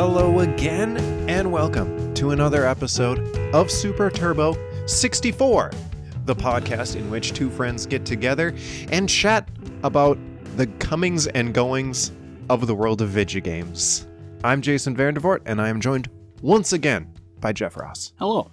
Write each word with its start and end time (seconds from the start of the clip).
Hello 0.00 0.38
again, 0.38 0.96
and 1.28 1.50
welcome 1.50 2.14
to 2.14 2.30
another 2.30 2.64
episode 2.64 3.18
of 3.52 3.68
Super 3.68 4.10
Turbo 4.10 4.56
64, 4.86 5.72
the 6.24 6.36
podcast 6.36 6.94
in 6.94 7.10
which 7.10 7.32
two 7.32 7.50
friends 7.50 7.84
get 7.84 8.06
together 8.06 8.54
and 8.92 9.08
chat 9.08 9.48
about 9.82 10.16
the 10.56 10.68
comings 10.78 11.26
and 11.26 11.52
goings 11.52 12.12
of 12.48 12.68
the 12.68 12.76
world 12.76 13.02
of 13.02 13.08
video 13.08 13.40
games. 13.40 14.06
I'm 14.44 14.62
Jason 14.62 14.96
Vandervoort, 14.96 15.40
and 15.46 15.60
I 15.60 15.68
am 15.68 15.80
joined 15.80 16.08
once 16.42 16.72
again 16.72 17.12
by 17.40 17.52
Jeff 17.52 17.76
Ross. 17.76 18.12
Hello. 18.20 18.52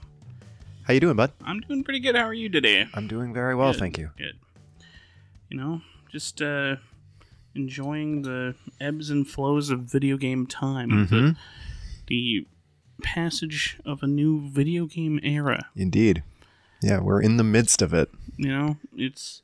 How 0.81 0.95
you 0.95 0.99
doing, 0.99 1.16
bud? 1.16 1.31
I'm 1.43 1.59
doing 1.59 1.84
pretty 1.84 1.99
good. 1.99 2.16
How 2.16 2.23
are 2.23 2.34
you 2.34 2.49
today? 2.49 2.88
I'm 2.95 3.07
doing 3.07 3.35
very 3.35 3.53
well, 3.53 3.71
Good, 3.71 3.81
thank 3.81 3.99
you. 3.99 4.09
Good. 4.17 4.39
You 5.52 5.57
know, 5.57 5.81
just 6.12 6.41
uh 6.41 6.77
enjoying 7.55 8.22
the 8.23 8.55
ebbs 8.80 9.09
and 9.09 9.27
flows 9.27 9.70
of 9.70 9.82
video 9.82 10.18
game 10.18 10.45
time. 10.45 11.08
The, 11.08 11.16
Mhm. 11.16 11.38
the 12.08 12.48
passage 13.04 13.78
of 13.86 14.04
a 14.04 14.08
new 14.08 14.50
video 14.50 14.86
game 14.86 15.20
era. 15.23 15.68
Indeed. 15.76 16.23
Yeah, 16.81 17.00
we're 17.00 17.22
in 17.22 17.38
the 17.38 17.44
midst 17.44 17.81
of 17.81 17.94
it. 17.94 18.09
You 18.38 18.50
know, 18.50 18.78
it's 18.95 19.41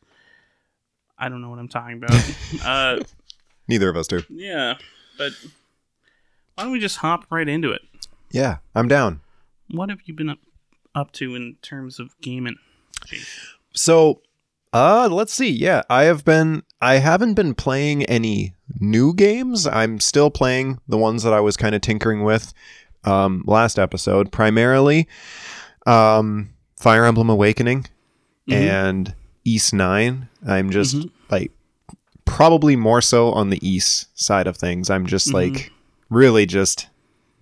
I 1.17 1.29
don't 1.29 1.41
know 1.41 1.49
what 1.49 1.59
I'm 1.59 1.67
talking 1.67 1.97
about. 1.97 2.11
uh 2.65 3.03
Neither 3.67 3.89
of 3.89 3.95
us 3.95 4.07
do. 4.07 4.23
yeah, 4.29 4.75
but 5.17 5.31
why 6.55 6.63
don't 6.63 6.71
we 6.73 6.79
just 6.79 6.97
hop 6.97 7.25
right 7.31 7.47
into 7.47 7.71
it? 7.71 7.81
Yeah, 8.31 8.57
I'm 8.75 8.87
down. 8.87 9.21
What 9.69 9.89
have 9.89 9.99
you 10.05 10.13
been 10.13 10.29
up, 10.29 10.39
up 10.95 11.11
to 11.13 11.35
in 11.35 11.55
terms 11.61 11.99
of 11.99 12.19
gaming? 12.21 12.57
Jeez. 13.05 13.27
So, 13.73 14.21
uh, 14.73 15.07
let's 15.11 15.31
see. 15.33 15.49
Yeah, 15.49 15.83
I 15.89 16.03
have 16.03 16.25
been. 16.25 16.63
I 16.81 16.95
haven't 16.95 17.35
been 17.35 17.53
playing 17.53 18.03
any 18.05 18.55
new 18.79 19.13
games. 19.13 19.67
I'm 19.67 19.99
still 19.99 20.29
playing 20.31 20.79
the 20.87 20.97
ones 20.97 21.23
that 21.23 21.33
I 21.33 21.39
was 21.39 21.55
kind 21.57 21.75
of 21.75 21.81
tinkering 21.81 22.23
with 22.23 22.53
um, 23.03 23.43
last 23.47 23.77
episode. 23.79 24.31
Primarily, 24.31 25.07
um, 25.85 26.49
Fire 26.79 27.05
Emblem 27.05 27.29
Awakening 27.29 27.85
Mhm. 28.47 28.53
and 28.53 29.15
Ys 29.45 29.73
Nine. 29.73 30.27
I'm 30.47 30.69
just 30.71 30.95
Mhm. 30.95 31.09
like 31.29 31.51
probably 32.25 32.75
more 32.75 33.01
so 33.01 33.31
on 33.31 33.49
the 33.49 33.59
East 33.67 34.07
side 34.13 34.47
of 34.47 34.57
things. 34.57 34.89
I'm 34.89 35.05
just 35.05 35.29
Mhm. 35.29 35.33
like 35.33 35.71
really 36.09 36.45
just 36.45 36.87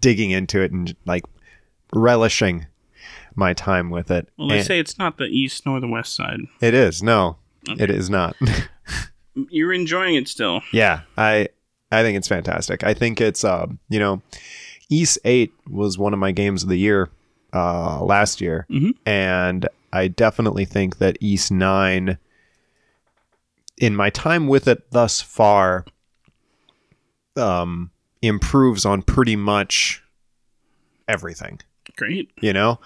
digging 0.02 0.32
into 0.32 0.62
it 0.62 0.72
and 0.72 0.96
like 1.06 1.24
relishing 1.94 2.66
my 3.36 3.54
time 3.54 3.90
with 3.90 4.12
it. 4.12 4.28
Well, 4.38 4.48
they 4.50 4.58
And- 4.60 4.68
say 4.68 4.80
it's 4.80 4.98
not 4.98 5.18
the 5.18 5.26
east 5.26 5.66
nor 5.66 5.80
the 5.80 5.88
west 5.88 6.16
side. 6.16 6.40
it 6.62 6.74
is 6.74 7.02
no, 7.04 7.38
Okay. 7.70 7.84
it 7.84 7.90
is 7.90 8.10
not. 8.10 8.36
You're 9.50 9.74
enjoying 9.74 10.16
it 10.16 10.28
still. 10.28 10.62
yeah, 10.74 11.02
I 11.18 11.50
I 11.92 12.04
think 12.04 12.18
it's 12.18 12.28
fantastic. 12.28 12.84
I 12.84 12.94
think 12.94 13.20
it's 13.22 13.44
um 13.44 13.80
you 13.90 14.00
know, 14.00 14.22
Ys 14.90 15.18
Eight 15.26 15.54
was 15.70 15.98
one 15.98 16.14
of 16.14 16.20
my 16.20 16.32
games 16.32 16.64
of 16.64 16.70
the 16.70 16.78
year 16.78 17.10
uh 17.54 18.04
last 18.04 18.42
year, 18.42 18.66
Mhm. 18.70 18.92
and 19.06 19.68
I 19.94 20.08
definitely 20.08 20.66
think 20.66 20.98
that 21.00 21.18
Ys 21.22 21.50
Nine, 21.52 22.18
in 23.78 23.96
my 23.96 24.10
time 24.10 24.48
with 24.48 24.68
it 24.68 24.92
thus 24.92 25.22
far, 25.22 25.86
um 27.36 27.92
improves 28.22 28.86
on 28.86 29.02
pretty 29.02 29.36
much 29.36 30.04
everything. 31.08 31.60
Great. 31.96 32.30
you 32.42 32.54
know 32.54 32.80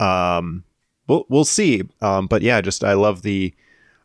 um 0.00 0.64
we'll, 1.08 1.24
we'll 1.28 1.44
see 1.44 1.82
um 2.00 2.26
but 2.26 2.42
yeah 2.42 2.60
just 2.60 2.82
i 2.82 2.94
love 2.94 3.22
the 3.22 3.52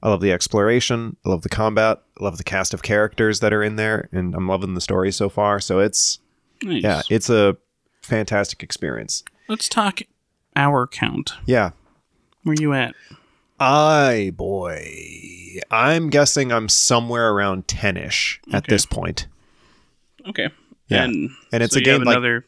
i 0.04 0.10
love 0.10 0.22
the 0.22 0.32
exploration 0.32 1.16
i 1.26 1.30
love 1.30 1.42
the 1.42 1.50
combat 1.50 2.02
i 2.20 2.24
love 2.24 2.38
the 2.38 2.44
cast 2.44 2.74
of 2.74 2.82
characters 2.84 3.40
that 3.40 3.54
are 3.54 3.64
in 3.64 3.76
there 3.76 4.08
and 4.12 4.34
i'm 4.36 4.48
loving 4.48 4.74
the 4.74 4.82
story 4.82 5.12
so 5.12 5.30
far 5.30 5.60
so 5.60 5.80
it's 5.80 6.20
Nice. 6.64 6.84
yeah 6.84 7.02
it's 7.10 7.30
a 7.30 7.58
fantastic 8.02 8.62
experience 8.64 9.24
Let's 9.48 9.68
talk 9.68 10.02
hour 10.56 10.88
count. 10.88 11.34
yeah 11.46 11.72
Where 12.44 12.56
you 12.60 12.74
at? 12.74 12.94
i 13.60 14.32
boy 14.36 15.60
i'm 15.70 16.10
guessing 16.10 16.52
i'm 16.52 16.68
somewhere 16.70 17.32
around 17.32 17.68
10ish 17.68 18.40
at 18.54 18.64
Okay. 18.64 18.70
this 18.76 18.86
point 18.86 19.28
Okay. 20.28 20.50
Yeah. 20.88 21.06
And, 21.06 21.32
and 21.52 21.64
it's 21.64 21.74
so 21.74 21.80
a 21.80 21.82
game 21.84 22.04
like 22.04 22.16
another 22.16 22.46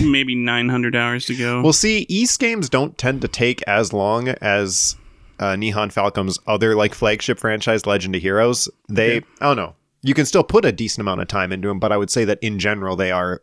maybe 0.00 0.36
900 0.36 0.94
hours 0.94 1.24
to 1.26 1.34
go. 1.34 1.60
Well, 1.60 1.72
see, 1.72 2.06
Ys 2.08 2.36
games 2.36 2.68
don't 2.68 2.96
tend 2.96 3.20
to 3.22 3.26
take 3.28 3.62
as 3.66 3.92
long 3.92 4.28
as 4.28 4.94
uh, 5.38 5.54
Nihon 5.54 5.92
Falcom's 5.92 6.38
other 6.46 6.74
like 6.74 6.94
flagship 6.94 7.38
franchise, 7.38 7.86
Legend 7.86 8.14
of 8.16 8.22
Heroes. 8.22 8.68
They, 8.88 9.18
Okay. 9.18 9.26
I 9.40 9.46
don't 9.46 9.56
know. 9.56 9.74
You 10.02 10.14
can 10.14 10.26
still 10.26 10.44
put 10.44 10.64
a 10.64 10.72
decent 10.72 11.00
amount 11.00 11.20
of 11.20 11.28
time 11.28 11.52
into 11.52 11.68
them, 11.68 11.78
but 11.80 11.90
I 11.92 11.96
would 11.96 12.10
say 12.10 12.24
that 12.24 12.38
in 12.40 12.58
general 12.58 12.94
they 12.96 13.10
are. 13.10 13.42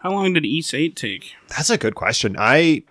How 0.00 0.10
long 0.12 0.32
did 0.34 0.44
Ys 0.44 0.74
8 0.74 0.94
take? 0.96 1.34
That's 1.48 1.70
a 1.70 1.78
good 1.78 1.94
question. 1.94 2.36
I, 2.38 2.82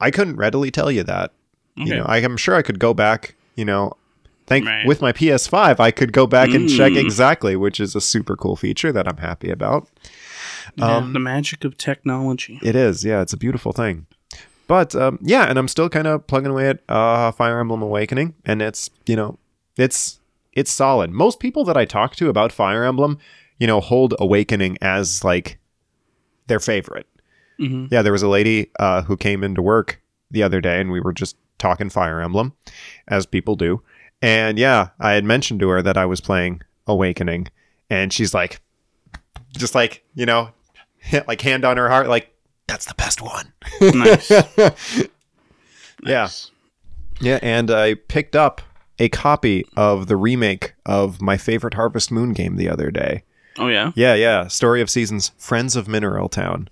I 0.00 0.10
couldn't 0.10 0.36
readily 0.36 0.70
tell 0.70 0.90
you 0.90 1.02
that. 1.04 1.32
Okay. 1.78 1.88
You 1.90 1.96
know, 1.96 2.04
I, 2.04 2.18
am 2.18 2.36
sure 2.36 2.54
I 2.54 2.62
could 2.62 2.78
go 2.78 2.94
back. 2.94 3.34
You 3.56 3.64
know, 3.66 3.92
thank 4.46 4.64
Right. 4.66 4.86
with 4.86 5.00
my 5.02 5.12
PS5, 5.12 5.78
I 5.80 5.90
could 5.90 6.12
go 6.12 6.26
back 6.26 6.50
and 6.50 6.68
check 6.68 6.92
Mm. 6.92 7.00
exactly, 7.00 7.54
which 7.56 7.80
is 7.80 7.94
a 7.94 8.00
super 8.00 8.36
cool 8.36 8.56
feature 8.56 8.92
that 8.92 9.06
I'm 9.06 9.18
happy 9.18 9.50
about. 9.50 9.88
Yeah, 10.76 10.96
um, 10.96 11.12
the 11.12 11.18
magic 11.18 11.64
of 11.64 11.76
technology. 11.76 12.58
It 12.62 12.74
is, 12.76 13.04
yeah, 13.04 13.20
it's 13.20 13.32
a 13.32 13.36
beautiful 13.36 13.72
thing. 13.72 14.06
But 14.72 14.94
um, 14.94 15.18
yeah, 15.20 15.50
and 15.50 15.58
I'm 15.58 15.68
still 15.68 15.90
kind 15.90 16.06
of 16.06 16.26
plugging 16.26 16.50
away 16.50 16.70
at 16.70 16.80
uh, 16.88 17.30
Fire 17.32 17.60
Emblem 17.60 17.82
Awakening, 17.82 18.34
and 18.46 18.62
it's 18.62 18.88
you 19.04 19.14
know, 19.14 19.38
it's 19.76 20.18
it's 20.54 20.70
solid. 20.70 21.10
Most 21.10 21.40
people 21.40 21.62
that 21.66 21.76
I 21.76 21.84
talk 21.84 22.16
to 22.16 22.30
about 22.30 22.52
Fire 22.52 22.82
Emblem, 22.82 23.18
you 23.58 23.66
know, 23.66 23.82
hold 23.82 24.14
Awakening 24.18 24.78
as 24.80 25.24
like 25.24 25.58
their 26.46 26.58
favorite. 26.58 27.06
hmm 27.58 27.84
Yeah, 27.90 28.00
there 28.00 28.14
was 28.14 28.22
a 28.22 28.28
lady 28.28 28.70
uh, 28.80 29.02
who 29.02 29.14
came 29.14 29.44
into 29.44 29.60
work 29.60 30.00
the 30.30 30.42
other 30.42 30.62
day, 30.62 30.80
and 30.80 30.90
we 30.90 31.00
were 31.00 31.12
just 31.12 31.36
talking 31.58 31.90
Fire 31.90 32.22
Emblem, 32.22 32.54
as 33.08 33.26
people 33.26 33.56
do. 33.56 33.82
And 34.22 34.58
yeah, 34.58 34.88
I 34.98 35.12
had 35.12 35.26
mentioned 35.26 35.60
to 35.60 35.68
her 35.68 35.82
that 35.82 35.98
I 35.98 36.06
was 36.06 36.22
playing 36.22 36.62
Awakening, 36.86 37.48
and 37.90 38.10
she's 38.10 38.32
like, 38.32 38.62
just 39.54 39.74
like 39.74 40.02
you 40.14 40.24
know, 40.24 40.48
like 41.28 41.42
hand 41.42 41.66
on 41.66 41.76
her 41.76 41.90
heart, 41.90 42.08
like 42.08 42.31
that's 42.72 42.86
the 42.86 42.94
best 42.94 43.20
one. 43.20 43.52
Nice. 43.80 44.30
Yeah. 46.04 46.22
Nice. 46.22 46.50
Yeah, 47.20 47.38
and 47.42 47.70
I 47.70 47.94
picked 47.94 48.34
up 48.34 48.60
a 48.98 49.08
copy 49.08 49.64
of 49.76 50.08
the 50.08 50.16
remake 50.16 50.74
of 50.84 51.22
my 51.22 51.36
favorite 51.36 51.74
Harvest 51.74 52.10
Moon 52.10 52.32
game 52.32 52.56
the 52.56 52.68
other 52.68 52.90
day. 52.90 53.22
Oh, 53.56 53.68
yeah? 53.68 53.92
Yeah, 53.94 54.14
yeah, 54.14 54.48
Story 54.48 54.80
of 54.80 54.90
Seasons, 54.90 55.30
Friends 55.38 55.76
of 55.76 55.86
Mineral 55.86 56.28
Town. 56.28 56.68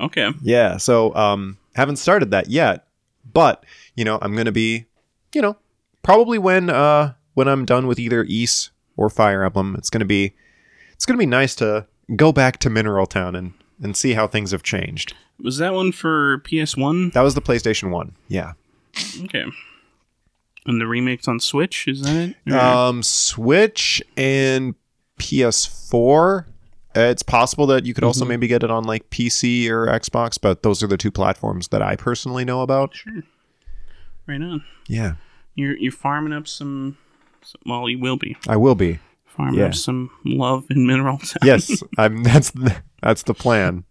Okay. 0.00 0.30
Yeah, 0.42 0.78
so 0.78 1.14
um 1.14 1.58
haven't 1.76 1.96
started 1.96 2.32
that 2.32 2.48
yet, 2.48 2.88
but 3.30 3.64
you 3.94 4.04
know, 4.04 4.18
I'm 4.20 4.32
going 4.32 4.46
to 4.46 4.52
be, 4.52 4.86
you 5.32 5.42
know, 5.42 5.56
probably 6.02 6.38
when 6.38 6.70
uh 6.70 7.12
when 7.34 7.46
I'm 7.46 7.64
done 7.66 7.86
with 7.86 8.00
either 8.00 8.24
Ys 8.24 8.70
or 8.96 9.10
Fire 9.10 9.44
Emblem, 9.44 9.76
it's 9.76 9.90
going 9.90 10.00
to 10.00 10.06
be 10.06 10.34
it's 10.94 11.06
going 11.06 11.16
to 11.16 11.22
be 11.22 11.26
nice 11.26 11.54
to 11.56 11.86
go 12.16 12.32
back 12.32 12.58
to 12.60 12.70
Mineral 12.70 13.06
Town 13.06 13.36
and 13.36 13.52
and 13.82 13.96
see 13.96 14.12
how 14.14 14.26
things 14.26 14.50
have 14.52 14.62
changed. 14.62 15.14
Was 15.42 15.58
that 15.58 15.72
one 15.74 15.92
for 15.92 16.38
PS1? 16.40 17.12
That 17.14 17.22
was 17.22 17.34
the 17.34 17.40
PlayStation 17.42 17.90
1. 17.90 18.14
Yeah. 18.28 18.52
Okay. 19.24 19.44
And 20.66 20.80
the 20.80 20.86
remake's 20.86 21.26
on 21.26 21.40
Switch? 21.40 21.88
Is 21.88 22.02
that 22.02 22.16
it? 22.46 22.52
Or- 22.52 22.58
Um, 22.58 23.02
Switch 23.02 24.02
and 24.16 24.74
PS4. 25.18 26.46
Uh, 26.96 27.00
It's 27.00 27.22
possible 27.22 27.66
that 27.68 27.86
you 27.86 27.94
could 27.94 28.02
also 28.04 28.24
Mhm. 28.24 28.28
maybe 28.28 28.46
get 28.48 28.62
it 28.64 28.70
on 28.70 28.84
like 28.84 29.08
PC 29.10 29.68
or 29.70 29.86
Xbox, 29.86 30.38
but 30.40 30.62
those 30.62 30.82
are 30.82 30.86
the 30.88 30.96
two 30.96 31.10
platforms 31.10 31.68
that 31.68 31.82
I 31.82 31.96
personally 31.96 32.44
know 32.44 32.62
about. 32.62 32.94
sure. 32.96 33.22
Right 34.26 34.42
on. 34.42 34.62
Yeah, 34.88 35.14
You're, 35.54 35.76
you're 35.76 35.92
farming 35.92 36.32
up 36.32 36.46
some, 36.48 36.96
some. 37.42 37.60
Well, 37.66 37.88
you 37.88 37.98
will 37.98 38.16
be. 38.16 38.36
I 38.48 38.56
will 38.56 38.74
be. 38.74 38.98
Farming 39.26 39.60
Yeah. 39.60 39.66
up 39.66 39.74
some 39.74 40.10
love 40.24 40.64
in 40.70 40.86
Mineral 40.86 41.18
Town. 41.18 41.38
Yes, 41.44 41.82
I'm. 41.96 42.22
That's 42.24 42.50
the, 42.50 42.76
that's 43.02 43.22
the 43.22 43.34
plan. 43.34 43.84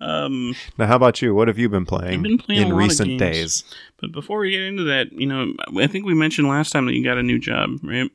Um, 0.00 0.54
Now, 0.76 0.86
how 0.86 0.96
about 0.96 1.22
you? 1.22 1.34
What 1.34 1.48
have 1.48 1.58
you 1.58 1.68
been 1.68 1.86
playing, 1.86 2.22
been 2.22 2.36
playing 2.38 2.60
in 2.62 2.66
a 2.66 2.74
lot 2.74 2.82
of 2.82 2.88
recent 2.88 3.18
days? 3.18 3.64
But 3.98 4.12
before 4.12 4.40
we 4.40 4.50
get 4.50 4.60
into 4.62 4.84
that, 4.84 5.10
you 5.12 5.26
know, 5.26 5.54
I 5.78 5.86
think 5.86 6.04
we 6.04 6.12
mentioned 6.14 6.48
last 6.48 6.70
time 6.70 6.84
that 6.86 6.92
you 6.94 7.02
got 7.02 7.16
a 7.16 7.22
new 7.22 7.38
job, 7.38 7.70
right? 7.82 8.10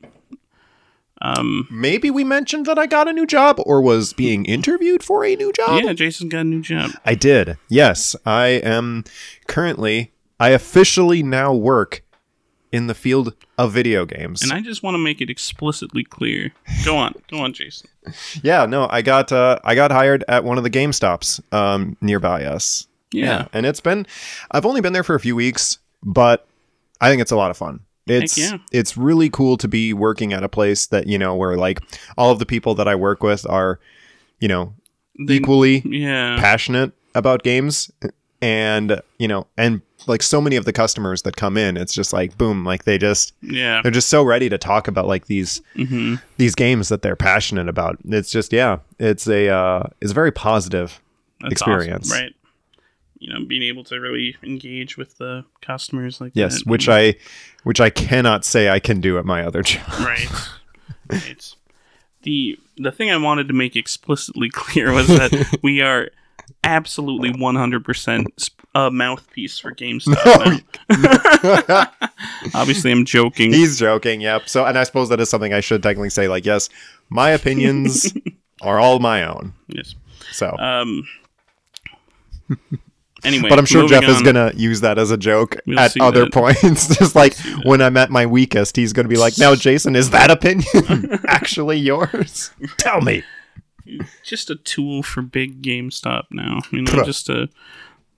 Um, 1.20 1.68
Maybe 1.70 2.10
we 2.10 2.24
mentioned 2.24 2.66
that 2.66 2.78
I 2.78 2.86
got 2.86 3.06
a 3.08 3.12
new 3.12 3.26
job 3.26 3.60
or 3.64 3.80
was 3.80 4.12
being 4.12 4.44
interviewed 4.44 5.02
for 5.04 5.24
a 5.24 5.36
new 5.36 5.52
job. 5.52 5.82
yeah, 5.84 5.92
Jason 5.92 6.28
got 6.28 6.40
a 6.40 6.44
new 6.44 6.62
job. 6.62 6.90
I 7.04 7.14
did. 7.14 7.58
Yes, 7.68 8.16
I 8.26 8.46
am 8.46 9.04
currently. 9.46 10.12
I 10.40 10.50
officially 10.50 11.22
now 11.22 11.54
work 11.54 12.02
in 12.72 12.86
the 12.86 12.94
field 12.94 13.34
of 13.58 13.70
video 13.72 14.04
games. 14.06 14.42
And 14.42 14.50
I 14.50 14.60
just 14.62 14.82
want 14.82 14.94
to 14.94 14.98
make 14.98 15.20
it 15.20 15.28
explicitly 15.30 16.02
clear. 16.02 16.52
Go 16.84 16.96
on, 16.96 17.14
go 17.30 17.38
on, 17.38 17.52
Jason. 17.52 17.88
Yeah, 18.42 18.66
no, 18.66 18.88
I 18.90 19.00
got 19.02 19.30
uh, 19.30 19.60
I 19.62 19.76
got 19.76 19.92
hired 19.92 20.24
at 20.26 20.42
one 20.42 20.58
of 20.58 20.64
the 20.64 20.70
Game 20.70 20.92
Stops 20.92 21.40
um, 21.52 21.96
nearby 22.00 22.44
us. 22.44 22.88
Yeah, 23.12 23.46
and 23.52 23.64
it's 23.64 23.80
been 23.80 24.06
I've 24.50 24.66
only 24.66 24.80
been 24.80 24.92
there 24.92 25.04
for 25.04 25.14
a 25.14 25.20
few 25.20 25.36
weeks, 25.36 25.78
but 26.02 26.48
I 27.00 27.08
think 27.10 27.22
it's 27.22 27.30
a 27.30 27.36
lot 27.36 27.52
of 27.52 27.56
fun. 27.56 27.80
It's 28.06 28.36
yeah. 28.36 28.56
it's 28.72 28.96
really 28.96 29.30
cool 29.30 29.56
to 29.58 29.68
be 29.68 29.92
working 29.92 30.32
at 30.32 30.42
a 30.42 30.48
place 30.48 30.86
that 30.86 31.06
you 31.06 31.16
know 31.16 31.36
where 31.36 31.56
like 31.56 31.80
all 32.18 32.32
of 32.32 32.40
the 32.40 32.46
people 32.46 32.74
that 32.74 32.88
I 32.88 32.96
work 32.96 33.22
with 33.22 33.48
are, 33.48 33.78
you 34.40 34.48
know, 34.48 34.74
they- 35.24 35.34
equally 35.34 35.82
yeah, 35.84 36.36
passionate 36.40 36.92
about 37.14 37.44
games 37.44 37.92
and 38.40 39.00
you 39.18 39.28
know 39.28 39.46
and 39.56 39.82
like 40.06 40.22
so 40.22 40.40
many 40.40 40.56
of 40.56 40.64
the 40.64 40.72
customers 40.72 41.22
that 41.22 41.36
come 41.36 41.56
in 41.56 41.76
it's 41.76 41.92
just 41.92 42.12
like 42.12 42.36
boom 42.38 42.64
like 42.64 42.84
they 42.84 42.98
just 42.98 43.34
yeah. 43.42 43.80
they're 43.82 43.92
just 43.92 44.08
so 44.08 44.22
ready 44.22 44.48
to 44.48 44.58
talk 44.58 44.88
about 44.88 45.06
like 45.06 45.26
these 45.26 45.60
hmm 45.74 46.16
these 46.36 46.54
games 46.54 46.88
that 46.88 47.02
they're 47.02 47.16
passionate 47.16 47.68
about 47.68 47.98
it's 48.04 48.30
just 48.30 48.52
yeah 48.52 48.78
it's 48.98 49.26
a 49.28 49.48
uh 49.48 49.84
it's 50.00 50.10
a 50.10 50.14
very 50.14 50.32
positive 50.32 51.00
That's 51.40 51.52
experience. 51.52 52.10
awesome, 52.10 52.24
right? 52.24 52.34
You 53.18 53.32
know, 53.32 53.46
being 53.46 53.62
able 53.62 53.84
to 53.84 54.00
really 54.00 54.36
engage 54.42 54.96
with 54.96 55.18
the 55.18 55.44
customers 55.60 56.20
like 56.20 56.32
yes 56.34 56.58
that. 56.58 56.66
which 56.66 56.88
i 56.88 57.14
which 57.62 57.80
i 57.80 57.88
cannot 57.90 58.44
say 58.44 58.68
i 58.68 58.80
can 58.80 59.00
do 59.00 59.18
at 59.18 59.24
my 59.24 59.44
other 59.44 59.62
job 59.62 59.88
right, 60.00 60.28
right. 61.08 61.54
The 62.22 62.58
the 62.76 62.92
thing 62.92 63.10
I 63.10 63.16
wanted 63.16 63.48
to 63.48 63.54
make 63.54 63.76
explicitly 63.76 64.48
clear 64.52 64.92
was 64.92 65.08
that 65.08 65.58
we 65.62 65.80
are 65.80 66.10
absolutely 66.64 67.32
100% 67.32 68.50
a 68.74 68.90
mouthpiece 68.90 69.58
for 69.58 69.74
GameStop. 69.74 70.62
now. 70.88 71.90
Obviously, 72.54 72.90
I'm 72.90 73.04
joking. 73.04 73.52
he's 73.52 73.78
joking 73.78 74.20
yep 74.20 74.48
so 74.48 74.64
and 74.64 74.78
i 74.78 74.84
suppose 74.84 75.08
that 75.10 75.20
is 75.20 75.28
something 75.28 75.52
i 75.52 75.60
should 75.60 75.82
technically 75.82 76.08
say 76.10 76.26
like 76.28 76.44
yes 76.46 76.68
my 77.10 77.30
opinions 77.30 78.12
are 78.62 78.78
all 78.80 78.98
my 78.98 79.24
own 79.24 79.52
yes. 79.68 79.94
so 80.32 80.56
Um. 80.58 81.06
Anyway, 83.24 83.48
but 83.48 83.56
I'm 83.58 83.66
sure 83.66 83.86
Jeff 83.88 84.02
is 84.04 84.16
on. 84.18 84.24
gonna 84.24 84.52
use 84.56 84.80
that 84.80 84.98
as 84.98 85.12
a 85.12 85.16
joke 85.16 85.56
We'll 85.64 85.78
at 85.78 85.96
other 86.00 86.24
that. 86.24 86.32
points. 86.32 86.96
Just 86.98 87.14
like 87.14 87.36
when 87.64 87.80
I'm 87.80 87.96
at 87.96 88.10
my 88.10 88.26
weakest, 88.26 88.74
he's 88.76 88.92
gonna 88.92 89.06
be 89.08 89.16
like, 89.16 89.38
"Now, 89.38 89.54
Jason, 89.54 89.94
is 89.94 90.10
that 90.10 90.28
opinion 90.30 91.20
actually 91.28 91.78
yours? 91.78 92.50
Tell 92.78 93.00
me." 93.00 93.22
just 94.24 94.48
a 94.50 94.56
tool 94.56 95.02
for 95.04 95.22
big 95.22 95.62
GameStop 95.62 96.24
now. 96.32 96.58
You 96.72 96.82
know, 96.82 97.04
just 97.04 97.28
a 97.28 97.48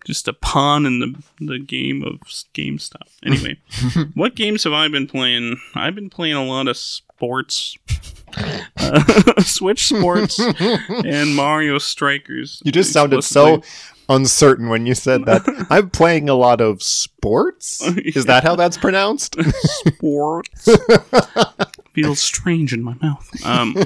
just 0.05 0.29
a 0.29 0.33
pawn 0.33 0.87
in 0.87 1.01
the 1.01 1.15
the 1.41 1.59
game 1.59 2.03
of 2.05 2.21
GameStop. 2.55 3.09
Anyway, 3.25 3.59
what 4.15 4.35
games 4.35 4.65
have 4.65 4.73
I 4.73 4.89
been 4.89 5.07
playing? 5.07 5.57
I've 5.75 5.95
been 5.95 6.11
playing 6.11 6.35
a 6.35 6.45
lot 6.45 6.69
of 6.69 6.77
sports, 6.77 7.77
uh, 8.77 9.03
Switch 9.43 9.87
Sports, 9.89 10.39
and 10.39 11.35
Mario 11.35 11.79
Strikers. 11.79 12.61
You 12.65 12.73
just 12.73 12.93
sounded 12.93 13.23
so 13.23 13.63
uncertain 14.09 14.69
when 14.69 14.85
you 14.87 14.95
said 14.95 15.25
that. 15.25 15.67
I'm 15.71 15.89
playing 15.91 16.29
a 16.29 16.35
lot 16.35 16.61
of 16.61 16.83
sports. 16.83 17.81
Is 17.99 18.27
that 18.27 18.43
how 18.45 18.55
that's 18.57 18.77
pronounced? 18.77 19.37
sports. 19.43 20.69
Feels 21.95 22.19
strange 22.21 22.73
in 22.75 22.83
my 22.83 22.95
mouth. 23.01 23.31
Um, 23.47 23.77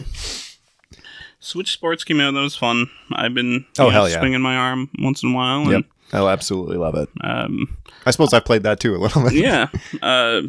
Switch 1.41 1.73
Sports 1.73 2.05
came 2.05 2.21
out. 2.21 2.33
That 2.35 2.41
was 2.41 2.57
fun. 2.57 2.91
I've 3.13 3.35
been 3.35 3.65
Oh, 3.79 3.85
know, 3.85 3.91
hell 3.91 4.09
yeah. 4.09 4.19
swinging 4.19 4.41
my 4.41 4.57
arm 4.57 4.91
once 4.99 5.23
in 5.23 5.31
a 5.31 5.35
while. 5.35 5.63
And, 5.63 5.71
Yep. 5.71 5.85
I'll 6.13 6.29
absolutely 6.29 6.77
love 6.79 6.95
it. 6.95 7.09
Um, 7.23 7.77
I 8.07 8.11
suppose 8.13 8.33
I've 8.33 8.45
played 8.45 8.63
that 8.63 8.81
too 8.81 8.95
a 8.95 8.99
little 8.99 9.23
bit. 9.23 9.35
yeah. 9.35 9.69
Uh, 10.03 10.43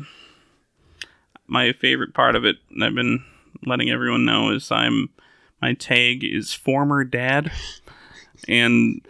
my 1.48 1.74
favorite 1.74 2.14
part 2.14 2.36
of 2.36 2.46
it, 2.46 2.58
and 2.70 2.84
I've 2.84 2.96
been 2.96 3.24
letting 3.66 3.90
everyone 3.90 4.26
know, 4.26 4.52
is 4.52 4.72
I'm 4.72 5.10
my 5.62 5.74
tag 5.74 6.24
is 6.24 6.54
former 6.54 7.04
dad, 7.04 7.52
and 8.48 9.02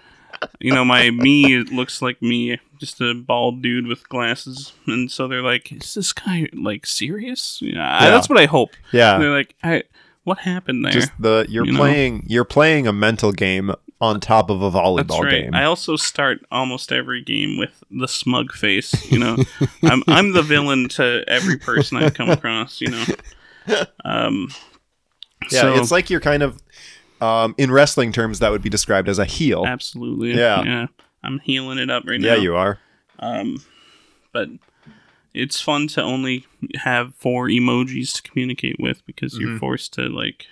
you 0.59 0.73
know 0.73 0.85
my 0.85 1.11
me 1.11 1.57
looks 1.63 2.01
like 2.01 2.21
me, 2.21 2.57
just 2.79 3.01
a 3.01 3.13
bald 3.13 3.61
dude 3.61 3.87
with 3.87 4.07
glasses, 4.09 4.73
and 4.87 5.11
so 5.11 5.27
they're 5.27 5.41
like, 5.43 5.71
"Is 5.71 5.93
this 5.93 6.13
guy 6.13 6.47
like 6.53 6.85
serious?" 6.85 7.59
Yeah, 7.61 7.99
I- 7.99 8.09
that's 8.09 8.29
what 8.29 8.39
I 8.39 8.45
hope. 8.45 8.71
Yeah. 8.93 9.17
They're 9.19 9.33
like, 9.35 9.55
"I 9.61 9.83
what 10.23 10.39
happened 10.39 10.85
there?" 10.85 10.93
Just 10.93 11.11
the 11.19 11.45
you're 11.49 11.65
You 11.65 11.73
know? 11.73 11.77
playing 11.79 12.23
you're 12.27 12.45
playing 12.45 12.87
a 12.87 12.93
mental 12.93 13.31
game 13.33 13.73
on 14.01 14.19
top 14.19 14.49
of 14.49 14.61
a 14.61 14.71
volleyball 14.71 15.07
That's 15.07 15.19
right. 15.21 15.31
game. 15.43 15.53
I 15.53 15.65
also 15.65 15.95
start 15.95 16.39
almost 16.51 16.91
every 16.91 17.21
game 17.21 17.57
with 17.57 17.83
the 17.91 18.07
smug 18.07 18.53
face. 18.53 19.11
You 19.11 19.19
know, 19.19 19.37
I'm 19.83 20.03
I'm 20.07 20.31
the 20.33 20.41
villain 20.41 20.87
to 20.89 21.23
every 21.27 21.57
person 21.57 21.97
I 21.97 22.09
come 22.09 22.29
across. 22.29 22.79
You 22.81 22.91
know, 22.91 23.05
um, 24.05 24.49
yeah, 25.51 25.61
so, 25.61 25.75
it's 25.75 25.91
like 25.91 26.09
you're 26.09 26.19
kind 26.21 26.43
of 26.43 26.61
um, 27.21 27.55
in 27.57 27.71
wrestling 27.71 28.11
terms 28.11 28.39
that 28.39 28.51
would 28.51 28.61
be 28.61 28.69
described 28.69 29.09
as 29.09 29.19
a 29.19 29.25
heel. 29.25 29.65
absolutely, 29.65 30.33
Yeah. 30.37 30.63
yeah. 30.63 30.87
I'm 31.21 31.39
healing 31.39 31.77
it 31.79 31.89
up 31.89 32.03
right 32.07 32.19
now. 32.19 32.27
Yeah, 32.27 32.35
you 32.35 32.55
are. 32.55 32.79
Um, 33.19 33.61
but 34.31 34.47
it's 35.33 35.59
fun 35.59 35.87
to 35.89 36.01
only 36.01 36.45
have 36.75 37.13
four 37.15 37.47
emojis 37.49 38.13
to 38.13 38.21
communicate 38.21 38.77
with 38.79 39.05
because 39.05 39.37
you're 39.37 39.49
Mhm. 39.49 39.59
forced 39.59 39.91
to 39.93 40.03
like, 40.07 40.45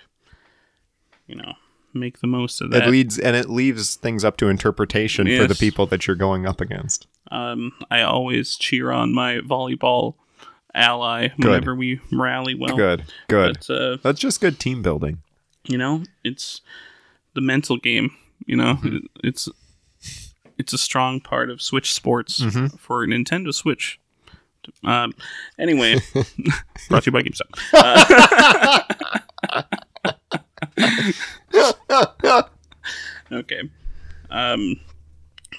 you 1.26 1.34
know, 1.36 1.54
make 1.94 2.20
the 2.20 2.26
most 2.26 2.60
of 2.60 2.70
that. 2.70 2.84
It 2.86 2.90
leads 2.90 3.18
and 3.18 3.34
it 3.36 3.48
leaves 3.48 3.94
things 3.96 4.24
up 4.24 4.36
to 4.38 4.48
interpretation 4.48 5.26
for 5.26 5.46
the 5.46 5.54
people 5.54 5.86
that 5.86 6.06
you're 6.06 6.16
going 6.16 6.46
up 6.46 6.60
against. 6.60 7.06
Um, 7.30 7.72
I 7.90 8.02
always 8.02 8.56
cheer 8.56 8.90
on 8.90 9.14
my 9.14 9.36
volleyball 9.38 10.14
ally 10.74 11.28
whenever 11.36 11.74
we 11.74 12.00
rally 12.12 12.54
well. 12.54 12.76
good, 12.76 13.04
good. 13.28 13.58
But 13.66 13.70
uh, 13.74 13.96
That's 14.02 14.20
just 14.20 14.40
good 14.40 14.58
team 14.58 14.82
building. 14.82 15.18
you 15.64 15.76
know, 15.78 16.02
it's 16.24 16.60
the 17.34 17.40
mental 17.40 17.76
game. 17.76 18.14
You 18.46 18.56
know, 18.56 18.74
Mm-hmm. 18.76 18.98
it's 19.24 19.48
it's 20.56 20.72
a 20.72 20.78
strong 20.78 21.20
part 21.20 21.50
of 21.50 21.60
Switch 21.62 21.92
Sports 21.94 22.40
Mhm. 22.40 22.78
for 22.78 23.06
Nintendo 23.06 23.52
Switch. 23.54 23.98
Um, 24.84 25.12
anyway, 25.58 25.96
brought 26.88 27.04
to 27.04 27.10
you 27.10 27.12
by 27.12 27.22
GameStop. 27.22 27.52
Uh, 29.52 29.62
okay. 33.32 33.62
Um, 34.30 34.80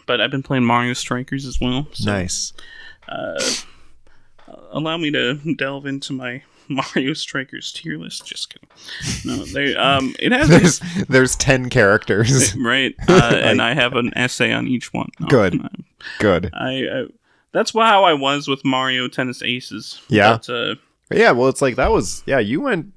but 0.06 0.22
I've 0.22 0.32
been 0.32 0.44
playing 0.44 0.64
Mario 0.64 0.94
Strikers 0.94 1.46
as 1.46 1.60
well. 1.60 1.88
So, 1.94 2.12
nice. 2.12 2.54
uh, 3.08 3.40
allow 4.72 4.98
me 4.98 5.12
to 5.12 5.36
delve 5.56 5.86
into 5.86 6.14
my 6.14 6.44
Mario 6.70 7.14
Strikers 7.14 7.72
tier 7.72 7.98
list. 7.98 8.26
Just 8.26 8.54
kidding. 8.54 8.70
No, 9.26 9.44
they 9.46 9.76
um, 9.76 10.16
it 10.20 10.32
has 10.32 10.50
There's 10.50 10.80
there's 11.08 11.36
ten 11.36 11.70
characters. 11.70 12.56
right, 12.64 12.94
uh, 13.08 13.36
and 13.36 13.62
I 13.62 13.74
have 13.74 13.94
an 13.94 14.12
essay 14.16 14.52
on 14.52 14.68
each 14.68 14.94
one. 14.94 15.10
No, 15.20 15.28
Good. 15.28 15.62
I, 15.62 15.70
Good. 16.20 16.50
I, 16.54 16.70
I 16.70 17.06
that's 17.52 17.74
how 17.74 18.04
I 18.04 18.14
was 18.14 18.48
with 18.48 18.64
Mario 18.64 19.08
Tennis 19.08 19.42
Aces. 19.42 20.02
Yeah. 20.08 20.34
But, 20.34 20.50
uh, 20.50 20.76
Yeah, 21.12 21.32
well, 21.32 21.50
it's 21.50 21.62
like 21.62 21.76
that 21.76 21.92
was 21.92 22.24
yeah. 22.26 22.40
You 22.40 22.62
went. 22.62 22.94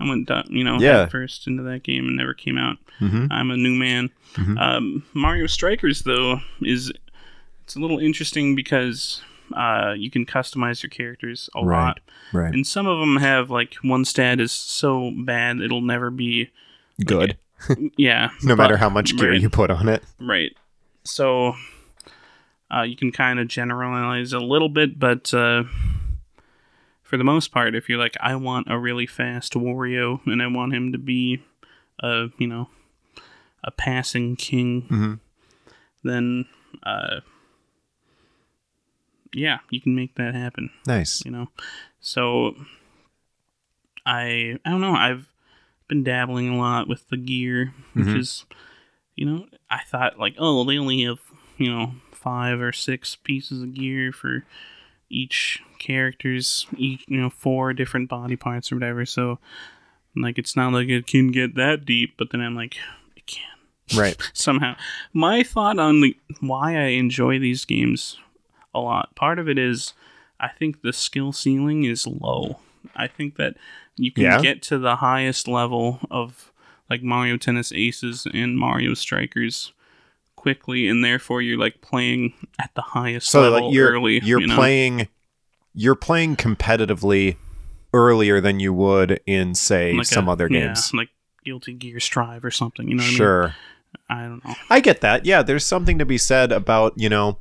I 0.00 0.08
went, 0.08 0.30
you 0.48 0.64
know, 0.64 0.78
Yeah. 0.80 1.06
first 1.06 1.46
into 1.46 1.62
that 1.64 1.82
game 1.82 2.06
and 2.08 2.16
never 2.16 2.32
came 2.34 2.56
out. 2.56 2.78
Mhm. 3.00 3.28
I'm 3.30 3.50
a 3.50 3.56
new 3.56 3.74
man. 3.74 4.10
Mhm. 4.34 4.58
Um, 4.60 5.02
Mario 5.14 5.46
Strikers 5.46 6.02
though 6.02 6.40
is 6.62 6.90
it's 7.64 7.76
a 7.76 7.80
little 7.80 7.98
interesting 7.98 8.54
because 8.56 9.22
uh, 9.54 9.94
you 9.98 10.10
can 10.12 10.24
customize 10.24 10.80
your 10.82 10.90
characters 10.90 11.50
a 11.56 11.64
Right. 11.64 11.86
lot, 11.86 12.00
Right. 12.32 12.54
and 12.54 12.64
some 12.64 12.86
of 12.86 13.00
them 13.00 13.16
have 13.16 13.50
like 13.50 13.74
one 13.82 14.04
stat 14.04 14.38
is 14.40 14.52
so 14.52 15.10
bad 15.10 15.60
it'll 15.60 15.80
never 15.80 16.08
be 16.10 16.50
Good. 17.04 17.36
yeah. 17.96 18.28
No 18.44 18.54
but- 18.56 18.62
matter 18.62 18.76
how 18.76 18.88
much 18.88 19.16
gear 19.16 19.32
right. 19.32 19.40
you 19.40 19.50
put 19.50 19.70
on 19.70 19.88
it. 19.88 20.02
Right. 20.20 20.56
So 21.04 21.56
uh, 22.72 22.82
you 22.82 22.94
can 22.96 23.10
kind 23.10 23.40
of 23.40 23.48
generalize 23.48 24.32
a 24.32 24.38
little 24.38 24.68
bit, 24.68 24.98
but 25.00 25.34
uh, 25.34 25.64
for 27.10 27.16
the 27.16 27.24
most 27.24 27.50
part, 27.50 27.74
if 27.74 27.88
you're 27.88 27.98
like, 27.98 28.16
I 28.20 28.36
want 28.36 28.68
a 28.70 28.78
really 28.78 29.04
fast 29.06 29.54
Wario 29.54 30.24
and 30.26 30.40
I 30.40 30.46
want 30.46 30.72
him 30.72 30.92
to 30.92 30.98
be 30.98 31.42
a, 31.98 32.28
you 32.38 32.46
know, 32.46 32.70
a 33.64 33.72
passing 33.72 34.36
king, 34.36 34.82
Mhm. 34.88 35.20
then 36.04 36.46
uh, 36.84 37.20
yeah, 39.34 39.58
you 39.70 39.80
can 39.80 39.94
make 39.96 40.14
that 40.14 40.34
happen 40.34 40.70
Nice. 40.86 41.22
you 41.24 41.30
know 41.30 41.48
so 42.00 42.54
i 44.06 44.58
i 44.64 44.70
don't 44.70 44.80
know 44.80 44.94
i've 44.94 45.28
been 45.88 46.02
dabbling 46.02 46.48
a 46.48 46.56
lot 46.56 46.88
with 46.88 47.08
the 47.10 47.16
gear 47.16 47.74
which 47.92 48.06
Mhm. 48.06 48.18
is 48.18 48.44
you 49.14 49.26
know 49.26 49.46
i 49.68 49.80
thought 49.84 50.18
like 50.18 50.34
oh 50.38 50.64
they 50.64 50.78
only 50.78 51.02
have 51.04 51.18
you 51.58 51.70
know 51.70 51.94
five 52.12 52.60
or 52.60 52.72
six 52.72 53.14
pieces 53.16 53.62
of 53.62 53.74
gear 53.74 54.10
for 54.12 54.44
each 55.10 55.62
character's 55.78 56.66
each 56.76 57.04
you 57.08 57.20
know 57.20 57.30
four 57.30 57.72
different 57.72 58.08
body 58.08 58.36
parts 58.36 58.70
or 58.70 58.76
whatever 58.76 59.04
so 59.04 59.38
like 60.16 60.38
it's 60.38 60.54
not 60.56 60.72
like 60.72 60.88
it 60.88 61.06
can 61.06 61.30
get 61.32 61.54
that 61.56 61.84
deep 61.84 62.14
but 62.16 62.30
then 62.30 62.40
i'm 62.40 62.54
like 62.54 62.76
it 63.16 63.26
can 63.26 63.42
Right. 63.96 64.16
somehow. 64.32 64.76
My 65.12 65.42
thought 65.42 65.80
on 65.80 66.00
the 66.00 66.16
why 66.38 66.76
I 66.76 66.90
enjoy 66.90 67.40
these 67.40 67.64
games 67.64 68.18
a 68.72 68.78
lot. 68.78 69.12
Part 69.16 69.40
of 69.40 69.48
it 69.48 69.58
is 69.58 69.94
I 70.38 70.46
think 70.46 70.82
the 70.82 70.92
skill 70.92 71.32
ceiling 71.32 71.82
is 71.82 72.06
low. 72.06 72.60
I 72.94 73.08
think 73.08 73.34
that 73.36 73.56
you 73.96 74.12
can 74.12 74.22
Yeah? 74.22 74.40
get 74.40 74.62
to 74.62 74.78
the 74.78 74.94
highest 74.96 75.48
level 75.48 75.98
of 76.08 76.52
like 76.88 77.02
Mario 77.02 77.36
Tennis 77.36 77.72
Aces 77.72 78.28
and 78.32 78.56
Mario 78.56 78.94
Strikers 78.94 79.72
quickly 80.40 80.88
and 80.88 81.04
therefore 81.04 81.42
you're 81.42 81.58
like 81.58 81.80
playing 81.82 82.32
at 82.58 82.70
the 82.74 82.82
highest 82.82 83.28
So 83.28 83.42
level 83.42 83.66
like 83.68 83.74
you're 83.74 83.90
early. 83.92 84.20
you're 84.24 84.40
you 84.40 84.46
know? 84.46 84.54
playing 84.56 85.08
you're 85.74 85.94
playing 85.94 86.36
competitively 86.36 87.36
earlier 87.92 88.40
than 88.40 88.58
you 88.60 88.72
would 88.72 89.20
in 89.26 89.54
say 89.54 89.92
Like 89.92 90.06
some 90.06 90.28
a- 90.28 90.32
other 90.32 90.48
yeah, 90.50 90.66
games. 90.68 90.92
like 90.94 91.08
Guilty 91.44 91.74
Gear 91.74 92.00
Strive 92.00 92.44
or 92.44 92.50
something. 92.50 92.88
You 92.88 92.94
know 92.96 93.02
what 93.02 93.12
sure. 93.12 93.42
I 93.42 93.46
mean? 93.46 93.52
Sure. 93.52 93.56
I 94.08 94.22
don't 94.22 94.44
know. 94.44 94.54
I 94.70 94.80
get 94.80 95.00
that. 95.00 95.26
Yeah, 95.26 95.42
there's 95.42 95.64
something 95.64 95.98
to 95.98 96.04
be 96.06 96.18
said 96.18 96.52
about, 96.52 96.94
you 96.96 97.08
know, 97.08 97.38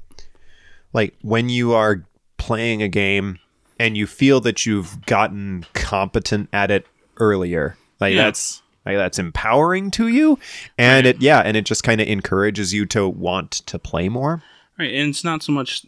like 0.93 1.15
when 1.21 1.49
you 1.49 1.73
are 1.73 2.05
playing 2.37 2.81
a 2.81 2.87
game 2.87 3.39
and 3.79 3.95
you 3.97 4.07
feel 4.07 4.39
that 4.41 4.65
you've 4.65 5.05
gotten 5.05 5.65
competent 5.73 6.49
at 6.53 6.71
it 6.71 6.85
earlier. 7.17 7.77
Like 7.99 8.13
Yeah. 8.15 8.23
that's 8.23 8.61
that's 8.95 9.19
empowering 9.19 9.91
to 9.91 10.07
you 10.07 10.39
and 10.77 11.05
it 11.07 11.21
yeah, 11.21 11.39
and 11.39 11.55
it 11.57 11.65
just 11.65 11.83
kind 11.83 11.99
of 12.01 12.07
encourages 12.07 12.73
you 12.73 12.85
to 12.87 13.07
want 13.07 13.51
to 13.51 13.77
play 13.79 14.09
more. 14.09 14.41
Right, 14.77 14.93
and 14.93 15.09
it's 15.09 15.23
not 15.23 15.43
so 15.43 15.51
much. 15.51 15.85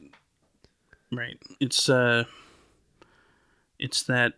Right, 1.12 1.38
it's 1.60 1.90
uh, 1.90 2.26
it's 3.80 4.04
that 4.04 4.34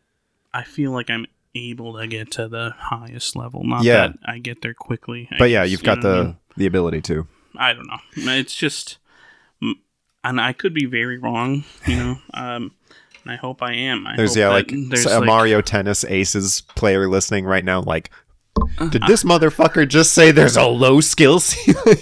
I 0.54 0.64
feel 0.64 0.92
like 0.92 1.10
I'm 1.10 1.26
able 1.56 1.98
to 1.98 2.08
get 2.08 2.32
to 2.32 2.48
the 2.48 2.74
highest 2.78 3.36
level. 3.36 3.64
Not 3.64 3.84
Yeah. 3.84 4.08
that 4.08 4.18
I 4.26 4.40
get 4.40 4.62
there 4.62 4.74
quickly. 4.74 5.28
I 5.32 5.36
But 5.38 5.50
yeah, 5.50 5.64
you've 5.64 5.82
you 5.82 5.86
got 5.86 6.00
I 6.00 6.02
the 6.02 6.24
mean? 6.24 6.38
the 6.58 6.66
ability 6.66 7.02
to. 7.02 7.28
I 7.56 7.74
don't 7.74 7.88
know. 7.88 7.98
It's 8.16 8.56
just, 8.56 8.98
and 10.24 10.42
I 10.42 10.54
could 10.54 10.74
be 10.74 10.86
very 10.86 11.18
wrong. 11.18 11.64
You 11.86 11.96
know, 11.96 12.18
um, 12.34 12.72
I 13.26 13.36
hope 13.36 13.62
I 13.62 13.74
am. 13.74 14.08
I 14.08 14.16
There's 14.16 14.32
hope 14.32 14.38
yeah, 14.40 14.50
like 14.50 14.72
there's 14.90 15.06
a 15.06 15.20
like, 15.20 15.28
Mario 15.28 15.62
Tennis 15.62 16.04
Aces 16.06 16.62
player 16.62 17.08
listening 17.08 17.46
right 17.46 17.64
now 17.64 17.82
like 17.82 18.10
did 18.56 19.04
uh-huh. 19.04 19.08
this 19.08 19.24
motherfucker 19.24 19.88
just 19.88 20.14
say 20.14 20.32
there's 20.32 20.58
a 20.58 20.66
low 20.66 21.02
skill 21.02 21.40
ceiling? 21.40 21.98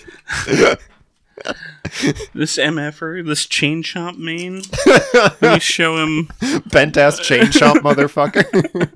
this 2.34 2.58
mf'er, 2.58 3.26
this 3.26 3.46
chain 3.46 3.84
chomp 3.84 4.18
main. 4.18 4.62
Let 5.14 5.42
me 5.42 5.60
show 5.60 5.98
him. 5.98 6.30
Bent 6.68 6.98
ass 6.98 7.20
chain 7.20 7.44
chomp 7.44 7.78
motherfucker. 7.78 8.92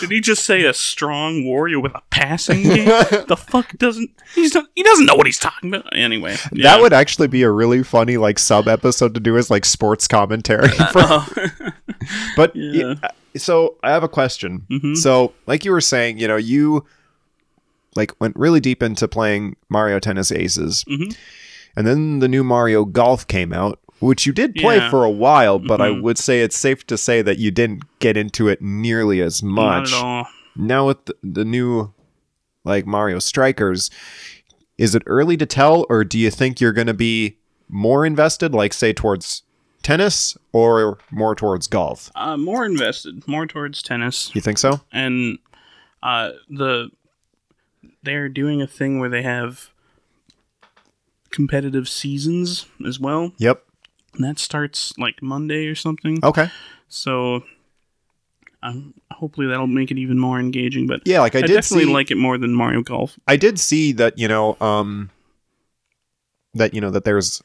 Did 0.00 0.10
he 0.10 0.20
just 0.20 0.44
say 0.44 0.64
a 0.64 0.72
strong 0.72 1.44
Wario 1.44 1.82
with 1.82 1.94
a 1.94 2.02
passing 2.10 2.62
game? 2.62 2.86
the 3.28 3.36
fuck 3.36 3.72
doesn't 3.78 4.10
he's 4.34 4.54
not, 4.54 4.66
he 4.74 4.82
doesn't 4.82 5.06
know 5.06 5.14
what 5.14 5.26
he's 5.26 5.38
talking 5.38 5.74
about 5.74 5.96
anyway. 5.96 6.36
yeah. 6.52 6.74
That 6.74 6.80
would 6.80 6.92
actually 6.92 7.28
be 7.28 7.42
a 7.42 7.50
really 7.50 7.82
funny 7.82 8.16
like 8.16 8.38
sub 8.38 8.68
episode 8.68 9.14
to 9.14 9.20
do 9.20 9.36
as 9.36 9.50
like 9.50 9.64
sports 9.64 10.06
commentary. 10.06 10.70
Uh, 10.78 10.86
for, 10.86 11.00
Oh. 11.02 11.70
but 12.36 12.54
Yeah. 12.54 12.94
y- 13.02 13.10
so 13.36 13.76
I 13.82 13.90
have 13.90 14.02
a 14.02 14.08
question. 14.08 14.62
Mhm. 14.70 14.96
So 14.96 15.32
like 15.46 15.64
you 15.64 15.70
were 15.72 15.80
saying, 15.80 16.18
you 16.18 16.28
know, 16.28 16.36
you 16.36 16.84
like 17.96 18.12
went 18.20 18.36
really 18.36 18.60
deep 18.60 18.82
into 18.82 19.06
playing 19.08 19.56
Mario 19.68 19.98
Tennis 20.00 20.32
Aces, 20.32 20.84
Mhm. 20.88 21.16
and 21.76 21.86
then 21.86 22.18
the 22.18 22.28
new 22.28 22.42
Mario 22.44 22.84
Golf 22.84 23.26
came 23.26 23.52
out, 23.52 23.78
which 24.00 24.26
you 24.26 24.32
did 24.32 24.54
play 24.56 24.76
Yeah. 24.76 24.90
for 24.90 25.04
a 25.04 25.10
while, 25.10 25.58
but 25.58 25.80
I 25.80 25.90
Mhm. 25.90 26.02
would 26.02 26.18
say 26.18 26.40
it's 26.42 26.56
safe 26.56 26.86
to 26.88 26.96
say 26.98 27.22
that 27.22 27.38
you 27.38 27.50
didn't 27.50 27.82
get 28.00 28.16
into 28.16 28.48
it 28.48 28.60
nearly 28.60 29.20
as 29.20 29.42
much. 29.42 29.90
Not 29.92 29.98
at 30.00 30.04
all. 30.04 30.26
now 30.56 30.86
with 30.88 31.04
the, 31.06 31.14
the 31.22 31.44
new 31.44 31.92
like 32.64 32.86
Mario 32.86 33.18
Strikers, 33.20 33.90
is 34.78 34.94
it 34.96 35.02
early 35.06 35.36
to 35.36 35.46
tell, 35.46 35.86
or 35.88 36.02
do 36.02 36.18
you 36.18 36.30
think 36.30 36.60
you're 36.60 36.72
going 36.72 36.86
to 36.88 36.94
be 36.94 37.36
more 37.68 38.04
invested, 38.04 38.52
like 38.54 38.72
say 38.72 38.92
towards 38.92 39.42
tennis, 39.84 40.36
or 40.52 40.98
more 41.12 41.36
towards 41.36 41.68
golf? 41.68 42.10
Uh, 42.16 42.36
more 42.36 42.64
invested, 42.64 43.26
more 43.28 43.46
towards 43.46 43.82
tennis, 43.82 44.34
You 44.34 44.40
think 44.40 44.58
so? 44.58 44.80
and 44.90 45.38
uh, 46.02 46.32
the 46.50 46.90
they're 48.02 48.28
doing 48.28 48.60
a 48.60 48.66
thing 48.66 48.98
where 48.98 49.08
they 49.08 49.22
have 49.22 49.70
competitive 51.30 51.88
seasons 51.88 52.66
as 52.86 53.00
well. 53.00 53.32
Yep. 53.38 53.64
And 54.14 54.24
that 54.24 54.38
starts 54.38 54.96
like 54.98 55.22
Monday 55.22 55.66
or 55.66 55.74
something. 55.74 56.18
Okay. 56.22 56.48
So 56.88 57.42
um, 58.62 58.94
hopefully 59.10 59.46
that'll 59.46 59.66
make 59.66 59.90
it 59.90 59.98
even 59.98 60.18
more 60.18 60.38
engaging. 60.38 60.86
But 60.86 61.00
Yeah, 61.04 61.20
like 61.20 61.34
I, 61.34 61.40
I, 61.40 61.42
did 61.42 61.54
definitely 61.54 61.86
see, 61.86 61.92
like 61.92 62.10
it 62.10 62.16
more 62.16 62.38
than 62.38 62.54
Mario 62.54 62.82
Golf. 62.82 63.18
I 63.26 63.36
did 63.36 63.58
see 63.58 63.92
that 63.92 64.18
you 64.18 64.28
know, 64.28 64.56
um, 64.60 65.10
that 66.54 66.72
you 66.74 66.80
know 66.80 66.90
that 66.90 67.04
there's 67.04 67.42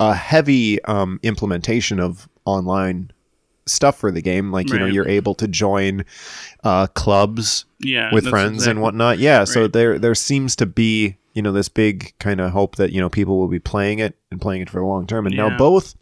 a 0.00 0.14
heavy 0.14 0.82
um 0.84 1.18
implementation 1.22 1.98
of 2.00 2.28
online 2.44 3.10
stuff 3.66 3.98
for 3.98 4.10
the 4.10 4.22
game. 4.22 4.50
Like 4.52 4.70
you 4.70 4.78
know, 4.78 4.86
you're 4.86 5.08
able 5.08 5.34
to 5.36 5.48
join 5.48 6.04
uh 6.64 6.86
clubs 6.88 7.64
Yeah, 7.80 8.12
with 8.12 8.26
friends 8.28 8.66
and 8.66 8.80
whatnot. 8.80 9.18
Yeah, 9.18 9.44
so 9.44 9.66
there 9.68 9.98
there 9.98 10.14
seems 10.14 10.56
to 10.56 10.66
be 10.66 11.16
you 11.34 11.42
know 11.42 11.52
this 11.52 11.68
big 11.68 12.14
kind 12.18 12.40
of 12.40 12.50
hope 12.52 12.76
that 12.76 12.92
you 12.92 13.00
know 13.00 13.08
people 13.08 13.38
will 13.38 13.48
be 13.48 13.58
playing 13.58 13.98
it 13.98 14.16
and 14.30 14.40
playing 14.40 14.62
it 14.62 14.70
for 14.70 14.80
a 14.80 14.86
long 14.86 15.06
term. 15.06 15.26
And 15.26 15.36
now 15.36 15.56
both 15.56 15.94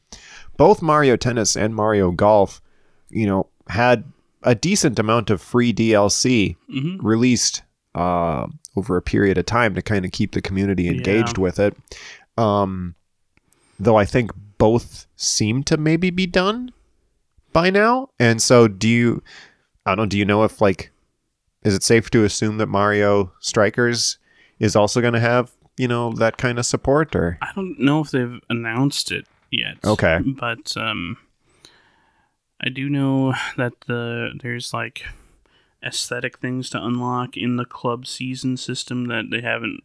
both 0.57 0.81
Mario 0.83 1.17
Tennis 1.17 1.57
and 1.57 1.75
Mario 1.75 2.11
Golf, 2.13 2.63
you 3.11 3.27
know, 3.27 3.47
had 3.69 4.05
a 4.43 4.55
decent 4.55 4.99
amount 4.99 5.29
of 5.31 5.43
free 5.43 5.73
DLC 5.73 6.57
Mhm. 6.73 6.99
released 7.03 7.63
uh, 7.95 8.47
over 8.77 8.97
a 8.97 9.03
period 9.03 9.39
of 9.39 9.47
time 9.47 9.75
to 9.75 9.83
kind 9.83 10.05
of 10.05 10.13
keep 10.13 10.33
the 10.33 10.41
community 10.43 10.87
engaged 10.89 11.37
Yeah. 11.39 11.43
with 11.43 11.59
it. 11.59 11.77
Um, 12.39 12.95
though 13.79 13.97
I 13.97 14.05
think 14.05 14.31
both 14.59 15.07
seem 15.17 15.63
to 15.65 15.77
maybe 15.77 16.11
be 16.11 16.27
done 16.27 16.73
by 17.53 17.71
now. 17.71 18.11
And 18.19 18.41
so, 18.41 18.69
do 18.69 18.89
you? 18.89 19.23
I 19.85 19.91
don't 19.91 19.99
know. 19.99 20.07
Do 20.07 20.19
you 20.19 20.25
know 20.25 20.45
if 20.45 20.61
like, 20.61 20.91
is 21.63 21.75
it 21.75 21.83
safe 21.83 22.11
to 22.11 22.25
assume 22.25 22.59
that 22.59 22.67
Mario 22.67 23.33
Strikers 23.41 24.19
is 24.59 24.75
also 24.75 25.01
going 25.01 25.15
to 25.15 25.21
have 25.21 25.53
you 25.77 25.89
know 25.89 26.13
that 26.13 26.37
kind 26.37 26.59
of 26.59 26.67
support 26.67 27.15
or? 27.15 27.39
I 27.43 27.51
don't 27.55 27.79
know 27.79 28.01
if 28.01 28.11
they've 28.11 28.41
announced 28.49 29.13
it 29.13 29.27
yet. 29.51 29.77
Okay. 29.85 30.21
But 30.25 30.77
um 30.77 31.19
I 32.61 32.69
do 32.69 32.89
know 32.89 33.35
that 33.57 33.73
the 33.87 34.31
there's 34.41 34.73
like 34.73 35.05
aesthetic 35.85 36.39
things 36.39 36.71
to 36.71 36.85
unlock 36.85 37.37
in 37.37 37.57
the 37.57 37.65
club 37.65 38.07
season 38.07 38.57
system 38.57 39.07
that 39.07 39.31
they 39.31 39.43
haven't 39.43 39.85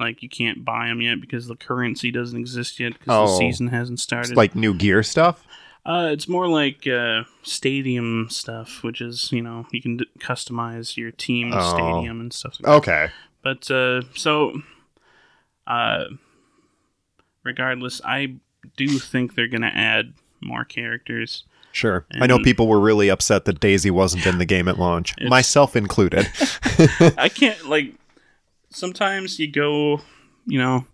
like 0.00 0.22
you 0.22 0.28
can't 0.28 0.64
buy 0.64 0.88
them 0.88 1.00
yet 1.00 1.20
because 1.20 1.46
the 1.46 1.56
currency 1.56 2.10
doesn't 2.10 2.38
exist 2.38 2.80
yet 2.80 2.94
because 2.94 3.06
the 3.06 3.34
Oh. 3.34 3.38
season 3.38 3.68
hasn't 3.68 4.00
started. 4.00 4.30
It's 4.30 4.36
like 4.36 4.54
new 4.54 4.74
gear 4.74 5.02
stuff. 5.02 5.46
uh, 5.86 6.08
it's 6.12 6.28
more 6.28 6.46
like 6.48 6.86
uh, 6.86 7.22
stadium 7.42 8.28
stuff, 8.30 8.82
which 8.82 9.00
is 9.00 9.30
you 9.32 9.42
know 9.42 9.66
you 9.72 9.80
can 9.80 9.98
d- 9.98 10.06
customize 10.18 10.96
your 10.96 11.10
team 11.10 11.52
Oh. 11.54 11.70
stadium 11.74 12.20
and 12.20 12.32
stuff. 12.32 12.54
Like 12.60 12.64
that. 12.84 12.90
Okay. 12.90 13.08
But 13.42 13.70
uh, 13.70 14.02
so, 14.14 14.60
uh, 15.66 16.04
regardless, 17.42 18.00
I 18.04 18.34
do 18.76 18.88
think 18.98 19.34
they're 19.34 19.48
gonna 19.48 19.72
add 19.74 20.14
more 20.40 20.64
characters. 20.64 21.44
Sure. 21.72 22.04
I 22.20 22.26
know 22.26 22.40
people 22.40 22.66
were 22.66 22.80
really 22.80 23.08
upset 23.08 23.44
that 23.44 23.60
Daisy 23.60 23.90
wasn't 23.92 24.26
in 24.26 24.38
the 24.38 24.44
game 24.44 24.66
at 24.66 24.76
launch, 24.78 25.14
myself 25.22 25.76
included. 25.76 26.26
I 27.16 27.30
can't 27.32 27.68
like. 27.68 27.94
Sometimes 28.70 29.38
you 29.38 29.50
go, 29.50 30.00
you 30.46 30.58
know. 30.58 30.86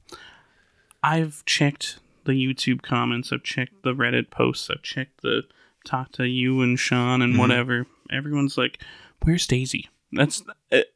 I've 1.02 1.44
checked 1.44 1.98
the 2.24 2.32
YouTube 2.32 2.82
comments. 2.82 3.32
I've 3.32 3.44
checked 3.44 3.82
the 3.82 3.92
Reddit 3.94 4.30
posts. 4.30 4.68
I've 4.70 4.82
checked 4.82 5.22
the 5.22 5.42
talk 5.84 6.10
to 6.12 6.24
you 6.26 6.62
and 6.62 6.78
Sean 6.78 7.22
and 7.22 7.34
Mhm. 7.34 7.38
whatever. 7.38 7.86
Everyone's 8.10 8.58
like, 8.58 8.82
"Where's 9.22 9.46
Daisy?" 9.46 9.88
That's. 10.10 10.42
It, 10.70 10.92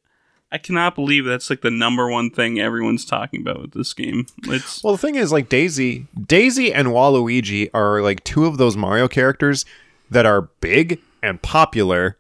I 0.51 0.59
cannot 0.59 0.97
believe 0.97 1.25
that's 1.25 1.49
like 1.49 1.61
the 1.61 1.71
number 1.71 2.09
one 2.09 2.31
thing 2.31 2.59
everyone's 2.59 3.05
talking 3.05 3.43
about 3.43 3.61
with 3.61 3.71
this 3.73 3.93
game. 3.95 4.27
It's 4.49 4.83
Well, 4.83 4.95
the 4.95 4.99
thing 4.99 5.15
is, 5.15 5.31
like 5.31 5.49
Daisy, 5.49 6.07
Daisy 6.27 6.73
and 6.73 6.89
Waluigi 6.89 7.69
are 7.73 8.03
like 8.03 8.25
two 8.25 8.47
of 8.47 8.59
those 8.59 8.77
Mario 8.77 9.07
characters 9.07 9.65
that 10.11 10.27
are 10.27 10.49
big 10.61 10.99
and 11.23 11.41
popular, 11.41 12.17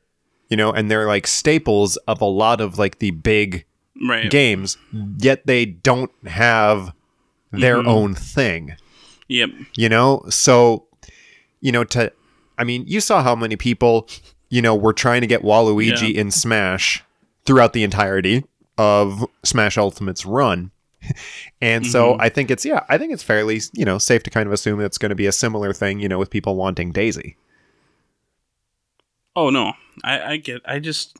you 0.48 0.56
know, 0.56 0.70
and 0.70 0.88
they're 0.88 1.08
like 1.08 1.26
staples 1.26 1.96
of 2.06 2.20
a 2.20 2.24
lot 2.26 2.60
of 2.60 2.78
like 2.78 3.00
the 3.00 3.10
big 3.10 3.64
right. 4.08 4.30
games. 4.30 4.76
Yet 5.18 5.46
they 5.46 5.64
don't 5.66 6.10
have 6.26 6.92
their 7.52 7.76
Mhm. 7.82 7.86
own 7.86 8.14
thing, 8.14 8.76
Yep. 9.28 9.50
you 9.76 9.88
know. 9.88 10.24
So, 10.28 10.86
you 11.60 11.72
know, 11.72 11.84
to, 11.84 12.12
I 12.58 12.64
mean, 12.64 12.84
you 12.86 13.00
saw 13.00 13.22
how 13.22 13.34
many 13.34 13.56
people, 13.56 14.08
you 14.48 14.62
know, 14.62 14.74
were 14.74 14.92
trying 14.92 15.20
to 15.22 15.26
get 15.26 15.42
Waluigi 15.42 16.14
in 16.14 16.30
Smash 16.30 17.02
throughout 17.44 17.72
the 17.72 17.82
entirety 17.82 18.44
of 18.78 19.26
Smash 19.44 19.76
Ultimate's 19.78 20.24
run. 20.26 20.70
And 21.62 21.86
so 21.86 22.14
Mhm. 22.14 22.16
I 22.20 22.28
think 22.30 22.50
it's 22.50 22.64
yeah, 22.64 22.84
I 22.88 22.96
think 22.98 23.12
it's 23.12 23.22
fairly, 23.22 23.60
you 23.74 23.84
know, 23.84 23.98
safe 23.98 24.22
to 24.24 24.30
kind 24.30 24.46
of 24.46 24.52
assume 24.52 24.80
it's 24.80 24.96
going 24.98 25.10
to 25.10 25.14
be 25.14 25.26
a 25.26 25.32
similar 25.32 25.72
thing, 25.74 25.98
you 26.00 26.08
know, 26.08 26.18
with 26.18 26.30
people 26.30 26.56
wanting 26.56 26.92
Daisy. 26.92 27.36
Oh 29.36 29.50
no, 29.50 29.72
I, 30.02 30.20
I 30.32 30.36
get. 30.38 30.60
I 30.66 30.78
just. 30.78 31.16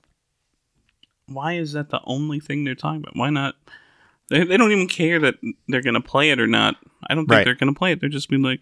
Why 1.30 1.54
is 1.54 1.72
that 1.72 1.90
the 1.90 2.00
only 2.04 2.40
thing 2.40 2.64
they're 2.64 2.74
talking 2.74 3.00
about? 3.00 3.16
Why 3.16 3.30
not? 3.30 3.54
They, 4.28 4.44
they 4.44 4.56
don't 4.56 4.72
even 4.72 4.88
care 4.88 5.18
that 5.20 5.36
they're 5.68 5.80
gonna 5.82 6.00
play 6.00 6.30
it 6.30 6.40
or 6.40 6.46
not. 6.46 6.76
I 7.08 7.14
don't 7.14 7.24
think 7.24 7.30
Right. 7.38 7.44
they're 7.44 7.54
gonna 7.54 7.72
play 7.74 7.92
it. 7.92 8.00
They're 8.00 8.08
just 8.08 8.28
being 8.28 8.42
like, 8.42 8.60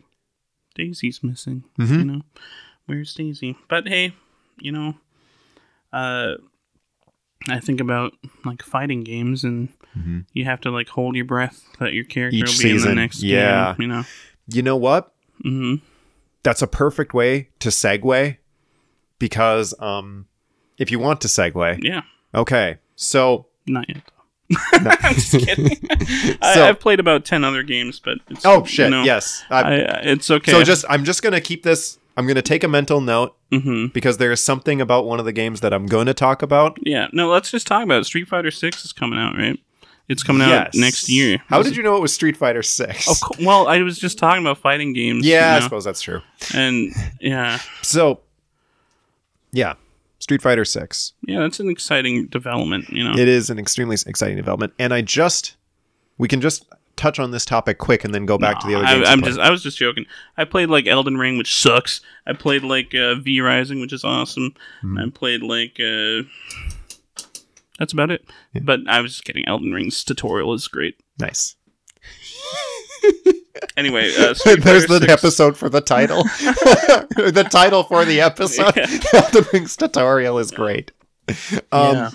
Daisy's 0.75 1.22
missing. 1.22 1.64
Mhm. 1.78 1.98
You 1.98 2.04
know, 2.04 2.22
where's 2.87 3.12
Daisy? 3.14 3.56
But 3.68 3.88
hey, 3.88 4.12
you 4.60 4.70
know, 4.72 4.94
uh, 5.92 6.34
I 7.48 7.60
think 7.60 7.80
about 7.80 8.12
like 8.44 8.62
fighting 8.62 9.02
games, 9.02 9.44
and 9.44 9.68
Mhm. 9.98 10.26
you 10.34 10.44
have 10.44 10.60
to 10.62 10.70
like 10.70 10.88
hold 10.90 11.16
your 11.16 11.25
breath 11.25 11.64
that 11.80 11.92
your 11.94 12.04
character 12.04 12.37
Each 12.37 12.42
will 12.42 12.62
be 12.62 12.70
in 12.70 12.76
season, 12.78 12.90
the 12.90 12.94
next 12.94 13.22
yeah. 13.22 13.75
game. 13.76 13.82
You 13.82 13.88
know. 13.88 14.04
You 14.48 14.62
know 14.62 14.76
what? 14.76 15.14
hmm 15.42 15.76
That's 16.42 16.62
a 16.62 16.66
perfect 16.66 17.12
way 17.14 17.48
to 17.60 17.68
segue 17.68 18.37
because 19.18 19.75
um 19.80 20.26
if 20.78 20.90
you 20.90 20.98
want 20.98 21.20
to 21.22 21.28
segue. 21.28 21.82
Yeah, 21.82 22.02
Okay. 22.35 22.78
So 22.97 23.47
not 23.66 23.88
yet. 23.88 24.02
though. 24.06 24.14
I'm 25.00 25.14
just 25.14 25.32
kidding. 25.32 25.76
I, 26.42 26.54
So- 26.54 26.64
I've 26.68 26.80
played 26.80 27.00
about 27.00 27.25
ten 27.25 27.44
other 27.44 27.62
games, 27.62 28.00
but 28.00 28.18
it's, 28.28 28.44
Oh 28.47 28.64
shit. 28.64 28.87
you 28.87 28.90
know, 28.90 29.02
yes. 29.04 29.42
I, 29.50 29.61
I, 29.61 29.75
I- 29.76 30.00
it's 30.04 30.30
okay. 30.30 30.52
So 30.52 30.62
just 30.62 30.85
I'm 30.88 31.04
just 31.04 31.23
gonna 31.23 31.40
keep 31.40 31.62
this. 31.62 31.99
I'm 32.16 32.26
gonna 32.26 32.42
take 32.42 32.64
a 32.64 32.68
mental 32.68 33.00
note 33.00 33.37
hmm 33.52 33.87
because 33.87 34.18
there 34.18 34.32
is 34.32 34.42
something 34.42 34.80
about 34.80 35.06
one 35.06 35.18
of 35.20 35.25
the 35.25 35.32
games 35.32 35.61
that 35.62 35.73
I'm 35.73 35.87
going 35.87 36.06
to 36.06 36.14
talk 36.14 36.42
about. 36.42 36.78
yeah. 36.82 37.06
No, 37.12 37.30
let's 37.30 37.50
just 37.50 37.66
talk 37.66 37.82
about 37.85 38.00
it. 38.00 38.04
Street 38.04 38.28
Fighter 38.28 38.50
Six 38.50 38.85
is 38.85 38.92
coming 38.92 39.18
out, 39.18 39.37
right? 39.37 39.58
It's 40.08 40.23
coming 40.23 40.42
out 40.42 40.70
next 40.75 41.08
year. 41.11 41.38
How 41.49 41.62
did 41.62 41.76
you 41.76 41.82
know 41.82 41.94
it 41.97 42.00
was 42.00 42.14
Street 42.14 42.37
Fighter 42.37 42.62
Six? 42.62 43.08
Of 43.11 43.20
course. 43.20 43.40
Well, 43.44 43.68
I 43.68 43.82
was 43.82 43.99
just 43.99 44.18
talking 44.18 44.42
about 44.42 44.56
fighting 44.58 44.94
games. 44.94 45.25
yeah, 45.26 45.50
I 45.50 45.54
you 45.54 45.61
know? 45.61 45.64
suppose 45.66 45.85
that's 45.85 46.00
true. 46.00 46.23
and 46.54 46.92
yeah, 47.20 47.58
So, 47.82 48.20
yeah, 49.52 49.75
Street 50.28 50.42
Fighter 50.42 50.66
Six. 50.66 51.14
yeah, 51.26 51.40
that's 51.40 51.58
an 51.58 51.70
exciting 51.70 52.26
development. 52.26 52.90
You 52.90 53.02
know, 53.02 53.12
It 53.12 53.28
is 53.28 53.49
an 53.49 53.58
extremely 53.58 53.97
exciting 54.06 54.37
development, 54.37 54.75
and 54.78 54.92
I 54.92 55.00
just 55.00 55.56
we 56.18 56.28
can 56.28 56.42
just 56.42 56.66
touch 56.97 57.18
on 57.18 57.30
this 57.30 57.47
topic 57.47 57.78
quick 57.78 58.04
and 58.04 58.14
then 58.14 58.26
go 58.26 58.37
back 58.37 58.61
to 58.61 58.66
the 58.66 58.75
other 58.75 58.85
I, 58.85 58.94
games. 58.97 59.08
I'm 59.08 59.23
just, 59.23 59.38
I 59.38 59.50
was 59.50 59.62
just 59.62 59.78
joking. 59.78 60.04
I 60.37 60.44
played 60.44 60.68
like 60.68 60.87
Elden 60.87 61.16
Ring, 61.16 61.38
which 61.38 61.56
sucks. 61.56 62.02
I 62.26 62.35
played 62.35 62.62
like 62.62 62.94
uh, 62.94 63.14
V 63.14 63.40
Rising, 63.40 63.80
which 63.80 63.94
is 63.94 64.04
awesome. 64.04 64.54
Hmm. 64.82 64.99
I 64.99 65.08
played 65.08 65.42
like. 65.42 65.80
Uh, 65.80 66.25
that's 67.78 67.94
about 67.94 68.11
it. 68.11 68.28
But 68.61 68.80
I 68.87 69.00
was 69.00 69.12
just 69.12 69.25
kidding. 69.25 69.49
Elden 69.49 69.73
Ring's 69.73 70.04
tutorial 70.04 70.52
is 70.52 70.68
great. 70.68 71.00
nice. 71.18 71.56
Anyway, 73.76 74.12
uh, 74.18 74.34
Street 74.34 74.62
There's 74.62 74.86
the 74.86 75.00
6 75.00 75.12
episode 75.12 75.56
for 75.56 75.68
the 75.68 75.80
title. 75.80 76.22
the 77.16 77.46
title 77.50 77.82
for 77.84 78.04
the 78.04 78.20
episode. 78.20 78.76
Elden 79.14 79.44
Ring's 79.52 79.76
tutorial 79.76 80.38
is 80.38 80.50
great. 80.50 80.92
Um, 81.72 81.94
Yeah. 81.96 82.10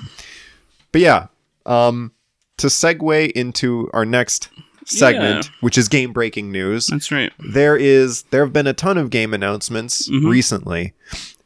But 0.92 1.02
yeah, 1.02 1.28
um, 1.66 2.12
to 2.58 2.68
segue 2.68 3.32
into 3.32 3.90
our 3.94 4.06
next 4.06 4.50
segment, 4.86 5.46
Yeah. 5.46 5.52
which 5.62 5.78
is 5.78 5.88
game 5.88 6.14
breaking 6.14 6.52
news, 6.52 6.88
That's 6.88 7.12
right. 7.12 7.32
there 7.40 7.76
is 7.76 8.24
there 8.32 8.44
have 8.44 8.54
been 8.54 8.68
a 8.68 8.74
ton 8.74 8.98
of 8.98 9.10
game 9.10 9.34
announcements 9.34 10.08
Mhm. 10.10 10.30
recently. 10.30 10.94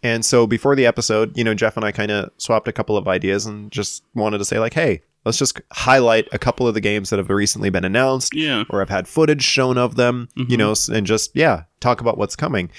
And 0.04 0.24
so 0.26 0.46
before 0.48 0.76
the 0.76 0.86
episode, 0.86 1.38
you 1.38 1.44
know, 1.44 1.54
Jeff 1.54 1.76
and 1.78 1.86
I 1.86 1.92
kind 1.92 2.12
of 2.12 2.30
swapped 2.38 2.68
a 2.68 2.74
couple 2.74 2.98
of 2.98 3.08
ideas 3.08 3.46
and 3.46 3.72
just 3.72 4.04
wanted 4.14 4.38
to 4.40 4.46
say 4.46 4.60
like, 4.60 4.74
hey, 4.74 5.02
let's 5.28 5.38
just 5.38 5.62
highlight 5.72 6.28
a 6.32 6.40
couple 6.40 6.68
of 6.68 6.74
the 6.74 6.82
games 6.82 7.10
that 7.10 7.18
have 7.18 7.30
recently 7.30 7.70
been 7.70 7.86
announced 7.86 8.34
Yeah. 8.34 8.64
or 8.70 8.80
have 8.80 8.90
had 8.90 9.08
footage 9.08 9.44
shown 9.44 9.78
of 9.78 9.96
them, 9.96 10.30
you 10.36 10.46
Mhm. 10.46 10.58
know, 10.58 10.96
and 10.96 11.06
just 11.06 11.32
yeah, 11.36 11.64
talk 11.80 12.02
about 12.02 12.18
what's 12.18 12.36
coming. 12.36 12.70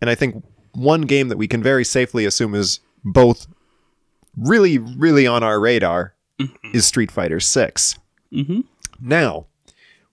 And 0.00 0.08
I 0.08 0.14
think 0.14 0.44
one 0.72 1.02
game 1.02 1.28
that 1.28 1.38
we 1.38 1.48
can 1.48 1.62
very 1.62 1.84
safely 1.84 2.24
assume 2.24 2.54
is 2.54 2.80
both 3.04 3.46
really 4.36 4.78
really 4.78 5.26
on 5.26 5.42
our 5.42 5.58
radar 5.58 6.14
is 6.72 6.86
Street 6.86 7.10
Fighter 7.10 7.40
6. 7.40 7.96
hmm 8.32 8.60
Now, 9.00 9.46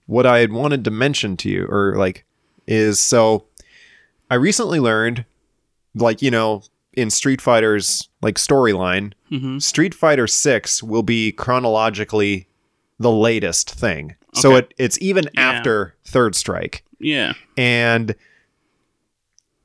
what 0.06 0.26
I 0.26 0.38
had 0.40 0.52
wanted 0.52 0.84
to 0.84 0.90
mention 0.90 1.36
to 1.38 1.48
you, 1.50 1.66
or 1.70 1.94
like, 1.96 2.24
is 2.66 2.98
so 3.00 3.44
I 4.30 4.34
recently 4.34 4.80
learned, 4.80 5.24
like, 5.94 6.20
you 6.22 6.30
know, 6.30 6.62
in 6.98 7.10
Street 7.10 7.40
Fighter's 7.40 8.08
like 8.22 8.34
storyline, 8.36 9.12
hmm 9.28 9.58
Street 9.58 9.94
Fighter 9.94 10.26
6 10.26 10.82
will 10.82 11.02
be 11.02 11.32
chronologically 11.32 12.48
the 12.98 13.10
latest 13.12 13.70
thing. 13.70 14.16
So 14.34 14.56
it, 14.56 14.74
it's 14.78 14.98
even 15.00 15.24
Yeah. 15.34 15.40
after 15.50 15.94
Third 16.04 16.34
Strike. 16.36 16.84
Yeah. 16.98 17.32
And 17.56 18.14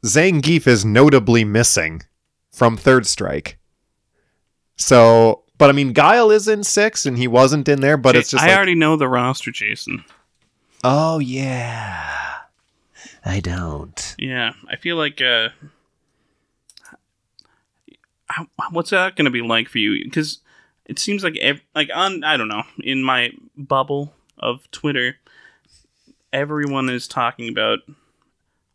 Zangief 0.06 0.68
is 0.68 0.84
notably 0.86 1.44
missing 1.44 2.04
from 2.52 2.78
Third 2.78 3.06
Strike. 3.08 3.58
So, 4.76 5.44
but 5.58 5.70
I 5.70 5.74
mean, 5.74 5.94
Guile 5.94 6.32
is 6.32 6.48
in 6.48 6.64
6 6.64 7.06
and 7.06 7.18
he 7.18 7.28
wasn't 7.28 7.68
in 7.68 7.82
there, 7.82 7.98
but 7.98 8.10
Okay, 8.10 8.20
it's 8.20 8.32
just 8.32 8.44
I 8.44 8.48
like, 8.48 8.56
already 8.58 8.76
know 8.76 8.96
the 8.96 9.08
roster, 9.08 9.52
Jason. 9.52 10.04
Oh 10.84 11.20
yeah. 11.20 12.10
I 13.26 13.40
don't. 13.40 14.16
Yeah, 14.20 14.52
I 14.68 14.76
feel 14.76 14.98
like 14.98 15.22
uh, 15.22 15.50
how, 18.28 18.48
what's 18.72 18.90
that 18.92 19.16
going 19.16 19.26
to 19.26 19.32
be 19.32 19.42
like 19.42 19.68
for 19.70 19.80
you? 19.80 20.04
Because 20.04 20.40
it 20.86 21.00
seems 21.00 21.24
like 21.24 21.38
ev- 21.38 21.62
like 21.76 21.90
on 21.94 22.24
I 22.24 22.38
don't 22.38 22.48
know 22.48 22.64
in 22.84 23.04
my 23.04 23.32
bubble 23.58 24.14
of 24.38 24.70
Twitter, 24.72 25.18
everyone 26.32 26.90
is 26.90 27.08
talking 27.08 27.50
about 27.50 27.80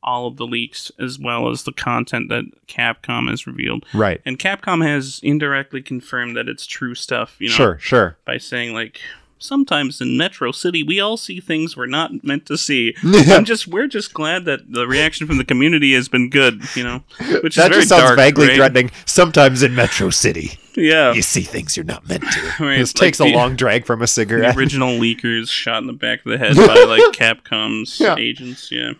all 0.03 0.27
of 0.29 0.37
the 0.37 0.47
leaks 0.47 0.93
as 0.99 1.19
well 1.19 1.49
as 1.51 1.65
the 1.65 1.73
content 1.73 2.29
that 2.29 2.45
Capcom 2.69 3.29
has 3.29 3.47
revealed, 3.47 3.85
Right. 3.93 4.21
and 4.25 4.39
Capcom 4.39 4.87
has 4.87 5.21
indirectly 5.23 5.83
confirmed 5.83 6.37
that 6.37 6.49
it's 6.49 6.67
true 6.67 6.95
stuff. 6.95 7.37
You 7.41 7.49
know, 7.49 7.55
Sure, 7.55 7.79
sure. 7.79 8.17
by 8.25 8.39
saying 8.39 8.73
like. 8.75 9.01
Sometimes 9.41 10.01
in 10.01 10.17
Metro 10.17 10.51
City, 10.53 10.83
we 10.83 10.99
all 11.01 11.17
see 11.17 11.39
things 11.41 11.77
we're 11.77 11.87
not 11.87 12.25
meant 12.25 12.45
to 12.47 12.59
see. 12.59 12.95
I'm 13.05 13.45
just 13.45 13.69
we're 13.69 13.87
just 13.87 14.13
glad 14.13 14.45
that 14.47 14.73
the 14.73 14.87
reaction 14.87 15.27
from 15.27 15.39
the 15.39 15.45
community 15.45 15.95
has 15.95 16.09
been 16.09 16.29
good, 16.29 16.63
you 16.77 16.83
know, 16.85 17.03
which 17.43 17.55
that 17.57 17.71
is 17.71 17.77
very 17.77 17.81
just 17.83 17.89
sounds 17.89 18.03
dark, 18.03 18.17
vaguely 18.17 18.49
right? 18.49 18.57
threatening. 18.57 18.91
Sometimes 19.07 19.63
in 19.63 19.75
Metro 19.75 20.11
City, 20.11 20.59
Yeah, 20.75 21.13
you 21.13 21.23
see 21.23 21.43
things 21.43 21.77
you're 21.77 21.85
not 21.85 22.09
meant 22.09 22.25
to. 22.25 22.41
Right, 22.65 22.79
This 22.79 22.95
like 22.95 23.01
takes 23.01 23.19
the- 23.19 23.33
a 23.33 23.35
long 23.35 23.55
drag 23.57 23.87
from 23.87 24.01
a 24.01 24.05
the 24.05 24.07
cigarette. 24.09 24.57
original 24.57 24.91
leakers 24.99 25.49
shot 25.51 25.79
in 25.83 25.87
the 25.87 25.93
back 25.93 26.27
of 26.27 26.33
the 26.33 26.39
head 26.39 26.57
by 26.57 26.75
like 26.89 27.15
Capcom's 27.15 28.01
Yeah. 28.01 28.17
agents. 28.17 28.73
Yeah, 28.73 28.93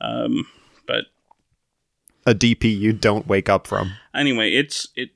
um, 0.00 0.46
but 0.86 1.06
a 2.26 2.34
DP 2.34 2.64
you 2.78 2.92
don't 2.92 3.26
wake 3.26 3.48
up 3.48 3.66
from. 3.66 3.92
anyway, 4.14 4.52
it's 4.52 4.88
it 4.96 5.10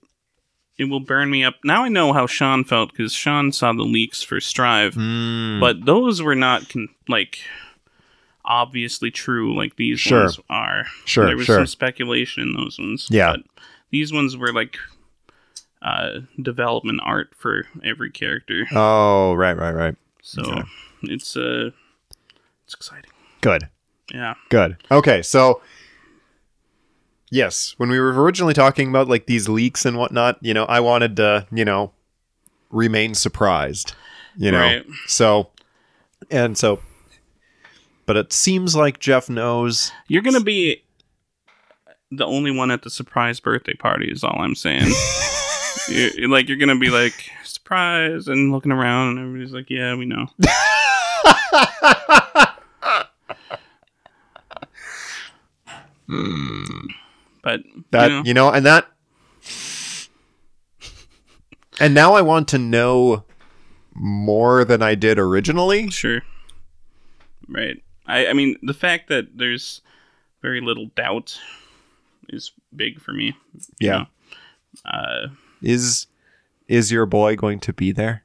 it 0.79 0.85
will 0.85 1.01
burn 1.01 1.31
me 1.31 1.43
up. 1.45 1.55
Now 1.65 1.85
I 1.85 1.89
know 1.89 2.13
how 2.13 2.27
Sean 2.27 2.65
felt 2.65 2.91
because 2.93 3.13
Sean 3.13 3.53
saw 3.53 3.73
the 3.73 3.83
leaks 3.83 4.23
for 4.23 4.41
Strive, 4.41 4.95
Mm. 4.95 5.61
but 5.61 5.85
those 5.87 6.21
were 6.23 6.35
not 6.35 6.69
con- 6.69 6.89
like 7.09 7.39
obviously 8.45 9.11
true 9.11 9.57
like 9.57 9.77
these 9.77 9.99
Sure. 10.01 10.21
ones 10.23 10.39
are. 10.49 10.87
Sure, 11.05 11.27
there 11.27 11.37
was 11.37 11.47
sure. 11.47 11.57
some 11.57 11.67
speculation 11.67 12.43
in 12.43 12.55
those 12.55 12.79
ones. 12.79 13.09
Yeah. 13.11 13.33
but 13.37 13.41
these 13.91 14.13
ones 14.13 14.37
were 14.37 14.53
like 14.53 14.77
uh, 15.83 16.21
development 16.41 17.01
art 17.05 17.31
for 17.37 17.67
every 17.85 18.11
character. 18.11 18.67
Oh, 18.75 19.35
right, 19.35 19.57
right, 19.57 19.75
right. 19.75 19.95
So 20.23 20.43
Okay. 20.43 20.63
it's 21.03 21.37
uh, 21.37 21.71
it's 22.65 22.75
exciting. 22.75 23.11
Good. 23.41 23.69
Yeah, 24.13 24.35
Good. 24.51 24.77
Okay, 24.91 25.23
so 25.23 25.61
yes, 27.37 27.75
when 27.77 27.91
we 27.91 28.01
were 28.01 28.11
originally 28.23 28.55
talking 28.55 28.89
about 28.89 29.09
like 29.09 29.27
these 29.27 29.49
leaks 29.49 29.85
and 29.85 29.99
whatnot, 29.99 30.39
you 30.41 30.55
know, 30.55 30.65
I 30.65 30.81
wanted 30.81 31.17
to, 31.17 31.47
you 31.53 31.65
know, 31.65 31.93
remain 32.71 33.15
surprised. 33.15 33.95
You 34.37 34.51
know. 34.51 34.61
Right. 34.61 34.87
So 35.07 35.51
and 36.31 36.59
so 36.59 36.81
but 38.07 38.17
it 38.17 38.33
seems 38.33 38.75
like 38.75 38.99
Jeff 38.99 39.29
knows 39.29 39.93
you're 40.09 40.23
gonna 40.23 40.41
be 40.41 40.83
the 42.11 42.25
only 42.25 42.51
one 42.51 42.71
at 42.71 42.83
the 42.83 42.91
surprise 42.91 43.39
birthday 43.39 43.75
party. 43.75 44.11
Is 44.11 44.25
all 44.25 44.41
I'm 44.41 44.55
saying. 44.55 44.87
you're, 45.89 46.11
you're 46.11 46.31
like 46.31 46.49
you're 46.49 46.59
gonna 46.59 46.79
be 46.79 46.91
like 46.91 47.31
surprise 47.45 48.29
and 48.29 48.53
looking 48.53 48.73
around, 48.73 49.11
and 49.11 49.27
everybody's 49.27 49.53
like, 49.53 49.71
"Yeah, 49.71 49.95
we 49.95 50.07
know." 50.07 50.27
Hmm. 56.09 56.87
But 57.47 57.61
that 57.93 58.11
you 58.11 58.17
know, 58.17 58.23
you 58.25 58.35
know 58.35 58.51
and 58.51 58.67
that 58.67 58.89
and 61.79 61.95
now 61.95 62.15
I 62.15 62.21
want 62.21 62.49
to 62.49 62.59
know 62.59 63.23
more 63.95 64.65
than 64.65 64.83
I 64.83 64.97
did 64.97 65.17
originally. 65.17 65.89
Sure. 65.91 66.23
Right. 67.49 67.81
I, 68.05 68.27
I 68.27 68.33
mean, 68.33 68.57
the 68.65 68.75
fact 68.75 69.09
that 69.11 69.39
there's 69.39 69.81
very 70.43 70.61
little 70.61 70.87
doubt 70.97 71.39
is 72.29 72.51
big 72.75 73.01
for 73.01 73.13
me. 73.13 73.27
you 73.79 73.89
Yeah. 73.91 73.99
know. 73.99 74.07
Uh, 74.85 75.27
Is 75.63 76.09
is 76.67 76.91
your 76.91 77.07
boy 77.07 77.37
going 77.37 77.61
to 77.61 77.73
be 77.73 77.93
there? 77.93 78.25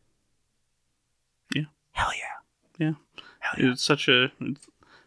Yeah. 1.54 1.66
Hell 1.92 2.10
yeah. 2.80 2.94
yeah 3.54 3.54
It's 3.58 3.84
such 3.84 4.08
a. 4.08 4.32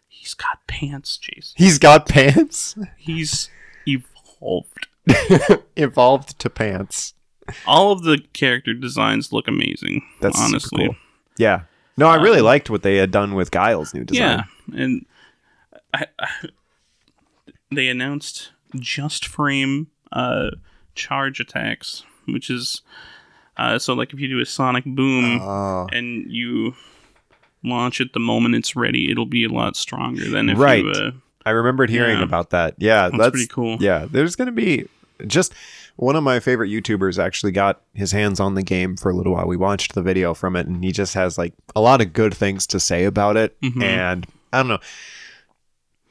He's 0.07 0.35
got 0.35 0.64
pants, 0.68 1.16
Jason. 1.18 1.55
He's 1.57 1.81
got 1.81 2.09
pants. 2.09 2.77
He's 2.96 3.50
evolved. 3.87 4.88
Evolved 5.77 6.38
to 6.38 6.49
pants. 6.49 7.14
All 7.66 7.92
of 7.92 8.05
the 8.05 8.18
character 8.33 8.73
designs 8.73 9.33
look 9.33 9.47
amazing. 9.49 10.03
That's 10.20 10.40
honestly. 10.40 10.87
cool. 10.87 10.97
Yeah. 11.37 11.62
No, 11.99 12.09
I 12.09 12.16
really 12.16 12.38
Um, 12.38 12.44
liked 12.47 12.70
what 12.70 12.83
they 12.83 12.97
had 12.97 13.11
done 13.11 13.35
with 13.35 13.51
Guile's 13.51 13.92
new 13.94 14.05
design. 14.05 14.44
Yeah, 14.73 14.81
and 14.83 15.07
I, 15.92 16.07
I, 16.18 16.29
they 17.70 17.88
announced 17.88 18.51
just 18.77 19.27
frame 19.27 19.88
uh, 20.11 20.51
charge 20.94 21.38
attacks, 21.40 22.05
which 22.27 22.49
is 22.51 22.81
uh, 23.57 23.79
so 23.79 23.92
like 23.94 24.12
if 24.12 24.20
you 24.20 24.29
do 24.29 24.40
a 24.40 24.47
sonic 24.47 24.85
boom 24.85 25.40
Oh. 25.40 25.87
and 25.92 26.25
you 26.33 26.75
launch 27.62 28.01
it 28.01 28.12
the 28.12 28.20
moment 28.20 28.55
it's 28.55 28.75
ready, 28.75 29.11
it'll 29.11 29.27
be 29.27 29.44
a 29.44 29.49
lot 29.49 29.77
stronger 29.77 30.29
than 30.29 30.49
if 30.49 30.59
Right. 30.59 30.85
you. 30.85 31.12
I 31.47 31.51
remembered 31.51 31.91
hearing 31.91 32.19
Yeah. 32.19 32.25
about 32.25 32.51
that. 32.51 32.75
Yeah, 32.79 33.09
that's, 33.09 33.19
that's, 33.19 33.31
pretty 33.33 33.47
cool. 33.49 33.77
Yeah, 33.81 34.07
there's 34.11 34.35
going 34.37 34.47
to 34.47 34.53
be 34.53 34.87
just 35.27 35.53
One 35.97 36.17
of 36.17 36.25
my 36.25 36.41
favorite 36.41 36.71
YouTubers 36.71 37.23
actually 37.23 37.53
got 37.53 37.81
his 37.95 38.11
hands 38.13 38.41
on 38.41 38.55
the 38.57 38.63
game 38.65 38.97
for 38.97 39.11
a 39.11 39.15
little 39.15 39.35
while. 39.35 39.47
We 39.47 39.57
watched 39.57 39.95
the 39.95 40.03
video 40.03 40.35
from 40.35 40.57
it, 40.57 40.67
and 40.67 40.83
he 40.83 40.91
just 40.91 41.15
has 41.15 41.39
like 41.39 41.55
a 41.77 41.81
lot 41.81 42.01
of 42.01 42.13
good 42.13 42.35
things 42.35 42.67
to 42.69 42.81
say 42.81 43.05
about 43.05 43.37
it. 43.37 43.61
Mhm. 43.61 43.81
And 43.83 44.27
I 44.53 44.59
don't 44.59 44.69
know. 44.69 44.79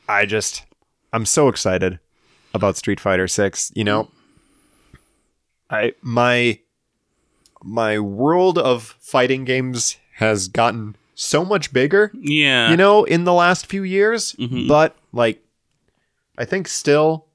I 0.08 0.26
just, 0.26 0.64
I'm 1.12 1.26
so 1.26 1.48
excited 1.50 2.00
about 2.54 2.78
Street 2.78 3.00
Fighter 3.00 3.28
Six. 3.28 3.72
You 3.76 3.84
know, 3.84 4.10
I 5.70 5.94
my 6.02 6.60
my 7.64 8.00
world 8.00 8.58
of 8.58 8.96
fighting 9.00 9.44
games 9.46 9.98
has 10.16 10.48
gotten 10.48 10.96
so 11.16 11.44
much 11.46 11.72
bigger 11.74 12.12
Yeah. 12.14 12.70
you 12.72 12.78
know, 12.78 13.04
in 13.04 13.24
the 13.24 13.34
last 13.34 13.66
few 13.68 13.84
years. 13.84 14.34
Mhm. 14.34 14.68
But 14.68 14.96
like, 15.14 15.42
I 16.38 16.46
think 16.46 16.68
still, 16.68 17.28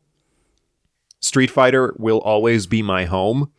Street 1.20 1.50
Fighter 1.50 1.94
will 1.98 2.18
always 2.20 2.66
be 2.66 2.82
my 2.82 3.04
home. 3.04 3.50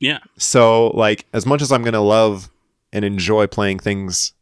yeah. 0.00 0.18
So 0.36 0.88
like, 0.88 1.26
as 1.32 1.44
much 1.46 1.62
as 1.62 1.70
I'm 1.72 1.82
gonna 1.82 2.00
love 2.00 2.50
and 2.92 3.04
enjoy 3.04 3.46
playing 3.46 3.78
things 3.80 4.32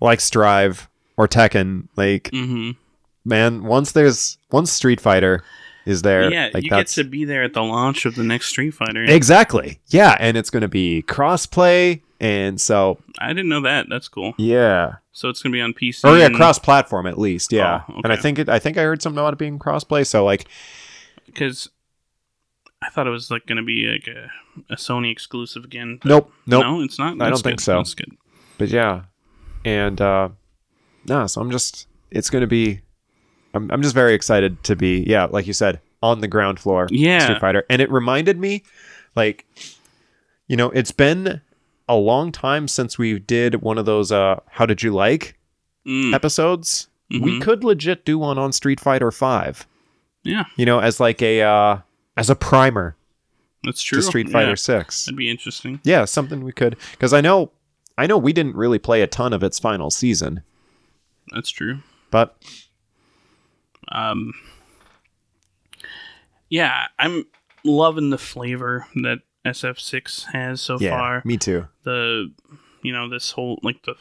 like 0.00 0.20
Strive 0.20 0.88
or 1.16 1.26
Tekken, 1.28 1.88
like 1.96 2.30
hmm 2.32 2.72
man, 3.24 3.64
once 3.64 3.92
there's 3.92 4.38
once 4.52 4.70
Street 4.70 5.00
Fighter 5.00 5.42
is 5.84 6.02
there, 6.02 6.30
Yeah. 6.30 6.50
like 6.54 6.62
you 6.64 6.70
get 6.70 6.86
to 6.88 7.04
be 7.04 7.24
there 7.24 7.42
at 7.44 7.54
the 7.54 7.62
launch 7.62 8.06
of 8.06 8.14
the 8.14 8.22
next 8.24 8.46
Street 8.48 8.72
Fighter. 8.72 9.04
exactly 9.04 9.80
yeah, 9.88 10.16
and 10.20 10.36
it's 10.36 10.50
gonna 10.50 10.68
be 10.68 11.02
crossplay, 11.06 12.00
and 12.20 12.60
so 12.60 12.98
I 13.18 13.28
didn't 13.28 13.48
know 13.48 13.62
that. 13.62 13.86
That's 13.88 14.08
cool. 14.08 14.34
yeah. 14.38 14.96
So 15.16 15.30
it's 15.30 15.42
gonna 15.42 15.54
be 15.54 15.62
on 15.62 15.72
PC. 15.72 16.04
or 16.04 16.18
yeah, 16.18 16.26
and- 16.26 16.36
cross 16.36 16.58
platform 16.58 17.06
at 17.06 17.18
least, 17.18 17.50
yeah. 17.50 17.84
Oh, 17.88 18.02
And 18.04 18.12
I 18.12 18.16
think 18.16 18.38
it, 18.38 18.50
I 18.50 18.58
think 18.58 18.76
I 18.76 18.82
heard 18.82 19.00
something 19.00 19.18
about 19.18 19.32
it 19.32 19.38
being 19.38 19.58
crossplay. 19.58 20.06
So 20.06 20.26
like, 20.26 20.44
because 21.24 21.70
I 22.82 22.90
thought 22.90 23.06
it 23.06 23.10
was 23.10 23.30
like 23.30 23.46
going 23.46 23.56
to 23.56 23.62
be 23.62 23.86
like 23.86 24.06
a, 24.14 24.30
a 24.70 24.76
Sony 24.76 25.10
exclusive 25.10 25.64
again. 25.64 26.00
nope, 26.04 26.30
nope. 26.46 26.62
No, 26.64 26.82
it's 26.82 26.98
not. 26.98 27.18
I 27.22 27.30
don't 27.30 27.42
think 27.42 27.60
so. 27.60 27.78
That's 27.78 27.94
good. 27.94 28.14
But 28.58 28.68
yeah, 28.68 29.04
and 29.64 29.98
uh, 30.02 30.28
no, 31.08 31.26
so 31.26 31.40
I'm 31.40 31.50
just, 31.50 31.86
it's 32.10 32.28
gonna 32.28 32.46
be, 32.46 32.82
I'm, 33.54 33.70
I'm 33.70 33.80
just 33.80 33.94
very 33.94 34.12
excited 34.12 34.62
to 34.64 34.76
be, 34.76 35.02
yeah, 35.06 35.24
like 35.24 35.46
you 35.46 35.54
said, 35.54 35.80
on 36.02 36.20
the 36.20 36.28
ground 36.28 36.60
floor, 36.60 36.88
Yeah. 36.90 37.20
Street 37.20 37.40
Fighter, 37.40 37.64
and 37.70 37.80
it 37.80 37.90
reminded 37.90 38.38
me, 38.38 38.64
like, 39.14 39.46
you 40.46 40.58
know, 40.58 40.68
it's 40.72 40.92
been 40.92 41.40
a 41.88 41.94
long 41.96 42.32
time 42.32 42.66
since 42.68 42.98
we 42.98 43.18
did 43.18 43.62
one 43.62 43.78
of 43.78 43.86
those, 43.86 44.10
uh, 44.12 44.40
how 44.50 44.66
did 44.66 44.82
you 44.82 44.92
like 44.92 45.38
Mm, 45.86 46.12
episodes? 46.14 46.88
We 47.10 47.18
mhm. 47.38 47.40
could 47.42 47.62
legit 47.62 48.04
do 48.04 48.18
one 48.18 48.38
on 48.38 48.52
Street 48.52 48.80
Fighter 48.80 49.12
Five, 49.12 49.66
Yeah, 50.24 50.44
you 50.56 50.66
know, 50.66 50.80
as 50.80 50.98
like 50.98 51.22
a, 51.22 51.42
uh, 51.42 51.78
as 52.16 52.28
a 52.28 52.34
primer 52.34 52.96
that's 53.62 53.82
true. 53.82 54.00
to 54.00 54.02
Street 54.02 54.28
Fighter 54.28 54.48
Yeah, 54.50 54.54
Six. 54.56 55.04
that'd 55.04 55.16
be 55.16 55.30
interesting. 55.30 55.80
Yeah, 55.84 56.04
something 56.06 56.42
we 56.42 56.50
could 56.52 56.76
because 56.92 57.12
I 57.12 57.20
know 57.20 57.52
I 57.96 58.06
know 58.08 58.18
we 58.18 58.32
didn't 58.32 58.56
really 58.56 58.78
play 58.80 59.00
a 59.02 59.06
ton 59.06 59.32
of 59.32 59.42
its 59.44 59.58
final 59.60 59.90
season, 59.90 60.42
That's 61.32 61.50
true. 61.50 61.78
but 62.10 62.36
Um, 63.92 64.34
yeah, 66.48 66.86
I'm 66.98 67.24
loving 67.64 68.10
the 68.10 68.18
flavor 68.18 68.86
that 68.96 69.20
SF6 69.46 70.32
has 70.32 70.60
so 70.60 70.78
yeah, 70.78 70.90
far. 70.90 71.22
me 71.24 71.36
too. 71.36 71.66
the 71.84 72.32
you 72.82 72.92
know 72.92 73.08
this 73.08 73.32
whole 73.32 73.58
like 73.62 73.82
the 73.84 73.94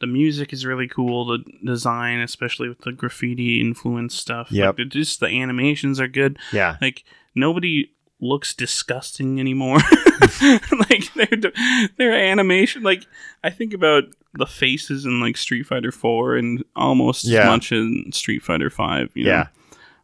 the 0.00 0.06
music 0.06 0.52
is 0.52 0.66
really 0.66 0.88
cool 0.88 1.24
the 1.26 1.38
design 1.64 2.18
especially 2.20 2.68
with 2.68 2.80
the 2.80 2.92
graffiti 2.92 3.60
influence 3.60 4.14
stuff 4.14 4.50
Yep. 4.50 4.78
like, 4.78 4.88
just 4.88 5.20
the 5.20 5.26
animations 5.26 6.00
are 6.00 6.08
good 6.08 6.38
Yeah, 6.52 6.76
like 6.80 7.04
nobody 7.34 7.90
looks 8.20 8.54
disgusting 8.54 9.38
anymore 9.40 9.78
like 10.88 11.12
their 11.14 11.52
their 11.98 12.12
animation 12.12 12.82
like 12.84 13.04
i 13.42 13.50
think 13.50 13.74
about 13.74 14.04
the 14.34 14.46
faces 14.46 15.04
in 15.04 15.20
like 15.20 15.36
street 15.36 15.64
fighter 15.66 15.90
4 15.92 16.36
and 16.36 16.64
almost 16.76 17.24
Yeah. 17.24 17.40
as 17.40 17.46
much 17.46 17.72
in 17.72 18.10
street 18.12 18.42
fighter 18.42 18.70
5 18.70 19.10
you 19.14 19.24
know? 19.24 19.30
yeah, 19.30 19.46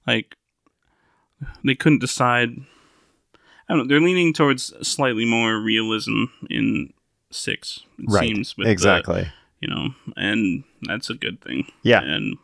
like 0.07 0.37
they 1.65 1.75
couldn't 1.77 2.01
decide 2.01 2.51
i 3.69 3.73
don't 3.75 3.79
know 3.79 3.85
they're 3.89 4.01
leaning 4.01 4.33
towards 4.33 4.73
slightly 4.87 5.25
more 5.25 5.59
realism 5.61 6.25
in 6.51 6.93
six 7.31 7.81
it 7.99 8.07
Right. 8.09 8.29
seems 8.29 8.57
with 8.57 8.67
the- 8.67 8.73
exactly. 8.73 9.29
you 9.61 9.69
know 9.69 9.89
and 10.17 10.65
that's 10.83 11.11
a 11.11 11.15
good 11.15 11.41
thing 11.41 11.67
Yeah, 11.83 12.01
and 12.03 12.37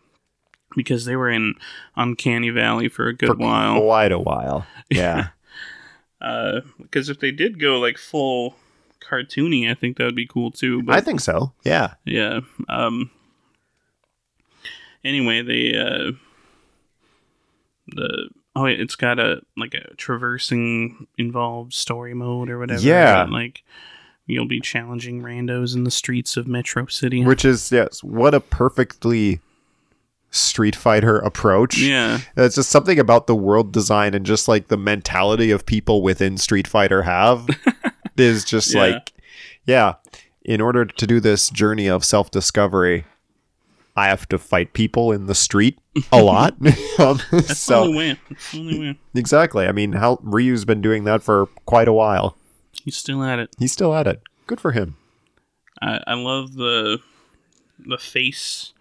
because 0.76 1.04
they 1.04 1.14
were 1.16 1.30
in 1.30 1.54
uncanny 1.96 2.50
valley 2.50 2.88
for 2.88 3.06
a 3.06 3.14
good 3.14 3.28
for 3.28 3.36
while 3.36 3.80
quite 3.80 4.12
a 4.12 4.18
while. 4.18 4.66
Yeah, 4.90 5.28
uh 6.20 6.60
because 6.80 7.08
if 7.08 7.20
they 7.20 7.30
did 7.30 7.58
go 7.60 7.78
like 7.80 7.96
full 7.98 8.56
cartoony 9.00 9.70
i 9.70 9.74
think 9.74 9.96
that 9.98 10.04
would 10.04 10.16
be 10.16 10.26
cool 10.26 10.50
too 10.50 10.82
but 10.82 10.96
I 10.96 11.00
think 11.00 11.20
so. 11.20 11.52
Yeah, 11.64 11.94
yeah 12.04 12.40
um 12.68 13.10
anyway 15.04 15.42
they 15.42 15.76
uh 15.78 16.12
the 17.88 18.28
oh 18.56 18.66
it's 18.66 18.96
got 18.96 19.18
a 19.18 19.40
like 19.56 19.74
a 19.74 19.94
traversing 19.96 21.06
involved 21.18 21.72
story 21.72 22.14
mode 22.14 22.48
or 22.50 22.58
whatever 22.58 22.80
Yeah. 22.80 23.24
like 23.30 23.62
you'll 24.26 24.46
be 24.48 24.60
challenging 24.60 25.22
randos 25.22 25.74
in 25.74 25.84
the 25.84 25.90
streets 25.90 26.36
of 26.36 26.46
metro 26.46 26.86
city 26.86 27.24
which 27.24 27.44
is 27.44 27.70
yes, 27.72 28.02
what 28.02 28.34
a 28.34 28.40
perfectly 28.40 29.40
Street 30.30 30.74
Fighter 30.74 31.18
approach. 31.18 31.78
yeah 31.78 32.18
It's 32.36 32.56
just 32.56 32.70
something 32.70 32.98
about 32.98 33.28
the 33.28 33.36
world 33.36 33.70
design 33.72 34.14
and 34.14 34.26
just 34.26 34.48
like 34.48 34.66
the 34.66 34.76
mentality 34.76 35.52
of 35.52 35.64
people 35.64 36.02
within 36.02 36.38
Street 36.38 36.66
Fighter 36.66 37.02
have 37.02 37.46
is 38.16 38.44
just 38.44 38.74
Yeah. 38.74 38.80
like, 38.80 39.12
yeah, 39.66 39.94
in 40.44 40.60
order 40.60 40.84
to 40.86 41.06
do 41.06 41.20
this 41.20 41.50
journey 41.50 41.86
of 41.86 42.04
self 42.04 42.32
discovery, 42.32 43.04
I 43.96 44.06
have 44.08 44.28
to 44.30 44.38
fight 44.38 44.72
people 44.72 45.12
in 45.12 45.26
the 45.26 45.34
street 45.34 45.78
a 46.10 46.22
lot. 46.22 46.54
um, 46.98 47.20
that's 47.30 47.66
the 47.66 47.74
only 47.76 47.96
way 47.96 48.18
that's 48.28 48.52
the 48.52 48.58
only 48.58 48.78
way 48.80 48.98
exactly. 49.14 49.66
I 49.66 49.72
mean, 49.72 49.92
how 49.92 50.18
Ryu's 50.22 50.64
been 50.64 50.80
doing 50.82 51.04
that 51.04 51.22
for 51.22 51.46
quite 51.64 51.88
a 51.88 51.92
while. 51.92 52.36
he's 52.82 52.96
still 52.96 53.22
at 53.22 53.38
it 53.38 53.50
He's 53.58 53.72
still 53.72 53.94
at 53.94 54.06
it. 54.06 54.20
Good 54.46 54.60
for 54.60 54.72
him. 54.72 54.96
I, 55.80 56.00
I 56.06 56.14
love 56.14 56.54
the 56.54 56.98
the 57.78 57.98
face 57.98 58.72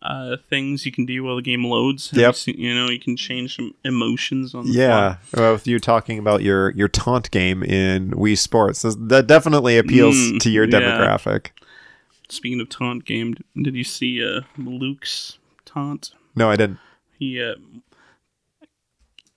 uh, 0.00 0.36
things 0.48 0.86
you 0.86 0.92
can 0.92 1.04
do 1.04 1.24
while 1.24 1.34
the 1.36 1.42
game 1.42 1.64
loads. 1.64 2.10
Have 2.10 2.20
Yep. 2.20 2.28
You, 2.28 2.34
seen- 2.34 2.58
you 2.60 2.74
know, 2.74 2.88
you 2.88 3.00
can 3.00 3.16
change 3.16 3.56
some 3.56 3.74
emotions 3.84 4.54
on 4.54 4.66
the 4.66 4.72
Yeah, 4.72 5.16
well, 5.36 5.52
with 5.54 5.66
you 5.66 5.78
talking 5.80 6.18
about 6.18 6.42
your 6.42 6.70
your 6.70 6.86
taunt 6.88 7.30
game 7.32 7.62
in 7.64 8.10
Wii 8.12 8.38
Sports, 8.38 8.82
that 8.82 9.26
definitely 9.26 9.76
appeals 9.78 10.14
Mm, 10.16 10.40
to 10.40 10.50
your 10.50 10.66
demographic. 10.68 11.48
Speaking 12.30 12.60
of 12.60 12.68
taunt 12.68 13.04
game, 13.04 13.36
did 13.60 13.74
you 13.74 13.84
see 13.84 14.22
uh, 14.24 14.42
Luke's 14.58 15.38
taunt? 15.64 16.12
No, 16.36 16.50
I 16.50 16.56
didn't. 16.56 16.78
He 17.18 17.42
uh, 17.42 17.54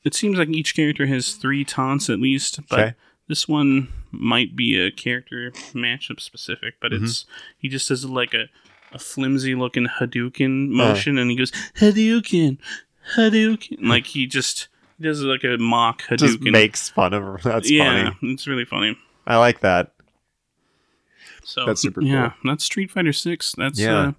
it 0.04 0.14
seems 0.14 0.38
like 0.38 0.50
each 0.50 0.76
character 0.76 1.06
has 1.06 1.34
three 1.34 1.64
taunts 1.64 2.10
at 2.10 2.20
least, 2.20 2.60
but 2.70 2.80
Okay. 2.80 2.94
this 3.28 3.48
one 3.48 3.88
might 4.12 4.56
be 4.56 4.80
a 4.80 4.92
character 4.92 5.52
matchup 5.74 6.20
specific. 6.20 6.76
But 6.82 6.92
Mm-hmm. 6.92 7.06
it's 7.06 7.26
he 7.58 7.70
just 7.70 7.88
does 7.90 8.06
like 8.06 8.34
a 8.34 8.46
a 8.94 9.00
flimsy 9.00 9.56
looking 9.56 9.88
Hadouken 9.88 10.68
motion, 10.70 11.18
and 11.18 11.32
he 11.32 11.38
goes 11.38 11.52
Hadouken, 11.78 12.58
Hadouken, 13.16 13.78
like 13.88 14.08
he 14.08 14.28
just 14.28 14.68
does 15.00 15.22
like 15.24 15.44
a 15.46 15.58
mock 15.58 16.02
Hadouken. 16.04 16.18
Just 16.18 16.42
makes 16.42 16.90
fun 16.90 17.14
of 17.14 17.24
her. 17.24 17.40
That's 17.44 17.72
yeah, 17.72 18.12
funny. 18.12 18.34
it's 18.34 18.48
really 18.48 18.66
funny. 18.66 18.98
I 19.26 19.38
like 19.38 19.62
that. 19.62 19.94
So 21.44 21.66
That's 21.66 21.82
super 21.82 22.02
Yeah, 22.02 22.34
that's 22.44 22.64
Street 22.64 22.92
Fighter 22.92 23.14
Six. 23.14 23.54
That's 23.58 23.80
Yeah. 23.80 24.00
uh, 24.00 24.12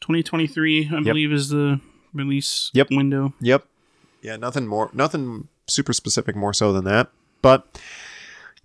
2023, 0.00 0.90
I 0.94 1.02
believe, 1.02 1.32
is 1.32 1.50
the 1.50 1.80
release 2.14 2.70
Yep. 2.74 2.88
window. 2.90 3.34
Yep. 3.40 3.64
Yeah, 4.22 4.36
nothing 4.36 4.66
more, 4.66 4.90
nothing 4.92 5.48
super 5.66 5.92
specific 5.92 6.34
more 6.36 6.52
so 6.52 6.72
than 6.72 6.84
that. 6.84 7.10
But 7.42 7.80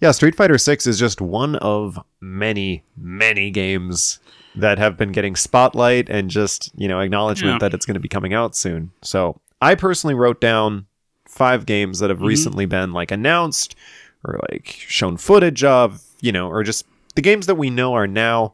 yeah, 0.01 0.12
Street 0.12 0.36
Fighter 0.36 0.58
6 0.58 0.88
is 0.88 0.97
just 0.99 1.21
one 1.21 1.56
of 1.58 1.99
many, 2.19 2.84
many 2.97 3.51
games 3.51 4.19
that 4.56 4.78
have 4.78 4.97
been 4.97 5.12
getting 5.12 5.36
spotlight 5.36 6.10
and 6.10 6.30
just, 6.30 6.71
you 6.78 6.88
know, 6.88 6.99
acknowledgement 7.01 7.56
Yeah. 7.56 7.60
that 7.60 7.73
it's 7.73 7.86
going 7.86 7.95
to 7.95 7.99
be 7.99 8.08
coming 8.10 8.34
out 8.34 8.56
soon. 8.56 8.91
So 9.01 9.39
I 9.62 9.75
personally 9.75 10.13
wrote 10.13 10.39
down 10.41 10.86
five 11.28 11.65
games 11.65 11.99
that 11.99 12.10
have 12.10 12.19
Mhm. 12.19 12.28
recently 12.28 12.65
been 12.65 12.93
like 12.93 13.12
announced 13.12 13.75
or 14.23 14.39
like 14.49 14.67
shown 14.88 15.17
footage 15.17 15.63
of, 15.63 16.01
you 16.21 16.32
know, 16.32 16.47
or 16.49 16.63
just 16.63 16.86
the 17.15 17.21
games 17.21 17.45
that 17.47 17.56
we 17.56 17.69
know 17.69 17.93
are 17.93 18.08
now 18.08 18.54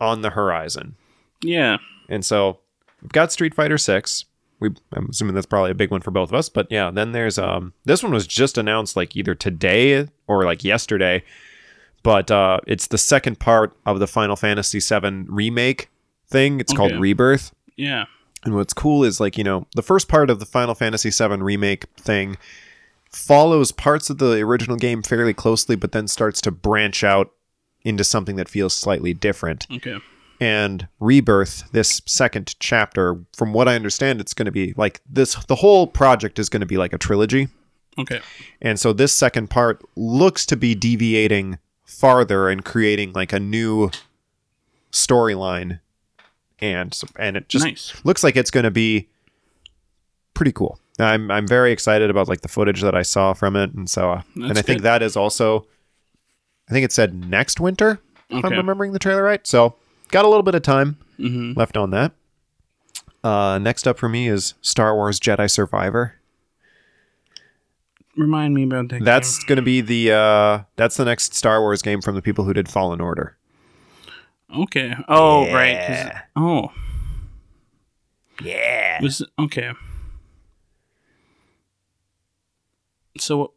on 0.00 0.22
the 0.22 0.30
horizon. 0.30 0.94
Yeah, 1.42 1.78
And 2.08 2.24
so 2.24 2.58
we've 3.02 3.12
got 3.12 3.32
Street 3.32 3.54
Fighter 3.54 3.78
6. 3.78 4.24
We 4.58 4.70
I'm 4.94 5.08
assuming 5.10 5.34
that's 5.34 5.46
probably 5.46 5.70
a 5.70 5.74
big 5.74 5.90
one 5.90 6.00
for 6.00 6.10
both 6.10 6.30
of 6.30 6.34
us, 6.34 6.48
but 6.48 6.66
yeah, 6.70 6.90
then 6.90 7.12
there's 7.12 7.38
um 7.38 7.74
this 7.84 8.02
one 8.02 8.12
was 8.12 8.26
just 8.26 8.56
announced 8.56 8.96
like 8.96 9.14
either 9.16 9.34
today 9.34 10.08
or 10.26 10.44
like 10.44 10.64
yesterday. 10.64 11.22
But 12.02 12.30
uh 12.30 12.60
it's 12.66 12.86
the 12.86 12.96
second 12.98 13.38
part 13.38 13.76
of 13.84 13.98
the 13.98 14.06
Final 14.06 14.36
Fantasy 14.36 14.80
7 14.80 15.26
remake 15.28 15.90
thing. 16.28 16.58
It's 16.60 16.72
called 16.72 16.92
Rebirth. 17.00 17.52
yeah, 17.76 18.04
And 18.44 18.54
what's 18.54 18.72
cool 18.72 19.04
is 19.04 19.20
like, 19.20 19.36
you 19.36 19.44
know, 19.44 19.66
the 19.74 19.82
first 19.82 20.08
part 20.08 20.30
of 20.30 20.40
the 20.40 20.46
Final 20.46 20.74
Fantasy 20.74 21.10
7 21.10 21.42
remake 21.42 21.84
thing 21.98 22.38
follows 23.12 23.72
parts 23.72 24.08
of 24.10 24.18
the 24.18 24.40
original 24.40 24.76
game 24.76 25.02
fairly 25.02 25.34
closely, 25.34 25.76
but 25.76 25.92
then 25.92 26.08
starts 26.08 26.40
to 26.42 26.50
branch 26.50 27.04
out 27.04 27.30
into 27.86 28.04
something 28.04 28.36
that 28.36 28.48
feels 28.48 28.74
slightly 28.74 29.14
different. 29.14 29.66
Okay. 29.72 29.98
And 30.40 30.88
Rebirth, 31.00 31.70
this 31.72 32.02
second 32.04 32.54
chapter, 32.58 33.18
from 33.34 33.52
what 33.52 33.68
I 33.68 33.74
understand, 33.74 34.20
it's 34.20 34.34
going 34.34 34.46
to 34.46 34.52
be 34.52 34.74
like 34.76 35.00
this. 35.08 35.34
The 35.46 35.54
whole 35.54 35.86
project 35.86 36.38
is 36.38 36.48
going 36.48 36.60
to 36.60 36.66
be 36.66 36.76
like 36.76 36.92
a 36.92 36.98
trilogy. 36.98 37.48
Okay. 37.98 38.20
And 38.60 38.78
so 38.78 38.92
this 38.92 39.14
second 39.14 39.48
part 39.48 39.82
looks 39.96 40.44
to 40.46 40.56
be 40.56 40.74
deviating 40.74 41.58
farther 41.84 42.50
and 42.50 42.64
creating 42.64 43.12
like 43.12 43.32
a 43.32 43.40
new 43.40 43.90
storyline. 44.92 45.80
And 46.58 46.98
and 47.18 47.36
it 47.36 47.48
just 47.48 47.64
nice. 47.64 48.04
looks 48.04 48.24
like 48.24 48.36
it's 48.36 48.50
going 48.50 48.64
to 48.64 48.70
be 48.70 49.08
pretty 50.34 50.52
cool. 50.52 50.78
I'm 50.98 51.30
I'm 51.30 51.46
very 51.46 51.72
excited 51.72 52.10
about 52.10 52.28
like 52.28 52.40
the 52.40 52.48
footage 52.48 52.80
that 52.82 52.94
I 52.94 53.02
saw 53.02 53.34
from 53.34 53.56
it, 53.56 53.74
and 53.74 53.88
so 53.88 54.10
uh, 54.10 54.22
and 54.34 54.44
I 54.44 54.48
That's 54.54 54.66
think 54.66 54.82
that 54.82 55.02
is 55.02 55.16
also, 55.16 55.66
I 56.68 56.72
think 56.72 56.84
it 56.84 56.92
said 56.92 57.14
next 57.28 57.60
winter 57.60 58.00
if 58.30 58.44
I'm 58.44 58.52
remembering 58.52 58.92
the 58.92 58.98
trailer 58.98 59.22
right. 59.22 59.46
So 59.46 59.76
got 60.10 60.24
a 60.24 60.28
little 60.28 60.42
bit 60.42 60.54
of 60.54 60.62
time 60.62 60.98
hmm 61.16 61.52
left 61.54 61.76
on 61.76 61.90
that. 61.90 62.12
Uh, 63.24 63.58
next 63.58 63.86
up 63.88 63.98
for 63.98 64.08
me 64.08 64.28
is 64.28 64.54
Star 64.62 64.94
Wars 64.94 65.18
Jedi 65.18 65.50
Survivor. 65.50 66.14
Remind 68.16 68.54
me 68.54 68.62
about 68.64 68.88
that. 68.90 69.04
That's 69.04 69.42
going 69.44 69.56
to 69.56 69.62
be 69.62 69.80
the 69.80 70.12
uh, 70.12 70.58
that's 70.76 70.96
the 70.96 71.04
next 71.04 71.34
Star 71.34 71.60
Wars 71.60 71.82
game 71.82 72.00
from 72.00 72.14
the 72.14 72.22
people 72.22 72.44
who 72.44 72.52
did 72.52 72.68
Fallen 72.68 73.00
Order. 73.00 73.36
okay. 74.54 74.94
Oh, 75.08 75.52
right. 75.52 75.76
'cause- 75.76 75.88
Yeah. 76.06 76.20
Oh, 76.36 76.72
Yeah. 78.42 79.02
was 79.02 79.22
okay. 79.38 79.72
So, 83.18 83.52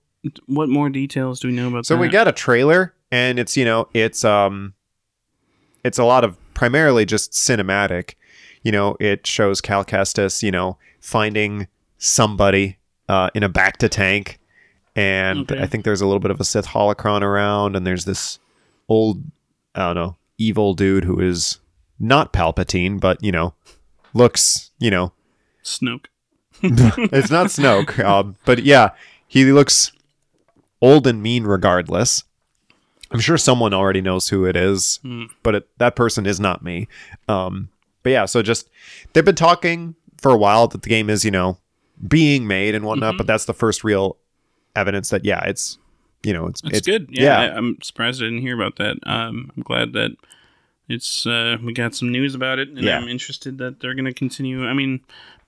what 0.47 0.69
more 0.69 0.89
details 0.89 1.39
do 1.39 1.47
we 1.49 1.53
know 1.53 1.67
about 1.67 1.85
So 1.85 1.95
that? 1.95 2.01
we 2.01 2.07
got 2.07 2.27
a 2.27 2.31
trailer, 2.31 2.93
and 3.11 3.39
it's 3.39 3.55
you 3.57 3.65
know 3.65 3.87
it's 3.93 4.23
um, 4.25 4.73
it's 5.83 5.97
a 5.97 6.03
lot 6.03 6.23
of 6.23 6.37
primarily 6.53 7.05
just 7.05 7.31
cinematic. 7.31 8.15
You 8.63 8.71
know, 8.73 8.97
it 8.99 9.25
shows 9.25 9.61
Cal 9.61 9.85
Kestis, 9.85 10.43
you 10.43 10.51
know, 10.51 10.77
finding 10.99 11.67
somebody 11.97 12.77
uh, 13.07 13.29
in 13.33 13.43
a 13.43 13.49
bacta 13.49 13.89
tank, 13.89 14.39
and 14.95 15.49
Okay. 15.51 15.61
I 15.61 15.65
think 15.65 15.85
there's 15.85 16.01
a 16.01 16.05
little 16.05 16.19
bit 16.19 16.31
of 16.31 16.39
a 16.39 16.43
Sith 16.43 16.67
holocron 16.67 17.21
around, 17.21 17.75
and 17.77 17.87
there's 17.87 18.05
this 18.05 18.39
old, 18.89 19.23
I 19.75 19.87
don't 19.87 19.95
know, 19.95 20.17
evil 20.37 20.73
dude 20.73 21.05
who 21.05 21.19
is 21.21 21.59
not 21.99 22.33
Palpatine, 22.33 22.99
but 22.99 23.23
you 23.23 23.31
know, 23.31 23.53
looks, 24.13 24.71
you 24.79 24.91
know, 24.91 25.13
Snoke. 25.63 26.05
it's 26.61 27.31
not 27.31 27.47
Snoke, 27.47 28.03
um, 28.03 28.35
but 28.43 28.63
yeah, 28.63 28.89
he 29.27 29.45
looks 29.53 29.93
old 30.81 31.07
and 31.07 31.23
mean 31.23 31.45
regardless. 31.45 32.23
I'm 33.11 33.19
sure 33.19 33.37
someone 33.37 33.73
already 33.73 34.01
knows 34.01 34.29
who 34.29 34.45
it 34.45 34.55
is, 34.55 34.99
Hmm. 35.03 35.25
but 35.43 35.55
it, 35.55 35.67
that 35.79 35.95
person 35.95 36.25
is 36.25 36.39
not 36.39 36.63
me. 36.63 36.87
Um, 37.27 37.69
but 38.03 38.11
yeah, 38.11 38.25
so 38.25 38.41
just 38.41 38.69
they've 39.13 39.25
been 39.25 39.35
talking 39.35 39.95
for 40.21 40.31
a 40.31 40.37
while 40.37 40.67
that 40.67 40.81
the 40.83 40.89
game 40.89 41.09
is, 41.09 41.25
you 41.25 41.31
know, 41.31 41.57
being 42.07 42.47
made 42.47 42.75
and 42.75 42.85
whatnot, 42.85 43.15
Mhm. 43.15 43.17
but 43.17 43.27
that's 43.27 43.45
the 43.45 43.53
first 43.53 43.83
real 43.83 44.17
evidence 44.75 45.09
that 45.09 45.25
yeah, 45.25 45.43
it's 45.45 45.77
you 46.23 46.33
know, 46.33 46.47
it's 46.47 46.61
That's 46.61 46.79
it's 46.79 46.87
good. 46.87 47.07
Yeah, 47.09 47.23
yeah. 47.23 47.53
I, 47.53 47.57
I'm 47.57 47.77
surprised 47.81 48.21
I 48.21 48.25
didn't 48.25 48.41
hear 48.41 48.53
about 48.55 48.75
that. 48.75 48.97
Um, 49.03 49.51
I'm 49.55 49.63
glad 49.63 49.93
that 49.93 50.11
it's 50.89 51.25
uh, 51.25 51.57
we 51.63 51.71
got 51.71 51.95
some 51.95 52.11
news 52.11 52.35
about 52.35 52.59
it, 52.59 52.67
and 52.69 52.79
Yeah. 52.79 52.97
I'm 52.97 53.07
interested 53.07 53.57
that 53.59 53.79
they're 53.79 53.93
going 53.93 54.05
to 54.05 54.13
continue. 54.13 54.65
I 54.67 54.73
mean, 54.73 54.99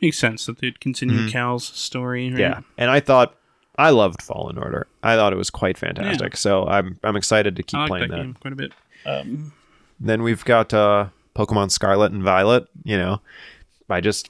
makes 0.02 0.18
sense 0.18 0.46
that 0.46 0.60
they'd 0.60 0.80
continue 0.80 1.30
Cal's 1.30 1.66
story. 1.66 2.26
Right? 2.30 2.34
Mm-hmm. 2.34 2.40
Yeah, 2.42 2.60
and 2.78 2.90
I 2.90 3.00
thought 3.02 3.36
I 3.78 3.90
loved 3.92 4.22
Fallen 4.22 4.58
Order. 4.58 4.88
I 5.02 5.16
thought 5.16 5.34
it 5.34 5.38
was 5.38 5.50
quite 5.50 5.78
fantastic. 5.78 6.38
So 6.38 6.68
I'm 6.68 7.00
I'm 7.04 7.16
excited 7.16 7.56
to 7.56 7.64
keep 7.64 7.78
I 7.78 7.82
like 7.84 7.90
playing 7.90 8.10
that, 8.12 8.18
that. 8.18 8.24
game 8.24 8.38
quite 8.42 8.54
a 8.54 8.56
bit. 8.56 8.72
Um, 9.06 9.54
Then 10.00 10.24
we've 10.24 10.44
got 10.46 10.74
uh, 10.74 11.08
Pokemon 11.36 11.72
Scarlet 11.72 12.12
and 12.12 12.24
Violet. 12.24 12.68
You 12.84 12.98
know, 12.98 13.22
I 13.90 14.02
just 14.02 14.30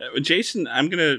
uh, 0.00 0.20
Jason, 0.20 0.66
I'm 0.68 0.88
gonna. 0.88 1.18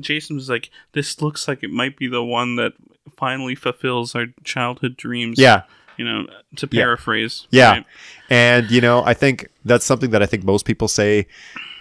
Jason 0.00 0.36
was 0.36 0.48
like, 0.50 0.70
"This 0.92 1.20
looks 1.22 1.46
like 1.46 1.62
it 1.62 1.70
might 1.70 1.96
be 1.96 2.08
the 2.08 2.24
one 2.24 2.56
that 2.56 2.72
finally 3.16 3.54
fulfills 3.54 4.14
our 4.14 4.26
childhood 4.44 4.96
dreams." 4.96 5.38
yeah 5.38 5.62
you 5.96 6.06
know, 6.06 6.24
to 6.56 6.66
Yeah. 6.70 6.80
paraphrase. 6.84 7.46
Yeah. 7.50 7.70
right? 7.72 7.84
And 8.30 8.70
you 8.70 8.80
know, 8.80 9.02
I 9.04 9.12
think 9.12 9.48
that's 9.66 9.84
something 9.84 10.10
that 10.12 10.22
I 10.22 10.26
think 10.26 10.44
most 10.44 10.64
people 10.64 10.88
say 10.88 11.26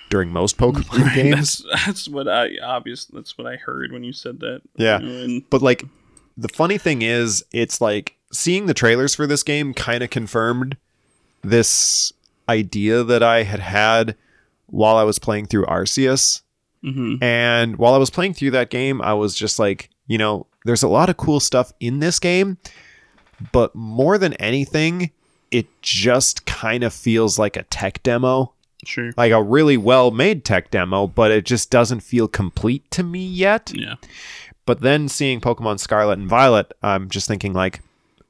during 0.10 0.32
most 0.32 0.58
Pokemon 0.60 1.14
games. 1.16 1.64
That's 1.70 1.86
that's 1.86 2.08
what 2.08 2.28
I 2.28 2.52
obvious. 2.64 3.06
That's 3.06 3.38
what 3.38 3.48
I 3.48 3.56
heard 3.56 3.92
when 3.92 4.04
you 4.04 4.14
said 4.14 4.40
that. 4.40 4.62
Yeah. 4.76 4.98
And 4.98 5.48
But 5.50 5.62
like 5.62 5.84
the 6.38 6.50
funny 6.50 6.78
thing 6.78 7.02
is 7.02 7.44
it's 7.52 7.82
like 7.82 8.16
seeing 8.32 8.66
the 8.68 8.74
trailers 8.74 9.16
for 9.16 9.28
this 9.28 9.44
game 9.44 9.74
kind 9.74 10.04
of 10.04 10.10
confirmed 10.10 10.78
this 11.42 12.14
idea 12.48 13.04
that 13.04 13.24
I 13.24 13.44
had 13.44 13.60
had 13.60 14.16
while 14.68 14.98
I 14.98 15.04
was 15.04 15.20
playing 15.20 15.48
through 15.48 15.66
Arceus. 15.66 16.42
mhm. 16.84 17.22
And 17.22 17.78
while 17.78 17.94
I 17.94 17.98
was 17.98 18.10
playing 18.10 18.34
through 18.36 18.52
that 18.52 18.70
game, 18.70 19.02
I 19.02 19.14
was 19.14 19.36
just 19.36 19.60
like, 19.60 19.90
you 20.08 20.18
know, 20.18 20.46
there's 20.66 20.84
a 20.84 20.88
lot 20.88 21.10
of 21.10 21.18
cool 21.18 21.40
stuff 21.40 21.72
in 21.80 22.00
this 22.00 22.20
game, 22.20 22.58
but 23.52 23.74
more 23.76 24.18
than 24.18 24.34
anything, 24.36 25.12
it 25.52 25.68
just 25.82 26.46
kind 26.46 26.84
of 26.84 26.94
feels 26.94 27.40
like 27.40 27.56
a 27.58 27.64
tech 27.64 28.04
demo. 28.04 28.54
Sure. 28.86 29.12
like 29.18 29.32
a 29.32 29.42
really 29.44 29.78
well 29.78 30.12
made 30.12 30.44
tech 30.46 30.72
demo, 30.72 31.08
but 31.08 31.32
it 31.32 31.46
just 31.46 31.70
doesn't 31.70 32.00
feel 32.02 32.28
complete 32.28 32.90
to 32.92 33.04
me 33.04 33.26
yet. 33.26 33.72
Yeah. 33.76 33.96
But 34.66 34.82
then 34.82 35.08
seeing 35.10 35.42
Pokemon 35.42 35.80
Scarlet 35.80 36.20
and 36.20 36.28
Violet, 36.30 36.72
I'm 36.84 37.10
just 37.10 37.28
thinking 37.28 37.54
like, 37.54 37.82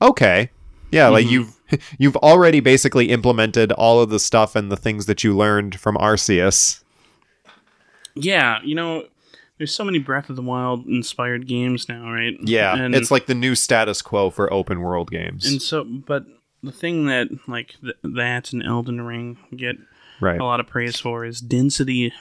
okay, 0.02 0.50
yeah, 0.92 1.08
like 1.10 1.26
Mhm. 1.28 1.32
you've 1.32 1.56
you've 2.00 2.16
already 2.18 2.60
basically 2.62 3.10
implemented 3.10 3.72
all 3.74 4.02
of 4.02 4.10
the 4.10 4.20
stuff 4.20 4.56
and 4.56 4.72
the 4.72 4.78
things 4.78 5.06
that 5.06 5.24
you 5.24 5.36
learned 5.36 5.80
from 5.80 5.96
Arceus. 5.98 6.82
Yeah, 8.16 8.60
you 8.64 8.76
know, 8.76 9.04
there's 9.58 9.74
so 9.74 9.84
many 9.84 10.00
Breath 10.00 10.30
of 10.30 10.36
the 10.36 10.42
Wild 10.42 10.86
inspired 10.88 11.48
games 11.48 11.88
now, 11.88 12.12
right? 12.12 12.36
Yeah, 12.42 12.76
and 12.76 12.96
it's 12.96 13.12
like 13.12 13.28
the 13.28 13.36
new 13.36 13.56
status 13.56 14.02
quo 14.02 14.30
for 14.30 14.52
open 14.52 14.82
world 14.82 15.12
games. 15.12 15.46
and 15.50 15.62
so, 15.62 15.84
but 15.84 16.26
the 16.64 16.72
thing 16.72 17.06
that 17.06 17.28
like 17.48 17.76
th- 17.82 17.96
that 18.04 18.52
and 18.52 18.64
Elden 18.64 19.02
Ring 19.02 19.38
get 19.56 19.76
right. 20.20 20.40
a 20.40 20.44
lot 20.44 20.60
of 20.60 20.68
praise 20.68 21.00
for 21.00 21.26
is 21.26 21.40
density, 21.42 22.14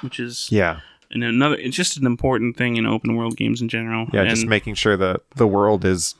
which 0.00 0.18
is 0.20 0.48
Yeah. 0.50 0.80
and 1.10 1.22
another. 1.24 1.56
It's 1.56 1.76
just 1.76 1.96
an 1.96 2.06
important 2.06 2.56
thing 2.56 2.76
in 2.76 2.86
open 2.86 3.16
world 3.16 3.36
games 3.36 3.60
in 3.62 3.68
general. 3.68 4.06
Yeah, 4.12 4.22
and, 4.22 4.30
just 4.30 4.46
making 4.46 4.74
sure 4.74 4.96
that 4.96 5.22
the 5.36 5.46
world 5.46 5.84
is 5.84 6.14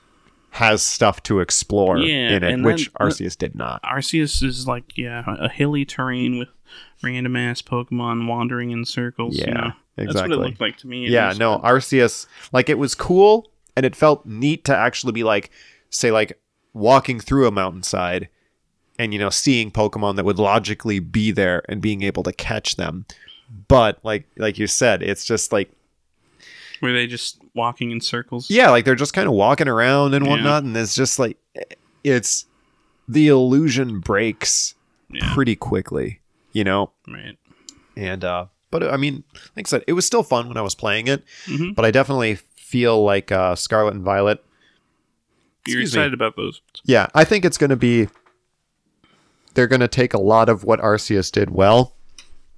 has 0.51 0.83
stuff 0.83 1.23
to 1.25 1.41
explore 1.41 1.99
Yeah, 1.99 2.31
in 2.37 2.43
it, 2.43 2.63
which 2.63 2.91
then- 2.93 3.09
Arceus 3.09 3.37
did 3.37 3.55
not. 3.55 3.83
Arceus 3.83 4.43
is 4.43 4.67
like 4.67 4.97
yeah, 4.97 5.23
a 5.27 5.49
hilly 5.49 5.85
terrain 5.85 6.39
with 6.39 6.49
random 7.03 7.37
ass 7.37 7.61
Pokemon 7.63 8.27
wandering 8.27 8.71
in 8.71 8.85
circles. 8.85 9.37
Yeah, 9.37 9.47
you 9.49 9.55
know? 9.55 9.71
That's 9.97 10.15
what 10.15 10.31
it 10.33 10.37
looked 10.37 10.61
like 10.61 10.77
to 10.79 10.87
me. 10.87 11.09
yeah 11.09 11.29
least. 11.29 11.41
no 11.41 11.59
arceus 11.61 12.27
like 12.53 12.69
it 12.69 12.79
was 12.79 12.95
cool 12.95 13.51
and 13.75 13.87
it 13.87 13.97
felt 13.97 14.27
neat 14.27 14.63
to 14.67 14.77
actually 14.77 15.13
be 15.13 15.25
like 15.25 15.51
say 15.89 16.11
like 16.11 16.39
walking 16.75 17.19
through 17.19 17.47
a 17.47 17.51
mountainside 17.51 18.29
and 18.99 19.13
you 19.13 19.19
know 19.19 19.31
seeing 19.31 19.71
pokemon 19.71 20.17
that 20.17 20.25
would 20.25 20.39
logically 20.39 20.99
be 20.99 21.31
there 21.31 21.63
and 21.69 21.81
being 21.81 22.03
able 22.03 22.23
to 22.23 22.33
catch 22.33 22.77
them 22.77 23.05
but 23.69 23.99
like 24.03 24.25
like 24.37 24.59
you 24.59 24.67
said 24.67 25.03
it's 25.03 25.25
just 25.25 25.53
like 25.53 25.71
Were 26.83 26.93
they 26.93 27.07
just 27.07 27.41
walking 27.55 27.91
in 27.91 28.01
circles? 28.01 28.51
yeah 28.51 28.71
like 28.71 28.85
they're 28.85 28.95
just 28.95 29.13
kind 29.15 29.29
of 29.29 29.35
walking 29.35 29.69
around 29.69 30.15
and 30.15 30.25
Yeah. 30.25 30.31
whatnot 30.33 30.65
and 30.65 30.77
it's 30.77 30.95
just 30.95 31.19
like 31.19 31.37
it's 32.05 32.47
the 33.09 33.29
illusion 33.29 34.01
breaks 34.01 34.75
Yeah. 35.11 35.33
pretty 35.35 35.57
quickly 35.57 36.21
you 36.53 36.65
know 36.65 36.91
Right. 37.09 37.37
and 37.97 38.25
uh 38.25 38.47
but 38.71 38.83
i 38.83 38.97
mean 38.97 39.23
like 39.57 39.67
i 39.67 39.69
said 39.69 39.85
it 39.87 39.93
was 39.93 40.05
still 40.07 40.23
fun 40.23 40.49
when 40.49 40.57
i 40.57 40.63
was 40.63 40.75
playing 40.75 41.07
it 41.07 41.23
Mhm. 41.47 41.75
but 41.75 41.85
i 41.85 41.91
definitely 41.91 42.35
feel 42.57 43.05
like 43.05 43.31
uh 43.31 43.55
scarlet 43.55 43.95
and 43.95 44.03
violet 44.03 44.43
You're 45.67 45.81
Excuse 45.83 45.95
me. 45.95 46.01
excited 46.01 46.15
about 46.15 46.37
those. 46.37 46.61
yeah 46.85 47.07
i 47.15 47.23
think 47.25 47.45
it's 47.45 47.59
going 47.59 47.71
to 47.71 47.77
be 47.77 48.09
they're 49.57 49.67
going 49.67 49.81
to 49.81 49.89
take 49.89 50.15
a 50.15 50.21
lot 50.21 50.49
of 50.49 50.63
what 50.63 50.79
arceus 50.81 51.33
did 51.33 51.51
well 51.51 51.95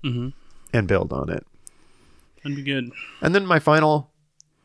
Mm-hmm. 0.04 0.28
and 0.72 0.86
build 0.86 1.12
on 1.12 1.28
it 1.30 1.44
That'd 2.44 2.56
be 2.56 2.62
good. 2.62 2.92
and 3.20 3.34
then 3.34 3.46
my 3.46 3.58
final 3.58 4.10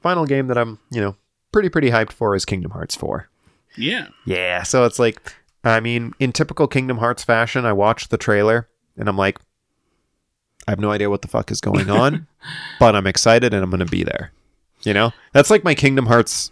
final 0.02 0.26
game 0.26 0.48
that 0.48 0.58
i'm 0.58 0.78
you 0.92 1.00
know 1.02 1.16
pretty 1.52 1.70
pretty 1.70 1.90
hyped 1.90 2.12
for 2.12 2.36
is 2.36 2.46
kingdom 2.46 2.72
hearts 2.72 2.96
4 2.96 3.30
Yeah. 3.78 4.08
yeah 4.26 4.62
so 4.64 4.84
it's 4.86 5.00
like 5.00 5.34
i 5.64 5.80
mean 5.80 6.14
in 6.20 6.32
typical 6.34 6.68
kingdom 6.68 6.98
hearts 6.98 7.24
fashion 7.24 7.66
i 7.66 7.74
watched 7.74 8.10
the 8.12 8.18
trailer 8.18 8.68
and 8.98 9.08
i'm 9.10 9.18
like 9.18 9.40
i 10.68 10.72
have 10.72 10.80
no 10.80 10.92
idea 10.92 11.10
what 11.10 11.22
the 11.24 11.28
fuck 11.28 11.50
is 11.50 11.60
going 11.62 11.90
on 12.04 12.28
but 12.80 12.96
i'm 12.96 13.08
excited 13.08 13.54
and 13.54 13.64
i'm 13.64 13.70
going 13.72 13.80
to 13.80 13.86
be 13.86 14.04
there 14.04 14.32
you 14.84 14.94
know 14.94 15.12
that's 15.32 15.50
like 15.50 15.64
my 15.64 15.74
kingdom 15.74 16.06
hearts 16.08 16.52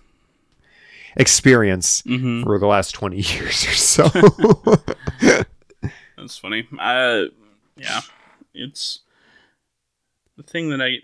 experience 1.18 2.02
Mm-hmm. 2.04 2.44
for 2.44 2.58
the 2.58 2.68
last 2.68 2.92
20 2.94 3.18
years 3.22 3.66
or 3.68 3.74
so 3.74 4.10
That's 6.22 6.38
funny. 6.38 6.68
Uh, 6.80 7.26
yeah. 7.76 8.02
It's 8.54 9.00
the 10.38 10.44
thing 10.44 10.70
that 10.70 10.82
I 10.82 11.00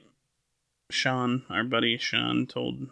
Sean, 0.90 1.44
our 1.50 1.64
buddy 1.64 1.98
Sean, 1.98 2.46
told 2.48 2.88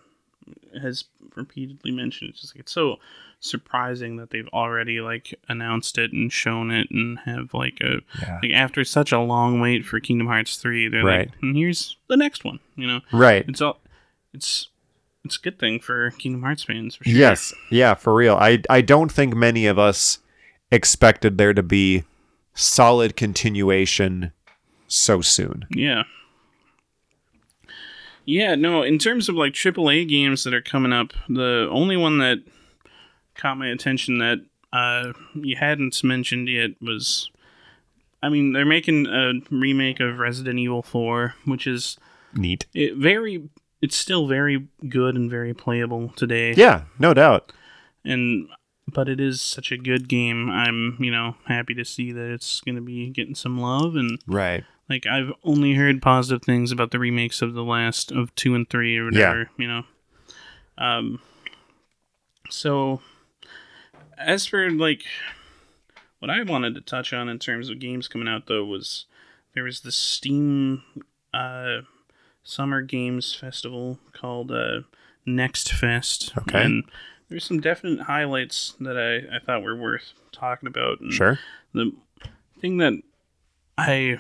has 0.81 1.05
repeatedly 1.35 1.91
mentioned. 1.91 2.31
It's 2.31 2.41
just 2.41 2.55
like, 2.55 2.61
it's 2.61 2.71
so 2.71 2.97
surprising 3.39 4.17
that 4.17 4.31
they've 4.31 4.47
already 4.49 4.99
like 5.01 5.33
announced 5.47 5.97
it 5.97 6.11
and 6.11 6.31
shown 6.31 6.71
it 6.71 6.88
and 6.91 7.19
have 7.25 7.53
like 7.53 7.79
a 7.81 8.01
Yeah. 8.21 8.39
like 8.41 8.51
after 8.51 8.83
such 8.83 9.11
a 9.11 9.19
long 9.19 9.59
wait 9.61 9.85
for 9.85 9.99
Kingdom 9.99 10.27
Hearts 10.27 10.57
three, 10.57 10.88
they're 10.89 11.03
Right. 11.05 11.29
like, 11.29 11.41
"And 11.41 11.55
here's 11.55 11.95
the 12.07 12.17
next 12.17 12.43
one. 12.43 12.59
You 12.75 12.88
know, 12.88 13.01
Right. 13.11 13.45
it's 13.47 13.61
all 13.61 13.79
it's 14.33 14.69
it's 15.23 15.38
a 15.38 15.41
good 15.41 15.57
thing 15.59 15.79
for 15.79 16.11
Kingdom 16.11 16.41
Hearts 16.43 16.63
fans. 16.63 16.95
For 16.95 17.03
sure. 17.05 17.13
Yes. 17.13 17.53
Yeah, 17.71 17.93
for 17.93 18.13
real. 18.15 18.35
I 18.35 18.61
I 18.69 18.81
don't 18.81 19.11
think 19.11 19.35
many 19.35 19.65
of 19.67 19.77
us 19.79 20.19
expected 20.71 21.38
there 21.38 21.53
to 21.53 21.63
be 21.63 22.03
solid 22.55 23.15
continuation 23.15 24.31
so 24.87 25.21
soon. 25.21 25.67
Yeah. 25.69 26.03
Yeah, 28.25 28.55
no, 28.55 28.81
in 28.81 28.97
terms 28.97 29.29
of 29.29 29.35
like 29.35 29.53
AAA 29.53 30.09
games 30.09 30.43
that 30.43 30.53
are 30.53 30.61
coming 30.61 30.91
up, 30.91 31.13
the 31.29 31.67
only 31.71 31.95
one 31.95 32.17
that 32.17 32.39
caught 33.35 33.57
my 33.57 33.67
attention 33.67 34.17
that 34.17 34.43
uh, 34.73 35.13
you 35.35 35.55
hadn't 35.55 36.03
mentioned 36.03 36.49
yet 36.49 36.71
was 36.81 37.29
I 38.23 38.29
mean, 38.29 38.53
they're 38.53 38.65
making 38.65 39.05
a 39.05 39.33
remake 39.51 39.99
of 39.99 40.17
Resident 40.17 40.57
Evil 40.57 40.81
4, 40.81 41.35
which 41.45 41.67
is 41.67 41.97
Neat. 42.33 42.65
it 42.73 42.95
very 42.95 43.49
it's 43.81 43.95
still 43.95 44.25
very 44.25 44.67
good 44.89 45.15
and 45.15 45.29
very 45.29 45.53
playable 45.53 46.09
today. 46.15 46.53
Yeah, 46.53 46.85
no 46.97 47.13
doubt. 47.13 47.53
And 48.03 48.47
but 48.91 49.10
it 49.10 49.19
is 49.19 49.41
such 49.41 49.71
a 49.71 49.78
good 49.78 50.08
game. 50.08 50.50
I'm, 50.50 50.98
you 51.00 51.12
know, 51.12 51.36
happy 51.45 51.74
to 51.76 51.84
see 51.86 52.12
that 52.12 52.32
it's 52.32 52.62
going 52.62 52.76
to 52.76 52.82
be 52.82 53.10
getting 53.10 53.36
some 53.36 53.60
love 53.60 53.95
and 53.95 54.19
Right. 54.28 54.63
like 54.89 55.06
I've 55.08 55.32
only 55.43 55.74
heard 55.74 56.02
positive 56.02 56.43
things 56.43 56.71
about 56.71 56.91
the 56.91 57.00
remakes 57.00 57.41
of 57.41 57.54
the 57.54 57.63
last 57.63 58.12
of 58.12 58.34
two 58.36 58.54
and 58.56 58.69
three 58.69 58.98
or 58.98 59.06
whatever, 59.06 59.39
yeah. 59.39 59.45
you 59.58 59.67
know. 59.67 59.84
Um 60.78 61.19
so 62.50 63.02
as 64.17 64.45
for 64.45 64.69
like 64.69 65.04
what 66.19 66.30
I 66.30 66.43
wanted 66.43 66.76
to 66.76 66.82
touch 66.82 67.12
on 67.13 67.28
in 67.30 67.39
terms 67.39 67.69
of 67.69 67.80
games 67.80 68.08
coming 68.08 68.28
out 68.28 68.48
though 68.48 68.63
was 68.65 69.06
there 69.54 69.63
was 69.63 69.82
the 69.82 69.91
Steam 69.91 70.84
uh 71.34 71.80
summer 72.43 72.82
games 72.82 73.34
festival 73.34 74.00
called 74.13 74.52
uh 74.52 74.82
Next 75.26 75.71
Fest. 75.74 76.34
Okay. 76.38 76.62
And 76.63 76.84
there's 77.29 77.43
some 77.45 77.59
definite 77.59 78.01
highlights 78.05 78.75
that 78.79 78.97
I, 78.97 79.35
I 79.35 79.39
thought 79.39 79.63
were 79.63 79.75
worth 79.75 80.13
talking 80.31 80.67
about. 80.67 80.99
And 81.01 81.11
Sure. 81.13 81.39
the 81.73 81.91
thing 82.59 82.77
that 82.77 82.93
I 83.77 84.19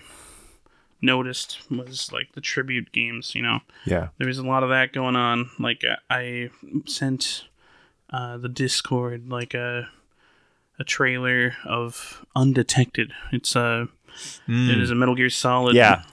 noticed 1.01 1.59
was 1.69 2.11
like 2.11 2.33
the 2.33 2.41
tribute 2.41 2.91
games. 2.91 3.35
You 3.35 3.43
know, 3.43 3.59
Yeah. 3.85 4.09
there 4.17 4.27
was 4.27 4.37
a 4.37 4.43
lot 4.45 4.63
of 4.63 4.69
that 4.69 4.93
going 4.93 5.15
on. 5.15 5.49
Like 5.59 5.83
I- 5.83 5.97
I 6.15 6.49
sent 6.85 7.45
uh, 8.09 8.37
the 8.37 8.49
Discord 8.49 9.29
like 9.29 9.53
a 9.53 9.89
a 10.77 10.83
trailer 10.83 11.55
of 11.65 12.25
Undetected. 12.35 13.13
It's 13.31 13.55
a 13.55 13.87
it 14.47 14.77
is 14.79 14.91
a 14.91 14.95
Metal 14.95 15.15
Gear 15.15 15.29
Solid. 15.29 15.75
Yeah. 15.75 16.03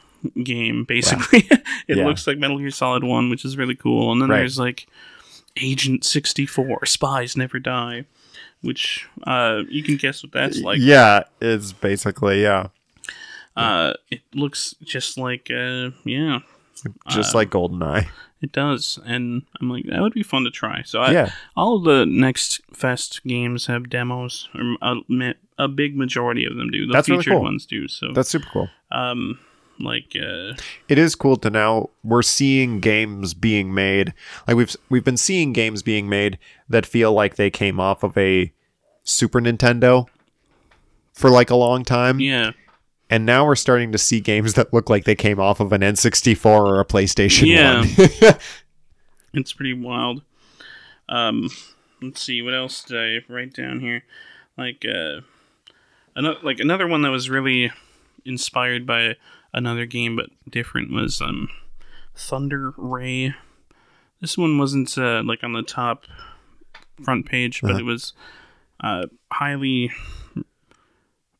game 0.45 0.85
basically. 0.85 1.41
it 1.89 1.97
Yeah. 1.97 2.07
looks 2.07 2.27
like 2.29 2.39
Metal 2.39 2.59
Gear 2.59 2.71
Solid 2.71 3.03
One, 3.05 3.29
which 3.29 3.45
is 3.45 3.57
really 3.57 3.75
cool. 3.75 4.13
And 4.13 4.23
then 4.23 4.29
Right. 4.31 4.39
there's 4.39 4.59
like 4.59 4.87
Agent 5.61 6.05
sixty 6.05 6.47
four, 6.47 6.85
Spies 6.87 7.37
Never 7.37 7.59
Die. 7.59 8.05
Which 8.63 9.09
uh, 9.27 9.63
you 9.69 9.83
can 9.83 9.97
guess 9.97 10.23
what 10.23 10.31
that's 10.33 10.61
like. 10.61 10.79
yeah, 10.81 11.25
it's 11.41 11.73
basically 11.73 12.43
yeah, 12.43 12.69
Uh, 13.57 13.95
it 14.11 14.21
looks 14.35 14.75
just 14.85 15.19
like 15.19 15.51
uh, 15.51 15.91
yeah, 16.05 16.39
just 17.09 17.35
Uh, 17.35 17.39
like 17.39 17.51
GoldenEye. 17.51 18.07
it 18.41 18.53
does, 18.53 19.01
and 19.05 19.43
I'm 19.61 19.69
like 19.69 19.87
that 19.87 20.01
would 20.01 20.13
be 20.15 20.23
fun 20.23 20.45
to 20.45 20.51
try. 20.51 20.83
So 20.85 21.01
I, 21.01 21.11
yeah. 21.11 21.33
all 21.57 21.77
of 21.79 21.83
the 21.85 22.07
next 22.07 22.61
fest 22.73 23.21
games 23.25 23.67
have 23.67 23.91
demos, 23.91 24.49
or 24.55 24.77
a, 24.81 25.35
a 25.59 25.67
big 25.69 25.97
majority 25.97 26.45
of 26.47 26.55
them 26.57 26.71
do. 26.71 26.87
The 26.87 26.93
That's 26.93 27.09
really 27.09 27.23
featured 27.25 27.33
cool. 27.39 27.43
ones 27.43 27.67
do. 27.67 27.89
So 27.89 28.13
That's 28.15 28.31
super 28.31 28.47
cool. 28.53 28.69
um, 28.93 29.41
like 29.83 30.17
uh, 30.17 30.55
It 30.89 30.99
is 30.99 31.15
cool 31.15 31.37
to 31.39 31.51
now 31.51 31.91
we're 32.05 32.23
seeing 32.23 32.81
games 32.81 33.35
being 33.35 33.75
made. 33.75 34.15
Like 34.47 34.57
we've 34.57 34.75
we've 34.89 35.05
been 35.05 35.17
seeing 35.17 35.53
games 35.53 35.83
being 35.83 36.09
made 36.09 36.39
that 36.69 36.87
feel 36.87 37.13
like 37.13 37.37
they 37.37 37.51
came 37.51 37.79
off 37.81 38.03
of 38.03 38.17
a 38.17 38.53
Super 39.05 39.41
Nintendo 39.41 40.07
for 41.13 41.29
like 41.31 41.51
a 41.51 41.57
long 41.57 41.85
time. 41.85 42.21
yeah, 42.21 42.53
And 43.11 43.27
now 43.27 43.45
we're 43.45 43.57
starting 43.57 43.93
to 43.93 43.99
see 43.99 44.21
games 44.21 44.55
that 44.55 44.73
look 44.73 44.89
like 44.89 45.05
they 45.05 45.15
came 45.17 45.39
off 45.41 45.61
of 45.61 45.73
an 45.73 45.81
N64 45.83 46.47
or 46.47 46.81
a 46.81 46.85
PlayStation 46.87 47.49
Yeah. 47.49 47.81
1. 48.31 48.39
it's 49.35 49.53
pretty 49.53 49.75
wild. 49.75 50.23
Um, 51.09 51.51
let's 52.01 52.23
see 52.23 52.41
what 52.43 52.55
else 52.55 52.83
did 52.85 52.97
I 52.99 53.33
write 53.33 53.53
down 53.53 53.81
here. 53.81 54.05
Like 54.57 54.85
uh, 54.87 55.21
another 56.15 56.39
like 56.43 56.61
another 56.61 56.87
one 56.87 57.03
that 57.03 57.11
was 57.11 57.29
really 57.29 57.73
inspired 58.25 58.87
by 58.87 59.17
another 59.55 59.87
game 59.87 60.17
but 60.17 60.31
different 60.49 60.93
was 60.93 61.21
um 61.21 61.49
Thunder 62.15 62.73
Ray. 62.77 63.35
This 64.21 64.37
one 64.39 64.59
wasn't 64.59 64.97
uh, 64.99 65.23
like 65.25 65.43
on 65.43 65.53
the 65.53 65.63
top 65.63 66.05
front 67.03 67.27
page, 67.27 67.61
but 67.63 67.71
Uh-huh. 67.73 67.81
it 67.81 67.85
was 67.85 68.13
uh, 68.81 69.07
highly 69.33 69.91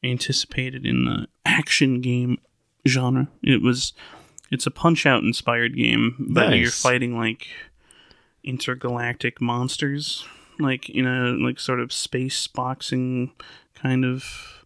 anticipated 0.03 0.85
in 0.85 1.05
the 1.05 1.27
action 1.47 2.01
game 2.01 2.39
genre. 2.87 3.29
It 3.43 3.63
was 3.63 3.93
it's 4.51 4.67
a 4.67 4.71
punch 4.71 5.07
out 5.07 5.23
inspired 5.23 5.77
game, 5.77 6.17
but 6.31 6.57
you're 6.57 6.71
fighting 6.71 7.17
like 7.17 7.49
intergalactic 8.45 9.41
monsters, 9.41 10.27
like 10.59 10.89
in 10.91 11.07
a 11.07 11.31
like 11.33 11.61
sort 11.61 11.81
of 11.81 11.93
space 11.93 12.47
boxing 12.49 13.33
kind 13.75 14.05
of 14.05 14.62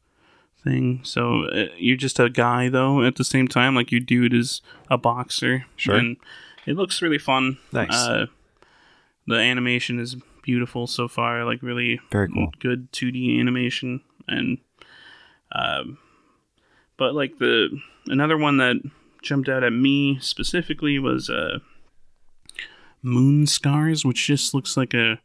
thing. 0.67 1.01
So 1.03 1.45
uh, 1.45 1.67
you're 1.77 1.97
just 1.97 2.19
a 2.19 2.29
guy 2.29 2.69
though 2.69 3.03
at 3.03 3.17
the 3.17 3.25
same 3.25 3.49
time, 3.49 3.75
like 3.75 3.91
your 3.93 4.01
dude 4.01 4.35
is 4.35 4.61
a 4.91 4.99
boxer. 4.99 5.65
Sure. 5.77 5.95
And 5.97 6.17
it 6.67 6.75
looks 6.77 7.01
really 7.01 7.19
fun. 7.19 7.59
Nice. 7.73 7.93
Uh, 7.93 8.27
the 9.27 9.37
animation 9.37 9.99
is 9.99 10.17
beautiful 10.43 10.87
so 10.87 11.09
far, 11.09 11.45
like 11.45 11.63
really 11.63 12.01
Very 12.11 12.29
cool. 12.29 12.53
good 12.59 12.93
2D 12.93 13.39
animation 13.41 14.01
and 14.29 14.59
um 15.53 15.99
but 16.97 17.15
like 17.15 17.39
the 17.39 17.69
another 18.07 18.37
one 18.37 18.57
that 18.57 18.77
jumped 19.23 19.49
out 19.49 19.63
at 19.63 19.73
me 19.73 20.19
specifically 20.21 20.99
was 20.99 21.31
uh 21.31 21.59
Moonscars, 23.05 24.05
which 24.05 24.27
just 24.27 24.55
looks 24.55 24.77
like 24.77 24.95
a 24.95 25.21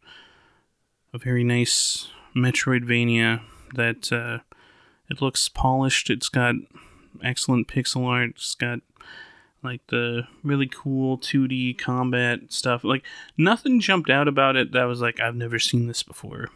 a 1.13 1.17
very 1.17 1.43
nice 1.43 2.10
Metroidvania 2.36 3.41
that 3.75 4.12
uh 4.12 4.39
it 5.12 5.21
looks 5.21 5.50
polished. 5.50 6.10
It's 6.10 6.30
got 6.30 6.56
excellent 7.21 7.67
pixel 7.67 8.08
art. 8.08 8.32
It's 8.32 8.56
got 8.56 8.80
like 9.62 9.86
the 9.88 10.24
really 10.41 10.67
cool 10.67 11.17
2D 11.17 11.78
combat 11.78 12.39
stuff. 12.47 12.84
Like 12.84 13.04
nothing 13.38 13.82
jumped 13.82 14.10
out 14.10 14.28
about 14.28 14.56
it 14.56 14.71
that 14.71 14.86
was 14.86 15.02
like 15.02 15.19
I've 15.19 15.36
never 15.36 15.60
seen 15.60 15.88
this 15.88 16.02
before. 16.02 16.50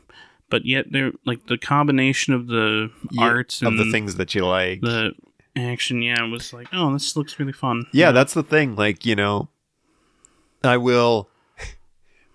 But 0.50 0.66
yet 0.66 0.92
there 0.92 1.12
like 1.26 1.48
the 1.48 1.58
combination 1.58 2.34
of 2.34 2.48
the 2.48 2.92
art 3.20 3.62
of 3.62 3.78
the 3.78 3.92
things 3.92 4.16
that 4.16 4.34
you 4.34 4.46
like. 4.46 4.82
the 4.82 5.12
action, 5.58 6.02
yeah, 6.02 6.24
it 6.24 6.30
was 6.30 6.54
like, 6.54 6.68
oh, 6.72 6.94
this 6.94 7.16
looks 7.16 7.38
really 7.40 7.54
fun. 7.54 7.88
yeah, 7.92 8.12
that's 8.12 8.34
the 8.34 8.44
thing. 8.44 8.76
Like, 8.76 9.06
you 9.06 9.16
know, 9.16 9.50
I 10.64 10.78
will 10.78 11.30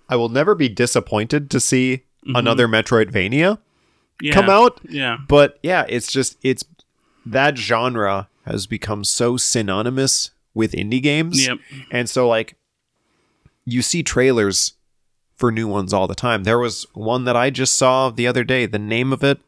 I 0.09 0.17
will 0.17 0.29
never 0.29 0.55
be 0.55 0.69
disappointed 0.69 1.51
to 1.51 1.61
see 1.61 2.05
another 2.27 2.69
Metroidvania 2.69 3.57
Mm-hmm. 3.57 3.70
Yeah. 4.23 4.33
come 4.33 4.49
out. 4.51 4.81
Yeah. 4.89 5.19
But 5.29 5.59
yeah, 5.63 5.85
it's 5.89 6.11
just 6.11 6.37
it's 6.43 6.65
that 7.27 7.57
genre 7.59 8.29
has 8.47 8.67
become 8.67 9.05
so 9.05 9.37
synonymous 9.37 10.31
with 10.55 10.73
indie 10.73 11.03
games. 11.03 11.47
Yep. 11.47 11.59
And 11.91 12.09
so 12.09 12.29
like 12.29 12.57
you 13.65 13.83
see 13.83 14.03
trailers 14.03 14.73
for 15.37 15.51
new 15.53 15.69
ones 15.69 15.93
all 15.93 16.07
the 16.07 16.15
time. 16.15 16.45
There 16.45 16.59
was 16.59 16.87
one 16.93 17.25
that 17.25 17.37
I 17.37 17.51
just 17.51 17.75
saw 17.75 18.11
the 18.11 18.27
other 18.27 18.45
day. 18.45 18.67
The 18.67 18.79
name 18.79 19.13
of 19.13 19.23
it 19.25 19.41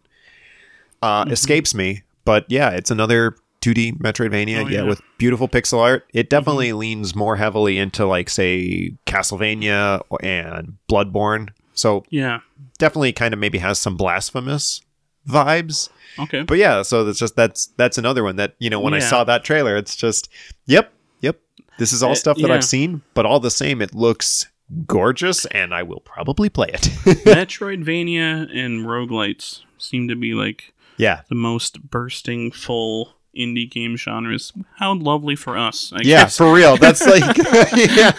uh, 1.03 1.25
Mm-hmm. 1.25 1.33
escapes 1.33 1.75
me, 1.75 2.03
but 2.25 2.45
yeah, 2.49 2.71
it's 2.71 2.91
another 2.91 3.35
2D 3.63 3.99
Metroidvania. 3.99 4.59
Oh, 4.59 4.61
yeah, 4.61 4.69
yeah. 4.69 4.79
Mm-hmm. 4.81 4.89
with 4.89 5.03
beautiful 5.19 5.49
pixel 5.49 5.79
art. 5.81 6.07
It 6.15 6.31
definitely 6.31 6.73
leans 6.73 7.15
more 7.15 7.37
heavily 7.37 7.79
into 7.79 8.07
like 8.07 8.29
say 8.31 8.95
Castlevania 9.07 10.01
and 10.23 10.77
Bloodborne. 10.91 11.49
So 11.75 12.05
Yeah. 12.11 12.41
definitely 12.79 13.13
kind 13.13 13.33
of 13.35 13.41
maybe 13.41 13.59
has 13.59 13.79
some 13.79 13.97
blasphemous 13.97 14.83
vibes. 15.29 15.89
Okay. 16.19 16.43
But 16.43 16.59
yeah, 16.59 16.83
so 16.83 17.05
that's 17.05 17.19
just 17.19 17.37
that's 17.37 17.67
that's 17.77 17.97
another 17.99 18.23
one 18.23 18.37
that 18.37 18.55
you 18.59 18.69
know 18.71 18.81
when 18.81 18.93
I 18.95 18.99
saw 18.99 19.25
that 19.25 19.45
trailer, 19.45 19.77
it's 19.77 19.97
just 19.97 20.29
yep, 20.67 20.93
yep. 21.21 21.41
This 21.79 21.93
is 21.93 22.03
all 22.03 22.13
Uh, 22.13 22.17
stuff 22.17 22.37
that 22.39 22.49
yeah. 22.49 22.55
I've 22.55 22.65
seen, 22.65 23.03
but 23.15 23.25
all 23.25 23.41
the 23.41 23.51
same, 23.51 23.81
it 23.81 23.95
looks 23.95 24.47
gorgeous, 24.87 25.45
and 25.47 25.75
I 25.75 25.83
will 25.83 26.01
probably 26.01 26.49
play 26.51 26.69
it. 26.69 26.83
Metroidvania 27.25 28.49
and 28.57 28.85
roguelites 28.87 29.61
seem 29.79 30.09
to 30.09 30.15
be 30.17 30.35
like 30.35 30.73
yeah, 30.99 31.23
the 31.29 31.35
most 31.35 31.89
bursting 31.91 32.51
full 32.53 33.15
indie 33.37 33.71
game 33.71 33.97
genres. 33.97 34.53
How 34.77 34.93
lovely 34.95 35.37
for 35.37 35.57
us. 35.57 35.93
I 35.95 36.01
yeah, 36.03 36.25
guess. 36.25 36.37
for 36.37 36.53
real. 36.53 36.77
That's 36.77 37.07
like 37.07 37.37
yeah. 37.39 38.13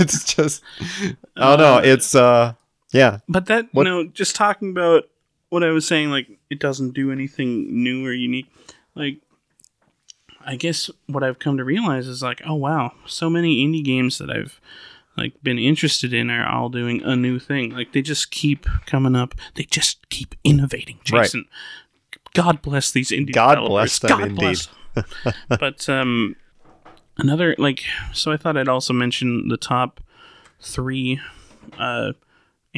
It's 0.00 0.34
just 0.34 0.62
oh 1.36 1.56
no, 1.56 1.78
it's 1.78 2.14
uh 2.14 2.54
yeah. 2.92 3.18
But 3.28 3.46
that 3.46 3.66
What- 3.72 3.86
you 3.86 3.92
know, 3.92 4.04
just 4.06 4.34
talking 4.36 4.70
about 4.70 5.04
what 5.50 5.62
I 5.64 5.70
was 5.70 5.86
saying, 5.86 6.10
like 6.10 6.28
it 6.50 6.58
doesn't 6.60 6.92
do 6.94 7.10
anything 7.12 7.82
new 7.82 8.04
or 8.06 8.12
unique. 8.12 8.50
Like 8.94 9.18
I 10.44 10.56
guess 10.56 10.90
what 11.06 11.22
I've 11.22 11.38
come 11.38 11.56
to 11.58 11.64
realize 11.64 12.06
is 12.06 12.22
like, 12.22 12.40
oh 12.46 12.54
wow, 12.54 12.92
so 13.06 13.28
many 13.28 13.64
indie 13.66 13.84
games 13.84 14.18
that 14.18 14.30
I've 14.30 14.60
like 15.16 15.34
been 15.42 15.58
interested 15.58 16.14
in 16.14 16.30
are 16.30 16.46
all 16.48 16.68
doing 16.68 17.02
a 17.02 17.16
new 17.16 17.38
thing. 17.38 17.70
Like 17.70 17.92
they 17.92 18.02
just 18.02 18.30
keep 18.30 18.66
coming 18.86 19.16
up. 19.16 19.34
They 19.54 19.64
just 19.64 20.08
keep 20.10 20.34
innovating. 20.44 20.98
Right. 21.12 21.24
Jason, 21.24 21.46
God 22.34 22.62
bless 22.62 22.90
these 22.90 23.10
indie 23.10 23.32
God 23.32 23.56
developers. 23.56 23.68
bless 23.68 23.98
them, 23.98 24.08
God 24.10 24.28
indeed. 24.28 24.38
bless 24.38 24.68
but 25.48 25.88
um, 25.88 26.34
another 27.18 27.54
like, 27.58 27.84
so 28.12 28.32
I 28.32 28.36
thought 28.36 28.56
I'd 28.56 28.68
also 28.68 28.92
mention 28.92 29.48
the 29.48 29.56
top 29.56 30.00
three 30.60 31.20
uh 31.78 32.12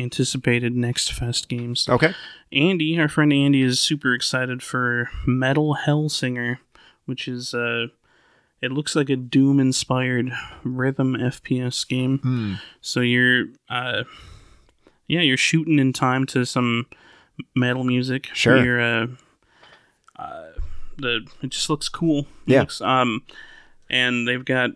anticipated 0.01 0.75
next 0.77 1.13
fest 1.13 1.49
games. 1.49 1.89
Okay. 1.89 2.15
Andy, 2.53 2.99
our 2.99 3.09
friend 3.09 3.33
Andy, 3.33 3.63
is 3.63 3.79
super 3.81 4.15
excited 4.15 4.63
for 4.63 5.11
Metal 5.27 5.77
Hellsinger, 5.87 6.59
which 7.07 7.29
is 7.29 7.55
uh, 7.55 7.87
it 8.61 8.73
looks 8.73 8.97
like 8.97 9.11
a 9.11 9.17
Doom 9.17 9.61
inspired 9.61 10.33
rhythm 10.65 11.15
FPS 11.15 11.87
game. 11.87 12.19
Hmm. 12.19 12.55
So 12.81 13.01
you're 13.01 13.47
uh, 13.69 14.05
yeah, 15.07 15.21
you're 15.21 15.37
shooting 15.37 15.79
in 15.79 15.93
time 15.93 16.27
to 16.27 16.45
some 16.45 16.87
metal 17.55 17.85
music. 17.85 18.29
Sure. 18.33 18.63
You're 18.63 18.81
uh, 18.81 19.07
uh, 20.17 20.47
the 20.99 21.27
it 21.43 21.51
just 21.51 21.71
looks 21.71 21.89
cool. 21.89 22.21
It 22.21 22.27
Yeah. 22.55 22.61
Looks, 22.61 22.81
um, 22.81 23.23
and 23.89 24.27
they've 24.29 24.45
got 24.45 24.71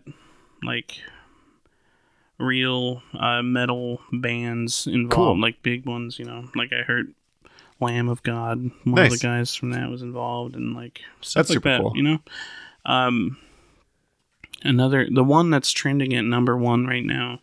like 0.63 0.99
real 2.37 3.01
uh, 3.17 3.41
metal 3.41 4.01
bands 4.11 4.87
involved, 4.87 5.11
Cool. 5.13 5.41
like 5.41 5.61
big 5.63 5.85
ones. 5.85 6.19
You 6.19 6.25
know, 6.25 6.49
like 6.55 6.71
I 6.73 6.81
heard 6.83 7.13
Lamb 7.79 8.09
of 8.09 8.23
God. 8.23 8.71
One 8.83 8.95
Nice. 8.95 9.13
of 9.13 9.19
the 9.19 9.27
guys 9.27 9.55
from 9.55 9.71
that 9.71 9.89
was 9.89 10.01
involved, 10.01 10.55
and 10.55 10.73
like 10.75 11.01
stuff 11.21 11.41
That's 11.47 11.49
like 11.49 11.55
super 11.57 11.69
that. 11.69 11.81
cool. 11.81 11.93
You 11.95 12.03
know, 12.03 12.19
um, 12.85 13.37
another 14.63 15.07
the 15.11 15.23
one 15.23 15.49
that's 15.49 15.71
trending 15.71 16.13
at 16.15 16.23
number 16.25 16.57
one 16.57 16.85
right 16.87 17.03
now 17.05 17.39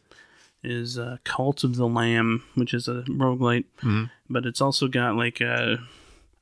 is 0.64 0.96
uh, 0.98 1.16
Cult 1.24 1.64
of 1.64 1.76
the 1.76 1.88
Lamb, 1.88 2.44
which 2.54 2.72
is 2.72 2.86
a 2.88 3.02
roguelite, 3.08 3.64
Mhm. 3.82 4.10
but 4.30 4.46
it's 4.46 4.60
also 4.60 4.88
got 4.88 5.16
like 5.16 5.40
a 5.40 5.78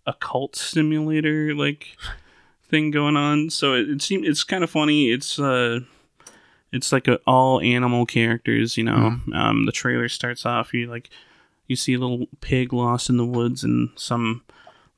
a 0.06 0.14
cult 0.14 0.56
simulator 0.56 1.54
like 1.54 1.96
thing 2.68 2.90
going 2.90 3.16
on. 3.16 3.50
So 3.50 3.74
it, 3.74 3.88
it 3.88 4.02
seems 4.02 4.26
it's 4.26 4.44
kind 4.44 4.64
of 4.64 4.70
funny. 4.70 5.10
It's 5.10 5.38
uh 5.38 5.80
it's 6.72 6.92
like 6.92 7.08
a, 7.08 7.16
all 7.26 7.60
animal 7.60 8.06
characters, 8.06 8.76
you 8.76 8.84
know. 8.84 9.18
Um, 9.34 9.66
the 9.66 9.72
trailer 9.72 10.08
starts 10.08 10.46
off 10.46 10.72
you 10.72 10.86
like 10.86 11.10
you 11.66 11.76
see 11.76 11.94
a 11.94 11.98
little 11.98 12.26
pig 12.40 12.72
lost 12.72 13.08
in 13.08 13.16
the 13.16 13.24
woods 13.24 13.62
and 13.62 13.90
some 13.94 14.42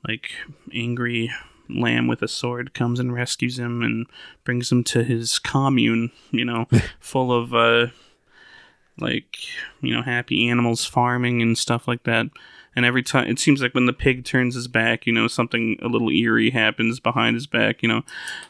like 0.07 0.31
angry 0.73 1.31
lamb 1.69 2.07
with 2.07 2.21
a 2.21 2.27
sword 2.27 2.73
comes 2.73 2.99
and 2.99 3.13
rescues 3.13 3.57
him 3.57 3.81
and 3.81 4.05
brings 4.43 4.71
him 4.71 4.83
to 4.83 5.03
his 5.03 5.39
commune, 5.39 6.11
you 6.31 6.43
know, 6.45 6.67
full 6.99 7.31
of 7.31 7.53
uh 7.53 7.87
like, 8.99 9.37
you 9.81 9.93
know, 9.93 10.03
happy 10.03 10.47
animals 10.49 10.85
farming 10.85 11.41
and 11.41 11.57
stuff 11.57 11.87
like 11.87 12.03
that. 12.03 12.27
And 12.75 12.85
every 12.85 13.03
time 13.03 13.27
it 13.29 13.37
seems 13.39 13.61
like 13.61 13.73
when 13.75 13.85
the 13.85 13.93
pig 13.93 14.25
turns 14.25 14.55
his 14.55 14.67
back, 14.67 15.05
you 15.05 15.13
know, 15.13 15.27
something 15.27 15.77
a 15.81 15.87
little 15.87 16.09
eerie 16.09 16.49
happens 16.49 16.99
behind 16.99 17.35
his 17.35 17.45
back, 17.47 17.83
you 17.83 17.89
know. 17.89 18.01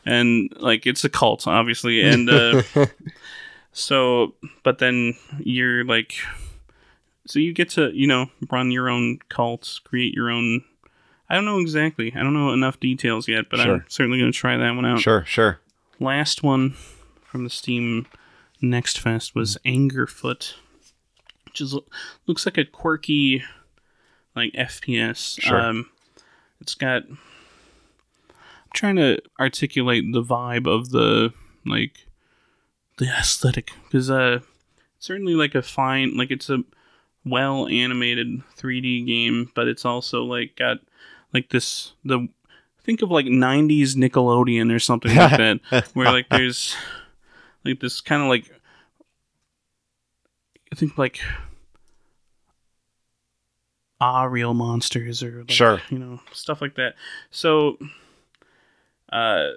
And 0.05 0.51
like 0.57 0.85
it's 0.85 1.03
a 1.03 1.09
cult, 1.09 1.45
obviously. 1.47 2.01
And 2.01 2.29
uh 2.29 2.63
so 3.73 4.33
but 4.63 4.79
then 4.79 5.15
you're 5.39 5.83
like 5.83 6.13
so 7.25 7.39
you 7.39 7.53
get 7.53 7.69
to, 7.71 7.91
you 7.93 8.07
know, 8.07 8.27
run 8.51 8.71
your 8.71 8.89
own 8.89 9.19
cults, 9.29 9.79
create 9.79 10.13
your 10.13 10.29
own 10.29 10.63
I 11.29 11.35
don't 11.35 11.45
know 11.45 11.59
exactly. 11.59 12.13
I 12.15 12.21
don't 12.21 12.33
know 12.33 12.51
enough 12.53 12.79
details 12.79 13.27
yet, 13.27 13.45
but 13.49 13.59
Sure. 13.59 13.73
I'm 13.75 13.85
certainly 13.87 14.19
going 14.19 14.31
to 14.31 14.37
try 14.37 14.55
that 14.57 14.71
one 14.75 14.85
out. 14.85 14.99
Sure, 14.99 15.23
sure. 15.25 15.59
Last 15.99 16.43
one 16.43 16.75
from 17.23 17.43
the 17.43 17.49
Steam 17.49 18.05
Next 18.61 18.99
Fest 18.99 19.33
was 19.33 19.57
Angerfoot, 19.65 20.53
which 21.45 21.59
is 21.59 21.75
looks 22.27 22.45
like 22.45 22.57
a 22.57 22.65
quirky 22.65 23.43
like 24.35 24.53
FPS. 24.53 25.41
Sure. 25.41 25.59
Um, 25.59 25.89
it's 26.59 26.75
got. 26.75 27.03
I'm 27.09 27.17
trying 28.73 28.95
to 28.97 29.19
articulate 29.39 30.11
the 30.11 30.23
vibe 30.23 30.67
of 30.67 30.89
the 30.89 31.33
like 31.65 32.07
the 32.97 33.05
aesthetic 33.05 33.71
because 33.83 34.09
uh, 34.09 34.39
certainly 34.99 35.35
like 35.35 35.55
a 35.55 35.61
fine 35.61 36.15
like 36.17 36.31
it's 36.31 36.49
a 36.49 36.63
well 37.25 37.67
animated 37.67 38.41
3D 38.57 39.05
game, 39.05 39.51
but 39.55 39.67
it's 39.67 39.85
also 39.85 40.23
like 40.23 40.55
got 40.55 40.77
like 41.33 41.49
this 41.49 41.93
the 42.03 42.27
think 42.83 43.01
of 43.01 43.11
like 43.11 43.25
90s 43.25 43.95
Nickelodeon 43.95 44.73
or 44.73 44.79
something 44.79 45.15
like 45.15 45.37
that 45.37 45.87
where 45.93 46.11
like 46.11 46.27
there's 46.29 46.75
like 47.63 47.79
this 47.79 48.01
kind 48.01 48.21
of 48.21 48.27
like 48.27 48.51
I 50.71 50.75
think 50.75 50.97
like 50.97 51.19
ah 54.03 54.23
real 54.23 54.53
monsters 54.53 55.23
or 55.23 55.39
like, 55.39 55.51
Sure. 55.51 55.81
you 55.89 55.97
know 55.99 56.19
stuff 56.31 56.61
like 56.61 56.75
that. 56.75 56.95
So 57.31 57.77
uh 59.11 59.49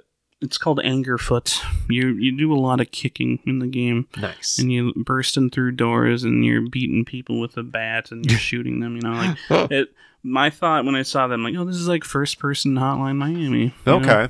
it's 0.42 0.58
called 0.58 0.80
Angerfoot. 0.84 1.58
You 1.88 2.08
you 2.08 2.36
do 2.36 2.52
a 2.52 2.60
lot 2.60 2.80
of 2.80 2.90
kicking 2.90 3.38
in 3.46 3.58
the 3.58 3.66
game 3.66 4.06
Nice. 4.18 4.58
and 4.58 4.70
you 4.70 4.92
bursting 4.94 5.48
through 5.50 5.72
doors 5.72 6.24
and 6.24 6.44
you're 6.44 6.68
beating 6.68 7.04
people 7.06 7.40
with 7.40 7.56
a 7.56 7.62
bat 7.62 8.10
and 8.12 8.24
you're 8.30 8.38
shooting 8.50 8.80
them, 8.80 8.96
you 8.96 9.02
know, 9.02 9.12
like 9.50 9.70
it 9.72 9.88
my 10.22 10.50
thought 10.50 10.84
when 10.84 10.94
I 10.96 11.02
saw 11.02 11.26
them 11.26 11.42
like, 11.42 11.54
oh, 11.56 11.64
this 11.64 11.76
is 11.76 11.88
like 11.88 12.04
first 12.04 12.38
person 12.38 12.74
hotline 12.74 13.16
Miami. 13.16 13.62
you 13.64 13.72
know? 13.86 13.96
okay. 14.00 14.28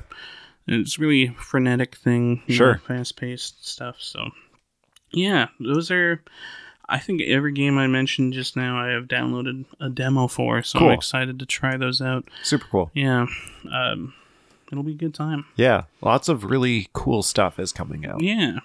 It's 0.69 0.99
really 0.99 1.29
frenetic 1.39 1.95
thing, 1.95 2.43
Sure. 2.49 2.81
fast 2.85 3.15
paced 3.17 3.65
stuff. 3.67 3.95
So, 3.99 4.29
yeah, 5.11 5.47
those 5.61 5.89
are. 5.91 6.21
I 6.89 6.99
think 6.99 7.21
every 7.21 7.51
game 7.51 7.77
I 7.77 7.87
mentioned 7.87 8.33
just 8.33 8.55
now, 8.55 8.77
I 8.77 8.89
have 8.91 9.05
downloaded 9.05 9.65
a 9.79 9.89
demo 9.89 10.27
for, 10.27 10.63
so 10.63 10.79
Cool. 10.79 10.87
I'm 10.89 10.93
excited 10.93 11.37
to 11.39 11.45
try 11.45 11.75
those 11.75 12.01
out. 12.01 12.25
Super 12.43 12.65
cool. 12.71 12.91
Yeah, 12.93 13.25
um, 13.71 14.13
it'll 14.71 14.83
be 14.83 14.93
a 14.93 14.95
good 14.95 15.13
time. 15.13 15.45
Yeah. 15.57 15.83
Lots 16.01 16.29
of 16.29 16.45
really 16.45 16.87
cool 16.93 17.23
stuff 17.23 17.59
is 17.59 17.71
coming 17.73 18.05
out. 18.05 18.21
Yeah, 18.21 18.59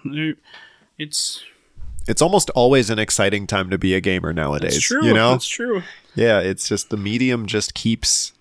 it's 0.98 1.42
It's 2.08 2.22
almost 2.22 2.50
always 2.50 2.90
an 2.90 2.98
exciting 2.98 3.46
time 3.46 3.70
to 3.70 3.78
be 3.78 3.94
a 3.94 4.00
gamer 4.00 4.32
nowadays. 4.32 4.76
it's 4.76 4.86
true. 4.86 5.04
You 5.04 5.14
know? 5.14 5.34
it's 5.34 5.46
true. 5.48 5.82
Yeah, 6.14 6.40
it's 6.40 6.68
just 6.68 6.90
the 6.90 6.96
medium 6.96 7.46
just 7.46 7.74
keeps, 7.74 8.32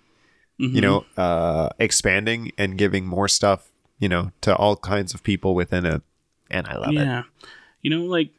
Mhm. 0.59 0.73
you 0.75 0.82
know, 0.82 1.05
uh 1.17 1.69
expanding 1.79 2.51
and 2.57 2.77
giving 2.77 3.05
more 3.05 3.27
stuff, 3.27 3.69
you 3.99 4.09
know, 4.09 4.32
to 4.41 4.55
all 4.55 4.75
kinds 4.75 5.13
of 5.13 5.23
people 5.23 5.55
within 5.55 5.86
it. 5.86 6.01
And 6.49 6.67
I 6.67 6.75
love 6.75 6.89
it. 6.89 6.95
yeah, 6.95 7.23
you 7.82 7.89
know, 7.89 8.03
like 8.05 8.29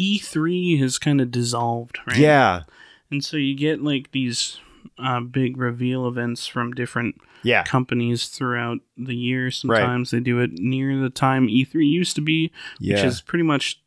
E3 0.00 0.78
has 0.80 0.98
kind 0.98 1.20
of 1.20 1.30
dissolved, 1.30 1.98
right? 2.06 2.16
Yeah. 2.18 2.62
and 3.10 3.24
so 3.24 3.36
you 3.36 3.54
get 3.56 3.82
like 3.82 4.12
these 4.12 4.58
uh, 4.98 5.20
big 5.20 5.56
reveal 5.56 6.06
events 6.06 6.46
from 6.46 6.72
different 6.72 7.20
Yeah. 7.42 7.64
companies 7.64 8.26
throughout 8.28 8.78
the 8.96 9.16
year. 9.16 9.50
Sometimes 9.50 10.10
they 10.12 10.20
do 10.20 10.38
it 10.38 10.52
near 10.52 10.96
the 10.98 11.10
time 11.10 11.48
E3 11.48 11.84
used 11.90 12.14
to 12.16 12.20
be, 12.22 12.50
Yeah. 12.78 12.94
which 12.96 13.04
is 13.04 13.20
pretty 13.20 13.42
much, 13.42 13.80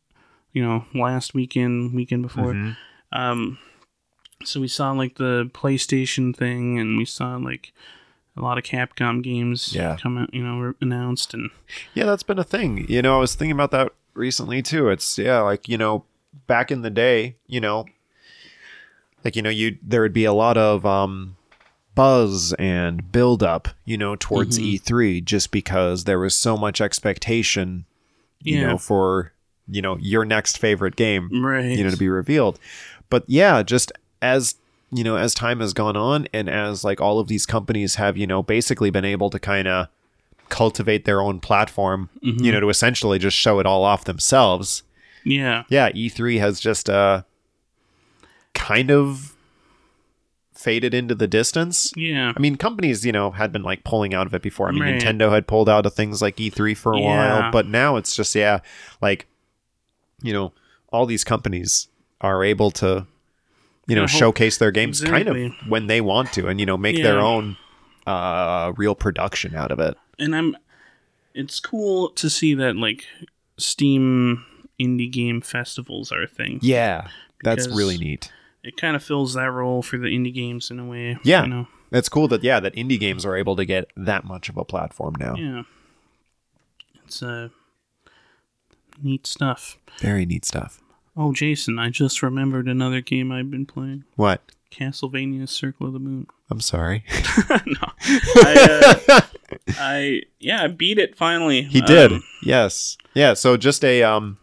you 0.52 0.62
know, 0.62 0.84
last 0.94 1.32
weekend, 1.34 1.94
weekend 1.94 2.22
before. 2.22 2.52
Mhm. 2.52 2.76
Um, 3.12 3.58
so 4.44 4.60
we 4.60 4.68
saw 4.68 4.92
like 4.92 5.16
the 5.16 5.50
PlayStation 5.54 6.36
thing, 6.36 6.78
and 6.78 6.98
we 6.98 7.04
saw 7.06 7.36
like 7.36 7.72
a 8.36 8.42
lot 8.42 8.58
of 8.58 8.64
Capcom 8.64 9.22
games 9.22 9.72
Yeah. 9.74 9.96
come 9.96 10.18
out, 10.18 10.34
you 10.34 10.42
know, 10.42 10.74
announced, 10.80 11.32
and 11.32 11.50
Yeah, 11.94 12.04
that's 12.04 12.24
been 12.24 12.38
a 12.38 12.44
thing. 12.44 12.84
You 12.90 13.00
know, 13.02 13.16
I 13.16 13.20
was 13.20 13.34
thinking 13.34 13.52
about 13.52 13.70
that 13.70 13.92
recently 14.14 14.62
too. 14.62 14.88
It's 14.88 15.18
yeah, 15.18 15.40
like, 15.40 15.68
you 15.68 15.78
know, 15.78 16.04
back 16.46 16.70
in 16.70 16.82
the 16.82 16.90
day, 16.90 17.36
you 17.46 17.60
know, 17.60 17.86
like 19.24 19.36
you 19.36 19.42
know, 19.42 19.50
you 19.50 19.78
there 19.82 20.02
would 20.02 20.12
be 20.12 20.24
a 20.24 20.32
lot 20.32 20.56
of 20.56 20.84
um 20.86 21.36
buzz 21.94 22.52
and 22.58 23.12
build 23.12 23.42
up, 23.42 23.68
you 23.84 23.96
know, 23.96 24.16
towards 24.16 24.58
Mhm. 24.58 24.80
E3 24.80 25.20
just 25.24 25.50
because 25.50 26.04
there 26.04 26.18
was 26.18 26.34
so 26.34 26.56
much 26.56 26.80
expectation, 26.80 27.84
you 28.40 28.58
Yeah. 28.60 28.72
know, 28.72 28.78
for, 28.78 29.32
you 29.68 29.80
know, 29.80 29.96
your 30.00 30.24
next 30.24 30.58
favorite 30.58 30.96
game, 30.96 31.30
right, 31.42 31.64
you 31.76 31.84
know, 31.84 31.90
to 31.90 31.96
be 31.96 32.08
revealed. 32.08 32.58
But 33.10 33.24
yeah, 33.28 33.62
just 33.62 33.92
as 34.20 34.56
you 34.90 35.02
know, 35.02 35.16
as 35.16 35.34
time 35.34 35.58
has 35.60 35.72
gone 35.72 35.96
on 35.96 36.28
and 36.32 36.48
as 36.48 36.84
like 36.84 37.00
all 37.00 37.18
of 37.18 37.26
these 37.26 37.46
companies 37.46 37.96
have, 37.96 38.16
you 38.16 38.26
know, 38.28 38.42
basically 38.44 38.90
been 38.90 39.04
able 39.04 39.28
to 39.30 39.40
kind 39.40 39.66
of 39.66 39.88
cultivate 40.54 41.04
their 41.04 41.20
own 41.20 41.40
platform, 41.40 42.08
Mhm. 42.24 42.44
you 42.44 42.52
know, 42.52 42.60
to 42.60 42.68
essentially 42.68 43.18
just 43.18 43.36
show 43.36 43.58
it 43.58 43.66
all 43.66 43.82
off 43.84 44.04
themselves. 44.04 44.84
yeah, 45.24 45.64
Yeah, 45.68 45.88
E3 45.94 46.38
has 46.38 46.60
just 46.60 46.88
uh 46.88 47.22
kind 48.52 48.90
of 48.90 49.34
faded 50.54 50.94
into 50.94 51.14
the 51.14 51.26
distance. 51.26 51.92
Yeah. 51.96 52.32
I 52.36 52.40
mean, 52.40 52.56
companies, 52.56 53.04
you 53.04 53.12
know, 53.12 53.32
had 53.32 53.52
been 53.52 53.62
like 53.62 53.84
pulling 53.84 54.14
out 54.14 54.26
of 54.26 54.34
it 54.34 54.42
before. 54.42 54.68
I 54.68 54.72
mean, 54.72 54.82
Right. 54.82 54.94
Nintendo 55.02 55.30
had 55.32 55.46
pulled 55.46 55.68
out 55.68 55.84
of 55.86 55.94
things 55.94 56.22
like 56.22 56.36
E3 56.36 56.74
for 56.76 56.92
a 56.92 57.00
while, 57.00 57.50
but 57.50 57.66
now 57.66 57.96
it's 57.96 58.14
just, 58.14 58.34
yeah, 58.34 58.60
like, 59.02 59.26
you 60.22 60.32
know, 60.32 60.52
all 60.92 61.04
these 61.06 61.24
companies 61.24 61.88
are 62.20 62.44
able 62.44 62.70
to, 62.70 63.06
you 63.88 63.96
know, 63.96 64.02
Yeah, 64.02 64.06
showcase 64.06 64.56
their 64.58 64.70
games 64.70 65.02
kind 65.02 65.28
of 65.28 65.36
when 65.68 65.88
they 65.88 66.00
want 66.00 66.32
to 66.34 66.46
and, 66.48 66.60
you 66.60 66.66
know, 66.66 66.76
make 66.78 66.96
their 67.02 67.18
own 67.20 67.56
uh 68.06 68.72
real 68.76 68.94
production 68.94 69.54
out 69.56 69.70
of 69.72 69.80
it. 69.80 69.96
And 70.18 70.34
I'm 70.34 70.56
it's 71.34 71.60
cool 71.60 72.10
to 72.10 72.30
see 72.30 72.54
that 72.54 72.76
like 72.76 73.06
Steam 73.56 74.44
indie 74.80 75.10
game 75.10 75.40
festivals 75.40 76.12
are 76.12 76.22
a 76.22 76.28
thing. 76.28 76.58
Yeah. 76.62 77.08
That's 77.42 77.68
really 77.68 77.98
neat. 77.98 78.32
It 78.62 78.76
kind 78.76 78.96
of 78.96 79.02
fills 79.02 79.34
that 79.34 79.50
role 79.50 79.82
for 79.82 79.98
the 79.98 80.06
indie 80.06 80.32
games 80.32 80.70
in 80.70 80.78
a 80.78 80.84
way. 80.84 81.18
Yeah. 81.22 81.42
You 81.42 81.48
know? 81.48 81.68
It's 81.92 82.08
cool 82.08 82.28
that 82.28 82.42
yeah, 82.42 82.60
that 82.60 82.74
indie 82.74 82.98
games 82.98 83.24
are 83.24 83.36
able 83.36 83.56
to 83.56 83.64
get 83.64 83.90
that 83.96 84.24
much 84.24 84.48
of 84.48 84.56
a 84.56 84.64
platform 84.64 85.14
now. 85.18 85.34
Yeah. 85.36 85.62
It's 87.04 87.22
uh 87.22 87.48
neat 89.02 89.26
stuff. 89.26 89.78
Very 90.00 90.24
neat 90.26 90.44
stuff. 90.44 90.80
Oh, 91.16 91.32
Jason, 91.32 91.78
I 91.78 91.90
just 91.90 92.22
remembered 92.22 92.66
another 92.66 93.00
game 93.00 93.30
I've 93.30 93.50
been 93.50 93.66
playing. 93.66 94.04
What? 94.16 94.40
Castlevania 94.72 95.48
Circle 95.48 95.86
of 95.86 95.92
the 95.92 96.00
Moon. 96.00 96.26
I'm 96.50 96.60
sorry. 96.60 97.04
no. 97.50 97.92
I, 98.00 98.96
uh, 99.08 99.20
I 99.68 100.22
yeah, 100.38 100.62
I 100.62 100.66
beat 100.68 100.98
it 100.98 101.16
finally. 101.16 101.62
He 101.62 101.80
did. 101.80 102.12
Um, 102.12 102.22
yes. 102.42 102.96
Yeah, 103.14 103.34
so 103.34 103.56
just 103.56 103.84
a 103.84 104.02
um 104.02 104.38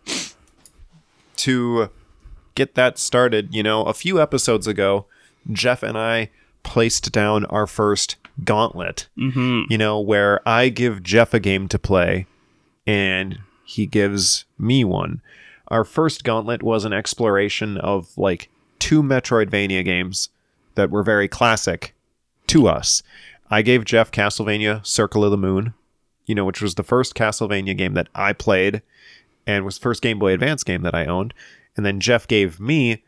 to 1.38 1.90
get 2.56 2.76
that 2.76 2.98
started, 2.98 3.54
you 3.54 3.64
know, 3.64 3.84
a 3.84 3.94
few 3.94 4.22
episodes 4.22 4.68
ago, 4.68 5.06
Jeff 5.52 5.84
and 5.84 5.98
I 5.98 6.30
placed 6.64 7.12
down 7.12 7.46
our 7.46 7.68
first 7.68 8.16
gauntlet. 8.44 9.08
mhm. 9.18 9.64
You 9.70 9.78
know, 9.78 10.00
where 10.00 10.48
I 10.48 10.70
give 10.70 11.04
Jeff 11.04 11.34
a 11.34 11.40
game 11.40 11.68
to 11.70 11.80
play 11.80 12.26
and 12.88 13.40
he 13.64 13.86
gives 13.86 14.46
me 14.58 14.84
one. 14.84 15.22
Our 15.68 15.84
first 15.84 16.24
gauntlet 16.24 16.62
was 16.64 16.84
an 16.84 16.94
exploration 16.94 17.78
of 17.78 18.10
like 18.18 18.50
two 18.80 19.02
Metroidvania 19.02 19.86
games 19.86 20.30
that 20.76 20.90
were 20.90 21.04
very 21.04 21.28
classic 21.28 21.94
to 22.48 22.68
us. 22.68 23.02
I 23.52 23.62
gave 23.62 23.86
Jeff 23.86 24.12
Castlevania 24.12 24.84
Circle 24.86 25.24
of 25.26 25.32
the 25.32 25.38
Moon, 25.38 25.74
you 26.26 26.34
know, 26.34 26.46
which 26.46 26.62
was 26.62 26.76
the 26.76 26.84
first 26.84 27.14
Castlevania 27.16 27.78
game 27.78 27.94
that 27.94 28.08
I 28.16 28.34
played 28.34 28.82
and 29.46 29.66
was 29.66 29.78
the 29.78 29.84
first 29.84 30.02
Game 30.02 30.18
Boy 30.20 30.32
Advance 30.34 30.64
game 30.64 30.82
that 30.84 30.96
I 30.96 31.06
owned. 31.06 31.34
And 31.76 31.86
then 31.86 32.00
Jeff 32.00 32.28
gave 32.28 32.60
me 32.60 33.04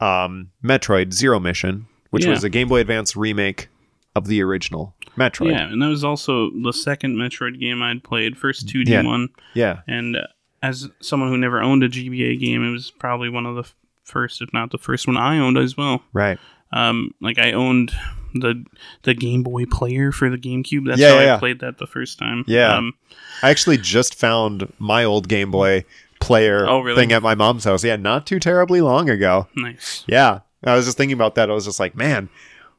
um, 0.00 0.50
Metroid 0.62 1.12
Zero 1.12 1.40
Mission, 1.40 1.86
which 2.10 2.24
Yeah. 2.24 2.30
was 2.30 2.44
a 2.44 2.48
Game 2.48 2.68
Boy 2.68 2.80
Advance 2.80 3.16
remake 3.16 3.68
of 4.14 4.26
the 4.28 4.42
original 4.42 4.94
Metroid. 5.16 5.50
Yeah, 5.50 5.68
and 5.70 5.82
that 5.82 5.88
was 5.88 6.04
also 6.04 6.50
the 6.62 6.72
second 6.72 7.16
Metroid 7.16 7.58
game 7.58 7.82
I'd 7.82 8.04
played, 8.04 8.36
first 8.38 8.68
2D 8.68 8.90
Yeah. 8.92 9.02
one. 9.02 9.28
Yeah. 9.54 9.80
And 9.88 10.16
uh, 10.16 10.26
as 10.62 10.88
someone 11.00 11.28
who 11.30 11.36
never 11.36 11.60
owned 11.60 11.82
a 11.82 11.88
GBA 11.88 12.38
game, 12.38 12.64
it 12.64 12.70
was 12.70 12.90
probably 12.92 13.28
one 13.28 13.46
of 13.46 13.54
the 13.56 13.62
f- 13.62 13.74
first, 14.04 14.40
if 14.42 14.52
not 14.52 14.70
the 14.70 14.78
first 14.78 15.06
one 15.08 15.16
I 15.16 15.38
owned 15.38 15.58
as 15.58 15.76
well. 15.76 16.02
Right. 16.12 16.38
Um, 16.72 17.12
like 17.20 17.38
I 17.38 17.52
owned 17.52 17.92
the 18.34 18.64
the 19.02 19.14
Game 19.14 19.42
Boy 19.42 19.64
player 19.66 20.12
for 20.12 20.28
the 20.30 20.36
GameCube. 20.38 20.86
That's 20.86 21.00
Yeah, 21.00 21.14
how 21.14 21.20
yeah, 21.20 21.36
I 21.36 21.38
played 21.38 21.60
that 21.60 21.78
the 21.78 21.86
first 21.86 22.18
time. 22.18 22.44
Yeah. 22.46 22.76
Um, 22.76 22.94
I 23.42 23.50
actually 23.50 23.78
just 23.78 24.14
found 24.14 24.72
my 24.78 25.04
old 25.04 25.28
Game 25.28 25.50
Boy 25.50 25.84
player 26.20 26.66
Oh, 26.68 26.80
really? 26.80 27.00
thing 27.00 27.12
at 27.12 27.22
my 27.22 27.34
mom's 27.34 27.64
house. 27.64 27.84
Yeah, 27.84 27.96
not 27.96 28.26
too 28.26 28.40
terribly 28.40 28.80
long 28.80 29.08
ago. 29.08 29.46
nice. 29.56 30.04
Yeah. 30.06 30.40
I 30.64 30.74
was 30.74 30.86
just 30.86 30.96
thinking 30.96 31.14
about 31.14 31.36
that. 31.36 31.48
I 31.50 31.52
was 31.54 31.64
just 31.66 31.78
like, 31.78 31.94
man, 31.94 32.28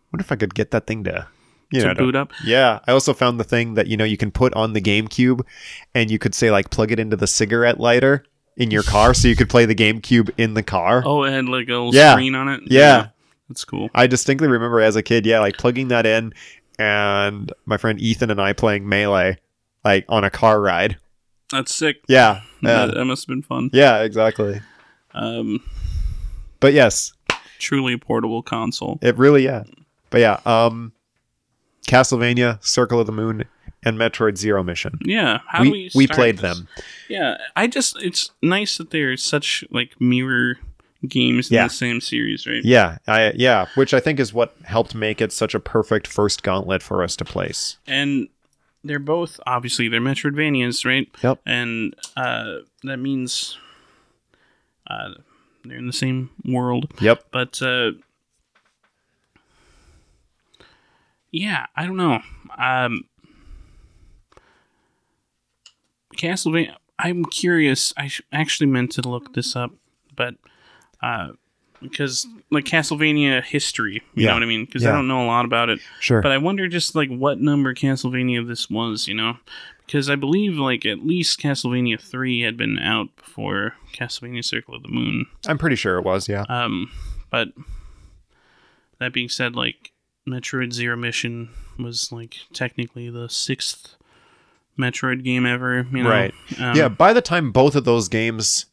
what 0.09 0.19
if 0.21 0.31
I 0.31 0.35
could 0.35 0.53
get 0.53 0.71
that 0.71 0.85
thing 0.85 1.05
to, 1.05 1.27
you 1.71 1.79
To 1.81 1.87
know, 1.87 1.93
to- 1.93 1.99
boot 2.01 2.15
up. 2.15 2.31
Yeah. 2.43 2.79
I 2.85 2.91
also 2.91 3.13
found 3.13 3.39
the 3.39 3.45
thing 3.45 3.75
that, 3.75 3.87
you 3.87 3.95
know, 3.95 4.03
you 4.03 4.17
can 4.17 4.31
put 4.31 4.53
on 4.55 4.73
the 4.73 4.81
GameCube 4.81 5.41
and 5.95 6.11
you 6.11 6.19
could 6.19 6.35
say, 6.35 6.51
like, 6.51 6.69
plug 6.71 6.91
it 6.91 6.99
into 6.99 7.15
the 7.15 7.27
cigarette 7.27 7.79
lighter 7.79 8.25
in 8.57 8.71
your 8.71 8.83
car 8.83 9.13
so 9.13 9.29
you 9.29 9.37
could 9.37 9.49
play 9.49 9.65
the 9.65 9.73
GameCube 9.75 10.29
in 10.37 10.53
the 10.53 10.63
car. 10.63 11.01
Oh, 11.05 11.23
it 11.23 11.31
had 11.31 11.45
like 11.45 11.67
a 11.69 11.71
little 11.71 11.95
Yeah. 11.95 12.11
screen 12.11 12.35
on 12.35 12.49
it. 12.49 12.63
Yeah. 12.65 13.07
That's 13.49 13.65
cool. 13.65 13.89
I 13.93 14.07
distinctly 14.07 14.47
remember 14.47 14.79
as 14.79 14.95
a 14.95 15.03
kid, 15.03 15.25
yeah, 15.25 15.39
like 15.39 15.57
plugging 15.57 15.89
that 15.89 16.05
in 16.05 16.33
and 16.77 17.51
my 17.65 17.75
friend 17.77 17.99
Ethan 17.99 18.31
and 18.31 18.39
I 18.39 18.53
playing 18.53 18.87
Melee, 18.87 19.37
like 19.83 20.05
on 20.07 20.23
a 20.23 20.29
car 20.29 20.61
ride. 20.61 20.97
That's 21.51 21.73
sick. 21.75 21.97
Yeah. 22.07 22.41
Yeah. 22.61 22.85
That, 22.85 22.93
that 22.95 23.05
must 23.05 23.23
have 23.23 23.27
been 23.27 23.41
fun. 23.41 23.69
Yeah, 23.73 24.03
exactly. 24.03 24.61
Um, 25.13 25.61
But 26.59 26.73
yes, 26.73 27.11
truly 27.57 27.93
a 27.93 27.97
portable 27.97 28.41
console. 28.43 28.99
it 29.01 29.17
really 29.17 29.43
yeah. 29.43 29.63
But 30.11 30.21
yeah, 30.21 30.39
um 30.45 30.93
Castlevania, 31.87 32.63
Circle 32.63 32.99
of 32.99 33.07
the 33.07 33.11
Moon, 33.11 33.45
and 33.83 33.97
Metroid 33.97 34.37
Zero 34.37 34.61
Mission. 34.63 34.99
Yeah. 35.01 35.39
How 35.47 35.61
we 35.63 35.67
do 35.67 35.71
we 35.71 35.91
we 35.95 36.07
played 36.07 36.37
this? 36.37 36.57
them. 36.57 36.67
Yeah, 37.09 37.37
I 37.55 37.65
just 37.67 37.97
it's 38.01 38.31
nice 38.43 38.77
that 38.77 38.91
they're 38.91 39.17
such 39.17 39.63
like 39.71 39.99
mirror 39.99 40.57
games 41.07 41.49
in 41.51 41.57
the 41.63 41.69
same 41.69 42.01
series, 42.01 42.45
right? 42.45 42.63
Yeah, 42.63 42.97
I 43.07 43.31
yeah, 43.35 43.67
which 43.75 43.93
I 43.93 43.99
think 43.99 44.19
is 44.19 44.33
what 44.33 44.53
helped 44.65 44.93
make 44.95 45.21
it 45.21 45.31
such 45.31 45.55
a 45.55 45.59
perfect 45.59 46.07
first 46.07 46.43
gauntlet 46.43 46.83
for 46.83 47.03
us 47.03 47.15
to 47.17 47.25
place. 47.25 47.77
And 47.87 48.27
they're 48.83 48.99
both 48.99 49.39
obviously 49.47 49.87
they're 49.87 50.01
Metroidvanias, 50.01 50.85
right? 50.85 51.07
Yep. 51.23 51.39
And 51.45 51.95
uh, 52.17 52.57
that 52.83 52.97
means 52.97 53.57
uh, 54.87 55.13
they're 55.65 55.77
in 55.77 55.87
the 55.87 55.93
same 55.93 56.29
world, 56.45 56.91
Yep. 56.99 57.25
but 57.31 57.61
uh, 57.61 57.91
yeah, 61.31 61.65
I 61.75 61.85
don't 61.85 61.97
know. 61.97 62.19
Um, 62.57 63.03
Castlevania. 66.17 66.75
I'm 66.97 67.23
curious. 67.25 67.93
I 67.95 68.07
sh- 68.07 68.21
actually 68.31 68.67
meant 68.67 68.91
to 68.93 69.01
look 69.07 69.33
this 69.33 69.55
up, 69.55 69.71
but 70.15 70.35
uh, 71.01 71.29
because 71.81 72.27
like 72.51 72.65
Castlevania 72.65 73.43
history, 73.43 74.03
you 74.13 74.23
Yeah. 74.23 74.27
know 74.29 74.33
what 74.35 74.43
I 74.43 74.47
mean? 74.47 74.65
Because 74.65 74.83
Yeah. 74.83 74.89
I 74.89 74.91
don't 74.93 75.07
know 75.07 75.23
a 75.23 75.27
lot 75.27 75.45
about 75.45 75.69
it. 75.69 75.79
Sure. 76.01 76.21
But 76.21 76.31
I 76.31 76.37
wonder 76.37 76.67
just 76.67 76.93
like 76.95 77.09
what 77.09 77.39
number 77.39 77.73
Castlevania 77.73 78.45
this 78.45 78.69
was, 78.69 79.07
you 79.07 79.13
know? 79.15 79.37
Because 79.85 80.09
I 80.09 80.15
believe 80.15 80.57
like 80.57 80.85
at 80.85 81.05
least 81.05 81.39
Castlevania 81.39 81.99
3 81.99 82.41
had 82.41 82.57
been 82.57 82.77
out 82.77 83.15
before 83.15 83.75
Castlevania 83.93 84.43
Circle 84.43 84.75
of 84.75 84.83
the 84.83 84.89
Moon. 84.89 85.25
I'm 85.47 85.57
pretty 85.57 85.77
sure 85.77 85.97
it 85.97 86.03
was, 86.03 86.27
yeah. 86.27 86.43
Um, 86.49 86.91
but 87.31 87.49
that 88.99 89.13
being 89.13 89.29
said, 89.29 89.55
like 89.55 89.91
Metroid 90.27 90.73
Zero 90.73 90.95
Mission 90.95 91.49
was 91.77 92.11
like 92.11 92.35
technically 92.53 93.09
the 93.09 93.29
sixth 93.29 93.95
Metroid 94.77 95.23
game 95.23 95.45
ever, 95.45 95.87
you 95.91 96.03
know? 96.03 96.09
Right. 96.09 96.33
Um, 96.59 96.75
yeah, 96.75 96.89
by 96.89 97.13
the 97.13 97.21
time 97.21 97.51
both 97.51 97.75
of 97.75 97.85
those 97.85 98.09
games 98.09 98.65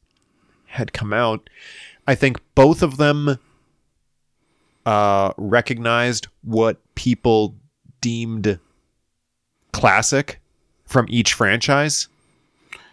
had 0.67 0.93
come 0.93 1.13
out, 1.13 1.49
I 2.07 2.15
think 2.15 2.39
both 2.55 2.83
of 2.83 2.97
them 2.97 3.39
uh, 4.85 5.33
recognized 5.37 6.29
what 6.43 6.79
people 6.95 7.57
deemed 8.01 8.59
classic 9.73 10.41
from 10.85 11.07
each 11.09 11.33
franchise. 11.35 12.09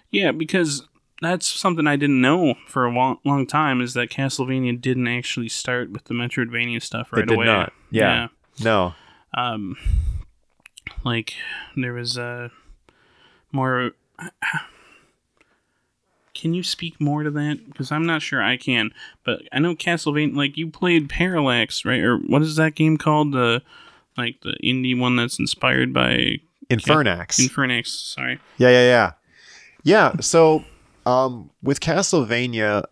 Yeah, 0.10 0.32
because 0.32 0.88
that's 1.22 1.46
something 1.46 1.88
I 1.88 1.96
didn't 1.96 2.22
know 2.22 2.56
for 2.68 2.86
a 2.86 2.92
long, 2.92 3.20
long 3.24 3.48
time 3.48 3.82
is 3.82 3.94
that 3.94 4.10
Castlevania 4.10 4.80
didn't 4.80 5.08
actually 5.08 5.50
start 5.50 5.92
with 5.92 6.06
the 6.06 6.14
Metroidvania 6.14 6.82
stuff 6.82 7.14
right 7.14 7.24
it 7.24 7.28
did 7.28 7.36
away. 7.36 7.46
not. 7.46 7.74
Yeah. 7.92 8.28
No. 8.60 8.94
um 9.34 9.78
like 11.06 11.34
there 11.76 11.94
was 11.94 12.18
uh 12.18 12.50
more 13.52 13.92
can 16.34 16.54
you 16.54 16.64
speak 16.64 17.00
more 17.00 17.24
to 17.24 17.32
that 17.32 17.60
because 17.68 17.92
i'm 17.92 18.06
not 18.06 18.22
sure 18.22 18.42
i 18.42 18.58
can 18.58 18.92
but 19.24 19.42
i 19.52 19.60
know 19.60 19.76
castlevania 19.76 20.36
like 20.36 20.58
you 20.58 20.70
played 20.70 21.10
parallax 21.10 21.86
right 21.86 22.02
or 22.02 22.18
what 22.18 22.42
is 22.42 22.56
that 22.56 22.76
game 22.76 22.98
called 22.98 23.32
the 23.32 23.62
like 24.18 24.40
the 24.42 24.56
indie 24.64 24.98
one 24.98 25.16
that's 25.16 25.40
inspired 25.40 25.94
by 25.94 26.40
Infernax. 26.70 27.40
infernax 27.40 27.88
sorry 27.88 28.40
Yeah, 28.58 28.70
yeah, 28.70 28.84
yeah. 28.86 29.12
Yeah, 29.84 30.14
so 30.22 30.64
um 31.06 31.50
with 31.62 31.80
Castlevania, 31.82 32.86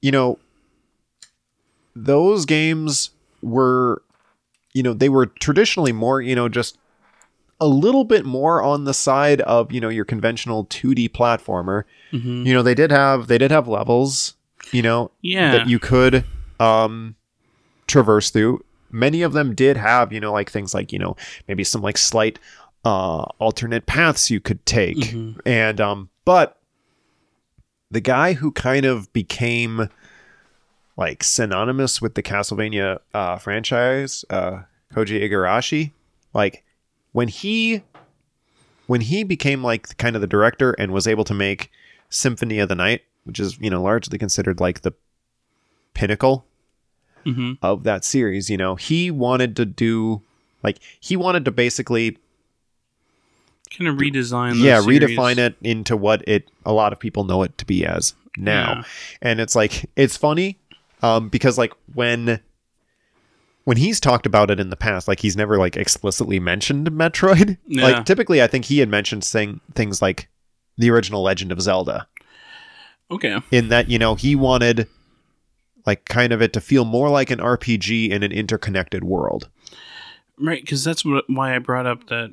you 0.00 0.10
know, 0.10 0.38
those 1.94 2.46
games 2.46 3.10
were 3.42 4.02
you 4.72 4.82
know, 4.82 4.94
they 4.94 5.08
were 5.08 5.26
traditionally 5.26 5.92
more, 5.92 6.20
you 6.22 6.34
know, 6.34 6.48
just 6.48 6.78
a 7.60 7.66
little 7.66 8.04
bit 8.04 8.24
more 8.24 8.62
on 8.62 8.84
the 8.84 8.94
side 8.94 9.40
of, 9.42 9.70
you 9.72 9.80
know, 9.80 9.88
your 9.88 10.04
conventional 10.04 10.66
2D 10.66 11.10
platformer. 11.10 11.84
mm-hmm. 12.12 12.46
You 12.46 12.54
know, 12.54 12.62
they 12.62 12.74
did 12.74 12.90
have 12.90 13.26
they 13.26 13.38
did 13.38 13.50
have 13.50 13.68
levels, 13.68 14.34
you 14.72 14.82
know, 14.82 15.10
yeah 15.22 15.52
that 15.52 15.68
you 15.68 15.78
could 15.78 16.24
um 16.58 17.16
traverse 17.86 18.30
through. 18.30 18.64
Many 18.90 19.22
of 19.22 19.32
them 19.32 19.54
did 19.54 19.76
have, 19.76 20.12
you 20.12 20.20
know, 20.20 20.32
like 20.32 20.50
things 20.50 20.74
like, 20.74 20.92
you 20.92 20.98
know, 20.98 21.16
maybe 21.46 21.64
some 21.64 21.82
like 21.82 21.98
slight 21.98 22.38
uh 22.84 23.22
alternate 23.38 23.86
paths 23.86 24.30
you 24.30 24.40
could 24.40 24.64
take. 24.66 24.96
Mhm. 24.96 25.40
And 25.44 25.80
um 25.80 26.08
but 26.24 26.58
the 27.90 28.00
guy 28.00 28.34
who 28.34 28.52
kind 28.52 28.86
of 28.86 29.12
became 29.12 29.88
like 30.96 31.24
synonymous 31.24 32.00
with 32.00 32.14
the 32.14 32.22
Castlevania 32.22 32.98
uh, 33.14 33.38
franchise, 33.38 34.24
uh, 34.30 34.60
Koji 34.94 35.22
Igarashi. 35.22 35.92
Like 36.34 36.62
when 37.12 37.28
he 37.28 37.82
when 38.86 39.00
he 39.02 39.22
became 39.24 39.62
like 39.62 39.96
kind 39.98 40.16
of 40.16 40.20
the 40.22 40.26
director 40.26 40.72
and 40.72 40.92
was 40.92 41.06
able 41.06 41.24
to 41.24 41.34
make 41.34 41.70
Symphony 42.08 42.58
of 42.58 42.68
the 42.68 42.74
Night, 42.74 43.02
which 43.24 43.38
is 43.40 43.58
you 43.60 43.70
know 43.70 43.82
largely 43.82 44.18
considered 44.18 44.60
like 44.60 44.82
the 44.82 44.92
pinnacle 45.94 46.44
hmm 47.24 47.52
of 47.62 47.82
that 47.84 48.04
series, 48.04 48.48
you 48.48 48.56
know, 48.56 48.74
he 48.76 49.10
wanted 49.10 49.54
to 49.56 49.64
do 49.66 50.22
like 50.62 50.78
he 51.00 51.16
wanted 51.16 51.44
to 51.44 51.50
basically 51.50 52.16
Kind 53.76 53.88
of 53.88 53.96
redesign. 53.98 54.52
The 54.52 54.58
yeah 54.66 54.80
series. 54.80 55.10
redefine 55.10 55.38
it 55.38 55.54
into 55.62 55.96
what 55.96 56.26
it 56.28 56.50
a 56.66 56.72
lot 56.72 56.92
of 56.92 56.98
people 56.98 57.24
know 57.24 57.42
it 57.42 57.56
to 57.58 57.64
be 57.64 57.86
as 57.86 58.14
now 58.36 58.74
Yeah. 58.76 58.82
and 59.22 59.40
it's 59.40 59.54
like 59.54 59.88
it's 59.96 60.16
funny 60.16 60.58
um 61.02 61.28
because 61.28 61.56
like 61.56 61.72
when 61.94 62.40
when 63.64 63.76
he's 63.76 64.00
talked 64.00 64.26
about 64.26 64.50
it 64.50 64.58
in 64.60 64.70
the 64.70 64.76
past 64.76 65.06
like 65.08 65.20
he's 65.20 65.36
never 65.36 65.58
like 65.58 65.76
explicitly 65.76 66.40
mentioned 66.40 66.90
metroid 66.90 67.56
Yeah. 67.66 67.82
like 67.84 68.04
typically 68.06 68.42
i 68.42 68.46
think 68.46 68.64
he 68.66 68.78
had 68.78 68.88
mentioned 68.88 69.22
saying 69.24 69.60
things 69.74 70.00
like 70.02 70.28
the 70.78 70.90
original 70.90 71.22
legend 71.22 71.52
of 71.52 71.60
zelda 71.60 72.06
Okay. 73.10 73.38
in 73.50 73.68
that 73.68 73.90
you 73.90 73.98
know 73.98 74.14
he 74.14 74.34
wanted 74.34 74.86
like 75.86 76.04
kind 76.04 76.32
of 76.32 76.40
it 76.40 76.52
to 76.52 76.60
feel 76.60 76.84
more 76.84 77.10
like 77.10 77.30
an 77.30 77.38
rpg 77.38 78.10
in 78.10 78.22
an 78.22 78.32
interconnected 78.32 79.04
world 79.04 79.48
Right, 80.42 80.62
because 80.62 80.82
that's 80.82 81.04
what, 81.04 81.24
why 81.28 81.54
I 81.54 81.58
brought 81.58 81.84
up 81.86 82.06
that 82.06 82.32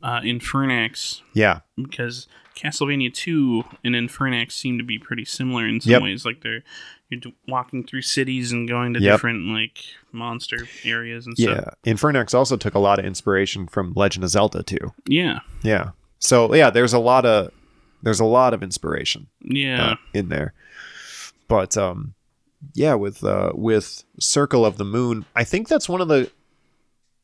uh, 0.00 0.20
Infernax, 0.20 1.22
yeah 1.34 1.60
because 1.74 2.28
Castlevania 2.54 3.12
2 3.12 3.64
and 3.82 3.96
Infernax 3.96 4.52
seem 4.52 4.78
to 4.78 4.84
be 4.84 4.96
pretty 4.96 5.24
similar 5.24 5.66
in 5.66 5.80
some 5.80 5.90
Yep. 5.90 6.02
ways. 6.02 6.24
Like 6.24 6.42
they're 6.42 6.62
you're 7.10 7.20
walking 7.46 7.86
through 7.86 8.02
cities 8.02 8.52
and 8.52 8.68
going 8.68 8.92
to 8.94 9.00
Yep. 9.00 9.14
different 9.14 9.46
like 9.46 9.78
monster 10.12 10.58
areas 10.84 11.26
and 11.26 11.36
stuff. 11.38 11.48
yeah 11.54 11.60
stuff. 11.62 11.74
infernax 11.86 12.34
also 12.34 12.56
took 12.56 12.74
a 12.74 12.78
lot 12.78 12.98
of 12.98 13.04
inspiration 13.04 13.66
from 13.66 13.92
legend 13.96 14.24
of 14.24 14.30
zelda 14.30 14.62
too 14.62 14.92
Yeah, 15.06 15.40
Yeah. 15.62 15.90
So 16.20 16.52
yeah, 16.54 16.70
there's 16.70 16.92
a 16.92 16.98
lot 16.98 17.24
of 17.24 17.52
there's 18.02 18.20
a 18.20 18.24
lot 18.24 18.52
of 18.54 18.62
inspiration 18.62 19.28
yeah, 19.40 19.90
uh, 19.92 19.96
in 20.12 20.28
there. 20.28 20.52
But 21.48 21.76
um 21.76 22.14
yeah, 22.74 22.94
with 22.94 23.22
uh 23.24 23.52
with 23.54 24.04
Circle 24.18 24.66
of 24.66 24.76
the 24.78 24.84
Moon, 24.84 25.24
I 25.36 25.44
think 25.44 25.68
that's 25.68 25.88
one 25.88 26.00
of 26.00 26.08
the 26.08 26.30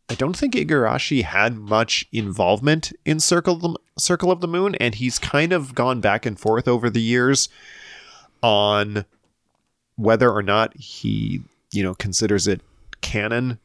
I 0.08 0.14
don't 0.14 0.36
think 0.36 0.54
Igarashi 0.54 1.24
had 1.24 1.56
much 1.56 2.06
involvement 2.12 2.92
in 3.04 3.18
Circle 3.20 3.54
of 3.56 3.62
the, 3.62 3.74
Circle 3.98 4.30
of 4.30 4.40
the 4.40 4.48
Moon 4.48 4.74
and 4.76 4.94
he's 4.94 5.18
kind 5.18 5.52
of 5.52 5.74
gone 5.74 6.00
back 6.00 6.24
and 6.24 6.38
forth 6.38 6.68
over 6.68 6.88
the 6.88 7.02
years 7.02 7.48
on 8.42 9.04
whether 9.96 10.30
or 10.30 10.42
not 10.42 10.76
he, 10.76 11.42
you 11.72 11.82
know, 11.82 11.94
considers 11.94 12.46
it 12.48 12.60
canon 13.00 13.58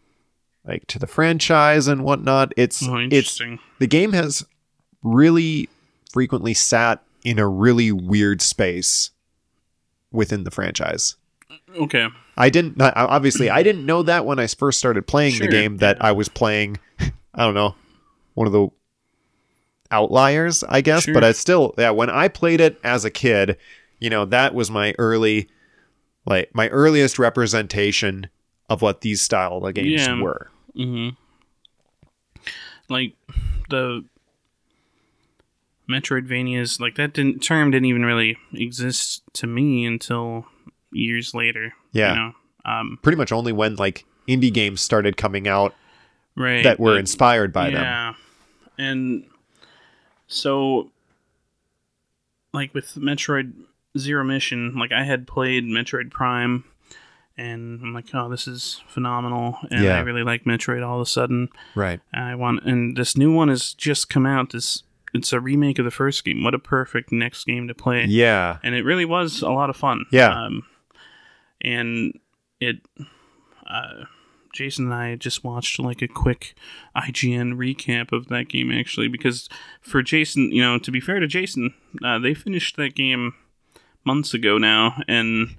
like 0.65 0.85
to 0.87 0.99
the 0.99 1.07
franchise 1.07 1.87
and 1.87 2.03
whatnot. 2.03 2.53
It's 2.57 2.87
Oh, 2.87 2.97
it's 3.09 3.41
the 3.79 3.87
game 3.87 4.13
has 4.13 4.45
really 5.03 5.69
frequently 6.11 6.53
sat 6.53 7.01
in 7.23 7.39
a 7.39 7.47
really 7.47 7.91
weird 7.91 8.41
space 8.41 9.11
within 10.11 10.43
the 10.43 10.51
franchise. 10.51 11.15
okay, 11.77 12.07
I 12.37 12.49
didn't 12.49 12.77
not- 12.77 12.93
obviously 12.95 13.49
I 13.49 13.63
didn't 13.63 13.85
know 13.85 14.03
that 14.03 14.25
when 14.25 14.39
I 14.39 14.47
first 14.47 14.79
started 14.79 15.07
playing 15.07 15.33
Sure, 15.35 15.47
the 15.47 15.51
game 15.51 15.77
that 15.77 16.03
I 16.03 16.11
was 16.11 16.27
playing 16.29 16.77
I 16.99 17.43
don't 17.45 17.53
know 17.53 17.75
one 18.33 18.47
of 18.47 18.53
the 18.53 18.67
outliers 19.91 20.63
I 20.67 20.81
guess 20.81 21.03
Sure. 21.03 21.13
but 21.13 21.23
I 21.23 21.31
still 21.31 21.73
yeah 21.77 21.89
when 21.91 22.09
I 22.09 22.27
played 22.27 22.61
it 22.61 22.79
as 22.83 23.05
a 23.05 23.09
kid 23.09 23.57
you 23.99 24.09
know 24.09 24.25
that 24.25 24.53
was 24.53 24.69
my 24.69 24.93
early 24.99 25.49
like 26.25 26.49
my 26.53 26.67
earliest 26.69 27.17
representation 27.19 28.29
of 28.69 28.81
what 28.81 29.01
these 29.01 29.21
style 29.21 29.65
of 29.65 29.73
games 29.73 30.05
Yeah. 30.05 30.21
were. 30.21 30.49
hmm 30.75 31.09
like 32.89 33.13
the 33.69 34.03
Metroidvanias, 35.89 36.79
like 36.79 36.95
that 36.95 37.13
didn't 37.13 37.39
term 37.41 37.71
didn't 37.71 37.85
even 37.85 38.05
really 38.05 38.37
exist 38.53 39.23
to 39.33 39.47
me 39.47 39.85
until 39.85 40.45
years 40.91 41.33
later. 41.33 41.73
Yeah. 41.91 42.09
you 42.13 42.19
know? 42.19 42.31
um, 42.65 42.99
Pretty 43.01 43.17
much 43.17 43.31
only 43.31 43.51
when 43.51 43.75
like 43.75 44.05
indie 44.27 44.53
games 44.53 44.81
started 44.81 45.17
coming 45.17 45.47
out 45.47 45.73
right. 46.35 46.63
that 46.63 46.79
were 46.79 46.93
but- 46.93 46.99
inspired 46.99 47.51
by 47.53 47.65
them. 47.71 47.81
yeah. 47.83 48.13
And 48.77 49.25
so, 50.27 50.89
like 52.53 52.73
with 52.73 52.93
Metroid 52.95 53.51
Zero 53.97 54.23
Mission, 54.23 54.75
like 54.75 54.91
I 54.91 55.03
had 55.03 55.27
played 55.27 55.63
Metroid 55.63 56.11
Prime, 56.11 56.63
and 57.37 57.81
I'm 57.81 57.93
like, 57.93 58.07
oh, 58.13 58.29
this 58.29 58.47
is 58.47 58.81
phenomenal, 58.87 59.57
and 59.71 59.83
Yeah. 59.83 59.95
I 59.97 60.01
really 60.01 60.23
like 60.23 60.43
Metroid. 60.43 60.85
All 60.85 60.97
of 60.97 61.01
a 61.01 61.09
sudden, 61.09 61.49
Right. 61.75 61.99
I 62.13 62.35
want, 62.35 62.63
and 62.65 62.95
this 62.97 63.17
new 63.17 63.33
one 63.33 63.47
has 63.49 63.73
just 63.73 64.09
come 64.09 64.25
out. 64.25 64.51
This 64.51 64.83
it's 65.13 65.33
a 65.33 65.39
remake 65.39 65.79
of 65.79 65.85
the 65.85 65.91
first 65.91 66.23
game. 66.23 66.43
What 66.43 66.53
a 66.53 66.59
perfect 66.59 67.11
next 67.11 67.45
game 67.45 67.67
to 67.67 67.73
play! 67.73 68.05
Yeah. 68.05 68.57
And 68.61 68.75
it 68.75 68.83
really 68.85 69.05
was 69.05 69.41
a 69.41 69.49
lot 69.49 69.69
of 69.71 69.75
fun. 69.75 70.05
Yeah. 70.11 70.29
Um, 70.45 70.63
and 71.61 72.19
it, 72.59 72.77
uh, 73.67 74.05
Jason 74.53 74.85
and 74.85 74.93
I 74.93 75.15
just 75.15 75.43
watched 75.43 75.79
like 75.79 76.01
a 76.01 76.07
quick 76.07 76.53
IGN 76.95 77.55
recap 77.55 78.11
of 78.11 78.27
that 78.27 78.49
game 78.49 78.71
actually 78.71 79.07
because 79.07 79.49
for 79.81 80.01
Jason, 80.03 80.51
you 80.51 80.61
know, 80.61 80.77
to 80.79 80.91
be 80.91 80.99
fair 80.99 81.19
to 81.19 81.27
Jason, 81.27 81.73
uh, 82.03 82.19
they 82.19 82.33
finished 82.33 82.75
that 82.77 82.95
game 82.95 83.33
months 84.05 84.33
ago 84.33 84.57
now, 84.57 85.01
and 85.07 85.55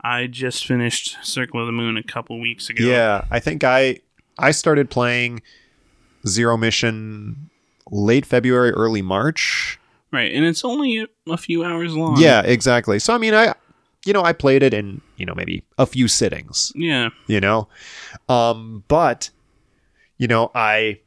I 0.00 0.26
just 0.26 0.66
finished 0.66 1.16
Circle 1.22 1.60
of 1.60 1.66
the 1.66 1.72
Moon 1.72 1.96
a 1.96 2.02
couple 2.02 2.38
weeks 2.40 2.70
ago. 2.70 2.84
Yeah, 2.84 3.24
I 3.30 3.40
think 3.40 3.64
I 3.64 4.00
I 4.38 4.50
started 4.52 4.90
playing 4.90 5.42
Zero 6.26 6.56
Mission 6.56 7.50
late 7.90 8.26
February, 8.26 8.70
early 8.70 9.02
March. 9.02 9.78
Right, 10.10 10.32
and 10.32 10.44
it's 10.44 10.64
only 10.64 11.06
a, 11.28 11.36
few 11.36 11.64
hours 11.64 11.94
long. 11.94 12.16
Yeah, 12.18 12.40
exactly. 12.42 12.98
So 12.98 13.14
I 13.14 13.18
mean, 13.18 13.34
I 13.34 13.54
you 14.06 14.12
know, 14.12 14.22
I 14.22 14.32
played 14.32 14.62
it 14.62 14.72
in, 14.72 15.02
you 15.16 15.26
know, 15.26 15.34
maybe 15.34 15.64
a 15.76 15.84
few 15.84 16.08
sittings, 16.08 16.72
Yeah. 16.74 17.10
you 17.26 17.40
know. 17.40 17.68
Um 18.28 18.84
but 18.88 19.30
you 20.16 20.26
know, 20.26 20.50
I 20.54 21.00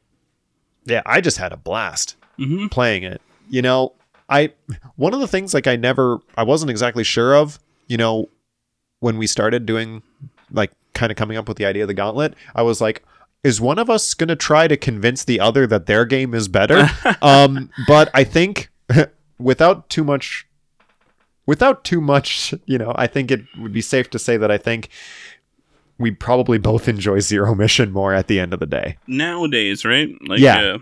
yeah, 0.84 1.02
I 1.06 1.20
just 1.20 1.38
had 1.38 1.52
a 1.52 1.56
blast 1.56 2.16
hmm 2.36 2.66
playing 2.68 3.02
it. 3.02 3.20
You 3.48 3.62
know, 3.62 3.94
I 4.32 4.52
one 4.96 5.12
of 5.14 5.20
the 5.20 5.28
things 5.28 5.52
like 5.52 5.66
I 5.66 5.76
never 5.76 6.20
I 6.36 6.42
wasn't 6.42 6.70
exactly 6.70 7.04
sure 7.04 7.36
of, 7.36 7.58
you 7.86 7.96
know, 7.96 8.28
when 9.00 9.18
we 9.18 9.26
started 9.26 9.66
doing 9.66 10.02
like 10.50 10.72
kind 10.94 11.12
of 11.12 11.16
coming 11.16 11.36
up 11.36 11.48
with 11.48 11.58
the 11.58 11.66
idea 11.66 11.84
of 11.84 11.88
the 11.88 11.94
gauntlet, 11.94 12.34
I 12.54 12.62
was 12.62 12.80
like 12.80 13.04
is 13.44 13.60
one 13.60 13.78
of 13.78 13.90
us 13.90 14.14
going 14.14 14.28
to 14.28 14.36
try 14.36 14.68
to 14.68 14.76
convince 14.76 15.24
the 15.24 15.40
other 15.40 15.66
that 15.66 15.86
their 15.86 16.04
game 16.04 16.32
is 16.32 16.48
better? 16.48 16.88
um 17.22 17.70
but 17.86 18.08
I 18.14 18.24
think 18.24 18.70
without 19.38 19.90
too 19.90 20.04
much 20.04 20.46
without 21.44 21.84
too 21.84 22.00
much, 22.00 22.54
you 22.66 22.78
know, 22.78 22.92
I 22.96 23.06
think 23.06 23.30
it 23.30 23.44
would 23.58 23.72
be 23.72 23.82
safe 23.82 24.08
to 24.10 24.18
say 24.18 24.36
that 24.36 24.50
I 24.50 24.58
think 24.58 24.88
we 25.98 26.10
probably 26.10 26.58
both 26.58 26.88
enjoy 26.88 27.20
Zero 27.20 27.54
Mission 27.54 27.92
more 27.92 28.14
at 28.14 28.28
the 28.28 28.40
end 28.40 28.54
of 28.54 28.60
the 28.60 28.66
day. 28.66 28.96
Nowadays, 29.06 29.84
right? 29.84 30.08
Like, 30.26 30.40
Yeah. 30.40 30.58
Uh, 30.60 30.78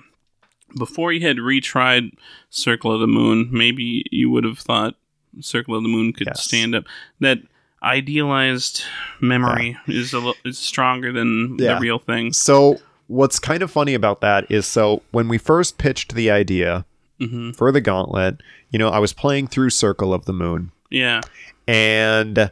before 0.77 1.13
you 1.13 1.27
had 1.27 1.37
retried 1.39 2.13
Circle 2.51 2.93
of 2.93 3.01
the 3.01 3.07
Moon, 3.07 3.49
maybe 3.51 4.05
you 4.11 4.31
would 4.31 4.45
have 4.45 4.59
thought 4.59 4.95
Circle 5.41 5.77
of 5.77 5.83
the 5.83 5.89
Moon 5.89 6.13
could 6.13 6.27
Yes. 6.29 6.43
stand 6.45 6.75
up. 6.75 6.85
That 7.21 7.39
idealized 7.83 8.83
memory 9.21 9.77
is 9.87 10.13
a 10.13 10.19
li- 10.21 10.35
is 10.45 10.59
stronger 10.59 11.13
than 11.13 11.57
Yeah. 11.59 11.75
the 11.75 11.81
real 11.81 11.99
thing. 11.99 12.33
So 12.33 12.79
what's 13.07 13.39
kind 13.39 13.63
of 13.63 13.71
funny 13.71 13.95
about 13.95 14.21
that 14.21 14.47
is 14.51 14.67
so 14.67 15.03
when 15.11 15.29
we 15.29 15.39
first 15.39 15.79
pitched 15.79 16.15
the 16.15 16.31
idea 16.31 16.85
hmm 17.19 17.51
for 17.53 17.71
the 17.73 17.81
gauntlet, 17.81 18.41
you 18.71 18.79
know, 18.79 18.89
I 18.89 18.99
was 18.99 19.13
playing 19.13 19.49
through 19.49 19.71
Circle 19.71 20.15
of 20.15 20.25
the 20.27 20.33
Moon 20.33 20.73
Yeah. 20.91 21.21
and 21.67 22.51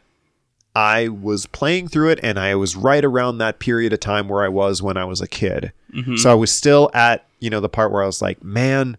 I 0.75 1.09
was 1.09 1.47
playing 1.47 1.89
through 1.89 2.11
it 2.11 2.21
and 2.23 2.39
I 2.39 2.55
was 2.55 2.77
right 2.77 3.05
around 3.05 3.39
that 3.39 3.59
period 3.59 3.93
of 3.93 4.01
time 4.01 4.29
where 4.29 4.45
I 4.45 4.49
was 4.49 4.81
when 4.83 4.97
I 4.97 5.05
was 5.05 5.21
a 5.21 5.27
kid. 5.29 5.73
hmm 5.93 6.17
So 6.17 6.31
I 6.31 6.35
was 6.35 6.51
still 6.51 6.91
at, 6.95 7.25
you 7.41 7.51
know, 7.51 7.61
the 7.61 7.69
part 7.69 7.91
where 7.91 8.03
I 8.03 8.07
was 8.07 8.23
like, 8.23 8.43
man, 8.45 8.97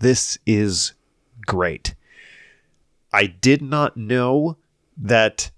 this 0.00 0.38
is 0.46 0.92
great. 1.46 1.94
I 3.12 3.26
did 3.26 3.62
not 3.62 3.96
know 3.96 4.56
that 4.98 5.50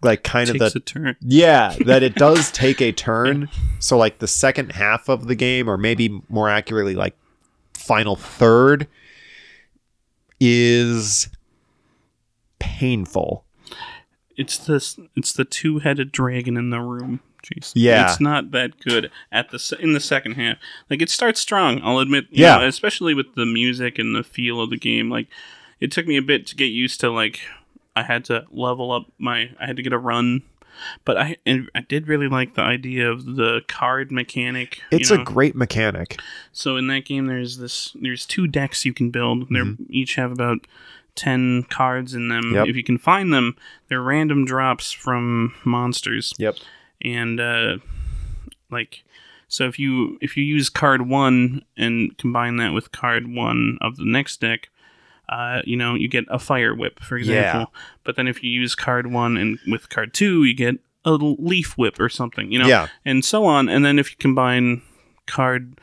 like 0.00 0.22
kind 0.22 0.48
of 0.48 0.58
the 0.58 0.72
a 0.74 0.80
turn. 0.80 1.16
yeah, 1.20 1.74
that 1.86 2.02
it 2.02 2.14
does 2.14 2.50
take 2.52 2.80
a 2.80 2.92
turn. 2.92 3.48
So 3.80 3.98
like 3.98 4.20
the 4.20 4.28
second 4.28 4.72
half 4.72 5.08
of 5.08 5.26
the 5.26 5.34
game, 5.34 5.68
or 5.68 5.76
maybe 5.76 6.22
more 6.28 6.48
accurately, 6.48 6.94
like 6.94 7.16
final 7.74 8.14
third, 8.16 8.86
is 10.40 11.28
painful. 12.58 13.44
It's 14.38 14.56
this. 14.56 14.98
It's 15.16 15.32
the 15.34 15.44
two-headed 15.44 16.10
dragon 16.12 16.56
in 16.56 16.70
the 16.70 16.80
room. 16.80 17.20
Jason. 17.42 17.80
Yeah. 17.80 18.10
it's 18.10 18.20
not 18.20 18.50
that 18.50 18.80
good 18.80 19.10
at 19.30 19.50
the 19.50 19.78
in 19.80 19.92
the 19.92 20.00
second 20.00 20.32
half. 20.32 20.56
Like 20.90 21.00
it 21.02 21.10
starts 21.10 21.40
strong, 21.40 21.80
I'll 21.82 21.98
admit. 21.98 22.26
you 22.30 22.44
Yeah. 22.44 22.58
know, 22.58 22.66
especially 22.66 23.14
with 23.14 23.34
the 23.36 23.46
music 23.46 23.98
and 23.98 24.14
the 24.14 24.24
feel 24.24 24.60
of 24.60 24.70
the 24.70 24.76
game. 24.78 25.08
Like 25.10 25.28
it 25.80 25.92
took 25.92 26.06
me 26.06 26.16
a 26.16 26.22
bit 26.22 26.46
to 26.48 26.56
get 26.56 26.66
used 26.66 27.00
to. 27.00 27.10
Like 27.10 27.40
I 27.94 28.02
had 28.02 28.24
to 28.26 28.44
level 28.50 28.90
up 28.92 29.06
my. 29.18 29.50
I 29.60 29.66
had 29.66 29.76
to 29.76 29.82
get 29.82 29.92
a 29.92 29.98
run 29.98 30.42
But 31.04 31.16
I 31.16 31.36
and 31.46 31.70
I 31.74 31.80
did 31.80 32.08
really 32.08 32.28
like 32.28 32.54
the 32.54 32.62
idea 32.62 33.10
of 33.10 33.24
the 33.36 33.62
card 33.68 34.10
mechanic. 34.12 34.78
you 34.90 34.98
It's 34.98 35.10
know? 35.10 35.20
a 35.20 35.24
great 35.24 35.54
mechanic. 35.54 36.20
So 36.52 36.76
in 36.76 36.86
that 36.88 37.04
game, 37.04 37.26
there's 37.26 37.58
this. 37.58 37.96
There's 38.00 38.26
two 38.26 38.46
decks 38.46 38.84
you 38.84 38.92
can 38.92 39.10
build. 39.10 39.48
They 39.50 39.60
are 39.60 39.64
mm-hmm. 39.64 39.84
each 39.90 40.14
have 40.16 40.32
about 40.32 40.66
ten 41.18 41.64
cards 41.64 42.14
in 42.14 42.28
them. 42.28 42.52
Yep. 42.54 42.68
If 42.68 42.76
you 42.76 42.84
can 42.84 42.96
find 42.98 43.32
them, 43.32 43.56
they're 43.88 44.00
random 44.00 44.44
drops 44.44 44.92
from 44.92 45.54
monsters. 45.64 46.32
Yep. 46.38 46.56
And 47.02 47.38
uh, 47.40 47.78
like, 48.70 49.04
so 49.48 49.66
if 49.66 49.78
you 49.78 50.18
if 50.22 50.36
you 50.36 50.44
use 50.44 50.70
card 50.70 51.08
one 51.08 51.62
and 51.76 52.16
combine 52.18 52.56
that 52.58 52.72
with 52.72 52.92
card 52.92 53.26
one 53.34 53.78
of 53.80 53.96
the 53.96 54.04
next 54.06 54.40
deck. 54.40 54.68
Uh, 55.28 55.60
you 55.66 55.76
know, 55.76 55.94
you 55.94 56.08
get 56.08 56.24
a 56.30 56.38
fire 56.38 56.74
whip, 56.74 57.00
for 57.00 57.18
example. 57.18 57.70
But 58.02 58.16
then 58.16 58.26
if 58.26 58.42
you 58.42 58.50
use 58.50 58.74
card 58.74 59.12
one 59.12 59.36
and 59.36 59.58
with 59.68 59.90
card 59.90 60.14
two, 60.14 60.44
you 60.44 60.54
get 60.54 60.76
a 61.04 61.10
leaf 61.10 61.76
whip 61.76 62.00
or 62.00 62.08
something. 62.08 62.50
You 62.50 62.60
know, 62.60 62.66
Yeah. 62.66 62.86
and 63.04 63.22
so 63.22 63.44
on. 63.44 63.68
And 63.68 63.84
then 63.84 63.98
if 63.98 64.10
you 64.10 64.16
combine 64.18 64.80
card 65.26 65.78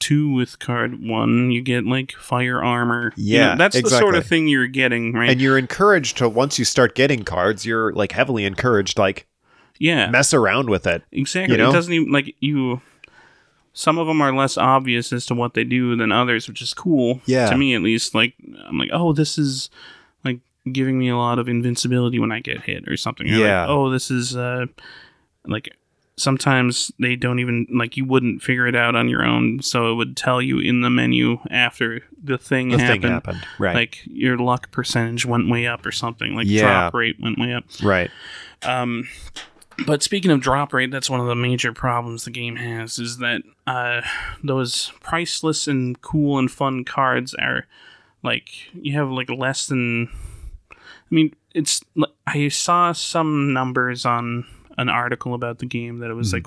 two 0.00 0.32
with 0.32 0.58
card 0.58 1.00
one, 1.06 1.50
you 1.52 1.62
get 1.62 1.84
like 1.86 2.12
fire 2.12 2.62
armor. 2.62 3.12
You 3.16 3.38
know, 3.38 3.44
Yeah, 3.46 3.54
that's 3.54 3.80
the 3.80 3.88
sort 3.88 4.16
of 4.16 4.26
thing 4.26 4.48
you're 4.48 4.66
getting, 4.66 5.12
right? 5.12 5.30
And 5.30 5.40
you're 5.40 5.58
encouraged 5.58 6.16
to 6.18 6.28
once 6.28 6.58
you 6.58 6.64
start 6.64 6.94
getting 6.96 7.22
cards, 7.22 7.64
you're 7.64 7.92
like 7.92 8.10
heavily 8.12 8.44
encouraged 8.44 8.98
like 8.98 9.26
yeah, 9.78 10.10
mess 10.10 10.34
around 10.34 10.68
with 10.68 10.86
it. 10.86 11.02
exactly. 11.12 11.54
you 11.54 11.58
know? 11.62 11.70
It 11.70 11.72
doesn't 11.72 11.92
even 11.92 12.10
like 12.12 12.34
you. 12.40 12.80
Some 13.72 13.98
of 13.98 14.06
them 14.08 14.20
are 14.20 14.34
less 14.34 14.58
obvious 14.58 15.12
as 15.12 15.24
to 15.26 15.34
what 15.34 15.54
they 15.54 15.62
do 15.64 15.94
than 15.96 16.10
others, 16.10 16.48
which 16.48 16.60
is 16.60 16.74
cool. 16.74 17.20
Yeah. 17.24 17.48
to 17.48 17.56
me 17.56 17.74
at 17.74 17.82
least. 17.82 18.14
Like 18.14 18.34
I'm 18.66 18.78
like, 18.78 18.90
oh, 18.92 19.12
this 19.12 19.38
is 19.38 19.70
like 20.24 20.40
giving 20.72 20.98
me 20.98 21.08
a 21.08 21.16
lot 21.16 21.38
of 21.38 21.48
invincibility 21.48 22.18
when 22.18 22.32
I 22.32 22.40
get 22.40 22.62
hit 22.62 22.88
or 22.88 22.96
something. 22.96 23.26
Or 23.28 23.32
like, 23.32 23.40
Yeah. 23.40 23.66
oh, 23.68 23.88
this 23.90 24.10
is 24.10 24.36
uh, 24.36 24.66
like 25.46 25.74
sometimes 26.20 26.92
they 26.98 27.16
don't 27.16 27.38
even 27.38 27.66
like 27.72 27.96
you 27.96 28.04
wouldn't 28.04 28.42
figure 28.42 28.66
it 28.66 28.76
out 28.76 28.94
on 28.94 29.08
your 29.08 29.24
own, 29.24 29.62
so 29.62 29.90
it 29.90 29.94
would 29.94 30.16
tell 30.16 30.40
you 30.42 30.58
in 30.58 30.82
the 30.82 30.90
menu 30.90 31.38
after 31.50 32.02
the 32.22 32.38
thing 32.38 32.68
The 32.70 32.78
happened. 32.78 33.02
thing 33.02 33.10
happened. 33.10 33.46
Right. 33.58 33.74
Like 33.74 34.00
your 34.06 34.36
luck 34.38 34.70
percentage 34.70 35.24
went 35.26 35.48
way 35.48 35.66
up 35.66 35.84
or 35.86 35.92
something. 35.92 36.34
Like 36.34 36.46
Yeah. 36.46 36.62
drop 36.62 36.94
rate 36.94 37.16
went 37.20 37.38
way 37.38 37.52
up. 37.54 37.64
right. 37.82 38.10
Um, 38.62 39.08
but 39.86 40.02
speaking 40.02 40.30
of 40.30 40.40
drop 40.42 40.74
rate, 40.74 40.90
that's 40.90 41.08
one 41.08 41.20
of 41.20 41.26
the 41.26 41.34
major 41.34 41.72
problems 41.72 42.24
the 42.24 42.30
game 42.30 42.56
has 42.56 42.98
is 42.98 43.16
that 43.18 43.40
uh, 43.66 44.02
those 44.44 44.92
priceless 45.00 45.66
and 45.66 46.00
cool 46.02 46.38
and 46.38 46.50
fun 46.50 46.84
cards 46.84 47.32
are 47.34 47.66
like 48.22 48.50
you 48.74 48.92
have 48.98 49.08
like 49.10 49.30
less 49.30 49.66
than. 49.66 50.08
I 50.72 50.76
mean, 51.14 51.34
it's 51.54 51.80
I 52.26 52.48
saw 52.48 52.92
some 52.92 53.52
numbers 53.54 54.04
on 54.04 54.46
an 54.80 54.88
article 54.88 55.34
about 55.34 55.58
the 55.58 55.66
game 55.66 55.98
that 55.98 56.10
it 56.10 56.14
was 56.14 56.32
like 56.32 56.46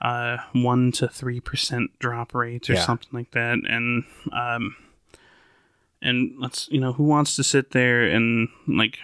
uh 0.00 0.36
one 0.52 0.92
to 0.92 1.08
three 1.08 1.40
percent 1.40 1.90
drop 1.98 2.34
rate 2.34 2.68
or 2.70 2.74
Yeah. 2.74 2.84
something 2.84 3.10
like 3.12 3.30
that, 3.32 3.58
and 3.68 4.04
um, 4.32 4.76
and 6.00 6.32
let's 6.38 6.68
you 6.70 6.80
know 6.80 6.92
who 6.92 7.04
wants 7.04 7.36
to 7.36 7.44
sit 7.44 7.70
there 7.70 8.02
and 8.04 8.48
like 8.66 8.98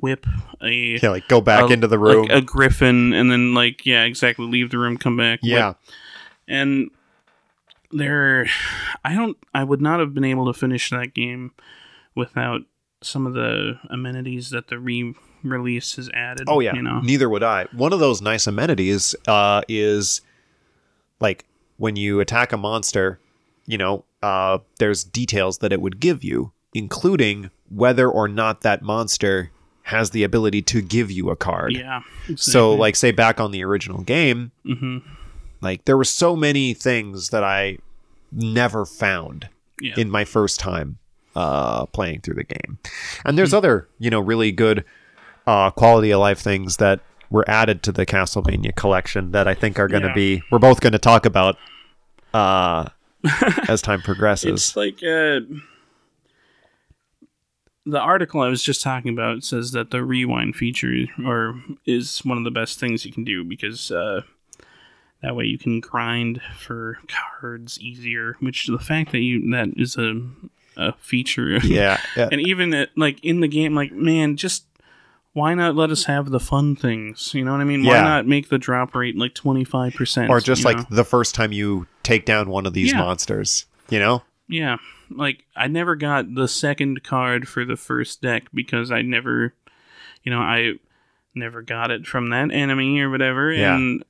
whip 0.00 0.26
a 0.62 0.98
Yeah, 1.02 1.10
like 1.10 1.28
go 1.28 1.40
back 1.40 1.70
a- 1.70 1.72
into 1.72 1.86
the 1.86 1.98
room. 1.98 2.22
like 2.26 2.30
a 2.32 2.40
griffin 2.40 3.12
and 3.12 3.30
then 3.30 3.54
like 3.54 3.84
yeah 3.86 4.02
exactly 4.04 4.46
leave 4.46 4.70
the 4.70 4.78
room 4.78 4.96
come 4.96 5.16
back 5.16 5.40
yeah. 5.42 5.68
whip. 5.68 5.76
and 6.48 6.90
there 7.92 8.46
i 9.04 9.14
don't 9.14 9.36
i 9.54 9.62
would 9.62 9.80
not 9.80 10.00
have 10.00 10.14
been 10.14 10.24
able 10.24 10.46
to 10.52 10.58
finish 10.58 10.90
that 10.90 11.14
game 11.14 11.52
without 12.16 12.62
some 13.02 13.26
of 13.26 13.34
the 13.34 13.78
amenities 13.90 14.50
that 14.50 14.68
the 14.68 14.78
re-release 15.44 15.96
has 15.96 16.08
added 16.14 16.46
Oh 16.48 16.60
yeah. 16.60 16.74
you 16.74 16.82
know 16.82 17.00
Neither 17.00 17.28
would 17.28 17.42
I. 17.42 17.66
One 17.72 17.92
of 17.92 18.00
those 18.00 18.20
nice 18.20 18.46
amenities 18.46 19.14
uh, 19.28 19.62
is 19.68 20.20
like 21.20 21.44
when 21.76 21.96
you 21.96 22.20
attack 22.20 22.52
a 22.52 22.56
monster, 22.56 23.18
you 23.66 23.78
know, 23.78 24.04
uh, 24.22 24.58
there's 24.78 25.04
details 25.04 25.58
that 25.58 25.72
it 25.72 25.80
would 25.80 26.00
give 26.00 26.24
you, 26.24 26.52
including 26.72 27.50
whether 27.68 28.08
or 28.10 28.28
not 28.28 28.62
that 28.62 28.82
monster 28.82 29.50
has 29.82 30.10
the 30.10 30.22
ability 30.22 30.62
to 30.62 30.80
give 30.80 31.10
you 31.10 31.28
a 31.30 31.36
card. 31.36 31.72
yeah 31.72 32.00
So, 32.36 32.72
like, 32.74 32.96
say 32.96 33.10
back 33.10 33.38
on 33.40 33.50
the 33.50 33.62
original 33.64 34.02
game, 34.02 34.50
hmm 34.64 34.98
like 35.60 35.84
there 35.86 35.96
were 35.96 36.04
so 36.04 36.36
many 36.36 36.74
things 36.74 37.30
that 37.30 37.42
I 37.42 37.78
never 38.32 38.84
found 38.84 39.48
yeah 39.80 39.94
in 39.96 40.10
my 40.10 40.24
first 40.24 40.60
time 40.60 40.98
uh, 41.36 41.86
playing 41.86 42.20
through 42.20 42.34
the 42.34 42.44
game. 42.44 42.78
And 43.24 43.36
there's 43.38 43.54
other, 43.54 43.88
you 43.98 44.10
know, 44.10 44.20
really 44.20 44.52
good 44.52 44.84
uh, 45.46 45.70
quality 45.70 46.10
of 46.10 46.20
life 46.20 46.38
things 46.40 46.76
that 46.78 47.00
were 47.30 47.44
added 47.48 47.82
to 47.82 47.92
the 47.92 48.06
Castlevania 48.06 48.74
collection 48.74 49.32
that 49.32 49.48
I 49.48 49.54
think 49.54 49.78
are 49.78 49.88
going 49.88 50.02
to 50.02 50.08
Yeah. 50.08 50.14
be 50.14 50.42
we're 50.50 50.58
both 50.58 50.80
going 50.80 50.92
to 50.92 50.98
talk 50.98 51.26
about 51.26 51.56
uh, 52.32 52.88
as 53.68 53.82
time 53.82 54.02
progresses. 54.02 54.52
It's 54.68 54.76
like 54.76 55.02
uh, 55.02 55.40
the 57.86 58.00
article 58.00 58.40
I 58.40 58.48
was 58.48 58.62
just 58.62 58.82
talking 58.82 59.12
about 59.12 59.44
says 59.44 59.72
that 59.72 59.90
the 59.90 60.02
rewind 60.02 60.56
feature 60.56 61.04
or 61.24 61.60
is 61.84 62.20
one 62.24 62.38
of 62.38 62.44
the 62.44 62.50
best 62.50 62.78
things 62.80 63.04
you 63.04 63.12
can 63.12 63.24
do 63.24 63.44
because 63.44 63.90
uh, 63.90 64.22
that 65.22 65.36
way 65.36 65.44
you 65.44 65.58
can 65.58 65.80
grind 65.80 66.40
for 66.58 66.98
cards 67.40 67.78
easier. 67.80 68.36
Which 68.40 68.66
the 68.68 68.78
fact 68.78 69.12
that 69.12 69.20
you 69.20 69.50
that 69.50 69.68
is 69.76 69.96
a 69.96 70.20
a 70.76 70.92
feature, 70.94 71.58
yeah, 71.58 72.00
yeah. 72.16 72.28
and 72.32 72.40
even 72.40 72.86
like 72.96 73.22
in 73.22 73.40
the 73.40 73.48
game, 73.48 73.74
like 73.74 73.92
man, 73.92 74.36
just 74.36 74.64
why 75.34 75.52
not 75.54 75.76
let 75.76 75.90
us 75.90 76.04
have 76.04 76.30
the 76.30 76.40
fun 76.40 76.74
things? 76.76 77.34
You 77.34 77.44
know 77.44 77.52
what 77.52 77.60
I 77.60 77.64
mean? 77.64 77.84
Why 77.84 78.00
not 78.00 78.26
make 78.26 78.48
the 78.48 78.58
drop 78.58 78.94
rate 78.94 79.16
like 79.16 79.34
twenty 79.34 79.64
five 79.64 79.92
percent, 79.94 80.30
or 80.30 80.40
just 80.40 80.64
like 80.64 80.88
the 80.88 81.04
first 81.04 81.34
time 81.34 81.52
you 81.52 81.86
take 82.02 82.24
down 82.24 82.48
one 82.48 82.64
of 82.66 82.72
these 82.72 82.92
Yeah. 82.92 82.98
monsters, 83.00 83.66
you 83.90 83.98
know? 83.98 84.22
Yeah, 84.48 84.76
like 85.10 85.44
I 85.56 85.66
never 85.68 85.96
got 85.96 86.34
the 86.34 86.48
second 86.48 87.02
card 87.04 87.48
for 87.48 87.64
the 87.64 87.76
first 87.76 88.22
deck 88.22 88.44
because 88.54 88.90
I 88.90 89.02
never, 89.02 89.54
you 90.22 90.30
know, 90.30 90.40
I 90.40 90.74
never 91.34 91.62
got 91.62 91.90
it 91.90 92.06
from 92.06 92.30
that 92.30 92.50
enemy 92.52 93.00
or 93.00 93.10
whatever, 93.10 93.52
Yeah. 93.52 93.74
and 93.74 94.04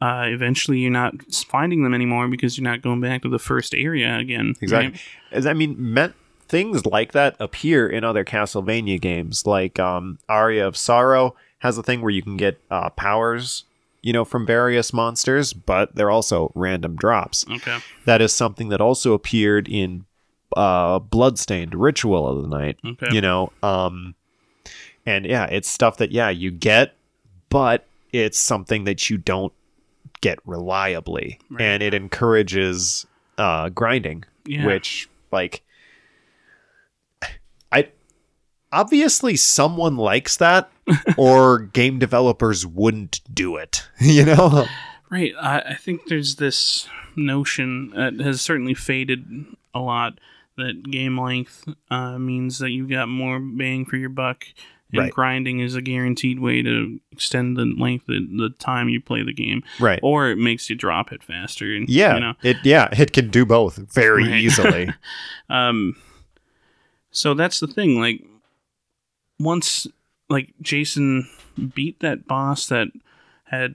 uh, 0.00 0.24
eventually 0.26 0.78
you're 0.78 0.90
not 0.90 1.14
finding 1.48 1.84
them 1.84 1.94
anymore 1.94 2.28
because 2.28 2.58
you're 2.58 2.64
not 2.70 2.82
going 2.82 3.00
back 3.00 3.22
to 3.22 3.28
the 3.28 3.38
first 3.38 3.72
area 3.74 4.16
again. 4.18 4.54
Exactly. 4.60 5.00
right? 5.32 5.46
I 5.46 5.52
mean, 5.54 5.74
meant 5.78 6.14
things 6.52 6.84
like 6.84 7.12
that 7.12 7.34
appear 7.40 7.88
in 7.88 8.04
other 8.04 8.24
Castlevania 8.26 9.00
games. 9.00 9.46
Like 9.46 9.80
um, 9.80 10.18
Aria 10.28 10.66
of 10.68 10.76
Sorrow 10.76 11.34
has 11.60 11.78
a 11.78 11.82
thing 11.82 12.02
where 12.02 12.10
you 12.10 12.22
can 12.22 12.36
get 12.36 12.60
uh, 12.70 12.90
powers, 12.90 13.64
you 14.02 14.12
know, 14.12 14.24
from 14.24 14.44
various 14.46 14.92
monsters, 14.92 15.54
but 15.54 15.94
they're 15.94 16.10
also 16.10 16.52
random 16.54 16.94
drops. 16.94 17.46
Okay. 17.50 17.78
That 18.04 18.20
is 18.20 18.34
something 18.34 18.68
that 18.68 18.82
also 18.82 19.14
appeared 19.14 19.66
in 19.66 20.04
uh, 20.54 20.98
Bloodstained 20.98 21.74
Ritual 21.74 22.28
of 22.28 22.42
the 22.42 22.48
Night. 22.48 22.78
Okay. 22.84 23.08
You 23.14 23.22
know, 23.22 23.50
um, 23.62 24.14
and 25.06 25.24
yeah, 25.24 25.46
it's 25.46 25.68
stuff 25.70 25.96
that 25.96 26.12
yeah 26.12 26.28
you 26.28 26.50
get, 26.50 26.94
but 27.48 27.86
it's 28.12 28.38
something 28.38 28.84
that 28.84 29.08
you 29.08 29.16
don't 29.16 29.54
get 30.20 30.38
reliably, 30.44 31.38
Right. 31.50 31.62
and 31.62 31.82
it 31.82 31.94
encourages 31.94 33.06
uh, 33.38 33.70
grinding 33.70 34.24
Yeah. 34.44 34.66
which 34.66 35.08
like 35.32 35.62
I 37.72 37.88
obviously 38.72 39.36
someone 39.36 39.96
likes 39.96 40.36
that 40.38 40.70
or 41.16 41.58
game 41.60 41.98
developers 41.98 42.66
wouldn't 42.66 43.20
do 43.32 43.56
it, 43.56 43.84
you 44.00 44.24
know? 44.24 44.66
Right. 45.10 45.32
I, 45.40 45.58
I 45.60 45.74
think 45.74 46.06
there's 46.06 46.36
this 46.36 46.88
notion 47.14 47.90
that 47.90 48.14
has 48.20 48.40
certainly 48.40 48.74
faded 48.74 49.44
a 49.74 49.80
lot 49.80 50.18
that 50.56 50.82
game 50.90 51.18
length 51.18 51.64
uh, 51.90 52.18
means 52.18 52.58
that 52.58 52.70
you 52.70 52.86
got 52.88 53.08
more 53.08 53.38
bang 53.40 53.84
for 53.86 53.96
your 53.96 54.08
buck, 54.10 54.44
and 54.92 55.00
Right. 55.00 55.12
grinding 55.12 55.60
is 55.60 55.74
a 55.74 55.80
guaranteed 55.80 56.38
way 56.40 56.60
to 56.60 57.00
extend 57.10 57.56
the 57.56 57.64
length 57.64 58.08
of 58.10 58.16
the 58.36 58.50
time 58.58 58.90
you 58.90 59.00
play 59.00 59.22
the 59.22 59.32
game, 59.32 59.62
Right. 59.80 59.98
or 60.02 60.28
it 60.28 60.36
makes 60.36 60.68
you 60.68 60.76
drop 60.76 61.10
it 61.12 61.22
faster. 61.22 61.74
And, 61.74 61.88
Yeah. 61.88 62.14
You 62.14 62.20
know, 62.20 62.34
It 62.42 62.58
yeah, 62.64 62.88
it 62.92 63.12
can 63.14 63.30
do 63.30 63.46
both 63.46 63.76
very 63.76 64.24
Right. 64.24 64.40
easily. 64.42 64.90
um, 65.48 65.96
so 67.10 67.32
that's 67.34 67.60
the 67.60 67.66
thing. 67.66 67.98
Like, 67.98 68.22
once 69.42 69.86
like 70.28 70.54
Jason 70.60 71.28
beat 71.74 72.00
that 72.00 72.26
boss 72.26 72.66
that 72.68 72.88
had 73.44 73.74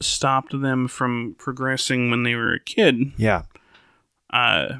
stopped 0.00 0.58
them 0.60 0.88
from 0.88 1.36
progressing 1.38 2.10
when 2.10 2.22
they 2.22 2.34
were 2.34 2.54
a 2.54 2.60
kid, 2.60 3.12
yeah. 3.16 3.42
uh, 4.32 4.78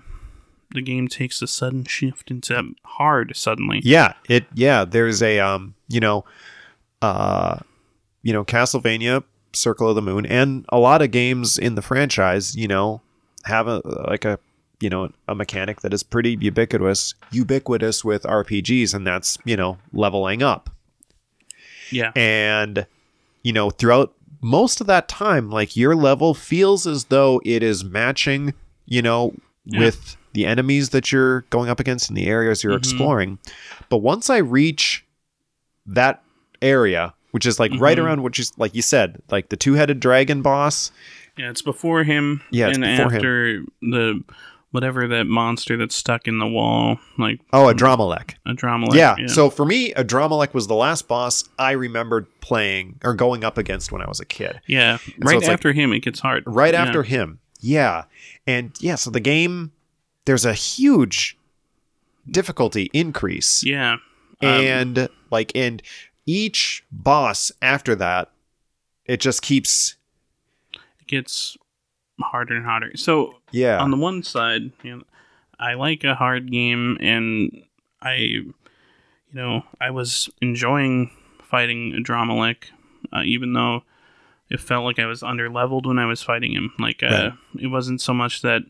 the 0.72 0.82
game 0.82 1.08
takes 1.08 1.42
a 1.42 1.46
sudden 1.46 1.84
shift 1.84 2.30
into 2.30 2.74
hard 2.84 3.36
suddenly. 3.36 3.80
Yeah, 3.84 4.14
it 4.28 4.46
yeah, 4.54 4.84
there's 4.84 5.22
a 5.22 5.38
um, 5.38 5.74
you 5.88 6.00
know, 6.00 6.24
uh 7.02 7.58
you 8.22 8.32
know, 8.32 8.44
Castlevania, 8.44 9.24
Circle 9.52 9.88
of 9.88 9.94
the 9.94 10.02
Moon, 10.02 10.26
and 10.26 10.64
a 10.68 10.78
lot 10.78 11.02
of 11.02 11.10
games 11.10 11.58
in 11.58 11.74
the 11.74 11.82
franchise, 11.82 12.54
you 12.54 12.68
know, 12.68 13.00
have 13.44 13.66
a 13.66 13.82
like 14.08 14.24
a 14.24 14.38
you 14.80 14.88
know, 14.90 15.10
a 15.28 15.34
mechanic 15.34 15.80
that 15.82 15.92
is 15.94 16.02
pretty 16.02 16.36
ubiquitous 16.40 17.14
ubiquitous 17.30 18.04
with 18.04 18.22
RPGs, 18.24 18.94
and 18.94 19.06
that's, 19.06 19.36
you 19.44 19.56
know, 19.56 19.78
leveling 19.92 20.42
up. 20.42 20.70
Yeah. 21.92 22.12
and 22.14 22.86
you 23.42 23.52
know 23.52 23.70
throughout 23.70 24.12
most 24.40 24.80
of 24.80 24.86
that 24.86 25.08
time 25.08 25.50
like 25.50 25.76
your 25.76 25.96
level 25.96 26.34
feels 26.34 26.86
as 26.86 27.06
though 27.06 27.40
it 27.44 27.64
is 27.64 27.82
matching 27.82 28.54
you 28.86 29.02
know 29.02 29.34
Yeah. 29.64 29.80
with 29.80 30.16
the 30.32 30.46
enemies 30.46 30.90
that 30.90 31.10
you're 31.10 31.40
going 31.50 31.68
up 31.68 31.80
against 31.80 32.08
in 32.08 32.14
the 32.14 32.26
areas 32.26 32.62
you're 32.62 32.74
Mhm. 32.74 32.78
exploring 32.78 33.38
but 33.88 33.98
once 33.98 34.30
i 34.30 34.36
reach 34.36 35.04
that 35.84 36.22
area 36.62 37.12
which 37.32 37.44
is 37.44 37.58
like 37.58 37.72
right 37.78 37.98
Mhm. 37.98 38.04
around 38.04 38.22
what 38.22 38.38
you 38.38 38.44
like 38.56 38.72
you 38.74 38.82
said 38.82 39.20
like 39.30 39.48
the 39.48 39.56
two-headed 39.56 39.98
dragon 39.98 40.42
boss 40.42 40.92
Yeah, 41.36 41.48
it's 41.50 41.62
before 41.62 42.04
him. 42.04 42.42
Yeah, 42.50 42.68
it's 42.68 42.76
and 42.78 42.84
before 42.84 43.10
him. 43.10 43.16
after 43.16 43.62
the 43.80 44.22
whatever 44.72 45.08
that 45.08 45.24
monster 45.26 45.76
that's 45.76 45.94
stuck 45.94 46.28
in 46.28 46.38
the 46.38 46.46
wall, 46.46 46.98
like 47.18 47.40
oh 47.52 47.66
Adramelech 47.72 48.34
a 48.46 48.54
drama. 48.54 48.86
yeah. 48.92 49.16
So 49.26 49.50
for 49.50 49.64
me, 49.64 49.92
Adramelech 49.94 50.54
was 50.54 50.66
the 50.68 50.74
last 50.74 51.08
boss 51.08 51.44
I 51.58 51.72
remembered 51.72 52.26
playing 52.40 53.00
or 53.04 53.14
going 53.14 53.42
up 53.44 53.58
against 53.58 53.90
when 53.92 54.00
I 54.02 54.08
was 54.08 54.20
a 54.20 54.24
kid. 54.24 54.60
yeah, 54.66 54.98
so 54.98 55.12
right 55.18 55.40
like- 55.40 55.48
after 55.48 55.72
him, 55.72 55.92
it 55.92 56.00
gets 56.00 56.20
hard. 56.20 56.44
Right 56.46 56.74
Yeah. 56.74 56.82
after 56.84 57.02
him. 57.02 57.40
Yeah. 57.60 58.04
And 58.46 58.72
yeah, 58.80 58.94
so 58.94 59.10
the 59.10 59.20
game 59.20 59.72
there's 60.26 60.44
a 60.44 60.54
huge 60.54 61.36
difficulty 62.30 62.90
increase. 62.92 63.62
Yeah. 63.64 63.94
Um, 64.42 64.48
And 64.48 65.08
like 65.30 65.52
and 65.54 65.82
each 66.26 66.84
boss 66.92 67.50
after 67.60 67.94
that 67.96 68.30
it 69.04 69.20
just 69.20 69.42
keeps 69.42 69.96
it 71.00 71.06
gets 71.08 71.56
harder 72.20 72.54
and 72.56 72.64
harder. 72.64 72.92
So 72.96 73.34
yeah. 73.50 73.78
on 73.78 73.90
the 73.90 73.96
one 73.96 74.22
side, 74.22 74.70
you 74.82 74.96
know, 74.96 75.02
I 75.58 75.74
like 75.74 76.04
a 76.04 76.14
hard 76.14 76.50
game, 76.50 76.96
and 77.00 77.62
I, 78.00 78.14
you 78.14 78.54
know, 79.32 79.62
I 79.80 79.90
was 79.90 80.30
enjoying 80.40 81.10
fighting 81.42 81.94
a 81.94 82.00
uh, 83.12 83.22
even 83.24 83.52
though 83.52 83.82
it 84.48 84.60
felt 84.60 84.84
like 84.84 84.98
I 84.98 85.06
was 85.06 85.22
under 85.22 85.48
leveled 85.48 85.86
when 85.86 85.98
I 85.98 86.06
was 86.06 86.22
fighting 86.22 86.52
him. 86.52 86.72
Like, 86.78 87.02
uh, 87.02 87.06
Right. 87.06 87.32
it 87.64 87.66
wasn't 87.68 88.00
so 88.00 88.12
much 88.14 88.42
that 88.42 88.62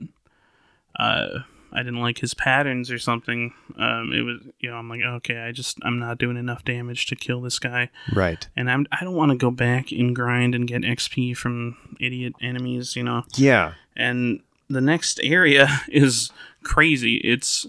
uh, 0.99 1.41
I 1.73 1.79
didn't 1.79 2.01
like 2.01 2.19
his 2.19 2.35
patterns 2.35 2.91
or 2.91 2.99
something. 2.99 3.55
Um, 3.79 4.13
it 4.13 4.23
was, 4.23 4.41
you 4.59 4.71
know, 4.71 4.77
I'm 4.77 4.89
like, 4.89 5.03
okay, 5.03 5.39
I 5.39 5.53
just 5.53 5.79
I'm 5.83 5.99
not 5.99 6.19
doing 6.19 6.37
enough 6.37 6.65
damage 6.65 7.07
to 7.07 7.17
kill 7.17 7.41
this 7.41 7.59
guy 7.59 7.91
right. 8.13 8.47
and 8.57 8.71
I'm 8.71 8.87
I 8.93 9.05
don't 9.05 9.15
want 9.15 9.31
to 9.31 9.37
go 9.39 9.51
back 9.51 9.93
and 9.93 10.15
grind 10.15 10.55
and 10.55 10.67
get 10.67 10.83
XP 10.83 11.37
from 11.37 11.77
idiot 12.01 12.35
enemies, 12.43 12.97
you 12.97 13.03
know. 13.05 13.25
Yeah. 13.37 13.75
And 13.97 14.41
the 14.71 14.81
next 14.81 15.21
area 15.23 15.69
is 15.89 16.31
crazy. 16.63 17.17
It's 17.17 17.67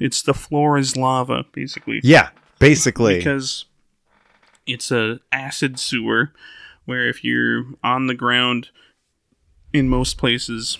it's 0.00 0.22
the 0.22 0.34
floor 0.34 0.78
is 0.78 0.96
lava 0.96 1.44
basically 1.52 2.00
Yeah. 2.04 2.30
Basically. 2.60 3.18
because 3.18 3.64
it's 4.66 4.90
a 4.90 5.20
acid 5.32 5.78
sewer 5.78 6.32
where 6.86 7.08
if 7.08 7.22
you're 7.24 7.64
on 7.84 8.06
the 8.06 8.14
ground 8.14 8.68
in 9.72 9.88
most 9.88 10.16
places 10.18 10.78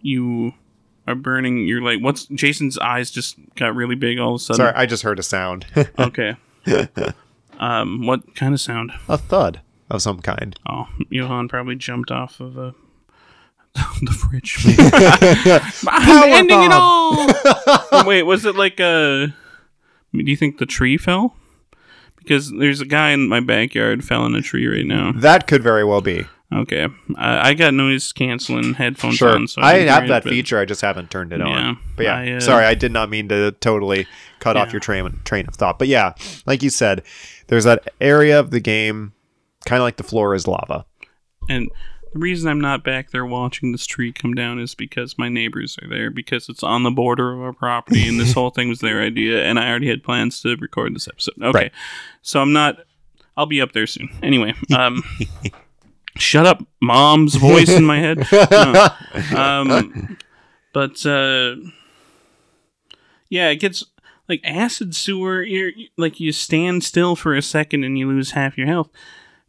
you 0.00 0.52
are 1.06 1.14
burning 1.14 1.66
you're 1.66 1.80
like 1.82 2.00
what's 2.00 2.26
Jason's 2.26 2.78
eyes 2.78 3.10
just 3.10 3.36
got 3.54 3.74
really 3.76 3.94
big 3.94 4.18
all 4.18 4.34
of 4.34 4.40
a 4.40 4.44
sudden. 4.44 4.56
Sorry, 4.58 4.72
I 4.74 4.86
just 4.86 5.02
heard 5.02 5.18
a 5.18 5.22
sound. 5.22 5.66
Okay. 5.98 6.36
um 7.58 8.06
what 8.06 8.34
kind 8.34 8.54
of 8.54 8.60
sound? 8.60 8.92
a 9.08 9.16
thud 9.18 9.60
of 9.90 10.02
some 10.02 10.20
kind. 10.20 10.58
Oh, 10.68 10.88
Johan 11.10 11.48
probably 11.48 11.76
jumped 11.76 12.10
off 12.10 12.40
of 12.40 12.56
a, 12.58 12.74
the 14.02 14.12
fridge. 14.12 14.56
I'm 15.88 16.02
Power 16.02 16.24
ending 16.26 16.62
it 16.62 16.72
all. 16.72 18.04
Wait, 18.06 18.22
was 18.24 18.44
it 18.44 18.56
like 18.56 18.80
a? 18.80 19.34
Do 20.12 20.22
you 20.30 20.36
think 20.36 20.58
the 20.58 20.66
tree 20.66 20.96
fell? 20.96 21.36
Because 22.16 22.50
there's 22.50 22.80
a 22.80 22.86
guy 22.86 23.10
in 23.10 23.28
my 23.28 23.40
backyard 23.40 24.04
fell 24.04 24.24
in 24.26 24.34
a 24.34 24.42
tree 24.42 24.66
right 24.66 24.86
now. 24.86 25.12
That 25.14 25.46
could 25.46 25.62
very 25.62 25.84
well 25.84 26.00
be. 26.00 26.26
Okay, 26.54 26.86
I, 27.16 27.50
I 27.50 27.54
got 27.54 27.74
noise 27.74 28.12
canceling 28.12 28.74
headphones 28.74 29.16
Sure. 29.16 29.34
on, 29.34 29.48
so 29.48 29.60
I 29.62 29.74
didn't 29.74 29.88
have 29.88 30.02
hear 30.04 30.08
that 30.10 30.16
it, 30.18 30.24
but- 30.24 30.30
feature. 30.30 30.58
I 30.60 30.64
just 30.64 30.80
haven't 30.80 31.10
turned 31.10 31.32
it 31.32 31.40
Yeah. 31.40 31.46
on. 31.46 31.78
But 31.96 32.04
yeah, 32.04 32.16
I, 32.16 32.30
uh, 32.32 32.40
sorry, 32.40 32.64
I 32.64 32.74
did 32.76 32.92
not 32.92 33.10
mean 33.10 33.28
to 33.30 33.50
totally 33.52 34.06
cut 34.38 34.56
off 34.56 34.72
your 34.72 34.78
train 34.80 35.20
train 35.24 35.46
of 35.48 35.54
thought. 35.56 35.78
But 35.78 35.88
yeah, 35.88 36.14
like 36.46 36.62
you 36.62 36.70
said, 36.70 37.02
there's 37.48 37.64
that 37.64 37.88
area 38.00 38.38
of 38.38 38.52
the 38.52 38.60
game, 38.60 39.12
kind 39.64 39.80
of 39.80 39.84
like 39.84 39.96
the 39.96 40.04
floor 40.04 40.34
is 40.36 40.46
lava. 40.46 40.86
And 41.48 41.68
the 42.16 42.22
reason 42.22 42.48
I'm 42.48 42.62
not 42.62 42.82
back 42.82 43.10
there 43.10 43.26
watching 43.26 43.72
this 43.72 43.84
tree 43.84 44.10
come 44.10 44.32
down 44.32 44.58
is 44.58 44.74
because 44.74 45.18
my 45.18 45.28
neighbors 45.28 45.78
are 45.82 45.86
there 45.86 46.10
because 46.10 46.48
it's 46.48 46.62
on 46.62 46.82
the 46.82 46.90
border 46.90 47.34
of 47.34 47.42
our 47.42 47.52
property 47.52 48.08
and 48.08 48.18
this 48.18 48.32
whole 48.32 48.48
thing 48.48 48.70
was 48.70 48.80
their 48.80 49.02
idea 49.02 49.44
and 49.44 49.58
I 49.58 49.68
already 49.68 49.90
had 49.90 50.02
plans 50.02 50.40
to 50.40 50.56
record 50.56 50.94
this 50.94 51.08
episode. 51.08 51.34
Okay. 51.42 51.58
Right. 51.58 51.72
So 52.22 52.40
I'm 52.40 52.54
not 52.54 52.78
I'll 53.36 53.44
be 53.44 53.60
up 53.60 53.72
there 53.72 53.86
soon. 53.86 54.08
Anyway, 54.22 54.54
um 54.74 55.02
Shut 56.16 56.46
up, 56.46 56.66
mom's 56.80 57.34
voice 57.34 57.68
in 57.68 57.84
my 57.84 57.98
head. 57.98 58.26
No. 58.50 58.88
Um 59.38 60.16
but 60.72 61.04
uh 61.04 61.56
yeah, 63.28 63.50
it 63.50 63.56
gets 63.56 63.84
like 64.26 64.40
acid 64.42 64.96
sewer 64.96 65.42
you're 65.42 65.72
like 65.98 66.18
you 66.18 66.32
stand 66.32 66.82
still 66.82 67.14
for 67.14 67.34
a 67.34 67.42
second 67.42 67.84
and 67.84 67.98
you 67.98 68.08
lose 68.08 68.30
half 68.30 68.56
your 68.56 68.68
health. 68.68 68.88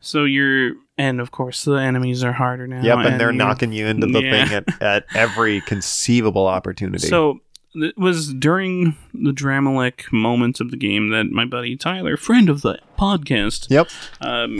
So 0.08 0.24
you're 0.24 0.74
and 0.98 1.20
of 1.20 1.32
course 1.32 1.66
the 1.66 1.74
enemies 1.74 2.24
are 2.24 2.32
harder 2.32 2.66
now. 2.66 2.82
Yep, 2.82 2.98
and 3.00 3.20
they're 3.20 3.28
you're- 3.32 3.38
knocking 3.38 3.74
you 3.74 3.88
into 3.88 4.08
the 4.08 4.24
Yeah. 4.24 4.46
thing 4.46 4.56
at, 4.56 4.82
at 4.82 5.06
every 5.14 5.60
conceivable 5.62 6.48
opportunity. 6.48 7.06
So 7.08 7.42
it 7.76 7.98
was 7.98 8.34
during 8.34 8.96
the 9.14 9.32
Dramalek 9.34 10.12
moment 10.14 10.62
of 10.62 10.72
the 10.72 10.78
game 10.78 11.10
that 11.10 11.26
my 11.32 11.44
buddy 11.44 11.76
Tyler, 11.76 12.16
friend 12.16 12.50
of 12.50 12.62
the 12.62 12.80
podcast, 12.98 13.70
yep. 13.70 13.90
um, 14.22 14.60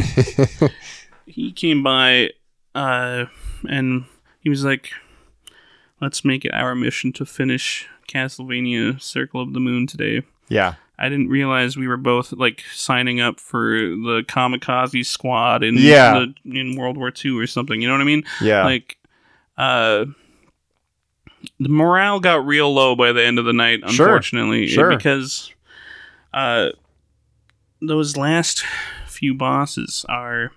he 1.26 1.54
came 1.54 1.82
by 1.82 2.32
uh, 2.76 3.26
and 3.70 4.04
he 4.42 4.50
was 4.50 4.66
like, 4.66 4.92
"Let's 6.02 6.26
make 6.26 6.44
it 6.44 6.54
our 6.54 6.76
mission 6.76 7.14
to 7.14 7.26
finish 7.26 7.88
Castlevania: 8.10 9.02
Circle 9.02 9.42
of 9.42 9.54
the 9.54 9.62
Moon 9.62 9.88
today." 9.88 10.24
Yeah. 10.50 10.76
I 11.00 11.10
didn't 11.10 11.30
realize 11.30 11.78
we 11.78 11.88
were 11.88 11.98
both 11.98 12.32
like 12.34 12.64
signing 12.74 13.20
up 13.22 13.40
for 13.40 13.70
the 13.78 14.24
kamikaze 14.28 15.06
squad 15.06 15.64
in 15.64 15.76
Yeah. 15.78 16.26
the, 16.46 16.60
in 16.60 16.76
World 16.76 16.98
War 16.98 17.12
II 17.24 17.38
or 17.38 17.46
something. 17.48 17.82
You 17.82 17.88
know 17.88 17.94
what 17.94 18.02
I 18.02 18.06
mean? 18.06 18.24
Yeah. 18.42 18.64
like 18.66 18.98
uh 19.58 20.06
the 21.60 21.70
morale 21.70 22.20
got 22.20 22.46
real 22.46 22.74
low 22.74 22.96
by 22.96 23.12
the 23.12 23.24
end 23.24 23.40
of 23.40 23.46
the 23.46 23.54
night 23.54 23.80
unfortunately 23.84 24.66
it- 24.66 24.70
sure. 24.70 24.96
because 24.96 25.52
uh 26.34 26.70
those 27.82 28.18
last 28.18 28.64
few 29.06 29.34
bosses 29.34 30.06
are 30.10 30.52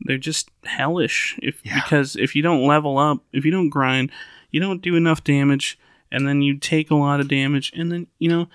they're 0.00 0.18
just 0.18 0.50
hellish 0.64 1.38
if 1.42 1.60
Yeah. 1.64 1.80
because 1.82 2.16
if 2.16 2.34
you 2.34 2.42
don't 2.42 2.66
level 2.66 2.98
up 2.98 3.18
if 3.32 3.44
you 3.44 3.50
don't 3.50 3.68
grind 3.70 4.10
you 4.50 4.60
don't 4.60 4.82
do 4.82 4.96
enough 4.96 5.22
damage 5.24 5.78
and 6.10 6.26
then 6.26 6.42
you 6.42 6.58
take 6.58 6.90
a 6.90 6.94
lot 6.96 7.20
of 7.20 7.28
damage 7.28 7.72
and 7.76 7.90
then 7.92 8.06
you 8.18 8.28
know 8.28 8.48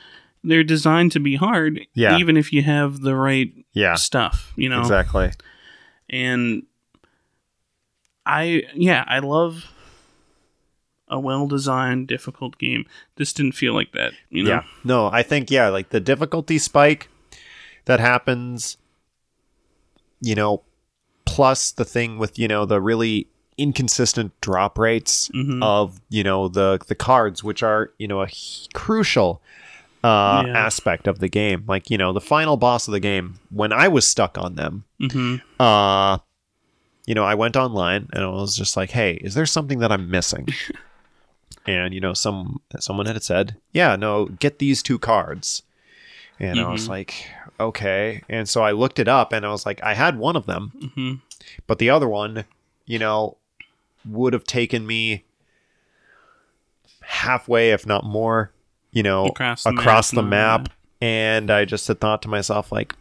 they're 0.48 0.64
designed 0.64 1.12
to 1.12 1.20
be 1.20 1.36
hard 1.36 1.82
Yeah. 1.94 2.18
even 2.18 2.38
if 2.38 2.52
you 2.54 2.64
have 2.64 3.02
the 3.02 3.16
right 3.16 3.52
yeah. 3.74 3.96
stuff 3.96 4.54
you 4.56 4.70
know 4.70 4.80
Exactly. 4.80 5.32
and 6.10 6.64
I 8.26 8.64
yeah, 8.74 9.06
I 9.08 9.20
love 9.20 9.72
a 11.10 11.18
well-designed, 11.20 12.08
difficult 12.08 12.58
game. 12.58 12.86
This 13.16 13.32
didn't 13.32 13.54
feel 13.54 13.74
like 13.74 13.94
that, 13.94 14.12
you 14.30 14.44
know. 14.44 14.50
Yeah. 14.50 14.64
No, 14.84 15.08
I 15.08 15.24
think 15.24 15.50
yeah, 15.50 15.70
like 15.70 15.90
the 15.90 16.02
difficulty 16.02 16.58
spike 16.58 17.08
that 17.86 18.02
happens, 18.02 18.76
you 20.20 20.36
know, 20.36 20.64
plus 21.24 21.72
the 21.72 21.86
thing 21.86 22.18
with 22.18 22.38
you 22.38 22.48
know 22.50 22.66
the 22.66 22.82
really 22.82 23.28
inconsistent 23.58 24.34
drop 24.42 24.78
rates 24.78 25.30
Mhm. 25.34 25.64
of 25.64 26.02
you 26.10 26.24
know 26.24 26.50
the 26.50 26.80
the 26.88 26.96
cards, 26.96 27.44
which 27.44 27.64
are 27.64 27.92
you 27.98 28.08
know 28.10 28.22
a 28.22 28.26
h- 28.26 28.68
crucial 28.74 29.42
uh, 30.08 30.44
Yeah. 30.46 30.54
aspect 30.66 31.08
of 31.08 31.20
the 31.20 31.30
game. 31.30 31.64
Like 31.68 31.90
you 31.90 31.98
know 31.98 32.14
the 32.14 32.22
final 32.22 32.58
boss 32.58 32.88
of 32.88 32.92
the 32.94 33.00
game, 33.00 33.40
when 33.50 33.72
I 33.74 33.88
was 33.88 34.08
stuck 34.08 34.38
on 34.38 34.56
them, 34.56 34.86
Mhm. 35.02 35.42
uh, 35.60 36.18
you 37.06 37.16
know, 37.16 37.24
I 37.24 37.36
went 37.36 37.56
online 37.56 38.08
and 38.14 38.24
I 38.24 38.28
was 38.28 38.56
just 38.56 38.76
like, 38.78 38.92
"Hey, 38.92 39.14
is 39.16 39.34
there 39.34 39.46
something 39.46 39.80
that 39.80 39.92
I'm 39.92 40.10
missing?" 40.10 40.48
and 41.66 41.94
you 41.94 42.00
know, 42.02 42.14
some 42.14 42.62
someone 42.80 43.06
had 43.08 43.24
said, 43.24 43.56
"Yeah, 43.74 43.96
no, 43.96 44.26
get 44.26 44.60
these 44.60 44.82
two 44.84 45.00
cards." 45.00 45.64
And 46.40 46.60
I 46.60 46.70
was 46.72 46.86
Mhm. 46.86 46.90
like, 46.90 47.12
"Okay." 47.60 48.22
And 48.30 48.48
so 48.48 48.62
I 48.62 48.72
looked 48.72 49.00
it 49.00 49.08
up 49.08 49.34
and 49.34 49.44
I 49.46 49.50
was 49.50 49.66
like, 49.66 49.82
I 49.84 49.94
had 49.96 50.18
one 50.20 50.36
of 50.36 50.46
them, 50.46 50.72
Mhm. 50.96 51.22
but 51.66 51.80
the 51.80 51.90
other 51.90 52.08
one, 52.08 52.46
you 52.86 53.00
know, 53.00 53.38
would 54.06 54.34
have 54.34 54.44
taken 54.46 54.86
me 54.86 55.24
halfway, 57.02 57.72
if 57.72 57.86
not 57.86 58.04
more, 58.06 58.52
you 58.98 59.04
know, 59.04 59.26
Across 59.28 59.64
the 59.64 59.70
across 59.70 60.12
map 60.12 60.16
the 60.16 60.22
and 60.22 60.30
map. 60.30 60.70
And 61.00 61.52
I 61.52 61.66
just 61.66 61.88
had 61.88 62.00
thought 62.02 62.22
to 62.24 62.28
myself, 62.28 62.72
like, 62.72 62.96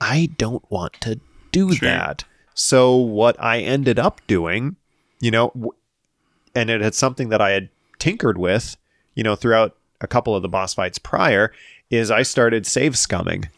I 0.00 0.30
don't 0.38 0.64
want 0.70 0.94
to 1.02 1.20
do 1.52 1.72
Sure. 1.74 1.86
that. 1.88 2.24
So 2.54 2.96
what 2.96 3.36
I 3.38 3.58
ended 3.60 3.98
up 3.98 4.20
doing, 4.26 4.76
you 5.20 5.30
know, 5.30 5.48
w- 5.54 5.72
and 6.54 6.70
it 6.70 6.80
had 6.80 6.94
something 6.94 7.28
that 7.28 7.40
I 7.42 7.50
had 7.50 7.68
tinkered 7.98 8.38
with, 8.38 8.76
you 9.14 9.22
know, 9.22 9.36
throughout 9.36 9.76
a 10.00 10.06
couple 10.06 10.34
of 10.34 10.42
the 10.42 10.48
boss 10.48 10.72
fights 10.74 10.98
prior, 10.98 11.52
is 11.90 12.10
I 12.10 12.22
started 12.22 12.66
save 12.66 12.92
scumming. 12.94 13.48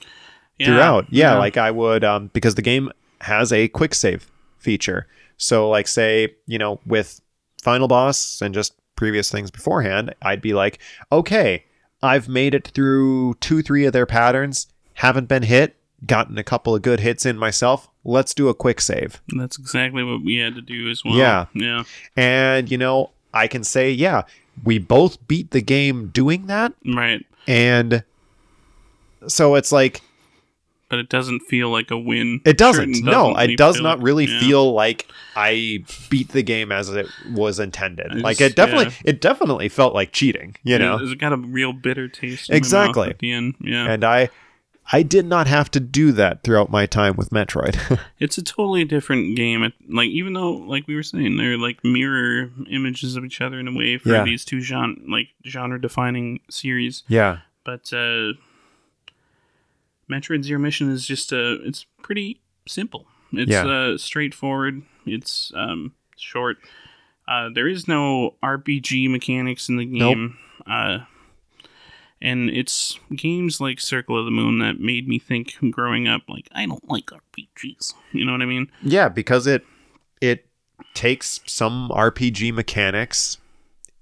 Yeah, 0.59 0.67
throughout. 0.67 1.07
Yeah, 1.11 1.33
yeah. 1.35 1.39
like 1.39 1.57
I 1.57 1.71
would 1.71 2.03
um 2.03 2.31
because 2.33 2.55
the 2.57 2.63
game 2.63 2.91
has 3.21 3.53
a 3.53 3.69
quick 3.69 3.95
save 3.95 4.27
feature. 4.59 5.07
So 5.37 5.69
like 5.69 5.87
say, 5.87 6.35
you 6.47 6.59
know, 6.59 6.81
with 6.87 7.21
Final 7.63 7.87
Boss 7.89 8.41
and 8.43 8.55
just 8.55 8.73
previous 8.97 9.31
things 9.31 9.51
beforehand, 9.51 10.15
I'd 10.23 10.43
be 10.43 10.53
like, 10.55 10.79
"Okay, 11.13 11.65
I've 12.03 12.29
made 12.29 12.55
it 12.55 12.69
through 12.69 13.35
2 13.41 13.63
3 13.63 13.85
of 13.85 13.93
their 13.93 14.07
patterns, 14.07 14.67
haven't 14.95 15.29
been 15.29 15.43
hit, 15.45 15.77
gotten 16.07 16.37
a 16.39 16.45
couple 16.45 16.75
of 16.75 16.83
good 16.83 17.01
hits 17.01 17.25
in 17.25 17.39
myself. 17.39 17.89
Let's 18.05 18.35
do 18.35 18.49
a 18.49 18.55
quick 18.55 18.81
save." 18.81 19.21
That's 19.29 19.59
exactly 19.59 20.03
what 20.03 20.25
we 20.25 20.37
had 20.37 20.55
to 20.57 20.61
do 20.63 20.91
as 20.91 21.05
well. 21.05 21.15
Yeah. 21.17 21.47
Yeah. 21.55 21.85
And 22.17 22.71
you 22.71 22.79
know, 22.79 23.11
I 23.33 23.47
can 23.47 23.65
say, 23.65 23.91
yeah, 23.91 24.23
we 24.65 24.79
both 24.79 25.27
beat 25.29 25.51
the 25.51 25.61
game 25.61 26.09
doing 26.09 26.47
that 26.47 26.73
Right. 26.87 27.25
and 27.47 28.03
so 29.27 29.55
it's 29.57 29.73
like 29.73 30.01
But 30.89 31.01
it 31.01 31.09
doesn't 31.09 31.41
feel 31.41 31.69
like 31.71 31.91
a 31.91 31.99
win. 31.99 32.41
It 32.45 32.57
doesn't. 32.59 32.95
Certain 32.95 33.05
no, 33.11 33.35
doesn't 33.35 33.51
it 33.51 33.57
does 33.57 33.81
not 33.81 34.01
really 34.01 34.27
yeah. 34.27 34.39
feel 34.39 34.73
like 34.73 35.07
I 35.35 35.85
beat 36.11 36.29
the 36.29 36.43
game 36.45 36.71
as 36.71 36.89
it 36.91 37.07
was 37.33 37.59
intended. 37.59 38.13
I 38.13 38.15
like 38.17 38.41
it 38.41 38.55
definitely, 38.55 38.95
it 39.05 39.21
definitely 39.21 39.69
felt 39.69 39.95
like 39.95 40.13
cheating, 40.13 40.55
you 40.63 40.79
know. 40.79 40.99
It's 41.01 41.15
got 41.15 41.33
a 41.33 41.37
real 41.37 41.73
bitter 41.73 42.07
taste. 42.09 42.49
in 42.49 42.55
my 42.55 42.57
mouth 42.57 42.59
Exactly. 42.61 43.09
At 43.11 43.19
the 43.19 43.33
end. 43.33 43.55
Yeah. 43.61 43.91
And 43.91 44.05
I, 44.05 44.29
I 44.93 45.03
did 45.03 45.27
not 45.27 45.49
have 45.49 45.69
to 45.73 45.81
do 45.81 46.13
that 46.13 46.45
throughout 46.45 46.71
my 46.71 46.87
time 46.87 47.17
with 47.17 47.31
Metroid. 47.31 47.77
It's 48.21 48.39
a 48.39 48.43
totally 48.43 48.85
different 48.85 49.37
game. 49.37 49.65
It, 49.65 49.73
like 49.89 50.09
even 50.09 50.35
though, 50.35 50.53
like 50.53 50.87
we 50.87 50.95
were 50.95 51.03
saying, 51.03 51.37
they're 51.37 51.59
like 51.59 51.83
mirror 51.85 52.51
images 52.71 53.17
of 53.17 53.25
each 53.25 53.41
other 53.41 53.59
in 53.59 53.67
a 53.67 53.73
way 53.77 53.99
for 53.99 54.11
Yeah. 54.11 54.23
these 54.25 54.45
two 54.45 54.61
genre 54.61 54.95
like 55.09 55.29
genre 55.45 55.81
defining 55.81 56.41
series. 56.49 57.03
yeah, 57.09 57.39
But 57.65 57.93
uh, 57.93 58.35
Metroid 60.11 60.45
Zero 60.45 60.61
Mission 60.61 60.91
is 60.93 61.07
just 61.07 61.33
uh, 61.33 61.57
it's 61.63 61.87
pretty 62.03 62.41
simple. 62.67 63.07
It's 63.33 63.51
Yeah. 63.51 63.67
uh, 63.67 63.99
straightforward. 63.99 64.83
It's 65.05 65.53
um, 65.55 65.93
short. 66.17 66.59
Uh, 67.29 67.49
there 67.53 67.67
is 67.69 67.89
no 67.89 68.35
RPG 68.43 69.11
mechanics 69.11 69.69
in 69.69 69.77
the 69.77 69.87
Nope. 69.87 70.15
game. 70.15 70.39
Uh, 70.67 70.99
and 72.21 72.49
it's 72.51 72.99
games 73.15 73.61
like 73.61 73.81
Circle 73.81 74.19
of 74.19 74.25
the 74.25 74.31
Moon 74.31 74.59
that 74.61 74.81
made 74.81 75.07
me 75.09 75.19
think 75.19 75.55
growing 75.71 76.09
up, 76.09 76.23
like, 76.29 76.49
I 76.53 76.67
don't 76.67 76.89
like 76.89 77.07
RPGs. 77.07 77.95
You 78.13 78.25
know 78.25 78.33
what 78.33 78.43
I 78.43 78.47
mean? 78.47 78.71
yeah, 78.83 79.09
because 79.09 79.47
it, 79.47 79.67
it 80.21 80.47
takes 80.95 81.41
some 81.47 81.91
RPG 81.91 82.55
mechanics 82.55 83.39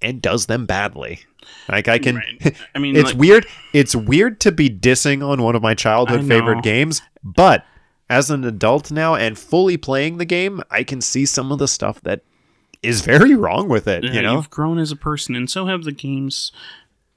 and 0.01 0.21
does 0.23 0.47
them 0.47 0.65
badly. 0.67 1.21
Like 1.69 1.89
I 1.89 1.99
can, 1.99 2.17
Right. 2.17 2.57
I 2.75 2.79
mean, 2.79 2.97
it's 2.97 3.11
like, 3.11 3.19
weird. 3.19 3.47
It's 3.73 3.97
weird 3.97 4.41
to 4.41 4.53
be 4.53 4.69
dissing 4.69 5.27
on 5.27 5.43
one 5.43 5.57
of 5.57 5.63
my 5.63 5.75
childhood 5.75 6.27
favorite 6.27 6.63
games, 6.63 7.03
but 7.23 7.67
as 8.11 8.31
an 8.31 8.45
adult 8.45 8.91
now 8.91 9.15
and 9.15 9.39
fully 9.39 9.77
playing 9.77 10.19
the 10.19 10.25
game, 10.25 10.63
I 10.71 10.85
can 10.85 11.01
see 11.01 11.25
some 11.27 11.51
of 11.51 11.59
the 11.59 11.69
stuff 11.69 12.01
that 12.03 12.23
is 12.83 13.01
very 13.01 13.35
wrong 13.35 13.69
with 13.69 13.89
it. 13.89 14.05
Yeah, 14.05 14.13
You 14.13 14.23
know, 14.23 14.33
you've 14.35 14.51
grown 14.51 14.79
as 14.79 14.93
a 14.93 14.97
person, 14.97 15.35
and 15.35 15.49
so 15.49 15.67
have 15.67 15.85
the 15.85 15.93
games 15.93 16.53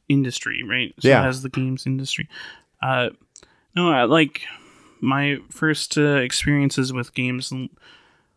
industry, 0.07 0.63
right? 0.63 0.93
So 0.99 1.09
Yeah. 1.09 1.23
has 1.23 1.41
the 1.41 1.49
games 1.49 1.85
industry. 1.85 2.29
Uh, 2.81 3.09
no, 3.75 3.91
I, 3.91 4.03
like 4.05 4.43
my 5.01 5.37
first 5.49 5.97
uh, 5.97 6.15
experiences 6.15 6.93
with 6.93 7.13
games 7.13 7.53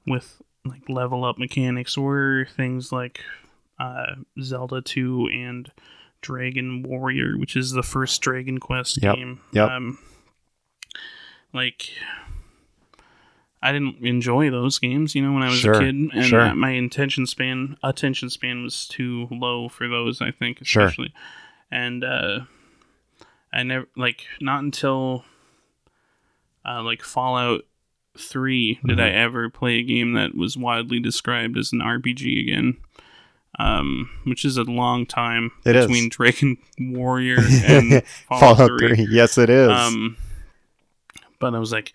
with 0.07 0.43
like 0.65 0.89
level 0.89 1.25
up 1.25 1.39
mechanics 1.39 1.97
were 1.97 2.47
things 2.57 2.93
like 2.93 3.21
uh, 3.81 4.15
Zelda 4.41 4.81
Two 4.83 5.27
and 5.33 5.73
Dragon 6.21 6.83
Warrior, 6.83 7.39
which 7.39 7.57
is 7.57 7.73
the 7.73 7.83
first 7.83 8.21
Dragon 8.21 8.59
Quest 8.61 9.03
Yep, 9.03 9.17
game. 9.17 9.41
yep. 9.53 9.71
Um, 9.71 9.99
like. 11.53 11.91
I 13.63 13.73
didn't 13.73 13.99
enjoy 14.07 14.49
those 14.51 14.79
games, 14.79 15.15
you 15.15 15.21
know, 15.21 15.35
when 15.35 15.43
I 15.43 15.51
was 15.51 15.59
Sure, 15.59 15.75
a 15.75 15.81
kid, 15.81 15.95
and 15.95 16.25
sure. 16.25 16.55
my 16.55 16.71
attention 16.71 17.27
span 17.27 17.77
attention 17.83 18.31
span 18.31 18.63
was 18.63 18.89
too 18.89 19.29
low 19.31 19.69
for 19.69 19.87
those. 19.87 20.23
I 20.23 20.31
think, 20.31 20.61
Sure. 20.65 20.85
especially, 20.87 21.13
and 21.71 22.03
uh, 22.03 22.41
I 23.53 23.63
never 23.65 23.87
like 23.99 24.25
not 24.41 24.63
until 24.65 25.27
uh, 26.67 26.83
like 26.83 27.03
Fallout 27.03 27.65
Three 28.17 28.79
did 28.83 28.97
Mm-hmm. 28.97 29.01
I 29.01 29.11
ever 29.11 29.51
play 29.51 29.75
a 29.81 29.83
game 29.83 30.15
that 30.15 30.35
was 30.35 30.57
widely 30.57 30.99
described 30.99 31.59
as 31.59 31.71
an 31.75 31.81
RPG 31.81 32.41
again. 32.41 32.79
Um, 33.59 34.09
which 34.25 34.45
is 34.45 34.57
a 34.57 34.63
long 34.63 35.05
time 35.07 35.51
It 35.67 35.77
is. 35.77 35.87
between 35.87 36.09
Dragon 36.09 36.57
Warrior 36.79 37.39
and 37.67 38.03
Fallout, 38.29 38.57
Fallout 38.57 38.79
3. 38.79 38.95
3. 38.97 39.07
Yes, 39.11 39.37
it 39.37 39.51
is. 39.51 39.69
Um, 39.71 40.17
but 41.41 41.55
I 41.55 41.59
was 41.59 41.73
like, 41.73 41.93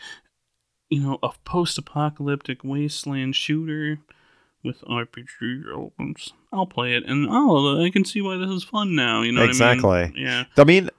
you 0.90 1.00
know, 1.02 1.18
a 1.24 1.30
post-apocalyptic 1.46 2.64
wasteland 2.64 3.36
shooter 3.36 4.00
with 4.64 4.82
RPG 4.82 5.64
elements. 5.72 6.34
I'll 6.52 6.66
play 6.68 6.94
it, 6.94 7.04
and 7.08 7.28
oh, 7.30 7.84
I 7.84 7.90
can 7.90 8.04
see 8.06 8.22
why 8.22 8.38
this 8.38 8.50
is 8.50 8.64
fun 8.64 8.96
now. 8.96 9.22
You 9.22 9.32
know 9.32 9.44
Exactly. 9.44 9.88
what 9.88 9.98
I 9.98 10.08
mean? 10.10 10.14
Yeah. 10.18 10.44
I 10.58 10.64
mean, 10.66 10.90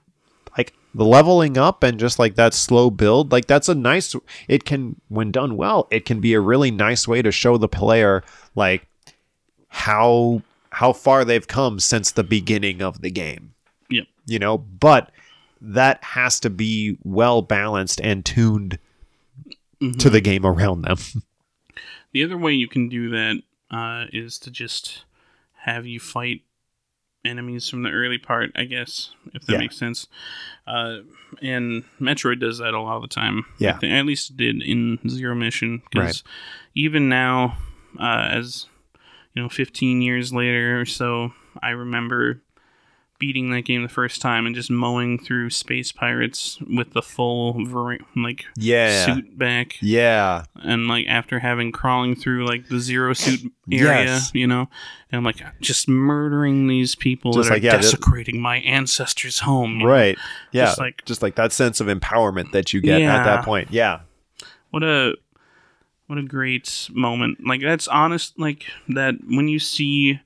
like 0.57 0.73
the 0.95 1.05
leveling 1.05 1.57
up 1.57 1.83
and 1.83 1.99
just 1.99 2.17
like 2.19 2.35
that 2.35 2.53
slow 2.53 2.89
build, 2.89 3.31
like 3.31 3.45
that's 3.45 3.69
a 3.69 3.75
nice. 3.75 4.15
It 4.47 4.65
can, 4.65 4.99
when 5.07 5.31
done 5.31 5.55
well, 5.55 5.87
it 5.91 6.03
can 6.05 6.19
be 6.19 6.33
a 6.33 6.41
really 6.41 6.71
nice 6.71 7.07
way 7.07 7.21
to 7.21 7.31
show 7.31 7.57
the 7.57 7.67
player 7.69 8.23
like 8.55 8.87
how 9.69 10.41
how 10.77 10.93
far 10.93 11.25
they've 11.25 11.47
come 11.47 11.79
since 11.79 12.11
the 12.11 12.23
beginning 12.23 12.81
of 12.81 13.01
the 13.01 13.09
game. 13.11 13.53
Yep. 13.89 14.05
You 14.25 14.39
know, 14.39 14.57
but 14.57 15.11
that 15.59 16.03
has 16.03 16.39
to 16.41 16.49
be 16.49 16.97
well 17.03 17.41
balanced 17.41 17.99
and 18.01 18.23
tuned 18.25 18.77
Mhm. 19.81 19.97
to 19.99 20.09
the 20.09 20.21
game 20.21 20.45
around 20.45 20.81
them. 20.83 20.97
The 22.13 22.23
other 22.23 22.37
way 22.37 22.53
you 22.53 22.67
can 22.67 22.89
do 22.89 23.09
that 23.09 23.41
uh, 23.69 24.05
is 24.11 24.39
to 24.39 24.49
just 24.49 25.03
have 25.65 25.85
you 25.85 25.99
fight 25.99 26.41
enemies 27.25 27.69
from 27.69 27.83
the 27.83 27.89
early 27.91 28.17
part, 28.17 28.49
I 28.55 28.63
guess, 28.63 29.11
if 29.33 29.43
that 29.45 29.53
Yeah. 29.53 29.57
makes 29.59 29.75
sense. 29.77 30.07
Uh, 30.65 30.99
and 31.41 31.83
Metroid 31.99 32.39
does 32.39 32.57
that 32.59 32.73
a 32.73 32.79
lot 32.81 32.95
of 32.95 33.01
the 33.03 33.07
time. 33.09 33.45
Yeah. 33.59 33.77
At 33.83 34.05
least 34.05 34.31
it 34.31 34.37
did 34.37 34.63
in 34.63 34.97
Zero 35.09 35.35
Mission. 35.35 35.81
Because 35.91 36.23
even 36.73 37.09
now, 37.09 37.57
uh, 37.99 38.29
as 38.31 38.67
you 39.37 39.43
know, 39.43 39.49
15 39.49 40.01
years 40.01 40.33
later 40.33 40.81
or 40.81 40.85
so, 40.85 41.31
I 41.61 41.69
remember 41.69 42.41
beating 43.19 43.51
that 43.51 43.61
game 43.65 43.83
the 43.83 43.87
first 43.89 44.19
time 44.19 44.47
and 44.47 44.55
just 44.55 44.71
mowing 44.71 45.19
through 45.19 45.51
Space 45.51 45.91
Pirates 45.91 46.59
with 46.75 46.93
the 46.93 47.03
full 47.03 47.55
like 48.15 48.45
Yeah. 48.57 49.05
suit 49.05 49.37
back 49.37 49.75
Yeah. 49.79 50.45
and 50.55 50.87
like 50.87 51.05
after 51.07 51.37
having 51.39 51.71
crawling 51.71 52.15
through 52.15 52.47
like 52.47 52.67
the 52.69 52.79
zero 52.79 53.13
suit 53.13 53.51
area, 53.71 54.05
Yes. 54.05 54.31
you 54.33 54.47
know, 54.47 54.69
and 55.11 55.23
like 55.23 55.41
just 55.61 55.87
murdering 55.87 56.65
these 56.67 56.95
people 56.95 57.33
Just 57.33 57.49
that 57.49 57.55
like, 57.55 57.61
are 57.61 57.65
yeah, 57.65 57.71
that- 57.73 57.81
desecrating 57.83 58.39
my 58.41 58.57
ancestors' 58.57 59.39
home. 59.39 59.73
you 59.73 59.85
know? 59.85 59.85
Right. 59.91 60.17
Yeah. 60.51 60.65
Just 60.65 60.79
like- 60.79 61.05
just 61.05 61.21
like 61.21 61.35
that 61.35 61.51
sense 61.51 61.79
of 61.79 61.85
empowerment 61.87 62.51
that 62.53 62.73
you 62.73 62.81
get 62.81 63.01
at 63.03 63.23
that 63.23 63.45
point. 63.45 63.67
Yeah. 63.71 63.99
What 64.71 64.81
a 64.83 65.15
what 66.07 66.17
a 66.17 66.23
great 66.23 66.89
moment. 66.91 67.45
Like 67.45 67.61
that's 67.61 67.87
honest. 67.87 68.39
Like 68.39 68.65
that 68.89 69.15
when 69.27 69.47
you 69.47 69.59
see 69.59 70.19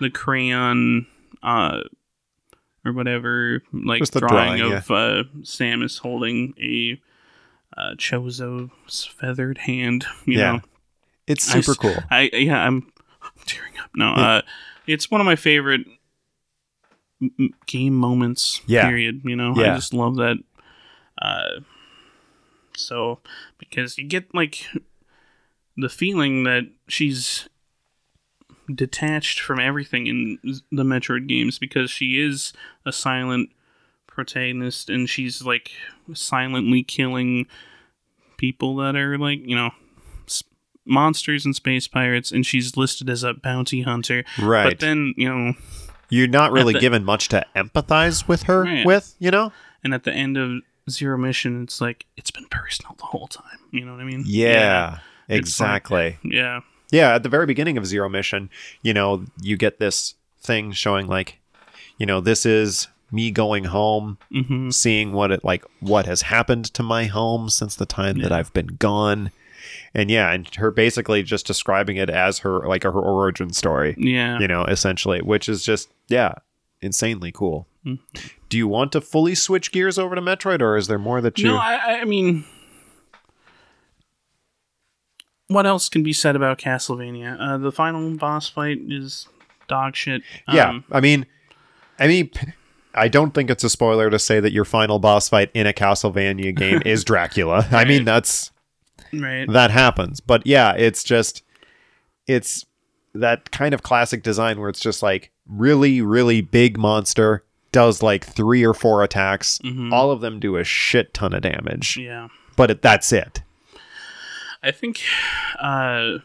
the 0.00 0.10
crayon. 0.10 1.06
uh 1.42 1.80
or 2.84 2.92
whatever, 2.92 3.62
like 3.72 4.00
drawing, 4.12 4.58
drawing, 4.58 4.72
of 4.74 4.88
uh, 4.92 5.24
Samus 5.40 5.98
holding 5.98 6.54
a 6.62 7.00
uh, 7.76 7.94
Chozo's 7.96 9.04
feathered 9.06 9.58
hand. 9.58 10.06
You 10.24 10.38
Yeah. 10.38 10.52
know, 10.52 10.60
It's 11.26 11.42
super 11.42 11.72
s- 11.72 11.76
cool. 11.76 11.96
I 12.12 12.30
yeah, 12.32 12.60
I'm, 12.60 12.92
I'm 13.22 13.30
tearing 13.44 13.72
up. 13.82 13.90
No, 13.96 14.12
uh, 14.12 14.42
it's 14.86 15.10
one 15.10 15.20
of 15.20 15.24
my 15.24 15.34
favorite 15.34 15.84
m- 17.20 17.54
game 17.66 17.94
moments. 17.96 18.60
Yeah. 18.66 18.86
Period. 18.88 19.22
You 19.24 19.34
know, 19.34 19.52
Yeah. 19.56 19.72
I 19.72 19.74
just 19.74 19.92
love 19.92 20.14
that. 20.16 20.36
Uh, 21.20 21.60
so 22.76 23.18
because 23.58 23.98
you 23.98 24.04
get 24.06 24.32
like 24.32 24.64
the 25.76 25.88
feeling 25.88 26.44
that 26.44 26.62
she's 26.88 27.48
detached 28.74 29.40
from 29.40 29.60
everything 29.60 30.06
in 30.06 30.38
the 30.72 30.82
Metroid 30.82 31.26
games 31.28 31.58
because 31.58 31.90
she 31.90 32.20
is 32.20 32.52
a 32.84 32.92
silent 32.92 33.50
protagonist 34.06 34.90
and 34.90 35.08
she's 35.08 35.42
like 35.42 35.70
silently 36.14 36.82
killing 36.82 37.46
people 38.38 38.76
that 38.76 38.96
are 38.96 39.16
like 39.18 39.40
you 39.44 39.54
know 39.54 39.70
monsters 40.84 41.44
and 41.44 41.54
space 41.54 41.86
pirates 41.88 42.30
and 42.32 42.46
she's 42.46 42.76
listed 42.76 43.10
as 43.10 43.22
a 43.24 43.34
bounty 43.34 43.82
hunter 43.82 44.24
Right. 44.40 44.64
but 44.64 44.78
then 44.78 45.14
you 45.16 45.28
know 45.28 45.54
You're 46.08 46.28
not 46.28 46.52
really 46.52 46.72
the- 46.74 46.80
given 46.80 47.04
much 47.04 47.28
to 47.28 47.44
empathize 47.54 48.26
with 48.28 48.44
her 48.44 48.62
Right. 48.62 48.86
with, 48.86 49.14
you 49.18 49.30
know? 49.30 49.52
and 49.84 49.92
at 49.92 50.04
the 50.04 50.12
end 50.12 50.36
of 50.36 50.62
zero 50.88 51.18
mission 51.18 51.62
it's 51.64 51.80
like 51.80 52.06
it's 52.16 52.30
been 52.30 52.46
personal 52.46 52.94
the 52.98 53.04
whole 53.04 53.26
time 53.26 53.58
you 53.72 53.84
know 53.84 53.92
what 53.92 54.00
i 54.00 54.04
mean 54.04 54.22
Yeah. 54.26 54.98
It's 55.28 55.58
like- 55.60 55.76
exactly. 55.76 56.18
yeah 56.22 56.60
yeah, 56.92 57.16
at 57.16 57.24
the 57.24 57.28
very 57.28 57.46
beginning 57.46 57.76
of 57.76 57.84
Zero 57.84 58.08
Mission, 58.08 58.48
you 58.80 58.94
know, 58.94 59.24
you 59.42 59.56
get 59.56 59.80
this 59.80 60.14
thing 60.40 60.70
showing 60.70 61.08
like, 61.08 61.40
you 61.98 62.06
know, 62.06 62.20
this 62.20 62.46
is 62.46 62.86
me 63.10 63.32
going 63.32 63.64
home, 63.64 64.18
hmm 64.30 64.70
seeing 64.70 65.12
what 65.12 65.32
it 65.32 65.44
like 65.44 65.64
what 65.80 66.06
has 66.06 66.22
happened 66.22 66.64
to 66.74 66.82
my 66.84 67.04
home 67.06 67.48
since 67.50 67.74
the 67.74 67.86
time 67.86 68.18
that 68.20 68.30
I've 68.30 68.52
been 68.52 68.76
gone. 68.78 69.32
And 69.94 70.10
yeah, 70.12 70.30
and 70.32 70.52
her 70.56 70.70
basically 70.70 71.24
just 71.24 71.44
describing 71.46 71.96
it 71.96 72.08
as 72.08 72.38
her 72.40 72.60
like 72.68 72.84
her 72.84 72.90
origin 72.92 73.52
story, 73.52 73.96
Yeah. 73.98 74.38
you 74.38 74.46
know, 74.46 74.64
essentially, 74.64 75.20
which 75.20 75.48
is 75.48 75.64
just 75.64 75.88
yeah, 76.08 76.34
insanely 76.80 77.32
cool. 77.32 77.66
Mhm. 77.84 77.98
Do 78.48 78.56
you 78.56 78.68
want 78.68 78.92
to 78.92 79.00
fully 79.00 79.34
switch 79.34 79.72
gears 79.72 79.98
over 79.98 80.14
to 80.14 80.20
Metroid, 80.20 80.60
or 80.60 80.76
is 80.76 80.86
there 80.86 80.98
more 81.00 81.20
that 81.20 81.38
you? 81.38 81.48
No, 81.48 81.56
I, 81.56 82.00
I 82.00 82.04
mean, 82.04 82.44
what 85.48 85.66
else 85.66 85.88
can 85.88 86.02
be 86.02 86.12
said 86.12 86.36
about 86.36 86.58
Castlevania? 86.58 87.36
Uh, 87.40 87.58
the 87.58 87.72
final 87.72 88.10
boss 88.16 88.48
fight 88.48 88.78
is 88.88 89.28
dog 89.68 89.94
shit. 89.96 90.22
yeah, 90.52 90.70
Um, 90.70 90.84
I 90.90 91.00
mean, 91.00 91.26
I 91.98 92.06
mean, 92.08 92.30
I 92.94 93.08
don't 93.08 93.32
think 93.34 93.50
it's 93.50 93.64
a 93.64 93.70
spoiler 93.70 94.10
to 94.10 94.18
say 94.18 94.40
that 94.40 94.52
your 94.52 94.64
final 94.64 94.98
boss 94.98 95.28
fight 95.28 95.50
in 95.54 95.66
a 95.66 95.72
Castlevania 95.72 96.54
game 96.54 96.82
is 96.84 97.04
Dracula. 97.10 97.66
I 97.70 97.84
mean, 97.84 98.04
that's 98.04 98.50
right. 99.12 99.46
that 99.50 99.70
happens. 99.70 100.20
But 100.20 100.46
yeah, 100.46 100.72
it's 100.72 101.02
just 101.04 101.42
it's 102.26 102.64
that 103.14 103.50
kind 103.50 103.72
of 103.74 103.82
classic 103.82 104.22
design 104.22 104.58
where 104.60 104.68
it's 104.68 104.80
just 104.80 105.02
like 105.02 105.30
really, 105.48 106.02
really 106.02 106.40
big 106.42 106.76
monster 106.78 107.44
does 107.72 108.02
like 108.02 108.24
three 108.24 108.64
or 108.64 108.74
four 108.74 109.02
attacks. 109.02 109.58
Mhm. 109.64 109.92
All 109.92 110.10
of 110.10 110.20
them 110.20 110.40
do 110.40 110.56
a 110.56 110.64
shit 110.64 111.12
ton 111.14 111.32
of 111.34 111.42
damage, 111.42 111.96
Yeah. 111.96 112.28
but 112.56 112.70
it, 112.70 112.82
that's 112.82 113.12
it. 113.12 113.42
I 114.66 114.72
think 114.72 115.00
uh, 115.60 116.18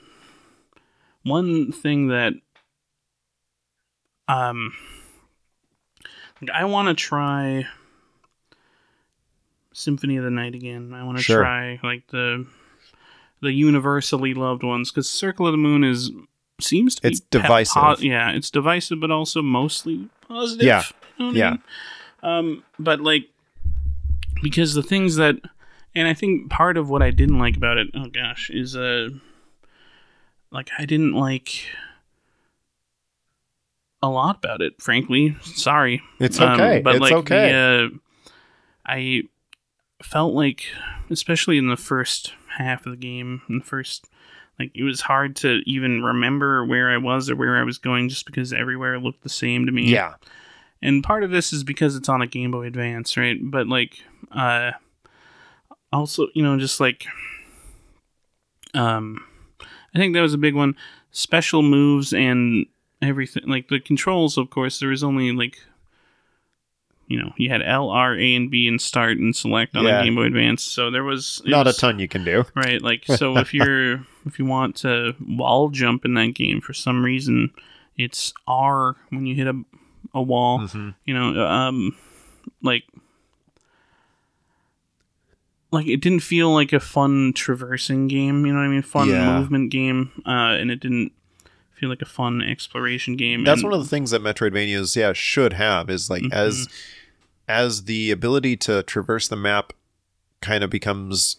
one 1.24 1.72
thing 1.72 2.08
that 2.08 2.34
um 4.28 4.74
I 6.52 6.66
want 6.66 6.88
to 6.88 6.94
try 6.96 7.68
Symphony 9.74 10.18
of 10.18 10.24
the 10.24 10.32
Night 10.32 10.56
again. 10.56 10.94
I 10.94 11.04
want 11.04 11.18
to 11.20 11.24
Sure. 11.24 11.44
try 11.44 11.80
like 11.84 12.08
the 12.08 12.48
the 13.42 13.52
universally 13.52 14.34
loved 14.34 14.64
ones 14.64 14.92
because 14.92 15.08
Circle 15.10 15.46
of 15.48 15.54
the 15.54 15.58
Moon 15.58 15.84
is 15.84 16.12
seems 16.60 16.96
to 16.96 17.02
be 17.04 17.08
It's 17.10 17.20
divisive. 17.20 18.02
yeah, 18.04 18.32
it's 18.32 18.50
divisive, 18.50 19.00
but 19.00 19.12
also 19.12 19.42
mostly 19.42 20.10
positive. 20.28 20.66
Yeah. 20.66 20.84
You 21.18 21.26
know 21.26 21.26
what 21.28 21.36
I 21.36 21.38
Yeah. 21.38 21.50
mean? 21.52 21.64
Um, 22.24 22.64
but 22.80 23.02
like 23.02 23.30
because 24.42 24.74
the 24.74 24.84
things 24.84 25.16
that 25.18 25.36
and 25.96 26.08
I 26.08 26.14
think 26.14 26.50
part 26.50 26.78
of 26.78 26.90
what 26.90 27.02
I 27.02 27.12
didn't 27.12 27.40
like 27.40 27.58
about 27.58 27.78
it, 27.78 27.88
oh 27.94 28.08
gosh, 28.08 28.50
is 28.52 28.76
uh 28.76 29.10
like 30.52 30.70
I 30.78 30.86
didn't 30.86 31.14
like 31.14 31.66
a 34.04 34.10
lot 34.10 34.38
about 34.38 34.62
it, 34.62 34.82
frankly. 34.82 35.36
Sorry. 35.44 36.02
It's 36.20 36.40
Um, 36.40 36.54
okay. 36.60 36.82
but 36.82 36.96
it's 36.96 37.02
like 37.02 37.14
okay. 37.14 37.52
The, 37.52 37.92
uh, 37.94 38.30
I 38.86 39.22
felt 40.04 40.34
like, 40.34 40.66
especially 41.10 41.58
in 41.58 41.68
the 41.68 41.78
first 41.78 42.34
half 42.58 42.86
of 42.86 42.92
the 42.92 42.98
game, 42.98 43.44
in 43.48 43.60
the 43.60 43.64
first, 43.64 44.08
like 44.58 44.72
it 44.74 44.84
was 44.84 45.02
hard 45.02 45.36
to 45.38 45.62
even 45.68 46.04
remember 46.04 46.66
where 46.66 46.90
I 46.92 46.98
was 46.98 47.30
or 47.30 47.36
where 47.36 47.58
I 47.58 47.64
was 47.64 47.78
going, 47.78 48.10
just 48.10 48.26
because 48.26 48.52
everywhere 48.54 49.00
looked 49.00 49.22
the 49.24 49.30
same 49.30 49.66
to 49.68 49.72
me. 49.72 49.92
yeah. 49.92 50.16
And 50.84 51.04
part 51.04 51.24
of 51.24 51.30
this 51.30 51.54
is 51.54 51.64
because 51.64 51.96
it's 51.96 52.10
on 52.10 52.24
a 52.24 52.28
Game 52.28 52.50
Boy 52.50 52.66
Advance, 52.66 53.16
right? 53.16 53.38
But 53.40 53.68
like, 53.68 54.00
uh, 54.32 54.72
also, 55.92 56.28
you 56.34 56.44
know, 56.44 56.58
just 56.58 56.80
like, 56.80 57.06
um, 58.74 59.24
I 59.94 59.98
think 59.98 60.14
that 60.14 60.22
was 60.22 60.34
a 60.34 60.38
big 60.38 60.56
one. 60.56 60.76
Special 61.12 61.62
moves 61.62 62.14
and 62.14 62.66
everything, 63.02 63.44
like 63.48 63.68
the 63.68 63.80
controls. 63.80 64.38
Of 64.38 64.50
course, 64.50 64.80
there 64.80 64.90
was 64.90 65.04
only 65.04 65.32
like, 65.32 65.58
you 67.08 67.20
know, 67.22 67.34
you 67.36 67.50
had 67.50 67.62
L, 67.62 67.90
R, 67.90 68.16
A, 68.18 68.36
and 68.36 68.50
B, 68.50 68.68
and 68.68 68.82
start 68.82 69.18
and 69.18 69.36
select 69.36 69.76
on 69.76 69.84
Yeah. 69.84 70.00
a 70.00 70.04
Game 70.06 70.16
Boy 70.16 70.24
Advance. 70.24 70.64
So 70.64 70.90
there 70.90 71.04
was 71.04 71.42
Not 71.46 71.68
a 71.68 71.74
ton 71.74 72.00
you 72.00 72.08
can 72.08 72.24
do. 72.24 72.46
right? 72.56 72.82
Like, 72.82 73.06
so 73.06 73.38
if 73.40 73.54
you're 73.54 74.06
if 74.26 74.40
you 74.40 74.46
want 74.46 74.78
to 74.78 75.14
wall 75.28 75.70
jump 75.70 76.06
in 76.06 76.14
that 76.14 76.34
game 76.36 76.62
for 76.62 76.74
some 76.74 77.04
reason, 77.04 77.52
it's 77.98 78.34
R 78.48 78.96
when 79.10 79.26
you 79.26 79.36
hit 79.36 79.48
a 79.48 79.62
a 80.14 80.22
wall. 80.22 80.60
Mhm. 80.60 80.96
You 81.06 81.14
know, 81.14 81.46
um, 81.46 81.98
like 82.62 82.84
like 85.72 85.88
it 85.88 86.02
didn't 86.02 86.20
feel 86.22 86.54
like 86.54 86.74
a 86.74 86.80
fun 86.80 87.34
traversing 87.34 88.08
game. 88.08 88.46
You 88.46 88.54
know 88.54 88.60
what 88.60 88.66
I 88.66 88.70
mean? 88.70 88.82
Fun 88.82 89.10
Yeah. 89.10 89.40
movement 89.40 89.72
game, 89.72 90.12
uh, 90.26 90.56
and 90.60 90.70
it 90.72 90.80
didn't 90.80 91.12
feel 91.74 91.90
like 91.90 92.02
a 92.02 92.06
fun 92.06 92.42
exploration 92.42 93.16
game. 93.16 93.44
That's 93.44 93.62
and, 93.62 93.72
one 93.72 93.80
of 93.80 93.84
the 93.84 93.90
things 93.90 94.12
that 94.12 94.22
Metroidvanias, 94.22 94.96
yeah, 94.96 95.14
should 95.14 95.54
have 95.54 95.90
is 95.90 96.10
like 96.10 96.24
Mhm. 96.24 96.34
as 96.34 96.68
as 97.48 97.84
the 97.86 98.12
ability 98.12 98.56
to 98.56 98.82
traverse 98.84 99.28
the 99.28 99.36
map 99.36 99.74
kind 100.42 100.64
of 100.64 100.70
becomes, 100.70 101.38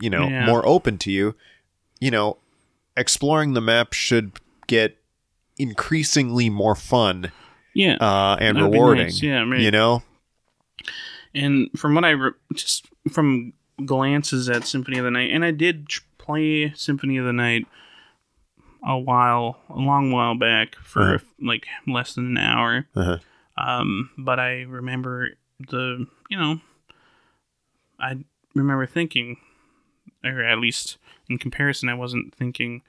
you 0.00 0.08
know, 0.10 0.28
Yeah. 0.28 0.46
more 0.46 0.64
open 0.66 0.96
to 0.98 1.10
you, 1.10 1.34
you 2.00 2.10
know, 2.10 2.36
exploring 2.96 3.54
the 3.54 3.60
map 3.60 3.92
should 3.92 4.32
get 4.68 4.98
increasingly 5.58 6.48
more 6.50 6.76
fun 6.76 7.32
yeah. 7.74 7.96
uh, 8.00 8.36
and 8.38 8.56
That'd 8.58 8.70
rewarding. 8.72 9.04
nice. 9.06 9.22
Yeah, 9.22 9.40
right. 9.48 9.60
You 9.60 9.70
know, 9.72 10.02
And 11.34 11.68
from 11.76 11.94
what 11.94 12.04
I 12.04 12.10
re- 12.10 12.30
just 12.54 12.86
from 13.10 13.52
glances 13.86 14.48
at 14.48 14.64
Symphony 14.66 14.98
of 14.98 15.04
the 15.04 15.10
Night, 15.10 15.30
and 15.30 15.44
I 15.44 15.50
did 15.50 15.88
play 16.18 16.72
Symphony 16.74 17.16
of 17.16 17.24
the 17.24 17.32
Night 17.32 17.66
a 18.86 18.98
while, 18.98 19.58
a 19.68 19.76
long 19.78 20.10
while 20.10 20.34
back 20.34 20.74
for 20.76 21.02
Uh-huh. 21.16 21.18
like 21.40 21.66
less 21.86 22.14
than 22.14 22.26
an 22.26 22.38
hour. 22.38 22.86
Uh-huh. 22.96 23.18
Um, 23.58 24.10
but 24.16 24.40
I 24.40 24.62
remember 24.62 25.30
the, 25.68 26.06
you 26.30 26.38
know, 26.38 26.60
I 27.98 28.16
remember 28.54 28.86
thinking, 28.86 29.36
or 30.24 30.42
at 30.42 30.58
least 30.58 30.96
in 31.28 31.36
comparison, 31.38 31.88
I 31.90 31.94
wasn't 31.94 32.34
thinking, 32.34 32.82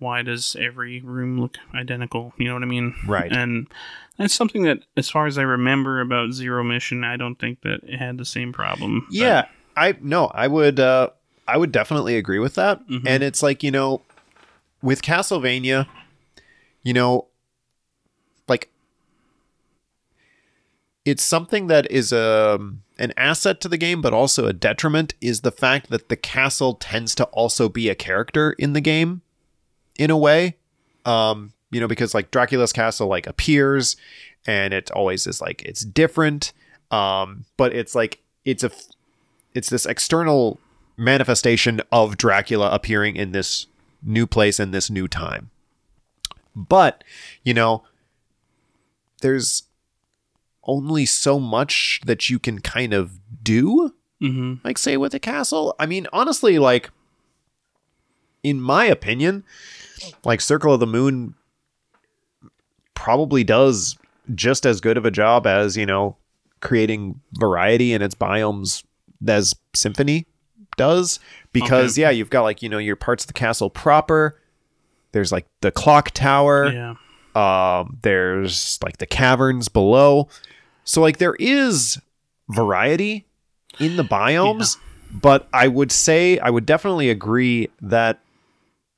why 0.00 0.22
does 0.22 0.56
every 0.58 1.00
room 1.00 1.40
look 1.40 1.58
identical? 1.74 2.32
You 2.38 2.48
know 2.48 2.54
what 2.54 2.62
I 2.62 2.66
mean? 2.66 2.94
Right. 3.06 3.30
And 3.30 3.68
that's 4.16 4.34
something 4.34 4.62
that, 4.64 4.78
as 4.96 5.08
far 5.10 5.26
as 5.26 5.38
I 5.38 5.42
remember 5.42 6.00
about 6.00 6.32
Zero 6.32 6.64
Mission, 6.64 7.04
I 7.04 7.16
don't 7.16 7.36
think 7.38 7.60
that 7.62 7.80
it 7.84 7.98
had 7.98 8.18
the 8.18 8.24
same 8.24 8.52
problem. 8.52 9.04
But- 9.08 9.14
yeah, 9.14 9.44
I 9.80 9.96
no, 10.00 10.26
I 10.26 10.46
would 10.46 10.78
uh 10.78 11.08
I 11.48 11.56
would 11.56 11.72
definitely 11.72 12.16
agree 12.16 12.38
with 12.38 12.54
that. 12.56 12.86
Mhm. 12.86 13.02
And 13.06 13.22
it's 13.22 13.42
like, 13.42 13.62
you 13.62 13.70
know, 13.70 14.02
with 14.82 15.00
Castlevania, 15.02 15.86
you 16.82 16.92
know, 16.92 17.26
like 18.46 18.68
it's 21.04 21.24
something 21.24 21.66
that 21.68 21.90
is 21.90 22.12
um 22.12 22.82
an 22.98 23.12
asset 23.16 23.60
to 23.62 23.68
the 23.68 23.78
game 23.78 24.02
but 24.02 24.12
also 24.12 24.46
a 24.46 24.52
detriment 24.52 25.14
is 25.22 25.40
the 25.40 25.50
fact 25.50 25.88
that 25.88 26.10
the 26.10 26.16
castle 26.16 26.74
tends 26.74 27.14
to 27.14 27.24
also 27.24 27.68
be 27.70 27.88
a 27.88 27.94
character 27.94 28.52
in 28.52 28.74
the 28.74 28.80
game 28.82 29.22
in 29.98 30.10
a 30.10 30.16
way. 30.16 30.56
Um, 31.06 31.54
you 31.70 31.80
know, 31.80 31.88
because 31.88 32.12
like 32.12 32.30
Dracula's 32.30 32.72
castle 32.74 33.08
like 33.08 33.26
appears 33.26 33.96
and 34.46 34.74
it 34.74 34.90
always 34.90 35.26
is 35.26 35.40
like 35.40 35.62
it's 35.62 35.82
different. 35.84 36.52
Um, 36.90 37.46
but 37.56 37.72
it's 37.72 37.94
like 37.94 38.20
it's 38.44 38.62
a 38.62 38.70
it's 39.54 39.70
this 39.70 39.86
external 39.86 40.58
manifestation 40.96 41.80
of 41.90 42.16
Dracula 42.16 42.70
appearing 42.70 43.16
in 43.16 43.32
this 43.32 43.66
new 44.02 44.26
place 44.26 44.60
in 44.60 44.70
this 44.70 44.90
new 44.90 45.08
time. 45.08 45.50
But, 46.54 47.04
you 47.44 47.54
know, 47.54 47.84
there's 49.22 49.64
only 50.64 51.06
so 51.06 51.38
much 51.40 52.00
that 52.04 52.28
you 52.28 52.38
can 52.38 52.60
kind 52.60 52.92
of 52.92 53.12
do, 53.42 53.94
Mhm. 54.20 54.62
like 54.64 54.76
say 54.78 54.96
with 54.96 55.14
a 55.14 55.18
castle. 55.18 55.74
I 55.78 55.86
mean, 55.86 56.06
honestly, 56.12 56.58
like 56.58 56.90
in 58.42 58.60
my 58.60 58.84
opinion, 58.86 59.44
like 60.24 60.40
Circle 60.40 60.74
of 60.74 60.80
the 60.80 60.86
Moon 60.86 61.34
probably 62.94 63.44
does 63.44 63.96
just 64.34 64.64
as 64.66 64.80
good 64.80 64.96
of 64.96 65.04
a 65.04 65.10
job 65.10 65.46
as, 65.46 65.76
you 65.76 65.86
know, 65.86 66.16
creating 66.60 67.20
variety 67.32 67.92
in 67.92 68.02
its 68.02 68.14
biomes 68.14 68.84
as 69.26 69.54
Symphony 69.74 70.26
does. 70.76 71.20
Because 71.52 71.92
Okay. 71.94 72.02
yeah, 72.02 72.10
you've 72.10 72.30
got 72.30 72.42
like, 72.42 72.62
you 72.62 72.68
know, 72.68 72.78
your 72.78 72.96
parts 72.96 73.24
of 73.24 73.28
the 73.28 73.32
castle 73.34 73.70
proper. 73.70 74.40
There's 75.12 75.32
like 75.32 75.46
the 75.60 75.70
clock 75.72 76.10
tower. 76.12 76.70
Yeah. 76.72 76.94
Um, 77.34 77.98
there's 78.02 78.78
like 78.82 78.98
the 78.98 79.06
caverns 79.06 79.68
below. 79.68 80.28
So 80.84 81.00
like 81.00 81.18
there 81.18 81.36
is 81.38 82.00
variety 82.48 83.26
in 83.78 83.96
the 83.96 84.02
biomes, 84.04 84.76
but 85.12 85.48
I 85.52 85.68
would 85.68 85.92
say 85.92 86.38
I 86.38 86.50
would 86.50 86.66
definitely 86.66 87.10
agree 87.10 87.68
that 87.80 88.20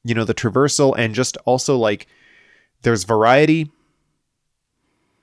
you 0.05 0.15
know 0.15 0.25
the 0.25 0.35
traversal 0.35 0.95
and 0.97 1.15
just 1.15 1.37
also 1.45 1.77
like 1.77 2.07
there's 2.83 3.05
variety 3.05 3.71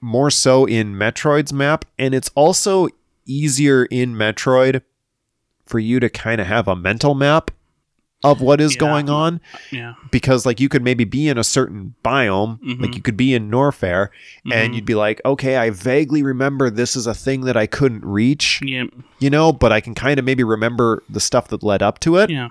more 0.01 0.29
so 0.31 0.65
in 0.65 0.93
Metroid's 0.95 1.51
map 1.51 1.85
and 1.97 2.13
it's 2.13 2.29
also 2.35 2.87
easier 3.25 3.85
in 3.85 4.13
Metroid 4.15 4.81
for 5.69 5.79
you 5.79 5.99
to 5.99 6.09
kind 6.09 6.41
of 6.41 6.47
have 6.47 6.67
a 6.67 6.75
mental 6.75 7.13
map 7.15 7.51
of 8.23 8.41
what 8.41 8.59
is 8.59 8.73
Yeah. 8.75 8.79
going 8.79 9.09
on 9.09 9.39
Yeah. 9.71 9.93
because 10.11 10.45
like 10.45 10.59
you 10.59 10.67
could 10.67 10.83
maybe 10.83 11.05
be 11.05 11.29
in 11.29 11.37
a 11.37 11.43
certain 11.43 11.95
biome 12.03 12.59
like 12.81 12.91
Mhm. 12.91 12.95
you 12.95 13.01
could 13.01 13.15
be 13.15 13.33
in 13.33 13.49
Norfair 13.49 14.09
and 14.51 14.71
Mhm. 14.73 14.75
you'd 14.75 14.85
be 14.85 14.95
like 14.95 15.21
okay 15.23 15.55
I 15.55 15.69
vaguely 15.69 16.21
remember 16.21 16.69
this 16.69 16.97
is 16.97 17.07
a 17.07 17.13
thing 17.13 17.41
that 17.45 17.55
I 17.55 17.65
couldn't 17.65 18.03
reach 18.03 18.59
Yeah. 18.61 18.85
you 19.19 19.29
know 19.29 19.53
but 19.53 19.71
I 19.71 19.79
can 19.79 19.95
kind 19.95 20.19
of 20.19 20.25
maybe 20.25 20.43
remember 20.43 21.01
the 21.09 21.21
stuff 21.21 21.47
that 21.47 21.63
led 21.63 21.81
up 21.81 21.99
to 22.01 22.17
it 22.17 22.29
Yeah. 22.29 22.49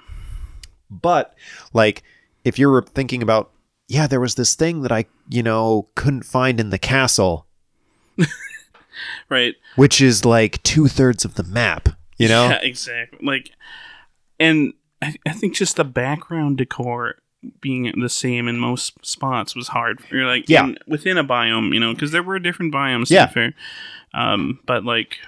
but 0.91 1.35
like 1.75 2.03
if 2.45 2.59
you're 2.59 2.81
thinking 2.81 3.23
about 3.23 3.51
yeah 3.89 4.07
there 4.07 4.21
was 4.21 4.37
this 4.37 4.55
thing 4.55 4.81
that 4.83 4.93
I 4.93 5.05
you 5.29 5.43
know 5.43 5.89
couldn't 5.97 6.25
find 6.25 6.61
in 6.61 6.71
the 6.71 6.79
castle 6.79 7.47
Right. 9.29 9.55
which 9.77 10.01
is 10.01 10.25
like 10.25 10.63
two-thirds 10.63 11.25
of 11.27 11.35
the 11.35 11.45
map 11.45 11.91
you 12.19 12.29
know 12.29 12.49
Yeah, 12.49 12.59
exactly. 12.63 13.19
Like, 13.23 13.51
and 14.41 14.73
I, 15.03 15.15
I 15.27 15.33
think 15.33 15.55
just 15.55 15.77
the 15.77 15.85
background 15.85 16.59
decor 16.59 17.17
being 17.61 17.93
the 18.01 18.09
same 18.09 18.49
in 18.49 18.59
most 18.59 18.95
spots 19.07 19.55
was 19.55 19.69
hard. 19.69 20.01
You're 20.11 20.27
like, 20.27 20.49
Yeah. 20.49 20.65
in- 20.65 20.79
within 20.89 21.17
a 21.19 21.25
biome, 21.25 21.73
you 21.73 21.79
know, 21.81 21.95
because 21.95 22.11
there 22.11 22.23
were 22.23 22.39
different 22.41 22.75
biomes. 22.75 23.09
To 23.09 23.15
Yeah. 23.15 23.27
be 23.27 23.33
fair, 23.33 23.55
um, 24.15 24.59
but 24.67 24.85
like 24.85 25.19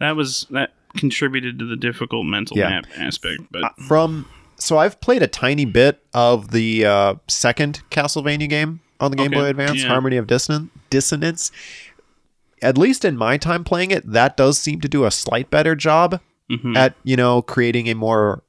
that 0.00 0.16
was 0.16 0.46
that 0.50 0.72
contributed 0.96 1.58
to 1.60 1.64
the 1.66 1.76
difficult 1.76 2.26
mental 2.26 2.56
Yeah. 2.58 2.70
map 2.70 2.86
aspect. 2.96 3.42
But 3.50 3.64
Uh, 3.64 3.68
from 3.86 4.26
so 4.56 4.78
I've 4.78 5.00
played 5.00 5.22
a 5.22 5.28
tiny 5.28 5.64
bit 5.64 6.02
of 6.12 6.50
the 6.50 6.84
uh, 6.84 7.14
second 7.28 7.82
Castlevania 7.90 8.48
game 8.48 8.80
on 8.98 9.12
the 9.12 9.16
Game 9.16 9.26
Okay, 9.28 9.36
Boy 9.36 9.44
Advance, 9.44 9.82
yeah. 9.82 9.88
Harmony 9.88 10.16
of 10.16 10.26
Disson- 10.26 10.70
Dissonance. 10.90 11.52
At 12.62 12.76
least 12.78 13.04
in 13.04 13.16
my 13.16 13.36
time 13.36 13.64
playing 13.64 13.90
it, 13.90 14.10
that 14.10 14.36
does 14.36 14.58
seem 14.58 14.80
to 14.80 14.88
do 14.88 15.04
a 15.04 15.10
slight 15.10 15.50
better 15.50 15.74
job 15.76 16.20
mhm, 16.50 16.76
at 16.76 16.94
you 17.04 17.16
know 17.16 17.42
creating 17.42 17.88
a 17.88 17.94
more 17.94 18.42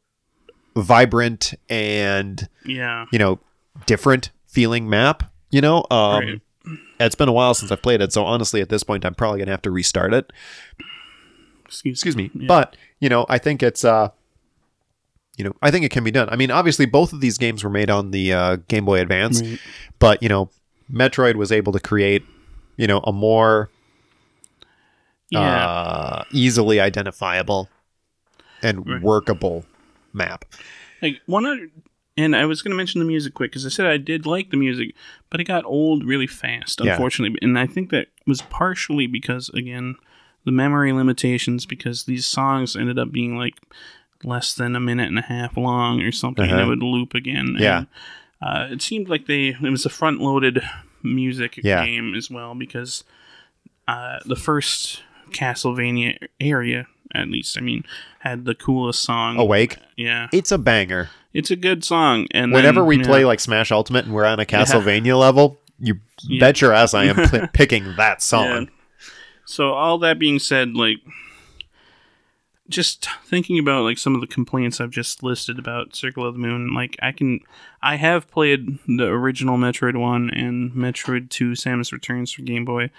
vibrant 0.76 1.54
and 1.70 2.48
yeah, 2.66 3.06
you 3.12 3.20
know 3.20 3.40
different 3.86 4.32
feeling 4.48 4.90
map. 4.90 5.32
You 5.52 5.62
know, 5.62 5.86
um, 5.90 6.24
Right. 6.26 6.42
it's 7.00 7.16
been 7.16 7.30
a 7.30 7.34
while 7.34 7.54
since 7.54 7.72
I've 7.72 7.82
played 7.82 8.02
it, 8.02 8.14
so 8.14 8.24
honestly, 8.24 8.62
at 8.62 8.70
this 8.70 8.84
point, 8.84 9.04
I'm 9.06 9.16
probably 9.16 9.40
gonna 9.40 9.52
have 9.52 9.62
to 9.64 9.72
restart 9.72 10.14
it. 10.14 10.32
excuse, 11.66 11.98
excuse 12.00 12.16
me 12.16 12.32
Yeah. 12.34 12.48
but 12.48 12.76
you 13.00 13.10
know 13.10 13.26
i 13.30 13.38
think 13.38 13.62
it's 13.62 13.86
uh 13.86 14.10
you 15.38 15.44
know 15.46 15.54
i 15.62 15.70
think 15.72 15.86
it 15.86 15.92
can 15.92 16.04
be 16.04 16.10
done 16.12 16.28
i 16.32 16.36
mean 16.36 16.50
obviously 16.52 16.86
both 16.88 17.14
of 17.14 17.22
these 17.22 17.38
games 17.38 17.64
were 17.64 17.70
made 17.70 17.90
on 17.92 18.10
the 18.12 18.34
uh, 18.34 18.56
game 18.68 18.86
boy 18.86 19.00
advance 19.00 19.42
Right. 19.42 19.60
but 20.00 20.24
you 20.24 20.30
know 20.30 20.50
metroid 20.92 21.36
was 21.36 21.52
able 21.52 21.72
to 21.74 21.80
create 21.80 22.24
you 22.76 22.88
know 22.88 23.00
a 23.06 23.14
more 23.14 23.70
yeah, 25.30 25.66
uh, 25.68 26.24
easily 26.32 26.80
identifiable 26.80 27.70
and 28.62 28.88
Right. 28.88 29.02
workable 29.02 29.66
map 30.14 30.46
like 31.02 31.22
one 31.28 31.46
other. 31.46 31.70
And 32.18 32.36
I 32.36 32.46
was 32.46 32.62
going 32.62 32.72
to 32.72 32.76
mention 32.76 33.00
the 33.00 33.06
music 33.06 33.34
quick 33.34 33.52
because 33.52 33.66
I 33.66 33.70
said 33.70 33.86
I 33.86 33.96
did 33.96 34.26
like 34.26 34.50
the 34.50 34.58
music, 34.58 34.94
but 35.30 35.40
it 35.40 35.46
got 35.46 35.64
old 35.64 36.04
really 36.04 36.28
fast, 36.28 36.82
Yeah. 36.82 36.92
unfortunately. 36.92 37.40
And 37.42 37.58
I 37.58 37.66
think 37.66 37.92
that 37.92 38.08
was 38.28 38.42
partially 38.42 39.08
because, 39.08 39.48
again, 39.50 39.96
the 40.44 40.52
memory 40.52 40.92
limitations, 40.92 41.66
because 41.66 42.04
these 42.04 42.26
songs 42.26 42.76
ended 42.76 43.00
up 43.00 43.14
being 43.14 43.38
like 43.38 43.54
less 44.26 44.54
than 44.54 44.76
a 44.76 44.82
minute 44.82 45.08
and 45.08 45.18
a 45.20 45.22
half 45.22 45.56
long 45.56 46.02
or 46.02 46.12
something, 46.12 46.44
and 46.44 46.54
Uh-huh. 46.56 46.64
it 46.64 46.68
would 46.68 46.84
loop 46.84 47.14
again. 47.14 47.56
Yeah. 47.58 47.78
And, 47.78 47.88
uh, 48.42 48.68
it 48.74 48.82
seemed 48.82 49.08
like 49.08 49.26
they 49.28 49.50
it 49.50 49.62
was 49.70 49.86
a 49.86 49.90
front 49.90 50.20
loaded 50.20 50.62
music 51.02 51.58
Yeah. 51.64 51.86
game 51.86 52.14
as 52.16 52.30
well 52.30 52.54
because 52.56 53.06
uh, 53.88 54.20
the 54.26 54.36
first 54.36 55.04
Castlevania 55.30 56.18
area, 56.40 56.88
at 57.16 57.30
least, 57.30 57.58
I 57.58 57.62
mean, 57.62 57.84
had 58.20 58.46
the 58.46 58.56
coolest 58.56 59.02
song. 59.04 59.38
awake 59.40 59.78
Yeah, 59.96 60.28
it's 60.34 60.52
a 60.52 60.58
banger 60.58 61.10
it's 61.32 61.52
a 61.52 61.56
good 61.56 61.84
song. 61.84 62.26
And 62.32 62.52
whenever 62.52 62.80
then, 62.82 62.88
we 62.88 62.98
yeah, 62.98 63.04
play 63.04 63.24
like 63.26 63.40
smash 63.40 63.72
ultimate 63.72 64.06
and 64.06 64.14
we're 64.14 64.26
on 64.26 64.40
a 64.40 64.46
castlevania 64.46 65.18
level 65.18 65.60
you 65.80 66.00
Yeah. 66.24 66.40
bet 66.42 66.60
your 66.60 66.74
ass 66.74 66.94
i 66.94 67.06
am 67.06 67.16
pl- 67.30 67.48
picking 67.54 67.96
that 67.98 68.22
song 68.22 68.64
Yeah. 68.64 68.66
So 69.46 69.74
all 69.74 69.98
that 70.00 70.20
being 70.20 70.38
said, 70.40 70.74
like 70.76 70.98
just 72.68 73.08
thinking 73.26 73.58
about 73.58 73.84
like 73.84 73.98
some 73.98 74.14
of 74.14 74.22
the 74.22 74.28
complaints 74.28 74.80
I've 74.80 74.92
just 74.92 75.24
listed 75.24 75.58
about 75.58 75.96
Circle 75.96 76.24
of 76.28 76.36
the 76.36 76.40
Moon, 76.40 76.72
like 76.74 76.96
I 77.02 77.12
can 77.12 77.40
I 77.82 77.96
have 77.96 78.30
played 78.30 78.78
the 78.88 79.06
original 79.08 79.58
Metroid 79.58 79.98
1 79.98 80.30
and 80.30 80.72
Metroid 80.74 81.30
2 81.32 81.52
Samus 81.54 81.92
Returns 81.92 82.32
for 82.32 82.44
Game 82.44 82.66
Boy. 82.66 82.92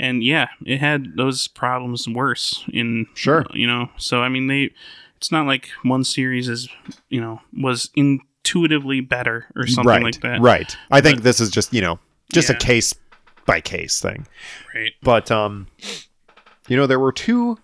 And 0.00 0.24
yeah, 0.24 0.48
it 0.64 0.78
had 0.78 1.16
those 1.16 1.46
problems 1.48 2.08
worse 2.08 2.64
in 2.72 3.06
Sure. 3.14 3.44
you 3.52 3.66
know. 3.66 3.90
So 3.98 4.22
I 4.22 4.28
mean 4.28 4.46
they 4.46 4.70
it's 5.16 5.30
not 5.30 5.46
like 5.46 5.68
one 5.82 6.02
series 6.04 6.48
is, 6.48 6.68
you 7.10 7.20
know, 7.20 7.40
was 7.52 7.90
intuitively 7.94 9.00
better 9.02 9.44
or 9.54 9.66
something 9.66 9.86
right 9.88 10.02
like 10.02 10.20
that. 10.22 10.40
right 10.40 10.74
i 10.90 11.00
think 11.02 11.20
this 11.22 11.40
is 11.40 11.50
just 11.50 11.74
you 11.74 11.82
know 11.82 11.98
just 12.32 12.48
a 12.48 12.54
case 12.54 12.94
by 13.46 13.60
case 13.60 14.00
thing 14.00 14.26
Right. 14.74 14.92
but 15.02 15.30
um 15.30 15.66
you 16.68 16.76
know 16.76 16.86
there 16.86 16.98
were 16.98 17.12
two 17.12 17.58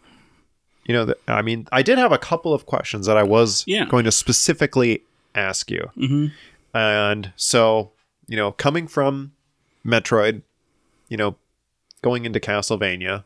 you 0.84 0.92
know 0.94 1.06
th- 1.06 1.18
i 1.26 1.40
mean 1.40 1.66
i 1.72 1.80
did 1.82 1.96
have 1.96 2.12
a 2.12 2.18
couple 2.18 2.52
of 2.52 2.66
questions 2.66 3.06
that 3.06 3.16
i 3.16 3.22
was 3.22 3.64
Yeah. 3.66 3.86
going 3.86 4.04
to 4.04 4.12
specifically 4.12 5.02
ask 5.34 5.70
you 5.70 5.90
Mhm. 5.96 6.32
and 6.74 7.32
so 7.36 7.92
you 8.28 8.36
know 8.36 8.52
coming 8.52 8.86
from 8.86 9.32
metroid 9.84 10.42
you 11.08 11.16
know 11.16 11.36
going 12.02 12.24
into 12.24 12.39
castlevania 12.40 13.24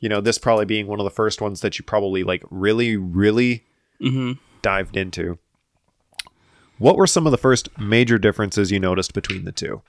you 0.00 0.08
know 0.08 0.20
this 0.20 0.38
probably 0.38 0.64
being 0.64 0.86
one 0.86 1.00
of 1.00 1.04
the 1.04 1.10
first 1.10 1.40
ones 1.40 1.60
that 1.60 1.78
you 1.78 1.84
probably 1.84 2.22
like 2.22 2.42
really 2.50 2.96
really 2.96 3.64
Mhm. 4.00 4.38
dived 4.62 4.96
into 4.96 5.38
what 6.78 6.96
were 6.96 7.06
some 7.08 7.26
of 7.26 7.32
the 7.32 7.38
first 7.38 7.68
major 7.78 8.18
differences 8.18 8.70
you 8.70 8.78
noticed 8.78 9.12
between 9.14 9.44
the 9.44 9.52
two 9.52 9.82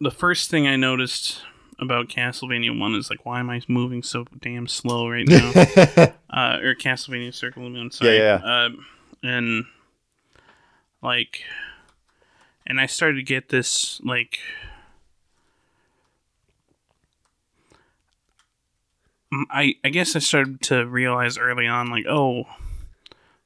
the 0.00 0.10
first 0.10 0.50
thing 0.50 0.66
I 0.66 0.76
noticed 0.76 1.42
about 1.78 2.08
Castlevania 2.08 2.76
One 2.78 2.94
is 2.94 3.08
like, 3.10 3.24
why 3.24 3.40
am 3.40 3.50
I 3.50 3.60
moving 3.68 4.02
so 4.02 4.24
damn 4.40 4.66
slow 4.66 5.08
right 5.08 5.26
now? 5.26 5.50
uh, 6.30 6.58
or 6.60 6.74
Castlevania 6.74 7.32
Circle 7.34 7.66
of 7.66 7.72
the 7.72 7.78
Moon. 7.78 7.90
Sorry. 7.90 8.16
Yeah, 8.18 8.40
Um, 8.44 8.84
and 9.22 9.64
like, 11.02 11.42
and 12.66 12.80
I 12.80 12.86
started 12.86 13.16
to 13.16 13.22
get 13.22 13.48
this 13.50 14.00
like. 14.04 14.38
I, 19.50 19.74
I 19.82 19.88
guess 19.88 20.14
I 20.14 20.18
started 20.18 20.60
to 20.62 20.86
realize 20.86 21.38
early 21.38 21.66
on, 21.66 21.90
like, 21.90 22.04
oh, 22.06 22.44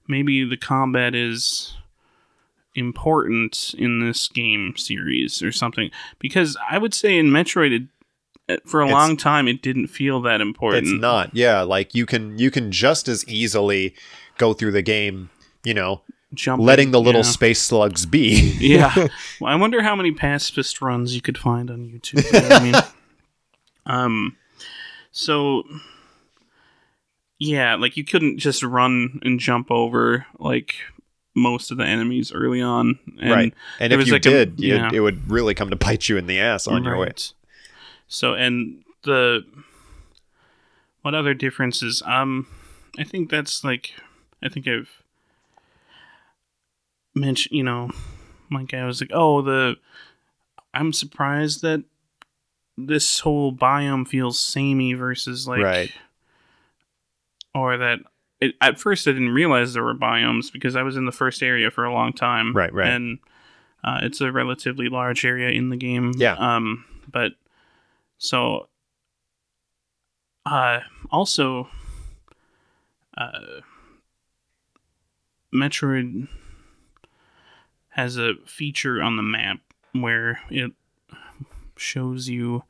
maybe 0.09 0.45
the 0.45 0.57
combat 0.57 1.15
is 1.15 1.77
important 2.75 3.75
in 3.79 4.01
this 4.01 4.29
game 4.29 4.75
series 4.77 5.43
or 5.43 5.53
something. 5.53 5.91
Because 6.19 6.57
I 6.71 6.79
would 6.79 6.95
say 6.95 7.19
in 7.19 7.27
Metroid, 7.29 7.89
it, 8.49 8.69
for 8.69 8.81
a 8.81 8.87
It's- 8.87 8.99
long 8.99 9.17
time, 9.17 9.49
it 9.49 9.63
didn't 9.63 9.89
feel 9.89 10.21
that 10.23 10.41
important. 10.41 10.87
It's 10.87 11.01
not. 11.01 11.35
Yeah, 11.35 11.63
like 11.63 11.95
you 11.95 12.07
can 12.07 12.39
you 12.39 12.51
can 12.51 12.71
just 12.71 13.09
as 13.09 13.27
easily 13.29 13.95
go 14.39 14.53
through 14.53 14.73
the 14.73 14.83
game, 14.83 15.31
you 15.65 15.75
know, 15.75 16.03
Jumping, 16.35 16.67
letting 16.67 16.91
the 16.93 17.01
little 17.01 17.21
yeah. 17.23 17.31
space 17.31 17.61
slugs 17.61 18.07
be. 18.07 18.57
yeah. 18.61 18.93
Well, 19.41 19.53
I 19.53 19.57
wonder 19.57 19.83
how 19.83 19.95
many 19.97 20.13
pacifist 20.13 20.81
runs 20.81 21.15
you 21.15 21.21
could 21.21 21.37
find 21.39 21.71
on 21.71 21.81
YouTube. 21.89 22.25
you 22.25 22.49
know 22.49 22.57
I 22.57 22.63
mean, 22.63 22.75
um, 23.87 24.37
so 25.17 25.63
yeah, 27.39 27.77
like 27.77 27.97
you 27.97 28.05
couldn't 28.05 28.37
just 28.37 28.63
run 28.63 29.19
and 29.23 29.41
jump 29.41 29.71
over 29.71 30.27
like 30.39 30.75
most 31.35 31.71
of 31.71 31.79
the 31.79 31.87
enemies 31.87 32.33
early 32.33 32.61
on, 32.61 32.99
and 33.19 33.31
right. 33.31 33.55
And 33.81 33.95
if 33.95 34.07
you 34.07 34.13
like 34.13 34.21
did, 34.21 34.61
you- 34.61 34.75
yeah. 34.77 34.91
it 34.93 35.01
would 35.01 35.31
really 35.31 35.55
come 35.55 35.71
to 35.71 35.77
bite 35.87 36.11
you 36.11 36.19
in 36.19 36.27
the 36.27 36.39
ass 36.39 36.67
on 36.67 36.85
your 36.85 36.99
way. 36.99 37.13
So 38.09 38.35
and 38.35 38.85
the 39.05 39.47
what 41.01 41.15
other 41.15 41.33
differences? 41.33 42.03
Um, 42.05 42.47
I 42.99 43.05
think 43.05 43.31
that's 43.31 43.65
like 43.65 43.95
I 44.43 44.51
think 44.51 44.69
I've 44.69 45.03
mentioned. 47.15 47.57
You 47.57 47.65
know, 47.65 47.91
like 48.51 48.75
I 48.75 48.85
was 48.85 49.01
like, 49.01 49.13
oh, 49.15 49.41
the 49.41 49.77
I'm 50.75 50.93
surprised 50.93 51.63
that 51.63 51.85
this 52.77 53.21
whole 53.21 53.53
biome 53.53 54.07
feels 54.07 54.39
samey 54.39 54.93
versus 54.95 55.47
like 55.49 55.63
Right. 55.63 55.93
or 57.55 57.77
that. 57.79 58.01
It, 58.39 58.55
at 58.61 58.79
first, 58.79 59.09
I 59.09 59.13
didn't 59.13 59.31
realize 59.31 59.73
there 59.73 59.83
were 59.83 59.95
biomes 59.95 60.53
because 60.53 60.77
I 60.77 60.83
was 60.83 60.95
in 60.95 61.07
the 61.07 61.13
first 61.13 61.43
area 61.43 61.71
for 61.71 61.85
a 61.85 61.93
long 61.93 62.13
time. 62.13 62.55
Right, 62.55 62.71
right. 62.73 62.89
And 62.89 63.19
uh, 63.83 64.01
it's 64.03 64.21
a 64.21 64.31
relatively 64.31 64.91
large 64.91 65.25
area 65.25 65.49
in 65.49 65.71
the 65.71 65.77
game. 65.77 66.13
Yeah. 66.19 66.35
Um, 66.35 66.85
but 67.11 67.33
so, 68.19 68.69
uh, 70.45 70.81
also, 71.11 71.69
uh, 73.17 73.63
Metroid 75.55 76.29
has 77.89 78.19
a 78.19 78.35
feature 78.45 79.01
on 79.01 79.17
the 79.17 79.23
map 79.23 79.61
where 79.93 80.41
it 80.51 80.73
shows 81.77 82.29
you 82.29 82.63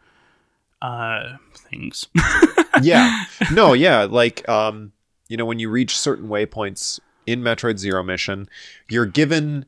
uh 0.83 1.37
things. 1.55 2.07
yeah. 2.83 3.25
No, 3.53 3.73
yeah, 3.73 4.05
like 4.05 4.47
um, 4.49 4.93
you 5.29 5.37
know, 5.37 5.45
when 5.45 5.59
you 5.59 5.71
reach 5.71 5.99
certain 5.99 6.29
waypoints 6.29 7.01
in 7.27 7.41
Metroid 7.43 7.79
Zero 7.79 8.03
Mission, 8.03 8.49
you're 8.89 9.07
given 9.07 9.65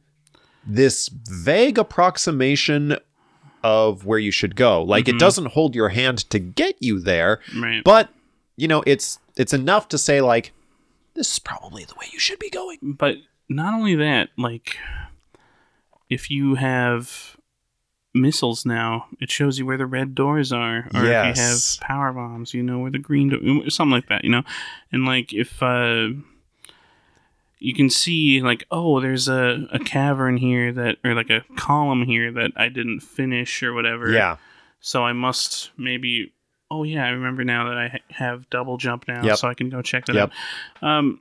this 0.66 1.08
vague 1.08 1.78
approximation 1.78 2.96
of 3.64 4.04
where 4.04 4.18
you 4.18 4.30
should 4.30 4.54
go. 4.54 4.82
Like 4.82 5.08
it 5.08 5.14
Mhm. 5.16 5.18
doesn't 5.18 5.46
hold 5.52 5.74
your 5.74 5.88
hand 5.88 6.18
to 6.30 6.38
get 6.38 6.76
you 6.80 7.00
there, 7.00 7.40
Right. 7.56 7.82
but 7.82 8.10
you 8.56 8.68
know, 8.68 8.82
it's 8.86 9.18
it's 9.36 9.52
enough 9.52 9.88
to 9.88 9.98
say 9.98 10.20
like 10.20 10.52
this 11.14 11.32
is 11.32 11.38
probably 11.38 11.84
the 11.84 11.94
way 11.94 12.06
you 12.12 12.18
should 12.20 12.38
be 12.38 12.50
going. 12.50 12.78
but 12.82 13.16
not 13.48 13.72
only 13.72 13.94
that, 13.96 14.28
like 14.36 14.76
if 16.10 16.30
you 16.30 16.54
have 16.56 17.36
missiles 18.20 18.66
now, 18.66 19.06
it 19.20 19.30
shows 19.30 19.58
you 19.58 19.66
where 19.66 19.76
the 19.78 19.86
red 19.86 20.14
doors 20.14 20.52
are. 20.52 20.88
Or 20.94 21.04
if 21.04 21.38
you 21.38 21.42
have 21.42 21.80
power 21.80 22.12
bombs, 22.12 22.52
you 22.54 22.62
know 22.62 22.78
where 22.78 22.90
the 22.90 22.98
green 22.98 23.28
door 23.30 23.70
something 23.70 23.92
like 23.92 24.08
that, 24.08 24.24
you 24.24 24.30
know? 24.30 24.42
And 24.92 25.04
like 25.06 25.32
if 25.32 25.62
uh 25.62 26.08
you 27.60 27.74
can 27.74 27.90
see 27.90 28.40
like, 28.40 28.64
oh, 28.70 29.00
there's 29.00 29.28
a, 29.28 29.66
a 29.72 29.78
cavern 29.80 30.36
here 30.36 30.72
that 30.72 30.98
or 31.04 31.14
like 31.14 31.30
a 31.30 31.44
column 31.56 32.04
here 32.04 32.30
that 32.32 32.52
I 32.56 32.68
didn't 32.68 33.00
finish 33.00 33.62
or 33.62 33.72
whatever. 33.72 34.10
Yeah. 34.12 34.36
So 34.80 35.04
I 35.04 35.12
must 35.12 35.70
maybe. 35.76 36.32
Oh 36.70 36.82
yeah, 36.84 37.04
I 37.06 37.08
remember 37.10 37.44
now 37.44 37.68
that 37.70 37.78
I 37.78 37.88
ha- 37.88 37.98
have 38.10 38.50
double 38.50 38.76
jump 38.76 39.08
now, 39.08 39.24
Yep. 39.24 39.38
so 39.38 39.48
I 39.48 39.54
can 39.54 39.70
go 39.70 39.80
check 39.80 40.04
that 40.06 40.14
Yep. 40.14 40.30
out. 40.82 40.88
Um, 40.88 41.20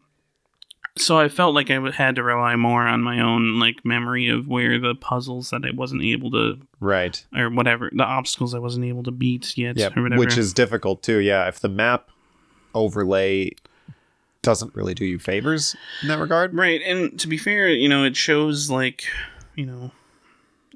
so 0.99 1.19
I 1.19 1.29
felt 1.29 1.53
like 1.55 1.69
I 1.71 1.79
had 1.91 2.15
to 2.15 2.23
rely 2.23 2.55
more 2.55 2.87
on 2.87 3.01
my 3.01 3.19
own 3.21 3.59
like 3.59 3.83
memory 3.85 4.27
of 4.29 4.47
where 4.47 4.79
the 4.79 4.95
puzzles 4.95 5.49
that 5.51 5.63
I 5.65 5.71
wasn't 5.71 6.03
able 6.03 6.31
to, 6.31 6.59
Right. 6.79 7.23
or 7.35 7.49
whatever, 7.49 7.89
the 7.93 8.03
obstacles 8.03 8.53
I 8.53 8.59
wasn't 8.59 8.85
able 8.85 9.03
to 9.03 9.11
beat 9.11 9.57
yet, 9.57 9.77
Yeah. 9.77 9.89
or 9.95 10.03
whatever. 10.03 10.19
Which 10.19 10.37
is 10.37 10.53
difficult 10.53 11.03
too. 11.03 11.17
Yeah. 11.19 11.47
If 11.47 11.59
the 11.59 11.69
map 11.69 12.09
overlay 12.73 13.51
doesn't 14.41 14.73
really 14.75 14.93
do 14.93 15.05
you 15.05 15.19
favors 15.19 15.75
in 16.01 16.07
that 16.09 16.19
regard. 16.19 16.53
right. 16.53 16.81
And 16.85 17.19
to 17.19 17.27
be 17.27 17.37
fair, 17.37 17.67
you 17.69 17.89
know, 17.89 18.03
it 18.05 18.15
shows 18.15 18.69
like, 18.69 19.03
you 19.55 19.65
know. 19.65 19.91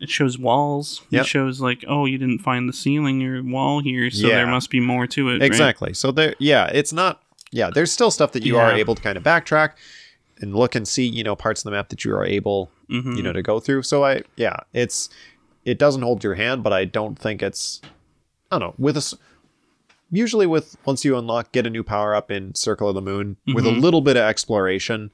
It 0.01 0.09
shows 0.09 0.35
walls. 0.39 1.03
Yep. 1.11 1.21
It 1.21 1.27
shows 1.27 1.61
like, 1.61 1.85
oh, 1.87 2.05
you 2.05 2.17
didn't 2.17 2.39
find 2.39 2.67
the 2.67 2.73
ceiling 2.73 3.21
or 3.23 3.43
wall 3.43 3.81
here, 3.83 4.09
so 4.09 4.25
Yeah. 4.27 4.37
there 4.37 4.47
must 4.47 4.71
be 4.71 4.79
more 4.79 5.05
to 5.05 5.29
it. 5.29 5.33
right? 5.33 5.43
Exactly. 5.43 5.93
So 5.93 6.11
there, 6.11 6.33
yeah, 6.39 6.65
it's 6.73 6.91
not. 6.91 7.21
Yeah, 7.51 7.69
there's 7.71 7.91
still 7.91 8.09
stuff 8.09 8.31
that 8.31 8.43
you 8.43 8.57
are 8.57 8.71
able 8.71 8.95
to 8.95 9.01
kind 9.01 9.15
of 9.15 9.23
backtrack 9.23 9.73
and 10.41 10.55
look 10.55 10.75
and 10.75 10.87
see, 10.87 11.05
you 11.07 11.23
know, 11.23 11.35
parts 11.35 11.61
of 11.61 11.65
the 11.65 11.71
map 11.71 11.89
that 11.89 12.03
you 12.03 12.13
are 12.13 12.25
able, 12.25 12.71
Mhm. 12.89 13.15
you 13.15 13.23
know, 13.23 13.31
to 13.33 13.41
go 13.41 13.59
through. 13.59 13.83
So 13.83 14.03
I, 14.03 14.23
yeah, 14.35 14.57
it's 14.73 15.09
it 15.63 15.77
doesn't 15.77 16.01
hold 16.01 16.23
your 16.23 16.33
hand, 16.35 16.63
but 16.63 16.73
I 16.73 16.85
don't 16.85 17.17
think 17.17 17.41
it's. 17.43 17.81
I 18.51 18.57
don't 18.57 18.69
know. 18.69 18.75
With 18.77 18.97
a, 18.97 19.05
s- 19.05 19.13
usually 20.11 20.47
with 20.47 20.75
once 20.85 21.05
you 21.05 21.15
unlock, 21.17 21.51
get 21.51 21.67
a 21.67 21.69
new 21.69 21.83
power 21.83 22.15
up 22.15 22.31
in 22.31 22.55
Circle 22.55 22.89
of 22.89 22.95
the 22.95 23.01
Moon 23.01 23.37
with 23.53 23.65
a 23.67 23.69
Mhm. 23.69 23.79
little 23.81 24.01
bit 24.01 24.17
of 24.17 24.23
exploration, 24.23 25.11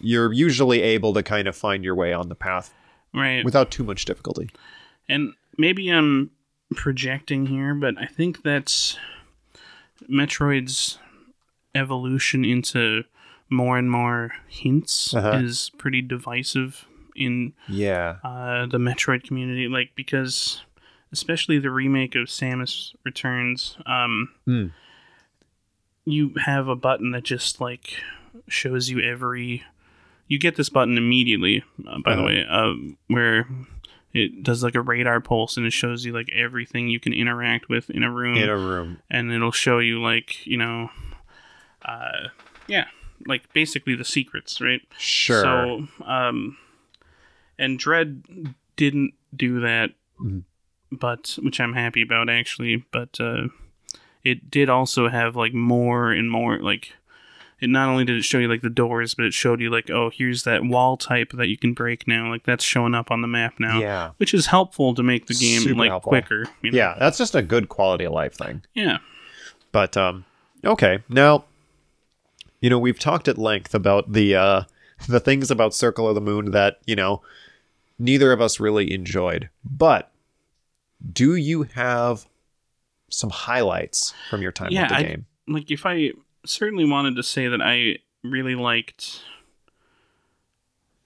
you're 0.00 0.32
usually 0.32 0.80
able 0.82 1.12
to 1.14 1.22
kind 1.22 1.46
of 1.46 1.54
find 1.54 1.84
your 1.84 1.94
way 1.94 2.12
on 2.12 2.28
the 2.30 2.34
path 2.34 2.72
right. 3.14 3.44
without 3.44 3.70
too 3.70 3.84
much 3.84 4.04
difficulty. 4.06 4.48
And 5.08 5.34
maybe 5.58 5.90
I'm 5.90 6.30
projecting 6.74 7.46
here, 7.46 7.74
but 7.74 7.96
I 7.98 8.06
think 8.06 8.42
that's 8.42 8.96
Metroid's 10.08 10.98
evolution 11.74 12.44
into 12.44 13.04
more 13.52 13.78
and 13.78 13.90
more 13.90 14.32
hints 14.48 15.14
Uh-huh. 15.14 15.38
is 15.42 15.70
pretty 15.78 16.02
divisive 16.02 16.86
in 17.14 17.52
Yeah. 17.68 18.16
uh, 18.24 18.66
the 18.66 18.78
Metroid 18.78 19.22
community. 19.24 19.68
Like 19.68 19.90
because, 19.94 20.62
especially 21.12 21.58
the 21.58 21.70
remake 21.70 22.14
of 22.14 22.28
Samus 22.28 22.94
Returns, 23.04 23.76
um, 23.86 24.30
Hmm. 24.46 24.66
you 26.04 26.34
have 26.44 26.68
a 26.68 26.76
button 26.76 27.10
that 27.12 27.22
just 27.24 27.60
like 27.60 27.94
shows 28.48 28.88
you 28.90 29.00
every. 29.00 29.62
You 30.28 30.38
get 30.38 30.56
this 30.56 30.70
button 30.70 30.96
immediately, 30.96 31.62
uh, 31.86 31.98
by 31.98 32.14
the 32.14 32.22
Uh-huh. 32.22 32.26
way, 32.26 32.46
uh, 32.48 32.74
where 33.08 33.46
it 34.14 34.42
does 34.42 34.62
like 34.62 34.74
a 34.74 34.80
radar 34.80 35.20
pulse 35.20 35.56
and 35.56 35.66
it 35.66 35.72
shows 35.72 36.04
you 36.06 36.12
like 36.12 36.30
everything 36.32 36.88
you 36.88 36.98
can 37.00 37.12
interact 37.12 37.68
with 37.68 37.90
in 37.90 38.02
a 38.02 38.10
room, 38.10 38.36
In 38.38 38.48
a 38.48 38.56
room. 38.56 38.98
and 39.10 39.30
it'll 39.32 39.52
show 39.52 39.78
you 39.78 40.00
like 40.02 40.46
you 40.46 40.56
know, 40.56 40.90
uh, 41.84 42.28
yeah, 42.66 42.86
like 43.26 43.52
basically 43.52 43.94
the 43.94 44.04
secrets, 44.04 44.60
right? 44.60 44.80
Sure. 44.98 45.42
So, 45.42 45.86
um, 46.04 46.56
and 47.58 47.78
Dread 47.78 48.22
didn't 48.76 49.14
do 49.34 49.60
that, 49.60 49.90
Mhm. 50.20 50.42
but 50.90 51.38
which 51.42 51.60
I'm 51.60 51.74
happy 51.74 52.02
about 52.02 52.28
actually. 52.30 52.84
But 52.90 53.20
uh, 53.20 53.48
it 54.24 54.50
did 54.50 54.68
also 54.68 55.08
have 55.08 55.36
like 55.36 55.54
more 55.54 56.10
and 56.12 56.30
more 56.30 56.58
like. 56.58 56.92
It 57.60 57.70
not 57.70 57.88
only 57.88 58.04
did 58.04 58.16
it 58.16 58.24
show 58.24 58.38
you 58.38 58.48
like 58.48 58.62
the 58.62 58.68
doors, 58.68 59.14
but 59.14 59.24
it 59.24 59.32
showed 59.32 59.60
you 59.60 59.70
like, 59.70 59.88
oh, 59.88 60.10
here's 60.12 60.42
that 60.42 60.64
wall 60.64 60.96
type 60.96 61.30
that 61.34 61.46
you 61.46 61.56
can 61.56 61.74
break 61.74 62.08
now. 62.08 62.28
Like 62.28 62.42
that's 62.42 62.64
showing 62.64 62.92
up 62.92 63.12
on 63.12 63.20
the 63.20 63.28
map 63.28 63.54
now, 63.60 63.78
yeah. 63.78 64.10
which 64.16 64.34
is 64.34 64.46
helpful 64.46 64.96
to 64.96 65.02
make 65.04 65.26
the 65.28 65.34
game 65.34 65.60
Super 65.60 65.76
like 65.78 65.90
helpful. 65.90 66.10
quicker. 66.10 66.46
you 66.62 66.72
know? 66.72 66.76
Yeah, 66.76 66.96
that's 66.98 67.18
just 67.18 67.36
a 67.36 67.42
good 67.42 67.68
quality 67.68 68.02
of 68.02 68.12
life 68.14 68.34
thing. 68.34 68.62
yeah, 68.74 68.98
But 69.70 69.96
um 69.96 70.24
okay. 70.64 71.04
Now 71.08 71.44
you 72.62 72.70
know, 72.70 72.78
we've 72.78 72.98
talked 72.98 73.28
at 73.28 73.36
length 73.36 73.74
about 73.74 74.12
the 74.12 74.34
uh 74.34 74.62
the 75.08 75.20
things 75.20 75.50
about 75.50 75.74
Circle 75.74 76.08
of 76.08 76.14
the 76.14 76.20
Moon 76.22 76.52
that, 76.52 76.78
you 76.86 76.96
know, 76.96 77.20
neither 77.98 78.32
of 78.32 78.40
us 78.40 78.58
really 78.60 78.92
enjoyed. 78.92 79.50
But 79.64 80.10
do 81.12 81.34
you 81.34 81.64
have 81.74 82.24
some 83.10 83.30
highlights 83.30 84.14
from 84.30 84.40
your 84.42 84.52
time 84.52 84.70
Yeah, 84.72 84.82
with 84.82 84.88
the 84.90 84.94
I- 84.96 85.02
game? 85.02 85.26
like 85.48 85.70
if 85.70 85.84
I 85.84 86.12
certainly 86.46 86.84
wanted 86.84 87.16
to 87.16 87.22
say 87.22 87.48
that 87.48 87.60
I 87.60 87.98
really 88.22 88.54
liked 88.54 89.20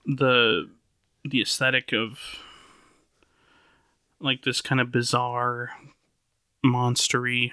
the 0.04 0.68
the 1.24 1.40
aesthetic 1.42 1.92
of 1.92 2.18
like 4.20 4.42
this 4.42 4.60
kind 4.60 4.80
of 4.80 4.92
bizarre 4.92 5.70
monstery 6.64 7.50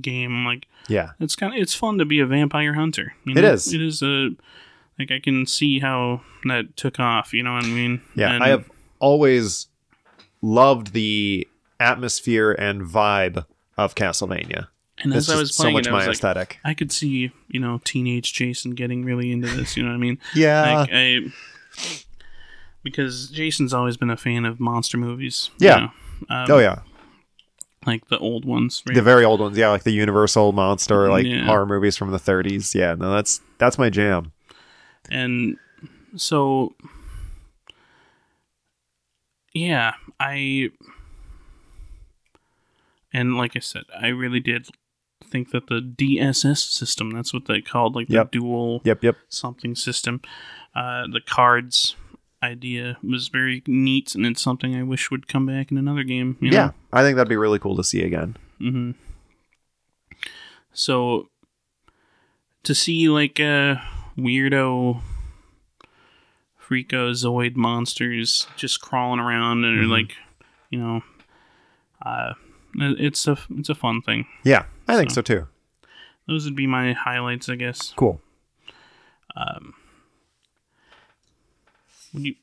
game 0.00 0.44
like 0.44 0.66
Yeah. 0.88 1.10
it's 1.20 1.36
kind 1.36 1.54
of 1.54 1.60
it's 1.60 1.74
fun 1.74 1.98
to 1.98 2.04
be 2.04 2.20
a 2.20 2.26
vampire 2.26 2.74
hunter 2.74 3.14
you 3.24 3.36
It 3.36 3.42
know? 3.42 3.52
is. 3.52 3.72
it 3.72 3.82
is 3.82 4.02
a 4.02 4.30
like 4.98 5.10
I 5.12 5.20
can 5.20 5.46
see 5.46 5.78
how 5.80 6.22
that 6.44 6.76
took 6.76 6.98
off 6.98 7.32
you 7.32 7.42
know 7.42 7.52
what 7.54 7.64
I 7.64 7.68
mean 7.68 8.00
Yeah. 8.16 8.32
And- 8.32 8.42
I 8.44 8.48
have 8.48 8.70
always 8.98 9.68
loved 10.42 10.92
the 10.92 11.46
atmosphere 11.80 12.52
and 12.52 12.82
vibe 12.82 13.44
of 13.76 13.94
Castlevania. 13.94 14.68
and 14.98 15.12
It's 15.14 15.28
as 15.28 15.30
I 15.30 15.32
just 15.34 15.40
was 15.40 15.56
so 15.56 15.62
playing 15.64 15.74
much 15.74 15.86
it 15.86 15.90
I 15.90 15.92
my 15.92 15.98
like 16.00 16.08
aesthetic. 16.10 16.58
I 16.64 16.74
could 16.74 16.90
see 16.90 17.30
you 17.48 17.60
know 17.60 17.80
teenage 17.84 18.32
Jason 18.32 18.72
getting 18.72 19.04
really 19.04 19.30
into 19.30 19.48
this 19.48 19.76
you 19.76 19.82
know 19.84 19.90
what 19.90 19.94
I 19.96 19.98
mean 19.98 20.18
Yeah. 20.34 20.78
like 20.80 20.90
I 20.92 21.20
because 22.82 23.28
Jason's 23.28 23.72
always 23.74 23.96
been 23.96 24.10
a 24.10 24.16
fan 24.16 24.44
of 24.44 24.60
monster 24.60 24.96
movies. 24.96 25.50
Yeah. 25.58 25.74
you 25.76 25.80
know, 26.30 26.36
um, 26.36 26.50
oh 26.50 26.58
yeah. 26.58 26.80
Like 27.88 28.08
the 28.08 28.18
old 28.18 28.44
ones. 28.44 28.82
Right? 28.86 28.94
The 28.94 29.02
very 29.02 29.24
old 29.24 29.40
ones, 29.40 29.56
yeah, 29.58 29.70
like 29.70 29.82
the 29.82 29.90
Universal 29.92 30.52
monster, 30.52 31.10
like 31.10 31.26
Yeah. 31.26 31.44
horror 31.46 31.66
movies 31.66 31.96
from 31.96 32.10
the 32.12 32.18
30s. 32.18 32.74
Yeah, 32.74 32.94
no, 32.94 33.10
that's 33.12 33.40
that's 33.58 33.78
my 33.78 33.90
jam. 33.90 34.32
and 35.10 35.56
so 36.16 36.74
yeah, 39.54 39.94
I 40.20 40.70
and 43.12 43.36
like 43.36 43.56
I 43.56 43.60
said, 43.60 43.84
I 43.98 44.08
really 44.08 44.40
did 44.40 44.68
think 45.24 45.50
that 45.50 45.66
the 45.66 45.80
DSS 45.80 46.58
system, 46.70 47.10
that's 47.10 47.32
what 47.34 47.46
they 47.46 47.60
called 47.60 47.94
like 47.94 48.08
the 48.08 48.14
Yep. 48.14 48.30
dual 48.30 48.80
Yep, 48.84 49.02
yep. 49.04 49.16
something 49.28 49.74
system, 49.74 50.20
uh, 50.74 51.06
the 51.12 51.20
cards 51.20 51.96
idea 52.42 52.98
was 53.02 53.28
very 53.28 53.62
neat 53.66 54.14
and 54.14 54.24
it's 54.24 54.40
something 54.42 54.74
I 54.76 54.82
wish 54.82 55.10
would 55.10 55.26
come 55.28 55.46
back 55.46 55.70
in 55.72 55.78
another 55.78 56.04
game. 56.04 56.36
you 56.40 56.50
know? 56.50 56.56
Yeah, 56.56 56.70
I 56.92 57.02
think 57.02 57.16
that'd 57.16 57.28
be 57.28 57.36
really 57.36 57.58
cool 57.58 57.76
to 57.76 57.84
see 57.84 58.02
again. 58.02 58.36
hmm 58.58 58.92
So 60.72 61.28
to 62.62 62.74
see 62.74 63.08
like 63.08 63.40
uh, 63.40 63.76
weirdo 64.16 65.00
freakozoid 66.62 67.56
monsters 67.56 68.46
just 68.56 68.80
crawling 68.80 69.20
around 69.20 69.64
and 69.64 69.86
Mhm. 69.86 69.90
like, 69.90 70.16
you 70.70 70.78
know, 70.78 71.02
uh, 72.04 72.34
it's 72.74 73.26
a 73.26 73.38
it's 73.56 73.68
a 73.70 73.74
fun 73.74 74.02
thing. 74.02 74.26
Yeah, 74.44 74.64
I 74.86 74.96
think 74.96 75.10
So- 75.10 75.14
so 75.16 75.22
too. 75.22 75.48
Those 76.26 76.44
would 76.44 76.54
be 76.56 76.66
my 76.66 76.92
highlights, 76.92 77.48
I 77.48 77.54
guess. 77.56 77.94
Cool. 77.96 78.20
Um, 79.34 79.74
you 82.24 82.34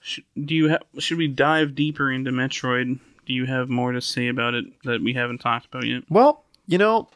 sh- 0.00 0.20
do 0.44 0.54
you 0.54 0.68
have 0.68 0.82
should 0.98 1.18
we 1.18 1.28
dive 1.28 1.74
deeper 1.74 2.10
into 2.10 2.30
Metroid? 2.30 2.98
Do 3.26 3.32
you 3.32 3.46
have 3.46 3.68
more 3.68 3.92
to 3.92 4.00
say 4.00 4.28
about 4.28 4.54
it 4.54 4.64
that 4.84 5.02
we 5.02 5.12
haven't 5.14 5.38
talked 5.38 5.66
about 5.66 5.86
yet? 5.86 6.02
Well, 6.08 6.44
you 6.66 6.78
know, 6.78 7.08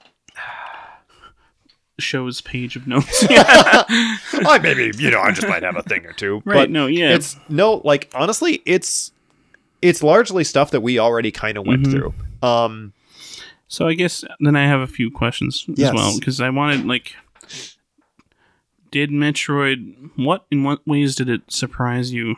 Show's 1.98 2.40
page 2.40 2.74
of 2.74 2.86
notes. 2.88 3.24
I 3.30 4.58
maybe 4.62 4.90
you 4.98 5.10
know 5.12 5.20
I 5.20 5.30
just 5.30 5.46
might 5.46 5.62
have 5.62 5.76
a 5.76 5.82
thing 5.82 6.04
or 6.06 6.12
two, 6.12 6.42
Right, 6.44 6.54
but 6.56 6.70
no, 6.70 6.86
yeah. 6.86 7.10
it's 7.14 7.36
no 7.48 7.80
like 7.84 8.10
honestly, 8.14 8.62
it's 8.66 9.12
it's 9.80 10.02
largely 10.02 10.42
stuff 10.42 10.72
that 10.72 10.80
we 10.80 10.98
already 10.98 11.30
kind 11.30 11.56
of 11.56 11.66
went 11.66 11.82
Mhm. 11.86 11.90
through. 11.92 12.14
Um, 12.42 12.92
So 13.68 13.86
I 13.86 13.94
guess 13.94 14.24
then 14.40 14.56
I 14.56 14.66
have 14.66 14.80
a 14.80 14.86
few 14.88 15.10
questions 15.10 15.64
Yes. 15.68 15.88
as 15.90 15.94
well 15.94 16.18
because 16.18 16.40
I 16.40 16.50
wanted 16.50 16.84
like, 16.86 17.14
did 18.94 19.10
Metroid 19.10 20.10
what 20.14 20.46
in 20.52 20.62
what 20.62 20.86
ways 20.86 21.16
did 21.16 21.28
it 21.28 21.42
surprise 21.48 22.12
you? 22.12 22.36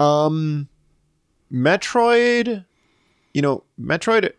Um, 0.00 0.68
Metroid, 1.52 2.64
you 3.32 3.40
know, 3.40 3.62
Metroid 3.80 4.32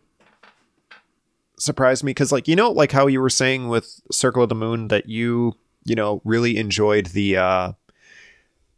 surprised 1.58 2.04
me 2.04 2.10
because, 2.10 2.34
like, 2.34 2.50
you 2.50 2.56
know, 2.58 2.70
like 2.70 2.92
how 2.92 3.08
you 3.08 3.22
were 3.22 3.30
saying 3.30 3.70
with 3.70 4.02
Circle 4.12 4.44
of 4.44 4.50
the 4.50 4.56
Moon 4.56 4.90
that 4.90 5.08
you, 5.08 5.54
you 5.86 5.96
know, 5.96 6.22
really 6.26 6.58
enjoyed 6.58 7.06
the, 7.08 7.38
uh, 7.38 7.72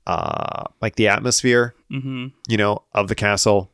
uh, 0.05 0.63
like 0.79 0.95
the 0.95 1.07
atmosphere, 1.07 1.73
Mm-hmm. 1.91 2.27
you 2.47 2.57
know, 2.57 2.83
of 2.93 3.07
the 3.07 3.15
castle, 3.15 3.71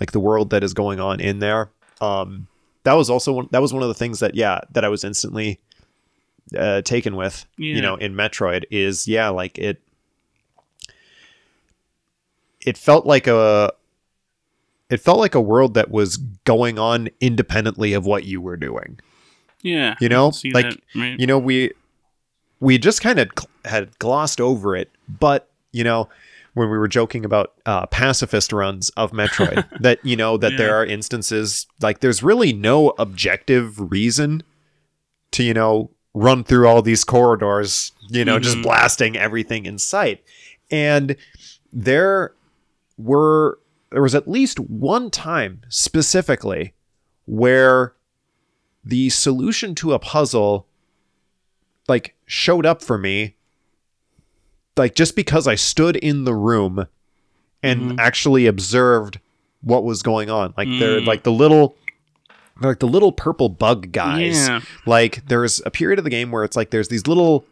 like 0.00 0.12
the 0.12 0.20
world 0.20 0.48
that 0.50 0.64
is 0.64 0.72
going 0.72 1.00
on 1.00 1.20
in 1.20 1.40
there. 1.40 1.70
Um, 2.00 2.46
that 2.84 2.94
was 2.94 3.10
also 3.10 3.32
one, 3.32 3.48
that 3.50 3.60
was 3.60 3.74
one 3.74 3.82
of 3.82 3.88
the 3.88 3.94
things 3.94 4.20
that, 4.20 4.34
yeah, 4.34 4.60
that 4.72 4.86
I 4.86 4.88
was 4.88 5.04
instantly 5.04 5.60
uh, 6.56 6.82
taken 6.82 7.16
with, 7.16 7.46
Yeah. 7.58 7.76
you 7.76 7.82
know, 7.82 7.94
in 7.96 8.14
Metroid 8.14 8.64
is, 8.70 9.06
yeah, 9.08 9.28
like 9.28 9.58
it, 9.58 9.80
it 12.60 12.78
felt 12.78 13.06
like 13.06 13.26
a, 13.26 13.72
it 14.90 15.00
felt 15.00 15.18
like 15.18 15.34
a 15.34 15.40
world 15.40 15.74
that 15.74 15.90
was 15.90 16.16
going 16.16 16.78
on 16.78 17.08
independently 17.20 17.92
of 17.94 18.06
what 18.06 18.24
you 18.24 18.40
were 18.40 18.56
doing. 18.56 18.98
Yeah. 19.62 19.94
You 20.00 20.08
know, 20.08 20.32
like, 20.52 20.66
that, 20.70 20.80
right? 20.94 21.18
You 21.18 21.26
know, 21.26 21.38
we 21.38 21.72
we 22.60 22.78
just 22.78 23.00
kind 23.00 23.18
of 23.18 23.28
cl- 23.36 23.50
had 23.64 23.98
glossed 23.98 24.40
over 24.40 24.76
it, 24.76 24.90
but 25.08 25.50
you 25.72 25.84
know, 25.84 26.08
when 26.52 26.70
we 26.70 26.78
were 26.78 26.86
joking 26.86 27.24
about 27.24 27.54
uh, 27.66 27.86
pacifist 27.86 28.52
runs 28.52 28.90
of 28.90 29.12
Metroid, 29.12 29.66
that 29.80 29.98
you 30.04 30.16
know 30.16 30.36
that 30.36 30.56
there 30.58 30.76
are 30.76 30.84
instances 30.84 31.66
like 31.80 32.00
there's 32.00 32.22
really 32.22 32.52
no 32.52 32.90
objective 32.98 33.90
reason 33.90 34.42
to 35.32 35.42
you 35.42 35.54
know 35.54 35.90
run 36.14 36.44
through 36.44 36.66
all 36.68 36.80
these 36.80 37.02
corridors, 37.04 37.92
you 38.08 38.24
know, 38.24 38.38
just 38.38 38.58
Mhm. 38.58 38.62
blasting 38.62 39.16
everything 39.16 39.66
in 39.66 39.78
sight, 39.78 40.22
and 40.70 41.16
there 41.72 42.32
were 42.96 43.58
there 43.90 44.02
was 44.02 44.14
at 44.14 44.26
least 44.28 44.58
one 44.58 45.08
time 45.08 45.60
specifically 45.68 46.72
where 47.26 47.92
the 48.84 49.08
solution 49.08 49.72
to 49.72 49.92
a 49.92 49.98
puzzle 50.00 50.66
like 51.88 52.14
showed 52.26 52.66
up 52.66 52.82
for 52.82 52.98
me 52.98 53.34
like 54.76 54.96
just 54.96 55.14
because 55.14 55.46
I 55.46 55.54
stood 55.54 55.94
in 55.96 56.24
the 56.24 56.34
room 56.34 56.86
and 57.62 57.92
Mhm. 57.92 57.98
actually 58.00 58.46
observed 58.46 59.20
what 59.60 59.84
was 59.84 60.02
going 60.02 60.28
on 60.28 60.52
like 60.56 60.66
they're 60.80 61.00
Mm. 61.00 61.06
like 61.06 61.22
the 61.22 61.32
little 61.32 61.76
they're 62.60 62.70
like 62.70 62.78
the 62.80 62.86
little 62.86 63.12
purple 63.12 63.48
bug 63.48 63.90
guys 63.92 64.48
Yeah. 64.48 64.60
like 64.86 65.26
there's 65.26 65.60
a 65.66 65.70
period 65.70 65.98
of 65.98 66.04
the 66.04 66.10
game 66.10 66.30
where 66.30 66.44
it's 66.44 66.56
like 66.56 66.70
there's 66.70 66.88
these 66.88 67.06
little 67.06 67.44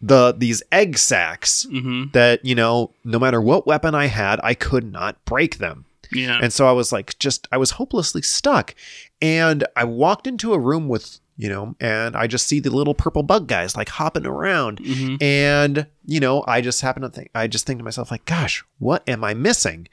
the 0.00 0.32
these 0.36 0.62
egg 0.72 0.96
sacs 0.98 1.66
Mm-hmm. 1.70 2.10
that 2.12 2.44
you 2.44 2.54
know 2.54 2.92
no 3.04 3.18
matter 3.18 3.40
what 3.40 3.66
weapon 3.66 3.94
I 3.94 4.06
had 4.06 4.40
I 4.42 4.54
could 4.54 4.90
not 4.90 5.22
break 5.24 5.58
them 5.58 5.84
Yeah. 6.12 6.38
and 6.42 6.52
so 6.52 6.66
I 6.68 6.72
was 6.72 6.90
like, 6.92 7.18
just, 7.18 7.46
I 7.52 7.56
was 7.56 7.72
hopelessly 7.72 8.22
stuck. 8.22 8.74
And 9.22 9.64
I 9.76 9.84
walked 9.84 10.26
into 10.26 10.54
a 10.54 10.58
room 10.58 10.88
with, 10.88 11.20
you 11.36 11.48
know, 11.48 11.76
and 11.78 12.16
I 12.16 12.26
just 12.26 12.46
see 12.48 12.58
the 12.58 12.70
little 12.70 12.94
purple 12.94 13.22
bug 13.22 13.46
guys 13.46 13.76
like 13.76 13.90
hopping 13.90 14.26
around. 14.26 14.78
mm-hmm. 14.80 15.22
And, 15.22 15.86
you 16.06 16.18
know, 16.18 16.42
I 16.48 16.62
just 16.62 16.80
happen 16.80 17.02
to 17.02 17.10
think, 17.10 17.30
I 17.34 17.46
just 17.46 17.64
think 17.66 17.78
to 17.78 17.84
myself, 17.84 18.10
like, 18.10 18.24
gosh, 18.24 18.64
what 18.78 19.06
am 19.08 19.22
I 19.22 19.34
missing? 19.34 19.86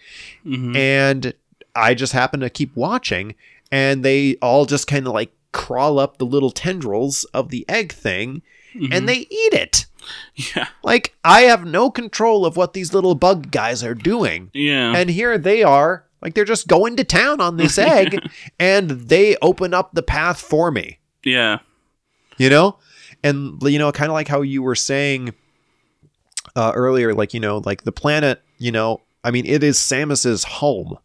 Mm-hmm. 0.46 0.76
And 0.76 1.34
I 1.76 1.94
just 1.94 2.14
happen 2.14 2.40
to 2.40 2.50
keep 2.50 2.76
watching. 2.76 3.36
And 3.72 4.04
they 4.04 4.36
all 4.42 4.66
just 4.66 4.88
kind 4.88 5.08
of 5.08 5.14
like 5.14 5.32
crawl 5.52 6.00
up 6.00 6.18
the 6.18 6.26
little 6.26 6.52
tendrils 6.52 7.24
of 7.26 7.50
the 7.50 7.66
egg 7.68 7.92
thing 7.92 8.42
Mm-hmm. 8.78 8.94
and 8.94 9.10
they 9.10 9.20
eat 9.20 9.54
it. 9.54 9.86
Yeah. 10.36 10.68
Like, 10.84 11.16
I 11.24 11.42
have 11.42 11.66
no 11.66 11.90
control 11.90 12.46
of 12.46 12.56
what 12.56 12.74
these 12.74 12.94
little 12.94 13.16
bug 13.16 13.52
guys 13.52 13.84
are 13.84 13.96
doing. 13.96 14.52
Yeah. 14.54 14.96
And 14.96 15.10
here 15.10 15.38
they 15.38 15.64
are, 15.64 16.06
like 16.22 16.34
they're 16.34 16.46
just 16.46 16.68
going 16.68 16.96
to 16.98 17.04
town 17.04 17.42
on 17.42 17.58
this 17.58 17.78
egg, 17.78 18.20
and 18.60 18.90
they 18.92 19.36
open 19.42 19.74
up 19.74 19.94
the 19.94 20.04
path 20.04 20.40
for 20.40 20.72
me, 20.72 21.00
yeah. 21.24 21.60
you 22.38 22.50
know? 22.50 22.78
And, 23.24 23.62
you 23.64 23.80
know, 23.80 23.92
kind 23.92 24.10
of 24.10 24.14
like 24.14 24.28
how 24.28 24.42
you 24.42 24.62
were 24.62 24.76
saying 24.76 25.34
uh, 26.56 26.72
earlier, 26.76 27.14
like, 27.14 27.34
you 27.34 27.40
know, 27.40 27.62
like 27.66 27.84
the 27.84 27.92
planet, 27.92 28.42
you 28.60 28.72
know, 28.72 29.02
I 29.24 29.32
mean, 29.32 29.46
it 29.46 29.64
is 29.64 29.78
Samus's 29.78 30.44
home, 30.44 30.98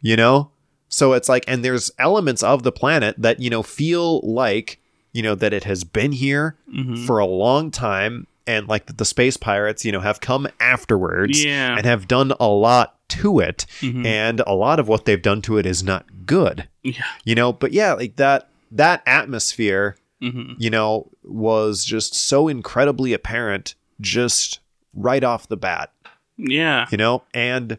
you 0.00 0.16
know? 0.16 0.50
So 0.88 1.12
it's 1.14 1.28
like, 1.28 1.44
and 1.48 1.64
there's 1.64 1.90
elements 1.98 2.42
of 2.42 2.62
the 2.62 2.72
planet 2.72 3.16
that, 3.18 3.40
you 3.40 3.50
know, 3.50 3.62
feel 3.62 4.20
like, 4.20 4.80
you 5.12 5.22
know, 5.22 5.34
that 5.34 5.52
it 5.52 5.64
has 5.64 5.84
been 5.84 6.12
here 6.12 6.56
Mm-hmm. 6.72 7.06
for 7.06 7.18
a 7.18 7.26
long 7.26 7.70
time. 7.70 8.26
And 8.48 8.68
like 8.68 8.86
that 8.86 8.98
the 8.98 9.04
space 9.04 9.36
pirates, 9.36 9.84
you 9.84 9.90
know, 9.90 10.00
have 10.00 10.20
come 10.20 10.46
afterwards 10.60 11.44
Yeah. 11.44 11.76
and 11.76 11.84
have 11.84 12.06
done 12.06 12.32
a 12.38 12.46
lot 12.46 12.94
to 13.08 13.40
it. 13.40 13.66
Mhm. 13.80 14.04
and 14.06 14.40
a 14.46 14.54
lot 14.54 14.78
of 14.80 14.88
what 14.88 15.04
they've 15.04 15.20
done 15.22 15.40
to 15.42 15.58
it 15.58 15.66
is 15.66 15.82
not 15.84 16.06
good 16.26 16.66
Yeah. 16.82 17.04
you 17.24 17.36
know 17.36 17.52
but 17.52 17.72
yeah 17.72 17.92
like 17.92 18.16
that 18.16 18.48
that 18.72 19.00
atmosphere 19.06 19.96
Mm-hmm. 20.20 20.54
you 20.58 20.70
know 20.70 21.08
was 21.22 21.84
just 21.84 22.14
so 22.16 22.48
incredibly 22.48 23.12
apparent 23.12 23.74
just 24.00 24.58
right 24.94 25.22
off 25.22 25.46
the 25.46 25.56
bat 25.56 25.92
Yeah. 26.36 26.86
you 26.90 26.96
know 26.98 27.22
and 27.32 27.78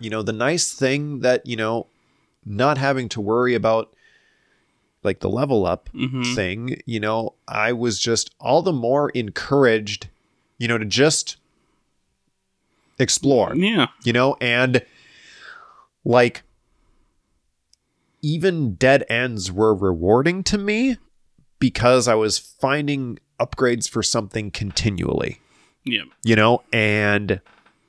you 0.00 0.10
know 0.10 0.22
the 0.22 0.32
nice 0.32 0.72
thing 0.72 1.20
that 1.20 1.44
you 1.46 1.56
know 1.56 1.86
not 2.44 2.78
having 2.78 3.08
to 3.10 3.20
worry 3.20 3.54
about 3.54 3.92
like 5.02 5.20
the 5.20 5.28
level 5.30 5.66
up 5.66 5.88
Mm-hmm. 5.94 6.34
thing 6.34 6.80
you 6.86 7.00
know 7.00 7.34
i 7.46 7.72
was 7.72 7.98
just 7.98 8.34
all 8.40 8.62
the 8.62 8.72
more 8.72 9.10
encouraged 9.10 10.08
you 10.58 10.66
know 10.68 10.78
to 10.78 10.84
just 10.84 11.36
explore 12.98 13.54
Yeah. 13.54 13.86
you 14.04 14.12
know 14.12 14.36
and 14.40 14.82
like 16.04 16.42
even 18.22 18.74
dead 18.74 19.04
ends 19.08 19.52
were 19.52 19.74
rewarding 19.74 20.42
to 20.44 20.58
me 20.58 20.98
because 21.60 22.08
i 22.08 22.14
was 22.14 22.38
finding 22.38 23.18
upgrades 23.40 23.88
for 23.88 24.02
something 24.02 24.50
continually 24.50 25.40
Yeah. 25.84 26.02
you 26.24 26.34
know 26.34 26.62
and 26.72 27.40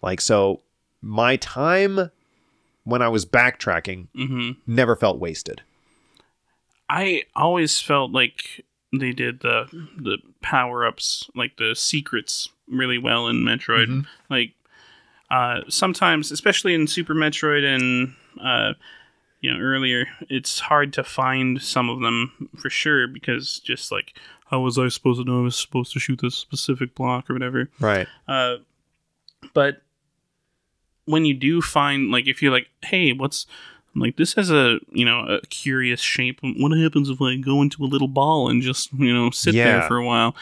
like 0.03 0.22
so 0.22 0.61
my 1.02 1.36
time 1.38 2.12
when 2.84 3.02
i 3.02 3.08
was 3.08 3.26
backtracking 3.26 4.08
Mm-hmm. 4.16 4.52
never 4.68 4.96
felt 4.96 5.20
wasted 5.20 5.62
I 6.92 7.24
always 7.36 7.80
felt 7.80 8.12
like 8.12 8.66
they 8.92 9.12
did 9.12 9.42
the 9.42 9.66
the 9.98 10.18
power 10.42 10.86
ups, 10.86 11.30
like 11.36 11.58
the 11.58 11.76
secrets, 11.76 12.50
really 12.68 12.98
well 12.98 13.28
in 13.28 13.38
Metroid. 13.44 13.88
Mhm. 13.88 14.06
Like 14.30 14.54
uh, 15.30 15.62
sometimes, 15.70 16.32
especially 16.32 16.74
in 16.74 16.88
Super 16.88 17.14
Metroid 17.14 17.64
and 17.64 18.16
uh, 18.44 18.74
you 19.40 19.54
know 19.54 19.60
earlier, 19.60 20.08
it's 20.30 20.60
hard 20.62 20.92
to 20.94 21.04
find 21.04 21.62
some 21.62 21.90
of 21.92 22.00
them 22.02 22.50
for 22.58 22.72
sure 22.72 23.08
because 23.08 23.60
just 23.60 23.92
like 23.92 24.18
how 24.50 24.62
was 24.62 24.80
I 24.80 24.88
supposed 24.88 25.20
to 25.24 25.26
know 25.32 25.42
I 25.42 25.44
was 25.44 25.56
supposed 25.56 25.94
to 25.94 26.00
shoot 26.00 26.20
this 26.24 26.34
specific 26.36 26.96
block 26.96 27.30
or 27.30 27.34
whatever. 27.34 27.70
right 27.80 28.08
Uh, 28.28 28.56
but 29.54 29.84
when 31.10 31.26
you 31.26 31.34
do 31.34 31.61
find 31.61 32.11
like 32.11 32.27
if 32.27 32.41
you're 32.41 32.52
like, 32.52 32.68
hey, 32.84 33.14
what's 33.14 33.45
like 33.95 34.15
this 34.18 34.34
has 34.36 34.49
a 34.52 34.80
you 34.91 35.03
know 35.06 35.19
a 35.27 35.41
curious 35.48 35.99
shape. 36.02 36.40
What 36.44 36.72
happens 36.77 37.10
if 37.10 37.19
I 37.22 37.36
go 37.38 37.61
into 37.61 37.84
a 37.84 37.90
little 37.94 38.07
ball 38.07 38.49
and 38.49 38.61
just 38.61 38.94
you 38.94 39.14
know 39.14 39.31
sit 39.31 39.56
there 39.65 39.81
for 39.88 39.98
a 39.98 40.06
while? 40.06 40.36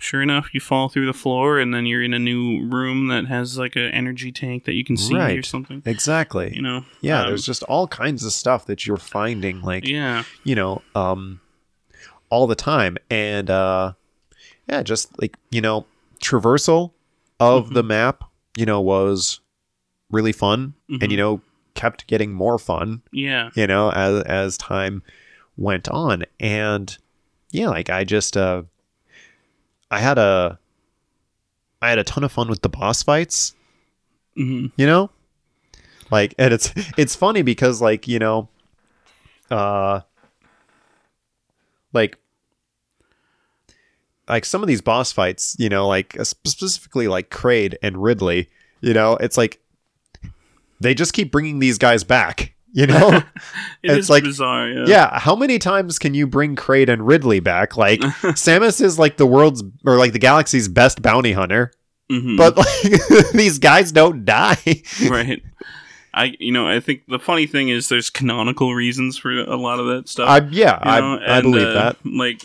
Sure 0.00 0.22
enough, 0.22 0.50
you 0.54 0.60
fall 0.60 0.88
through 0.88 1.06
the 1.06 1.12
floor 1.12 1.58
and 1.58 1.74
then 1.74 1.84
you're 1.84 2.04
in 2.04 2.14
a 2.14 2.20
new 2.20 2.64
room 2.68 3.08
that 3.08 3.26
has 3.26 3.58
like 3.58 3.74
an 3.74 3.90
energy 3.90 4.30
tank 4.30 4.64
that 4.64 4.74
you 4.74 4.84
can 4.84 4.96
see 4.96 5.14
or 5.38 5.42
something. 5.42 5.82
exactly 5.84 6.52
You 6.54 6.62
know, 6.62 6.84
yeah 7.00 7.22
Um, 7.22 7.26
there's 7.28 7.44
just 7.44 7.64
all 7.64 7.88
kinds 7.88 8.24
of 8.24 8.32
stuff 8.32 8.64
that 8.66 8.86
you're 8.86 8.96
finding 9.18 9.60
like 9.60 9.84
yeah, 9.88 10.22
you 10.44 10.54
know, 10.54 10.82
um, 10.94 11.40
all 12.30 12.46
the 12.46 12.54
time. 12.54 12.96
And 13.10 13.50
uh, 13.50 13.94
yeah, 14.68 14.82
just 14.84 15.20
like, 15.20 15.36
you 15.50 15.60
know, 15.60 15.86
traversal 16.22 16.92
of 17.40 17.70
Mhm. 17.70 17.74
the 17.74 17.82
map, 17.82 18.24
you 18.56 18.66
know, 18.66 18.80
was 18.80 19.40
really 20.10 20.32
fun 20.32 20.74
and, 20.88 21.00
Mhm. 21.02 21.10
you 21.10 21.16
know, 21.16 21.40
kept 21.74 22.06
getting 22.06 22.32
more 22.32 22.58
fun, 22.58 23.02
yeah, 23.12 23.50
you 23.54 23.66
know, 23.66 23.90
as, 23.92 24.22
as 24.24 24.56
time 24.58 25.02
went 25.56 25.88
on. 25.88 26.24
And 26.40 26.96
yeah, 27.50 27.68
like 27.68 27.90
I 27.90 28.04
just, 28.04 28.36
uh, 28.36 28.62
I 29.90 30.00
had 30.00 30.18
a, 30.18 30.58
I 31.80 31.90
had 31.90 31.98
a 31.98 32.04
ton 32.04 32.24
of 32.24 32.32
fun 32.32 32.48
with 32.48 32.62
the 32.62 32.68
boss 32.68 33.02
fights 33.02 33.54
hmm 34.34 34.66
you 34.76 34.86
know 34.86 35.10
like 36.10 36.34
and 36.38 36.52
it's 36.54 36.72
it's 36.96 37.14
funny 37.16 37.42
because 37.42 37.80
like 37.80 38.06
you 38.08 38.18
know 38.18 38.48
uh 39.50 40.00
like 41.92 42.18
like 44.28 44.44
some 44.44 44.62
of 44.62 44.66
these 44.68 44.80
boss 44.80 45.12
fights 45.12 45.56
you 45.58 45.68
know 45.68 45.86
like 45.88 46.16
specifically 46.22 47.08
like 47.08 47.30
Kraid 47.30 47.76
and 47.82 48.02
Ridley 48.02 48.48
you 48.80 48.92
know 48.92 49.16
it's 49.16 49.36
like 49.38 49.60
they 50.80 50.94
just 50.94 51.12
keep 51.12 51.30
bringing 51.32 51.58
these 51.58 51.78
guys 51.78 52.04
back 52.04 52.54
You 52.72 52.86
know? 52.86 53.08
It 53.82 53.90
It's 53.98 54.10
like- 54.10 54.24
bizarre. 54.24 54.68
Yeah. 54.68 54.84
yeah. 54.86 55.18
How 55.18 55.34
many 55.36 55.58
times 55.58 55.98
can 55.98 56.14
you 56.14 56.26
bring 56.26 56.56
Kraid 56.56 56.88
and 56.88 57.06
Ridley 57.06 57.40
back? 57.40 57.76
Like 57.76 58.00
Samus 58.36 58.80
is 58.80 58.98
like 58.98 59.16
the 59.16 59.26
world's 59.26 59.62
or 59.86 59.96
like 59.96 60.12
the 60.12 60.18
galaxy's 60.18 60.68
best 60.68 61.00
bounty 61.02 61.32
hunter, 61.32 61.72
Mhm. 62.10 62.36
but 62.36 62.56
like 62.56 63.30
these 63.32 63.58
guys 63.58 63.92
don't 63.92 64.24
die. 64.24 64.82
right. 65.08 65.42
I 66.14 66.34
you 66.40 66.52
know 66.52 66.66
I 66.66 66.80
think 66.80 67.02
the 67.06 67.18
funny 67.18 67.46
thing 67.46 67.68
is 67.68 67.88
there's 67.88 68.10
canonical 68.10 68.74
reasons 68.74 69.16
for 69.18 69.30
a 69.30 69.56
lot 69.56 69.78
of 69.78 69.86
that 69.86 70.08
stuff. 70.08 70.28
I 70.28 70.38
yeah, 70.50 70.74
you 70.84 70.90
I 70.90 71.00
know, 71.00 71.18
I 71.18 71.36
and, 71.38 71.42
believe 71.42 71.66
uh, 71.68 71.72
that. 71.74 71.96
Like, 72.04 72.42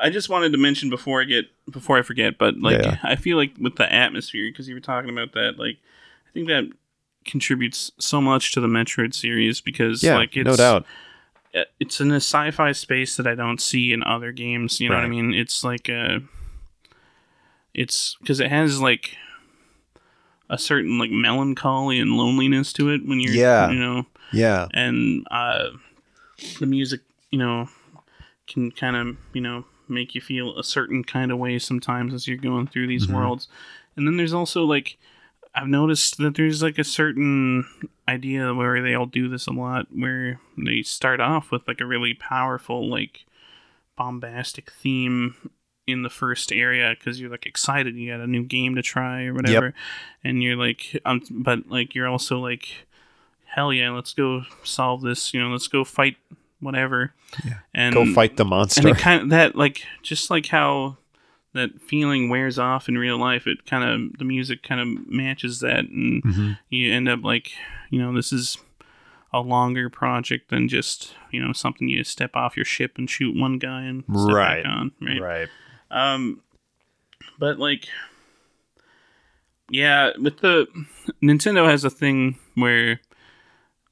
I 0.00 0.10
just 0.10 0.28
wanted 0.28 0.52
to 0.52 0.58
mention 0.58 0.90
before 0.90 1.20
I 1.22 1.24
get 1.24 1.44
before 1.70 1.98
I 1.98 2.02
forget, 2.02 2.38
but 2.38 2.58
like 2.58 2.82
Yeah. 2.82 2.98
I 3.02 3.16
feel 3.16 3.36
like 3.36 3.52
with 3.60 3.76
the 3.76 3.90
atmosphere 3.92 4.50
because 4.50 4.68
you 4.68 4.74
were 4.74 4.80
talking 4.80 5.10
about 5.10 5.32
that, 5.32 5.54
like 5.58 5.76
I 6.28 6.30
think 6.34 6.48
that 6.48 6.64
contributes 7.24 7.90
so 7.98 8.20
much 8.20 8.52
to 8.52 8.60
the 8.60 8.66
Metroid 8.68 9.14
series 9.14 9.60
because 9.60 10.02
Yeah, 10.02 10.16
like 10.16 10.36
it's 10.36 10.46
no 10.46 10.56
doubt. 10.56 10.86
uh, 11.54 11.64
it's 11.80 12.00
in 12.00 12.10
a 12.10 12.16
sci-fi 12.16 12.72
space 12.72 13.16
that 13.16 13.26
I 13.26 13.34
don't 13.34 13.60
see 13.60 13.92
in 13.92 14.02
other 14.02 14.32
games. 14.32 14.80
You 14.80 14.88
know 14.88 14.96
what 14.96 15.04
I 15.04 15.08
mean? 15.08 15.34
It's 15.34 15.62
like 15.64 15.88
a, 15.88 16.20
it's 17.74 18.16
because 18.20 18.40
it 18.40 18.50
has 18.50 18.80
like 18.80 19.16
a 20.50 20.58
certain 20.58 20.98
like 20.98 21.10
melancholy 21.10 21.98
and 21.98 22.12
loneliness 22.12 22.72
to 22.74 22.90
it 22.90 23.06
when 23.06 23.20
you're, 23.20 23.34
Yeah. 23.34 23.70
you 23.70 23.78
know, 23.78 24.06
Yeah. 24.32 24.68
and 24.74 25.26
uh, 25.30 25.68
the 26.60 26.66
music, 26.66 27.00
you 27.30 27.38
know, 27.38 27.68
can 28.46 28.70
kind 28.70 28.96
of, 28.96 29.16
you 29.32 29.40
know, 29.40 29.64
make 29.88 30.14
you 30.14 30.20
feel 30.20 30.58
a 30.58 30.64
certain 30.64 31.04
kind 31.04 31.30
of 31.32 31.38
way 31.38 31.58
sometimes 31.58 32.12
as 32.12 32.26
you're 32.28 32.36
going 32.36 32.66
through 32.66 32.86
these 32.86 33.06
Mhm. 33.06 33.14
worlds. 33.14 33.48
And 33.96 34.06
then 34.06 34.16
there's 34.16 34.32
also 34.32 34.64
like 34.64 34.98
I've 35.54 35.68
noticed 35.68 36.16
that 36.18 36.34
there's 36.36 36.62
like 36.62 36.78
a 36.78 36.84
certain 36.84 37.66
idea 38.08 38.54
where 38.54 38.80
they 38.82 38.94
all 38.94 39.06
do 39.06 39.28
this 39.28 39.46
a 39.46 39.52
lot 39.52 39.86
where 39.94 40.40
they 40.56 40.82
start 40.82 41.20
off 41.20 41.50
with 41.50 41.66
like 41.68 41.80
a 41.80 41.86
really 41.86 42.14
powerful 42.14 42.88
like 42.88 43.24
bombastic 43.96 44.70
theme 44.70 45.50
in 45.86 46.02
the 46.02 46.10
first 46.10 46.52
area 46.52 46.94
because 46.98 47.20
you're 47.20 47.30
like 47.30 47.44
excited 47.44 47.94
you 47.96 48.10
got 48.10 48.20
a 48.20 48.26
new 48.26 48.42
game 48.44 48.74
to 48.76 48.82
try 48.82 49.24
or 49.24 49.34
whatever 49.34 49.74
and 50.24 50.42
you're 50.42 50.56
like 50.56 50.96
um, 51.04 51.20
but 51.30 51.68
like 51.68 51.94
you're 51.94 52.08
also 52.08 52.38
like 52.38 52.86
hell 53.44 53.72
yeah 53.72 53.90
let's 53.90 54.14
go 54.14 54.42
solve 54.64 55.02
this 55.02 55.34
you 55.34 55.40
know 55.40 55.48
let's 55.50 55.68
go 55.68 55.84
fight 55.84 56.16
whatever 56.60 57.12
Yeah. 57.44 57.58
and 57.74 57.94
Go 57.94 58.06
fight 58.14 58.36
the 58.36 58.44
and 58.44 58.50
monster. 58.50 58.88
it 58.88 58.96
kind 58.98 59.22
of 59.22 59.28
that 59.30 59.56
like 59.56 59.82
just 60.02 60.30
like 60.30 60.46
how 60.46 60.96
that 61.54 61.80
feeling 61.82 62.28
wears 62.30 62.58
off 62.58 62.88
in 62.88 62.96
real 62.96 63.18
life 63.18 63.46
it 63.46 63.66
kind 63.66 63.84
of 63.84 64.18
the 64.18 64.24
music 64.24 64.62
kind 64.62 64.80
of 64.80 65.06
matches 65.10 65.60
that 65.60 65.84
and 65.84 66.22
Mhm. 66.22 66.58
you 66.70 66.92
end 66.92 67.08
up 67.08 67.22
like 67.22 67.52
you 67.90 67.98
know 68.00 68.12
this 68.14 68.32
is 68.32 68.56
a 69.34 69.40
longer 69.40 69.88
project 69.90 70.50
than 70.50 70.68
just 70.68 71.14
you 71.30 71.42
know 71.44 71.52
something 71.52 71.88
you 71.88 72.04
step 72.04 72.34
off 72.36 72.56
your 72.56 72.64
ship 72.66 72.92
and 72.98 73.08
shoot 73.10 73.34
one 73.36 73.58
guy 73.58 73.82
and 73.82 74.04
Right. 74.08 74.64
on 74.66 74.92
right 75.00 75.20
Right. 75.20 75.48
um 75.90 76.40
but 77.38 77.58
like 77.58 77.86
yeah 79.70 80.10
with 80.20 80.38
the 80.40 80.66
nintendo 81.22 81.66
has 81.68 81.84
a 81.84 81.90
thing 81.90 82.38
where 82.54 83.00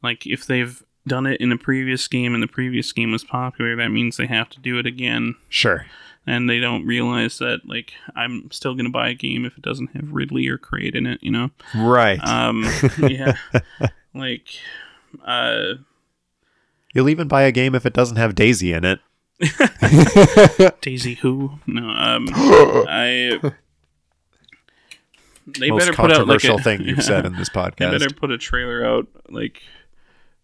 like 0.03 0.27
if 0.27 0.47
they've 0.47 0.83
done 1.07 1.27
it 1.27 1.41
in 1.41 1.51
a 1.53 1.57
previous 1.57 2.07
game 2.09 2.35
and 2.35 2.43
the 2.43 2.47
previous 2.49 2.93
game 2.93 3.13
was 3.13 3.25
popular 3.25 3.75
that 3.77 3.89
means 3.91 4.17
they 4.17 4.27
have 4.27 4.49
to 4.51 4.61
do 4.61 4.79
it 4.79 4.87
again 4.87 5.35
Sure. 5.49 5.87
And 6.27 6.49
they 6.49 6.59
don't 6.59 6.85
realize 6.87 7.39
that 7.39 7.61
like 7.65 7.93
i'm 8.15 8.51
still 8.51 8.75
gonna 8.75 8.91
buy 8.91 9.09
a 9.09 9.15
game 9.15 9.45
if 9.45 9.57
it 9.57 9.63
doesn't 9.63 9.89
have 9.95 10.13
ridley 10.13 10.47
or 10.49 10.59
Kraid 10.59 10.95
in 10.95 11.07
it 11.07 11.23
you 11.23 11.31
know 11.31 11.51
Right. 11.75 12.19
um 12.23 12.65
yeah 12.99 13.37
like 14.15 14.47
uh 15.25 15.75
You'll 16.93 17.09
even 17.09 17.29
buy 17.29 17.43
a 17.43 17.53
game 17.53 17.75
if 17.77 17.87
it 17.87 17.93
doesn't 17.93 18.17
have 18.17 18.35
Daisy 18.35 18.73
in 18.73 18.85
it. 18.85 18.99
daisy 20.83 21.15
who 21.15 21.53
no 21.67 21.89
um 21.89 22.27
i 22.35 23.41
they 25.47 25.71
Most 25.71 25.81
better 25.81 25.93
put 25.95 26.13
out 26.13 26.27
like 26.29 26.41
controversial 26.43 26.57
a, 26.59 26.63
thing 26.63 26.83
you've 26.83 27.03
said 27.03 27.25
in 27.27 27.37
this 27.37 27.49
they 27.49 27.61
podcast. 27.61 27.91
better 27.93 28.11
put 28.15 28.31
a 28.31 28.39
trailer 28.39 28.85
out 28.85 29.07
like 29.31 29.63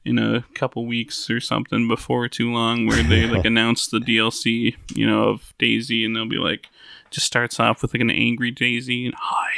in 0.07 0.19
a 0.19 0.45
couple 0.55 0.87
weeks 0.87 1.29
or 1.29 1.41
something 1.41 1.89
before 1.89 2.29
too 2.29 2.53
long 2.53 2.87
where 2.87 3.03
they 3.03 3.27
like 3.27 3.45
announce 3.53 3.89
the 3.89 3.99
dlc 3.99 4.75
you 4.95 5.07
know 5.07 5.25
of 5.25 5.53
daisy 5.59 6.05
and 6.05 6.15
they'll 6.15 6.29
be 6.29 6.37
like 6.37 6.69
just 7.11 7.27
starts 7.27 7.59
off 7.59 7.83
with 7.83 7.93
like 7.93 8.01
an 8.01 8.11
angry 8.11 8.51
daisy 8.51 9.05
and 9.05 9.15
hi 9.19 9.51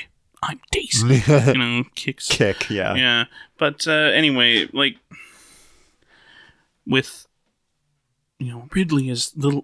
i'm 0.42 0.60
daisy. 0.70 1.22
You 1.52 1.58
know 1.58 1.84
kicks. 1.94 2.28
Kick, 2.28 2.70
yeah. 2.70 2.94
yeah. 2.94 3.24
But 3.58 3.86
uh 3.86 4.10
anyway 4.14 4.68
like 4.72 4.96
with 6.86 7.26
you 8.38 8.52
know 8.52 8.68
ridley 8.72 9.10
is 9.10 9.32
the 9.32 9.62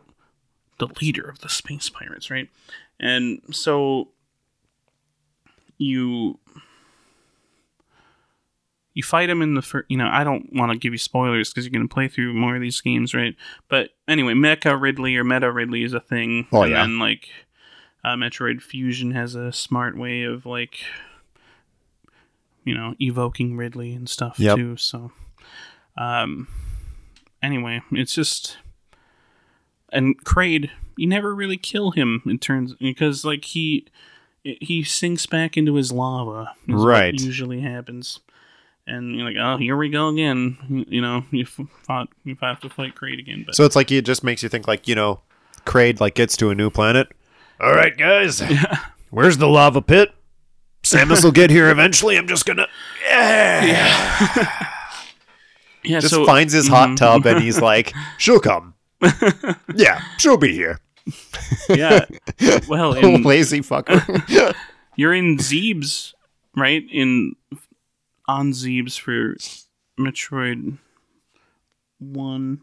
the 0.78 0.88
leader 1.00 1.28
of 1.28 1.40
the 1.40 1.48
space 1.48 1.88
pirates 1.88 2.30
right? 2.30 2.48
And 3.00 3.40
so 3.52 4.08
you 5.78 6.38
you 8.94 9.02
fight 9.02 9.28
him 9.28 9.42
in 9.42 9.54
the 9.54 9.62
first 9.62 9.84
you 9.90 9.96
know 9.96 10.08
i 10.10 10.22
don't 10.24 10.52
want 10.54 10.70
to 10.72 10.78
give 10.78 10.92
you 10.92 10.98
spoilers 10.98 11.50
because 11.50 11.64
you're 11.64 11.72
going 11.72 11.86
to 11.86 11.92
play 11.92 12.08
through 12.08 12.32
more 12.32 12.54
of 12.56 12.62
these 12.62 12.80
games 12.80 13.12
right 13.14 13.34
but 13.68 13.90
anyway 14.08 14.32
mecha 14.32 14.80
ridley 14.80 15.16
or 15.16 15.24
meta 15.24 15.50
ridley 15.52 15.82
is 15.82 15.92
a 15.92 16.00
thing 16.00 16.46
Oh, 16.52 16.62
and 16.62 16.70
yeah. 16.70 16.84
And 16.84 16.98
like 16.98 17.28
uh, 18.04 18.14
metroid 18.16 18.60
fusion 18.62 19.10
has 19.12 19.34
a 19.34 19.52
smart 19.52 19.96
way 19.98 20.22
of 20.22 20.46
like 20.46 20.78
you 22.64 22.74
know 22.74 22.94
evoking 23.00 23.56
ridley 23.56 23.92
and 23.92 24.08
stuff 24.08 24.38
Yep. 24.38 24.56
too 24.56 24.76
so 24.76 25.12
um 25.96 26.48
anyway 27.42 27.82
it's 27.92 28.14
just 28.14 28.58
and 29.92 30.18
Kraid, 30.24 30.70
you 30.96 31.06
never 31.06 31.32
really 31.34 31.56
kill 31.56 31.92
him 31.92 32.20
in 32.26 32.38
terms 32.40 32.74
because 32.80 33.24
like 33.24 33.44
he 33.44 33.86
he 34.42 34.82
sinks 34.82 35.24
back 35.26 35.56
into 35.56 35.76
his 35.76 35.92
lava, 35.92 36.52
Right. 36.66 37.14
usually 37.14 37.60
happens, 37.60 38.18
and 38.86 39.16
you're 39.16 39.26
like, 39.26 39.36
oh, 39.38 39.56
here 39.56 39.76
we 39.76 39.88
go 39.88 40.08
again. 40.08 40.86
You- 40.88 41.00
know, 41.00 41.24
you 41.30 41.46
fought, 41.46 42.08
you 42.24 42.36
have 42.40 42.60
to 42.60 42.68
fight 42.68 42.94
Kraid 42.94 43.18
again, 43.18 43.44
but 43.46 43.54
So 43.54 43.64
it's 43.64 43.76
like 43.76 43.90
it 43.90 44.02
just 44.02 44.24
makes 44.24 44.42
you 44.42 44.48
think 44.48 44.66
like, 44.66 44.86
you 44.88 44.94
know, 44.94 45.20
Kraid 45.64 46.00
like 46.00 46.14
gets 46.14 46.36
to 46.38 46.50
a 46.50 46.54
new 46.54 46.70
planet. 46.70 47.08
All 47.60 47.72
right, 47.72 47.96
guys. 47.96 48.40
yeah. 48.50 48.78
Where's 49.10 49.38
the 49.38 49.48
lava 49.48 49.80
pit? 49.80 50.12
Samus 50.82 51.24
will 51.24 51.32
get 51.32 51.50
here 51.50 51.70
eventually. 51.70 52.16
I'm 52.16 52.28
just 52.28 52.44
gonna 52.44 52.66
yeah. 53.08 54.68
yeah, 55.82 56.00
Just 56.00 56.14
so 56.14 56.26
finds 56.26 56.52
his 56.52 56.68
hot 56.68 56.90
mhm. 56.90 56.96
tub 56.96 57.26
and 57.26 57.42
he's 57.42 57.60
like, 57.60 57.94
she'll 58.18 58.40
come. 58.40 58.74
yeah, 59.74 60.02
she'll 60.18 60.36
be 60.36 60.52
here. 60.52 60.80
yeah. 61.70 62.04
Well, 62.68 62.92
in, 62.94 63.22
Lazy 63.22 63.60
fucker. 63.60 64.54
you're 64.96 65.14
in 65.14 65.38
Zebes, 65.38 66.12
right? 66.56 66.84
In 66.90 67.34
on 68.26 68.52
Zebes 68.52 68.98
for 68.98 69.36
Metroid 69.98 70.78
One, 71.98 72.62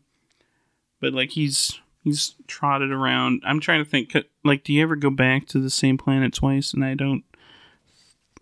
but 1.00 1.14
like 1.14 1.32
he's 1.32 1.80
he's 2.04 2.36
trotted 2.48 2.92
around. 2.92 3.44
I'm 3.46 3.60
trying 3.60 3.84
to 3.84 3.90
think. 3.90 4.16
Like, 4.44 4.64
do 4.64 4.74
you 4.74 4.82
ever 4.84 4.96
go 4.96 5.10
back 5.10 5.48
to 5.48 5.60
the 5.60 5.70
same 5.70 5.98
planet 5.98 6.34
twice? 6.34 6.74
And 6.74 6.84
I 6.84 6.94
don't. 6.94 7.24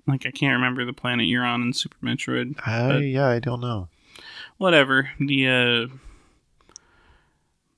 Like, 0.07 0.25
I 0.25 0.31
can't 0.31 0.55
remember 0.55 0.85
the 0.85 0.93
planet 0.93 1.27
you're 1.27 1.45
on 1.45 1.61
in 1.61 1.73
Super 1.73 1.97
Metroid. 2.03 2.55
I, 2.65 2.97
yeah, 2.97 3.27
I 3.27 3.39
don't 3.39 3.61
know. 3.61 3.89
Whatever. 4.57 5.11
The 5.19 5.47
uh, 5.47 5.95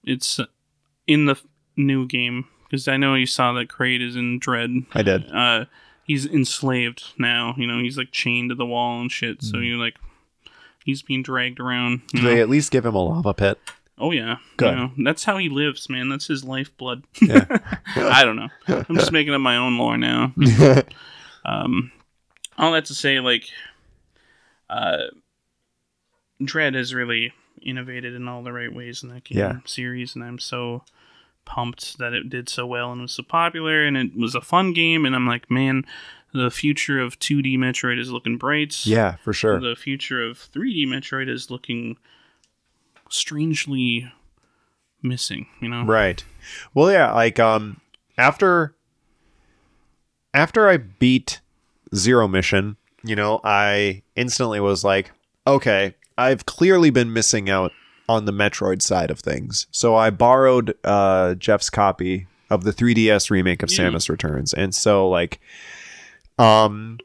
it's 0.04 0.40
uh, 0.40 0.46
in 1.08 1.26
the 1.26 1.36
new 1.76 2.08
game 2.08 2.48
because 2.64 2.88
I 2.88 2.98
know 2.98 3.16
you 3.16 3.26
saw 3.26 3.54
that 3.54 3.68
Kraid 3.68 4.02
is 4.02 4.16
in 4.16 4.40
Dread 4.40 4.72
I 4.94 5.02
did. 5.04 5.30
uh 5.32 5.66
he's 6.06 6.26
enslaved 6.26 7.04
now 7.18 7.54
you 7.58 7.66
know 7.68 7.80
he's 7.82 7.98
like 7.98 8.12
chained 8.12 8.50
to 8.50 8.56
the 8.56 8.66
wall 8.66 9.00
and 9.02 9.12
shit 9.12 9.42
so 9.44 9.58
you're 9.58 9.78
like 9.78 9.96
he's 10.86 11.02
being 11.02 11.22
dragged 11.24 11.60
around 11.60 12.02
you 12.14 12.22
Do 12.22 12.28
they 12.28 12.42
at 12.42 12.50
least 12.50 12.72
give 12.72 12.86
him 12.86 12.96
a 12.96 13.00
lava 13.04 13.34
pit? 13.34 13.60
oh 13.98 14.12
yeah 14.12 14.38
Good. 14.58 14.70
you 14.72 14.76
know, 14.76 14.92
that's 15.04 15.24
how 15.26 15.38
he 15.38 15.48
lives 15.50 15.90
man 15.90 16.10
that's 16.10 16.28
his 16.28 16.44
lifeblood 16.44 17.04
Yeah. 17.22 17.46
i 17.96 18.24
don't 18.26 18.36
know 18.36 18.50
i'm 18.68 18.96
just 18.96 19.12
making 19.12 19.34
up 19.34 19.42
my 19.42 19.58
own 19.58 19.78
lore 19.78 19.98
now 19.98 20.34
um 21.46 21.92
all 22.58 22.72
that 22.74 22.86
to 22.86 22.94
say 22.96 23.20
like 23.20 23.46
uh 24.70 25.04
dread 26.44 26.74
has 26.76 26.94
really 26.94 27.34
innovated 27.62 28.16
in 28.16 28.28
all 28.28 28.42
the 28.44 28.52
right 28.52 28.74
ways 28.74 29.04
in 29.04 29.10
that 29.10 29.24
game 29.24 29.38
Yeah. 29.38 29.54
series 29.66 30.16
and 30.16 30.24
i'm 30.24 30.40
so 30.40 30.84
pumped 31.46 31.98
that 31.98 32.14
it 32.14 32.30
did 32.30 32.48
so 32.48 32.66
well 32.66 32.92
and 32.92 33.02
was 33.02 33.14
so 33.14 33.24
popular 33.24 33.86
and 33.86 33.98
it 33.98 34.16
was 34.16 34.36
a 34.36 34.42
fun 34.42 34.74
game 34.74 35.06
and 35.06 35.16
i'm 35.16 35.28
like 35.28 35.50
man 35.50 35.86
the 36.34 36.50
future 36.50 37.00
of 37.00 37.20
2d 37.20 37.58
metroid 37.58 38.00
is 38.00 38.10
looking 38.12 38.38
bright 38.38 38.86
yeah, 38.86 39.16
for 39.18 39.34
sure. 39.34 39.60
the 39.60 39.76
future 39.76 40.24
of 40.24 40.38
3d 40.38 40.88
metroid 40.88 41.28
is 41.28 41.52
looking 41.52 41.98
strangely 43.10 44.12
missing 45.02 45.48
you 45.60 45.68
know 45.68 45.84
Right. 45.84 46.24
Well, 46.74 46.92
yeah, 46.92 47.14
like 47.14 47.40
um 47.40 47.82
after 48.18 48.74
after 50.34 50.70
I 50.70 50.78
beat 50.78 51.42
Zero 51.94 52.28
Mission, 52.28 52.78
you 53.04 53.16
know, 53.16 53.42
I 53.44 54.04
instantly 54.16 54.60
was 54.60 54.84
like, 54.84 55.12
okay, 55.46 55.96
I've 56.18 56.46
clearly 56.46 56.90
been 56.90 57.12
missing 57.12 57.50
out 57.50 57.72
on 58.10 58.26
the 58.26 58.34
Metroid 58.34 58.82
side 58.82 59.10
of 59.12 59.20
things. 59.20 59.68
So 59.72 59.96
I 59.96 60.10
borrowed 60.10 60.76
uh, 60.84 61.36
Jeff's 61.36 61.70
copy 61.70 62.28
of 62.50 62.64
the 62.64 62.72
3DS 62.74 63.30
remake 63.30 63.64
of 63.64 63.72
Yeah. 63.72 63.90
Samus 63.90 64.10
Returns, 64.10 64.54
and 64.54 64.76
so 64.76 65.08
like, 65.08 65.40
um, 66.38 66.98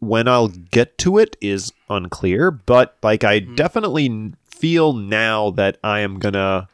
when 0.00 0.28
I'll 0.28 0.48
get 0.48 0.98
to 0.98 1.18
it 1.18 1.36
is 1.40 1.72
unclear. 1.88 2.50
But 2.50 2.96
like, 3.02 3.24
I 3.24 3.40
Mhm. 3.40 3.56
definitely 3.56 4.32
feel 4.44 4.92
now 4.92 5.50
that 5.52 5.78
I 5.82 6.00
am 6.00 6.18
gonna 6.18 6.68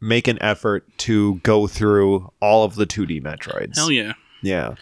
make 0.00 0.28
an 0.28 0.38
effort 0.40 0.86
to 0.98 1.36
go 1.42 1.66
through 1.66 2.32
all 2.40 2.62
of 2.64 2.76
the 2.76 2.86
2D 2.86 3.20
Metroids. 3.20 3.74
Hell 3.76 3.90
yeah. 3.90 4.12
yeah. 4.42 4.74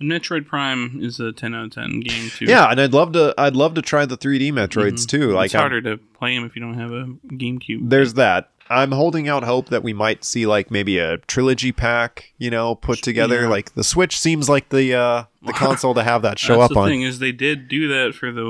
And 0.00 0.10
Metroid 0.10 0.46
Prime 0.46 1.00
is 1.02 1.18
a 1.18 1.32
10 1.32 1.54
out 1.54 1.64
of 1.66 1.70
10 1.72 2.00
game 2.00 2.30
too. 2.30 2.44
Yeah, 2.44 2.70
and 2.70 2.80
I'd 2.80 2.92
love 2.92 3.12
to. 3.12 3.34
I'd 3.36 3.56
love 3.56 3.74
to 3.74 3.82
try 3.82 4.06
the 4.06 4.16
3D 4.16 4.52
Metroids 4.52 5.04
Mhm. 5.04 5.08
too. 5.08 5.30
Like 5.32 5.46
it's 5.46 5.54
I'm- 5.54 5.62
harder 5.62 5.80
to 5.82 5.96
play 6.14 6.34
them 6.36 6.44
if 6.44 6.54
you 6.54 6.62
don't 6.62 6.74
have 6.78 6.92
a 6.92 7.06
GameCube. 7.32 7.90
there's 7.90 8.14
that. 8.14 8.50
I'm 8.70 8.92
holding 8.92 9.28
out 9.30 9.44
hope 9.44 9.70
that 9.70 9.82
we 9.82 9.94
might 9.94 10.24
see 10.24 10.46
like 10.46 10.70
maybe 10.70 10.98
a 10.98 11.16
trilogy 11.16 11.72
pack, 11.72 12.34
you 12.36 12.50
know, 12.50 12.74
put 12.74 13.02
together. 13.02 13.42
Yeah. 13.42 13.48
Like 13.48 13.74
the 13.74 13.82
Switch 13.82 14.18
seems 14.18 14.46
like 14.48 14.68
the 14.68 14.92
uh 14.94 15.24
the 15.42 15.52
console 15.54 15.94
to 15.94 16.02
have 16.04 16.20
that 16.22 16.38
show 16.38 16.58
That's 16.58 16.64
up 16.72 16.74
the 16.74 16.80
on. 16.80 16.88
thing 16.88 17.02
is 17.02 17.18
they 17.18 17.32
did 17.32 17.66
do 17.68 17.88
that 17.88 18.14
for 18.14 18.30
the 18.30 18.42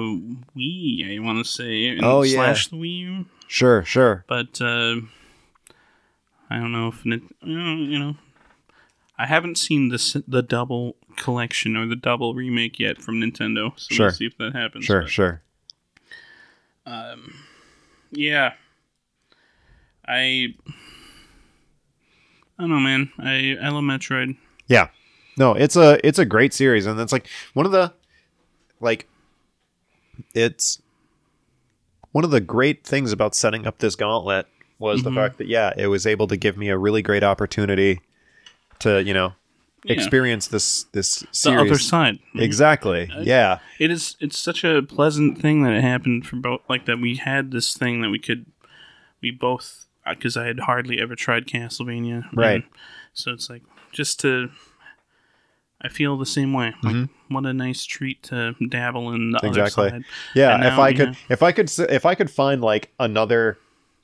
Wii. 0.56 1.16
I 1.16 1.20
want 1.20 1.38
to 1.44 1.50
say. 1.50 1.98
Oh, 2.02 2.22
yeah. 2.22 2.34
Slash 2.34 2.66
the 2.68 2.76
Wii 2.76 2.98
U, 2.98 3.26
Sure, 3.46 3.84
sure. 3.84 4.24
but 4.28 4.60
uh, 4.60 4.96
I 6.50 6.56
don't 6.58 6.72
know 6.72 6.88
if 6.88 7.06
it, 7.06 7.22
you 7.42 7.58
know, 7.58 7.74
you 7.76 7.98
know. 8.00 8.16
I 9.18 9.26
haven't 9.26 9.58
seen 9.58 9.88
this 9.88 10.16
the 10.28 10.42
double 10.42 10.96
collection 11.16 11.76
or 11.76 11.86
the 11.86 11.96
double 11.96 12.34
remake 12.34 12.78
yet 12.78 13.02
from 13.02 13.20
Nintendo, 13.20 13.72
so 13.78 13.94
Sure. 13.94 14.06
we'll 14.06 14.14
see 14.14 14.26
if 14.26 14.38
that 14.38 14.54
happens. 14.54 14.84
Sure, 14.84 15.02
but, 15.02 15.10
sure. 15.10 15.42
Um, 16.86 17.34
yeah. 18.12 18.52
I. 20.06 20.54
I 22.58 22.62
don't 22.62 22.70
know, 22.70 22.80
man. 22.80 23.10
I 23.18 23.56
I 23.62 23.68
love 23.68 23.84
Metroid. 23.84 24.36
Yeah. 24.66 24.88
No, 25.36 25.52
it's 25.54 25.76
a 25.76 26.04
it's 26.06 26.18
a 26.18 26.24
great 26.24 26.52
series 26.52 26.86
and 26.86 26.98
it's 26.98 27.12
like 27.12 27.28
one 27.54 27.66
of 27.66 27.72
the 27.72 27.92
like 28.80 29.06
it's 30.34 30.82
one 32.10 32.24
of 32.24 32.30
the 32.32 32.40
great 32.40 32.84
things 32.84 33.12
about 33.12 33.34
setting 33.36 33.66
up 33.66 33.78
this 33.78 33.94
gauntlet 33.94 34.46
was 34.80 35.02
the 35.04 35.10
Mhm. 35.10 35.14
fact 35.14 35.38
that 35.38 35.46
yeah, 35.46 35.72
it 35.76 35.86
was 35.86 36.06
able 36.06 36.26
to 36.26 36.36
give 36.36 36.56
me 36.56 36.68
a 36.68 36.76
really 36.78 37.02
great 37.02 37.22
opportunity 37.22 38.00
to, 38.80 39.02
you 39.02 39.14
know, 39.14 39.34
Yeah. 39.84 39.92
experience 39.94 40.48
this 40.48 40.84
this 40.92 41.20
The 41.44 41.52
other 41.56 41.78
side. 41.78 42.18
Exactly. 42.34 43.10
Uh, 43.14 43.20
Yeah. 43.20 43.58
It 43.78 43.90
is. 43.90 44.16
It's 44.20 44.38
such 44.38 44.64
a 44.64 44.82
pleasant 44.82 45.38
thing 45.40 45.62
that 45.62 45.72
it 45.72 45.82
happened 45.82 46.26
for 46.26 46.36
both. 46.36 46.60
Like 46.68 46.84
that, 46.86 46.98
we 47.00 47.16
had 47.16 47.50
this 47.52 47.76
thing 47.76 48.00
that 48.02 48.10
we 48.10 48.18
could, 48.18 48.46
we 49.22 49.30
both, 49.30 49.86
because 50.08 50.36
I 50.36 50.46
had 50.46 50.60
hardly 50.60 51.00
ever 51.00 51.14
tried 51.14 51.46
Castlevania, 51.46 52.24
Right. 52.32 52.64
so 53.12 53.32
it's 53.32 53.48
like 53.48 53.62
just 53.92 54.20
to. 54.20 54.50
I 55.80 55.88
feel 55.88 56.16
the 56.18 56.26
same 56.26 56.52
way. 56.52 56.74
Like, 56.82 56.96
Mhm. 56.96 57.08
what 57.28 57.46
a 57.46 57.52
nice 57.54 57.84
treat 57.84 58.20
to 58.24 58.56
dabble 58.68 59.12
in 59.12 59.30
the 59.30 59.38
Exactly. 59.44 59.86
other 59.86 59.90
side. 59.98 60.04
Yeah, 60.34 60.72
if 60.72 60.76
I 60.76 60.92
could, 60.92 61.16
if 61.28 61.40
I 61.40 61.52
could, 61.52 61.70
if 61.88 62.04
I 62.04 62.16
could 62.16 62.32
find 62.32 62.60
like 62.60 62.90
another 62.98 63.58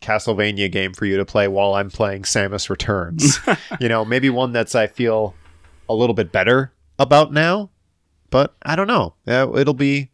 Castlevania 0.05 0.71
game 0.71 0.93
for 0.93 1.07
you 1.07 1.17
to 1.17 1.25
play 1.25 1.49
while 1.49 1.75
I'm 1.75 1.91
playing 1.91 2.23
Samus 2.23 2.69
Returns, 2.69 3.39
you 3.81 3.89
know, 3.89 4.05
maybe 4.05 4.29
one 4.31 4.53
that's 4.53 4.75
I 4.75 4.87
feel 4.87 5.35
a 5.89 5.95
little 5.95 6.15
bit 6.15 6.31
better 6.33 6.73
about 6.99 7.33
now, 7.33 7.71
but 8.31 8.55
I 8.63 8.77
don't 8.77 8.87
know. 8.87 9.15
It'll 9.27 9.75
be 9.75 10.11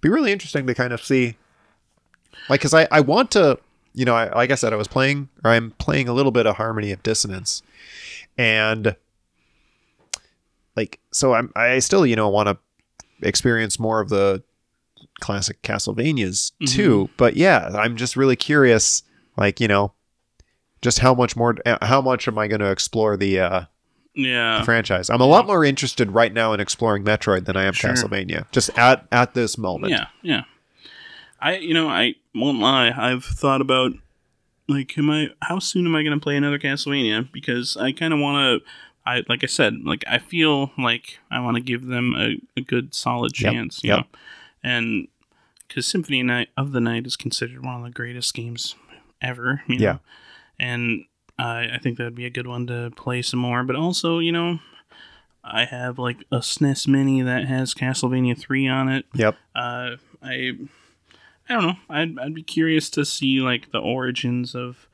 be 0.00 0.08
really 0.08 0.32
interesting 0.32 0.66
to 0.66 0.74
kind 0.74 0.92
of 0.92 1.02
see, 1.02 1.36
like, 2.48 2.60
because 2.60 2.74
I 2.74 2.86
I 2.90 3.00
want 3.00 3.30
to, 3.32 3.58
you 3.94 4.04
know, 4.04 4.14
I, 4.14 4.34
like 4.34 4.50
I 4.50 4.54
said, 4.56 4.72
I 4.72 4.76
was 4.76 4.88
playing 4.88 5.28
or 5.44 5.50
I'm 5.50 5.70
playing 5.72 6.08
a 6.08 6.12
little 6.12 6.32
bit 6.32 6.46
of 6.46 6.56
Harmony 6.56 6.92
of 6.92 7.02
Dissonance, 7.02 7.62
and 8.36 8.94
like, 10.76 11.00
so 11.12 11.34
I'm 11.34 11.52
I 11.56 11.78
still 11.80 12.06
you 12.06 12.16
know 12.16 12.28
want 12.28 12.48
to 12.48 12.58
experience 13.26 13.78
more 13.78 14.00
of 14.00 14.08
the 14.08 14.42
classic 15.20 15.62
Castlevanias 15.62 16.52
Mhm. 16.60 16.68
too. 16.68 17.10
But 17.16 17.36
yeah, 17.36 17.70
I'm 17.74 17.96
just 17.96 18.16
really 18.16 18.36
curious, 18.36 19.02
like 19.36 19.60
you 19.60 19.68
know, 19.68 19.92
just 20.80 20.98
how 21.00 21.14
much 21.14 21.36
more, 21.36 21.56
uh, 21.64 21.78
how 21.82 22.00
much 22.00 22.26
am 22.28 22.38
I 22.38 22.48
going 22.48 22.60
to 22.60 22.70
explore 22.70 23.16
the 23.16 23.38
uh, 23.40 23.62
Yeah. 24.14 24.62
franchise? 24.62 25.08
I'm 25.10 25.20
a 25.20 25.26
lot 25.26 25.46
more 25.46 25.64
interested 25.64 26.10
right 26.12 26.32
now 26.32 26.52
in 26.52 26.60
exploring 26.60 27.04
Metroid 27.04 27.44
than 27.46 27.56
I 27.56 27.64
am 27.64 27.72
Sure. 27.72 27.90
Castlevania. 27.92 28.46
Just 28.52 28.70
at 28.78 29.06
at 29.12 29.34
this 29.34 29.56
moment. 29.58 29.90
Yeah, 29.92 30.06
yeah. 30.22 30.42
I, 31.40 31.56
you 31.56 31.74
know, 31.74 31.88
I 31.88 32.14
won't 32.34 32.60
lie. 32.60 32.92
I've 32.96 33.24
thought 33.24 33.60
about 33.60 33.92
like, 34.68 34.96
am 34.96 35.10
I? 35.10 35.30
How 35.42 35.58
soon 35.58 35.86
am 35.86 35.94
I 35.96 36.02
going 36.04 36.18
to 36.18 36.22
play 36.22 36.36
another 36.36 36.58
Castlevania? 36.58 37.30
Because 37.32 37.76
I 37.76 37.92
kind 37.92 38.12
of 38.14 38.20
want 38.20 38.62
to. 38.62 38.68
I 39.04 39.24
like 39.28 39.42
I 39.42 39.48
said, 39.48 39.78
like 39.84 40.04
I 40.06 40.18
feel 40.18 40.70
like 40.78 41.18
I 41.30 41.40
want 41.40 41.56
to 41.56 41.60
give 41.62 41.86
them 41.86 42.14
a, 42.16 42.36
a 42.56 42.60
good, 42.62 42.94
solid 42.94 43.38
Yep, 43.40 43.52
chance. 43.52 43.82
You 43.82 43.90
yep. 43.90 43.98
know, 43.98 44.06
and 44.62 45.08
because 45.66 45.86
Symphony 45.88 46.22
Night 46.22 46.50
of 46.56 46.70
the 46.70 46.80
Night 46.80 47.04
is 47.06 47.16
considered 47.16 47.64
one 47.64 47.74
of 47.74 47.82
the 47.82 47.90
greatest 47.90 48.32
games 48.34 48.76
ever. 49.22 49.62
You 49.66 49.78
know? 49.78 49.82
Yeah. 49.84 49.98
and 50.58 51.04
I 51.38 51.68
I 51.74 51.78
think 51.82 51.96
that 51.98 52.04
would 52.04 52.14
be 52.14 52.26
a 52.26 52.30
good 52.30 52.46
one 52.46 52.66
to 52.66 52.90
play 52.96 53.22
some 53.22 53.40
more. 53.40 53.62
But 53.64 53.76
also, 53.76 54.18
you 54.18 54.32
know. 54.32 54.58
I 55.44 55.64
have 55.64 55.98
like 55.98 56.18
a 56.30 56.36
SNES 56.36 56.86
Mini 56.86 57.20
that 57.20 57.46
has 57.46 57.74
Castlevania 57.74 58.38
3 58.38 58.68
on 58.68 58.88
it 58.88 59.06
Yep. 59.12 59.34
uh, 59.56 59.96
I 60.22 60.52
I 61.48 61.54
don't 61.54 61.62
know. 61.64 61.74
I'd 61.90 62.16
I'd 62.20 62.32
be 62.34 62.44
curious 62.44 62.88
to 62.90 63.04
see 63.04 63.40
like 63.40 63.72
the 63.72 63.80
origins 63.80 64.54
of 64.54 64.86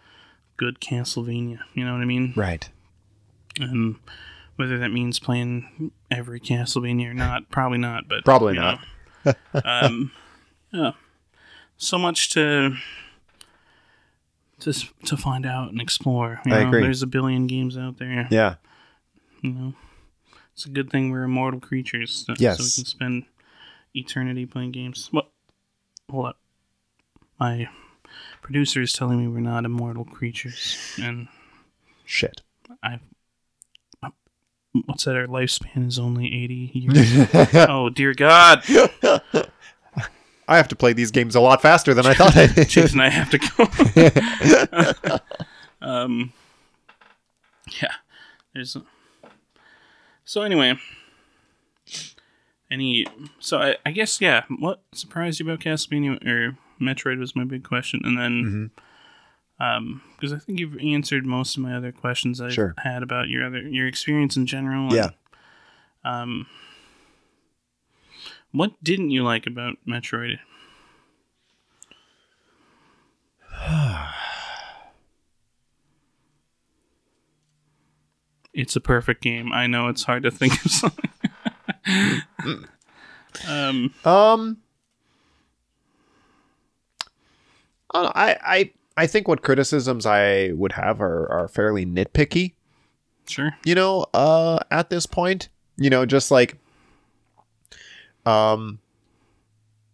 good 0.57 0.81
Castlevania. 0.81 1.59
You 1.75 1.85
know 1.85 1.93
what 1.93 2.01
I 2.01 2.07
mean? 2.07 2.33
Right. 2.35 2.67
And 3.61 3.97
whether 4.57 4.79
that 4.79 4.89
means 4.89 5.19
playing 5.19 5.91
every 6.11 6.41
Castlevania 6.41 7.11
or 7.11 7.15
not, 7.15 7.51
probably 7.51 7.77
not. 7.77 8.09
But 8.09 8.25
Probably 8.25 8.55
not. 8.55 8.81
know. 9.27 9.35
um, 9.67 10.13
yeah. 10.73 10.93
So 11.77 11.99
much 11.99 12.31
to 12.31 12.75
to 14.61 14.73
to 15.05 15.17
find 15.17 15.47
out 15.47 15.71
and 15.71 15.81
explore. 15.81 16.41
You 16.47 16.55
I 16.55 16.63
know? 16.63 16.69
agree. 16.69 16.83
There's 16.83 17.03
a 17.03 17.07
billion 17.07 17.47
games 17.47 17.77
out 17.79 17.99
there. 17.99 18.27
Yeah. 18.31 18.57
You 19.43 19.51
know, 19.53 19.75
it's 20.53 20.67
a 20.67 20.69
good 20.71 20.91
thing 20.91 21.11
we're 21.11 21.23
immortal 21.25 21.61
creatures. 21.61 22.25
So, 22.27 22.35
Yes. 22.39 22.59
so 22.59 22.65
we 22.65 22.71
can 22.71 22.85
spend 22.89 23.25
eternity 23.95 24.47
playing 24.47 24.73
games. 24.73 25.09
What? 25.13 25.31
Hold 26.11 26.27
up. 26.27 26.39
My 27.39 27.69
producer 28.43 28.83
is 28.83 28.93
telling 28.93 29.19
me 29.21 29.29
we're 29.29 29.41
not 29.41 29.65
immortal 29.65 30.05
creatures, 30.05 30.77
and 31.01 31.29
Shit. 32.05 32.41
I. 32.83 32.99
Um, 34.03 34.13
what's 34.87 35.05
that? 35.05 35.15
Our 35.17 35.27
lifespan 35.27 35.87
is 35.87 35.99
only 35.99 36.27
eighty 36.35 36.71
years. 36.75 37.29
oh 37.69 37.91
dear 37.91 38.13
God, 38.15 38.65
I 40.49 40.57
have 40.57 40.69
to 40.69 40.77
play 40.77 40.93
these 40.95 41.11
games 41.11 41.35
a 41.37 41.41
lot 41.41 41.61
faster 41.63 41.93
than 41.95 42.07
I 42.07 42.15
thought 42.15 42.37
I 42.37 42.47
did. 42.47 42.69
Jason! 42.69 43.01
I 43.01 43.11
have 43.11 43.31
to 43.31 43.39
go. 45.11 45.19
um. 45.87 46.33
Yeah. 47.83 47.93
There's. 48.55 48.77
So 50.25 50.43
anyway. 50.43 50.79
Any 52.71 53.07
so 53.39 53.59
I, 53.59 53.77
I 53.87 53.93
guess 53.93 54.21
yeah. 54.21 54.45
What 54.59 54.83
surprised 54.93 55.41
you 55.41 55.47
about 55.47 55.61
Castlevania 55.61 56.23
or 56.27 56.57
Metroid 56.81 57.19
was 57.19 57.35
my 57.35 57.45
big 57.45 57.65
question, 57.65 58.01
and 58.05 58.19
then 58.19 58.73
Mhm. 59.61 59.65
um 59.65 60.03
because 60.17 60.33
I 60.35 60.39
think 60.39 60.59
you've 60.61 60.77
answered 60.79 61.25
most 61.25 61.57
of 61.57 61.63
my 61.63 61.75
other 61.75 61.93
questions 61.93 62.41
I've 62.43 62.53
Sure. 62.53 62.75
had 62.79 63.03
about 63.03 63.29
your 63.29 63.47
other 63.47 63.61
your 63.61 63.87
experience 63.87 64.37
in 64.37 64.45
general. 64.47 64.85
and, 64.85 64.93
Yeah. 64.95 65.11
um. 66.05 66.47
What 68.53 68.73
didn't 68.83 69.11
you 69.11 69.23
like 69.25 69.47
about 69.47 69.77
Metroid? 69.87 70.39
It's 78.55 78.75
a 78.75 78.81
perfect 78.81 79.23
game. 79.23 79.53
I 79.53 79.67
know 79.69 79.89
it's 79.89 80.03
hard 80.03 80.25
to 80.25 80.31
think 80.33 80.53
of 80.65 80.71
something. 80.73 81.11
um, 83.49 83.95
Um, 84.05 84.57
I, 87.93 87.95
don't 87.95 88.05
know, 88.05 88.13
I 88.15 88.37
I 88.45 88.71
I 88.97 89.07
think 89.07 89.29
what 89.29 89.43
criticisms 89.43 90.07
I 90.07 90.51
would 90.55 90.73
have 90.73 91.01
are 91.01 91.31
are 91.31 91.47
fairly 91.49 91.87
nitpicky. 91.87 92.55
sure. 93.29 93.53
You 93.65 93.77
know, 93.77 94.07
uh, 94.13 94.59
at 94.73 94.91
this 94.91 95.07
point, 95.07 95.51
you 95.77 95.89
know, 95.91 96.05
just 96.05 96.31
like, 96.33 96.57
um, 98.29 98.79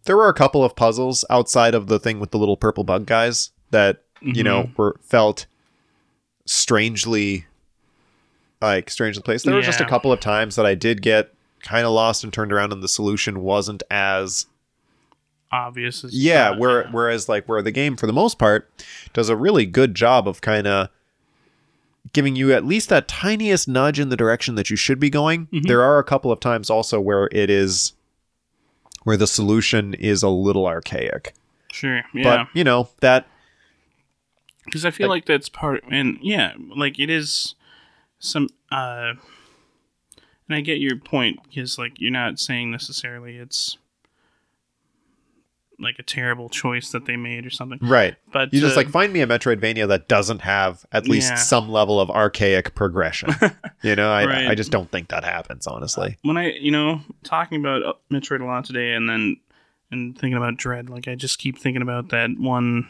there 0.05 0.17
were 0.17 0.29
a 0.29 0.33
couple 0.33 0.63
of 0.63 0.75
puzzles 0.75 1.23
outside 1.29 1.73
of 1.75 1.87
the 1.87 1.99
thing 1.99 2.19
with 2.19 2.31
the 2.31 2.37
little 2.37 2.57
purple 2.57 2.83
bug 2.83 3.05
guys 3.05 3.51
that 3.71 4.01
you 4.21 4.43
know 4.43 4.63
Mhm. 4.63 4.77
were 4.77 4.95
felt 5.01 5.45
strangely 6.45 7.45
like 8.61 8.89
strangely 8.89 9.21
placed. 9.21 9.45
There 9.45 9.53
were 9.53 9.61
just 9.61 9.79
a 9.81 9.85
couple 9.85 10.11
of 10.11 10.19
times 10.19 10.55
that 10.55 10.65
I 10.65 10.75
did 10.75 11.01
get 11.01 11.33
kind 11.61 11.85
of 11.85 11.91
lost 11.91 12.23
and 12.23 12.31
turned 12.33 12.51
around, 12.53 12.71
and 12.73 12.81
the 12.81 12.87
solution 12.87 13.41
wasn't 13.41 13.83
as 13.91 14.45
obvious. 15.51 16.03
As 16.03 16.13
Yeah, 16.13 16.51
where 16.51 16.87
whereas 16.91 17.27
like 17.29 17.47
where 17.47 17.61
the 17.61 17.71
game 17.71 17.95
for 17.95 18.07
the 18.07 18.13
most 18.13 18.37
part 18.39 18.69
does 19.13 19.29
a 19.29 19.35
really 19.35 19.65
good 19.65 19.93
job 19.95 20.27
of 20.27 20.41
kind 20.41 20.67
of 20.67 20.89
giving 22.13 22.35
you 22.35 22.53
at 22.53 22.65
least 22.65 22.89
that 22.89 23.07
tiniest 23.07 23.67
nudge 23.67 23.99
in 23.99 24.09
the 24.09 24.17
direction 24.17 24.55
that 24.55 24.69
you 24.69 24.75
should 24.75 24.99
be 24.99 25.09
going. 25.09 25.47
Mhm. 25.47 25.67
There 25.67 25.83
are 25.83 25.99
a 25.99 26.03
couple 26.03 26.31
of 26.31 26.39
times 26.39 26.69
also 26.69 26.99
where 26.99 27.27
it 27.31 27.49
is 27.49 27.93
where 29.05 29.15
the 29.15 29.27
solution 29.27 29.93
is 29.93 30.21
a 30.21 30.29
little 30.29 30.67
archaic. 30.67 31.33
sure. 31.71 32.03
Yeah. 32.13 32.23
But, 32.23 32.47
you 32.53 32.65
know, 32.65 32.89
that 32.99 33.25
because 34.65 34.83
I 34.85 34.91
feel 34.91 35.07
like, 35.07 35.25
that's 35.25 35.47
part, 35.47 35.83
and 35.89 36.17
yeah, 36.21 36.53
like 36.75 36.99
it 36.99 37.09
is 37.09 37.55
some. 38.19 38.49
uh 38.71 39.13
And 40.47 40.55
I 40.55 40.61
get 40.61 40.79
your 40.79 40.95
point 40.97 41.39
because, 41.43 41.79
like, 41.79 41.93
you're 41.99 42.11
not 42.11 42.39
saying 42.39 42.69
necessarily 42.69 43.37
it's 43.37 43.77
like 45.79 45.99
a 45.99 46.03
terrible 46.03 46.47
choice 46.49 46.91
that 46.91 47.05
they 47.05 47.17
made 47.17 47.45
or 47.45 47.49
something, 47.49 47.79
right. 47.81 48.15
but 48.31 48.53
You 48.53 48.61
just 48.61 48.75
uh, 48.75 48.79
like 48.79 48.89
find 48.89 49.11
me 49.11 49.21
a 49.21 49.27
Metroidvania 49.27 49.87
that 49.89 50.07
doesn't 50.07 50.39
have 50.41 50.85
at 50.91 51.07
least 51.07 51.31
Yeah. 51.31 51.35
some 51.35 51.69
level 51.69 51.99
of 51.99 52.09
archaic 52.09 52.75
progression. 52.75 53.29
you 53.83 53.95
know, 53.95 54.11
I 54.11 54.25
Right. 54.25 54.47
I 54.47 54.55
just 54.55 54.71
don't 54.71 54.89
think 54.89 55.09
that 55.09 55.23
happens, 55.25 55.67
honestly. 55.67 56.17
when 56.23 56.37
I, 56.37 56.51
you 56.53 56.71
know, 56.71 57.01
talking 57.23 57.59
about 57.59 57.83
uh, 57.83 57.93
Metroid 58.11 58.41
a 58.41 58.45
lot 58.45 58.65
today, 58.65 58.93
and 58.93 59.09
then 59.09 59.37
and 59.91 60.17
thinking 60.17 60.37
about 60.37 60.57
Dread, 60.57 60.89
like 60.89 61.07
I 61.07 61.15
just 61.15 61.39
keep 61.39 61.57
thinking 61.59 61.81
about 61.81 62.09
that 62.09 62.31
one, 62.39 62.89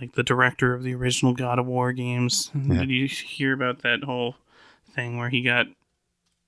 like 0.00 0.12
the 0.12 0.22
director 0.22 0.74
of 0.74 0.82
the 0.82 0.94
original 0.94 1.32
God 1.32 1.58
of 1.58 1.66
War 1.66 1.92
games. 1.92 2.50
Yeah. 2.54 2.80
Did 2.80 2.90
you 2.90 3.08
hear 3.08 3.52
about 3.54 3.82
that 3.82 4.04
whole 4.04 4.36
thing 4.94 5.16
where 5.18 5.30
he 5.30 5.42
got 5.42 5.66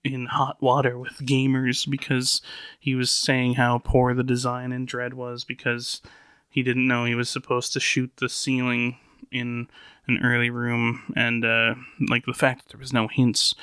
in 0.04 0.26
hot 0.26 0.62
water 0.62 0.98
with 0.98 1.18
gamers 1.22 1.88
because 1.88 2.40
he 2.78 2.94
was 2.94 3.10
saying 3.10 3.54
how 3.54 3.78
poor 3.78 4.14
the 4.14 4.22
design 4.22 4.72
in 4.72 4.86
Dread 4.86 5.14
was 5.14 5.44
because 5.44 6.00
he 6.48 6.62
didn't 6.62 6.86
know 6.88 7.04
he 7.04 7.14
was 7.14 7.28
supposed 7.28 7.72
to 7.72 7.80
shoot 7.80 8.10
the 8.16 8.28
ceiling 8.28 8.96
in 9.30 9.68
an 10.06 10.18
early 10.24 10.48
room 10.48 11.12
and 11.14 11.44
uh, 11.44 11.74
like 12.08 12.24
the 12.24 12.32
fact 12.32 12.62
that 12.64 12.72
there 12.72 12.80
was 12.80 12.94
no 12.94 13.08
hints 13.08 13.54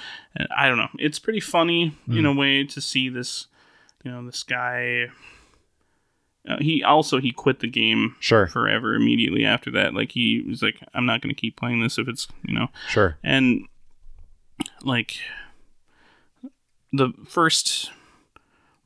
i 0.56 0.68
don't 0.68 0.78
know 0.78 0.90
it's 1.00 1.18
pretty 1.18 1.40
funny 1.40 1.98
in 2.08 2.24
a 2.24 2.34
way 2.34 2.64
to 2.64 2.80
see 2.80 3.10
this 3.10 3.48
you 4.04 4.12
know 4.12 4.24
this 4.24 4.44
guy 4.44 5.08
uh, 6.48 6.58
he 6.60 6.84
also 6.84 7.20
he 7.20 7.32
quit 7.32 7.62
the 7.62 7.68
game 7.68 8.16
Sure. 8.20 8.46
forever 8.46 8.94
immediately 8.94 9.44
after 9.44 9.72
that 9.72 9.96
like 9.96 10.12
he 10.12 10.46
was 10.48 10.62
like 10.62 10.80
i'm 10.94 11.08
not 11.08 11.22
going 11.22 11.34
to 11.34 11.40
keep 11.42 11.56
playing 11.56 11.82
this 11.82 11.98
if 11.98 12.08
it's 12.08 12.28
you 12.44 12.54
know 12.54 12.68
Sure. 12.90 13.18
and 13.24 13.62
like 14.84 15.18
the 16.98 17.14
first 17.28 17.92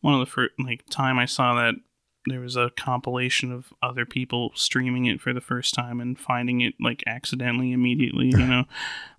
one 0.02 0.14
of 0.14 0.20
the 0.20 0.26
first 0.26 0.54
like 0.60 0.84
time 0.90 1.20
I 1.20 1.26
saw 1.26 1.56
that 1.56 1.76
there 2.26 2.40
was 2.40 2.56
a 2.56 2.72
compilation 2.78 3.52
of 3.52 3.74
other 3.82 4.06
people 4.06 4.52
streaming 4.54 5.06
it 5.06 5.22
for 5.22 5.34
the 5.34 5.42
first 5.42 5.74
time 5.74 6.00
and 6.00 6.20
finding 6.20 6.62
it 6.62 6.76
like 6.80 7.04
accidentally 7.08 7.72
immediately, 7.72 8.28
you 8.28 8.38
know. 8.48 8.64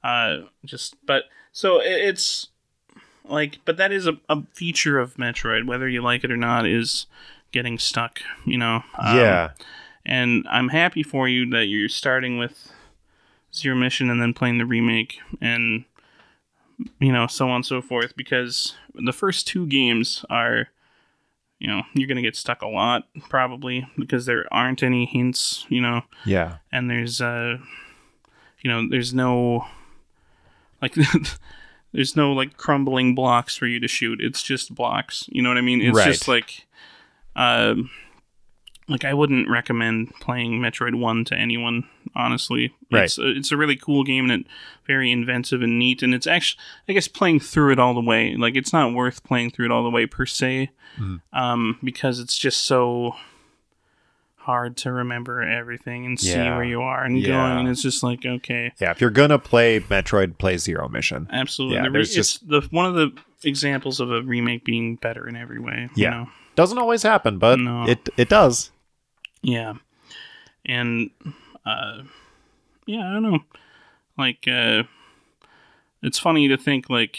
uh 0.04 0.38
just 0.64 0.96
but 1.06 1.24
so 1.52 1.80
it, 1.80 1.92
it's 1.92 2.48
like 3.28 3.58
but 3.64 3.76
that 3.76 3.92
is 3.92 4.06
a, 4.06 4.18
a 4.28 4.42
feature 4.52 4.98
of 4.98 5.14
Metroid 5.14 5.66
whether 5.66 5.88
you 5.88 6.02
like 6.02 6.24
it 6.24 6.30
or 6.30 6.36
not 6.36 6.66
is 6.66 7.06
getting 7.52 7.78
stuck, 7.78 8.20
you 8.44 8.56
know. 8.56 8.82
Um, 8.98 9.16
yeah. 9.16 9.50
and 10.06 10.46
I'm 10.48 10.68
happy 10.68 11.02
for 11.02 11.28
you 11.28 11.48
that 11.50 11.66
you're 11.66 11.88
starting 11.88 12.38
with 12.38 12.72
Zero 13.54 13.74
Mission 13.74 14.08
and 14.08 14.22
then 14.22 14.34
playing 14.34 14.58
the 14.58 14.66
remake 14.66 15.18
and 15.40 15.84
you 16.98 17.12
know 17.12 17.26
so 17.26 17.48
on 17.48 17.56
and 17.56 17.66
so 17.66 17.82
forth 17.82 18.16
because 18.16 18.74
the 18.94 19.12
first 19.12 19.46
two 19.46 19.66
games 19.66 20.24
are 20.30 20.68
you 21.58 21.66
know 21.66 21.82
you're 21.94 22.08
gonna 22.08 22.22
get 22.22 22.36
stuck 22.36 22.62
a 22.62 22.66
lot 22.68 23.04
probably 23.28 23.86
because 23.98 24.26
there 24.26 24.46
aren't 24.52 24.82
any 24.82 25.04
hints 25.06 25.66
you 25.68 25.80
know? 25.80 26.02
Yeah. 26.24 26.56
and 26.72 26.88
there's 26.90 27.20
uh 27.20 27.58
you 28.62 28.70
know 28.70 28.88
there's 28.88 29.12
no 29.14 29.66
like 30.82 30.94
there's 31.92 32.16
no 32.16 32.32
like 32.32 32.56
crumbling 32.56 33.14
blocks 33.14 33.56
for 33.56 33.66
you 33.66 33.80
to 33.80 33.88
shoot. 33.88 34.20
It's 34.20 34.42
just 34.42 34.74
blocks. 34.74 35.26
You 35.30 35.42
know 35.42 35.50
what 35.50 35.58
i 35.58 35.62
mean? 35.62 35.80
It's 35.82 35.96
Right. 35.98 36.06
just 36.06 36.28
like 36.28 36.66
um 37.36 37.90
like 38.88 39.04
i 39.04 39.14
wouldn't 39.14 39.48
recommend 39.48 40.12
playing 40.20 40.60
metroid 40.60 40.96
1 40.96 41.24
to 41.26 41.34
anyone 41.36 41.88
honestly 42.14 42.74
Right. 42.90 43.04
it's, 43.04 43.18
a, 43.18 43.28
it's 43.30 43.52
a 43.52 43.56
really 43.56 43.76
cool 43.76 44.02
game 44.04 44.30
and 44.30 44.42
it 44.42 44.46
very 44.86 45.10
inventive 45.12 45.62
and 45.62 45.78
neat 45.78 46.02
and 46.02 46.14
it's 46.14 46.26
actually 46.26 46.60
i 46.88 46.92
guess 46.92 47.08
playing 47.08 47.40
through 47.40 47.72
it 47.72 47.78
all 47.78 47.94
the 47.94 48.00
way 48.00 48.34
like 48.36 48.56
it's 48.56 48.72
not 48.72 48.92
worth 48.94 49.22
playing 49.24 49.50
through 49.50 49.66
it 49.66 49.70
all 49.70 49.82
the 49.84 49.90
way 49.90 50.06
per 50.06 50.26
se 50.26 50.70
Mhm. 50.98 51.20
um 51.32 51.78
because 51.84 52.18
it's 52.18 52.36
just 52.36 52.62
so 52.62 53.14
hard 54.36 54.76
to 54.78 54.90
remember 54.90 55.42
everything 55.42 56.04
and 56.06 56.18
see 56.18 56.34
where 56.34 56.64
you 56.64 56.80
are 56.80 57.04
and 57.04 57.18
Yeah. 57.18 57.28
going. 57.28 57.58
And 57.60 57.68
it's 57.68 57.82
just 57.82 58.02
like, 58.02 58.24
okay, 58.24 58.72
Yeah. 58.80 58.90
If 58.90 59.00
you're 59.00 59.10
gonna 59.10 59.38
play 59.38 59.80
Metroid, 59.80 60.38
play 60.38 60.56
Zero 60.56 60.88
Mission. 60.88 61.28
absolutely. 61.30 61.76
Yeah, 61.76 61.82
The 61.84 61.90
re- 61.90 62.00
it's 62.00 62.38
the 62.38 62.62
one 62.70 62.86
of 62.86 62.94
the 62.94 63.12
examples 63.44 64.00
of 64.00 64.10
a 64.10 64.22
remake 64.22 64.64
being 64.64 64.96
better 64.96 65.28
in 65.28 65.36
every 65.36 65.60
way. 65.60 65.90
you 65.94 66.04
Yeah. 66.04 66.10
know? 66.10 66.28
Doesn't 66.56 66.78
always 66.78 67.02
happen, 67.02 67.38
but 67.38 67.60
No. 67.60 67.84
it 67.86 68.08
it 68.16 68.28
does. 68.30 68.70
Yeah. 69.42 69.74
And 70.66 71.10
uh 71.66 72.02
yeah, 72.86 73.08
I 73.08 73.12
don't 73.12 73.22
know. 73.22 73.38
Like 74.18 74.46
uh 74.48 74.84
it's 76.02 76.18
funny 76.18 76.48
to 76.48 76.56
think 76.56 76.88
like 76.90 77.18